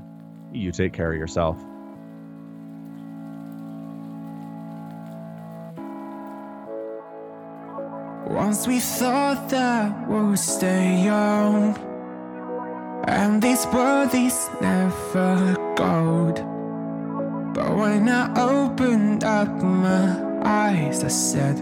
you 0.53 0.71
take 0.71 0.93
care 0.93 1.11
of 1.11 1.17
yourself. 1.17 1.57
Once 8.27 8.67
we 8.67 8.79
thought 8.79 9.49
that 9.49 10.07
we'll 10.07 10.37
stay 10.37 11.03
young, 11.03 11.75
and 13.07 13.41
this 13.41 13.65
world 13.67 14.13
is 14.13 14.49
never 14.61 15.55
gold. 15.75 16.58
But 17.53 17.75
when 17.75 18.07
I 18.07 18.31
opened 18.39 19.23
up 19.23 19.49
my 19.63 20.41
eyes, 20.43 21.03
I 21.03 21.07
said, 21.07 21.57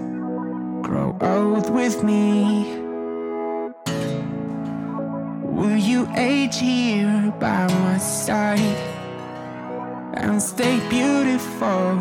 Grow 0.83 1.17
old 1.21 1.69
with 1.69 2.03
me. 2.03 2.77
Will 5.41 5.77
you 5.77 6.07
age 6.15 6.59
here 6.59 7.33
by 7.39 7.67
my 7.67 7.97
side 7.97 8.77
and 10.13 10.41
stay 10.41 10.77
beautiful 10.89 11.97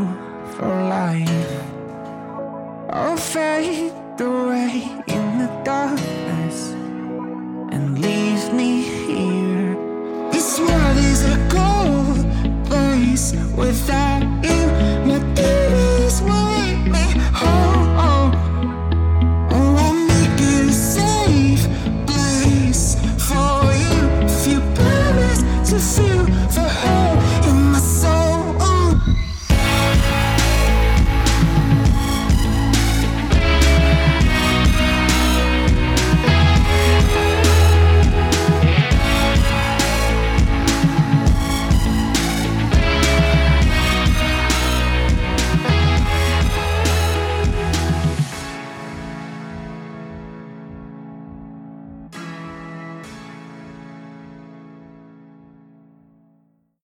for 0.57 0.67
life? 0.67 1.63
I'll 2.91 3.17
fade 3.17 3.93
away 4.21 4.83
in 5.07 5.39
the 5.39 5.61
darkness 5.65 6.73
and 7.73 8.01
leave 8.01 8.53
me 8.53 8.83
here. 8.83 9.26
Place 13.17 13.33
without 13.57 14.46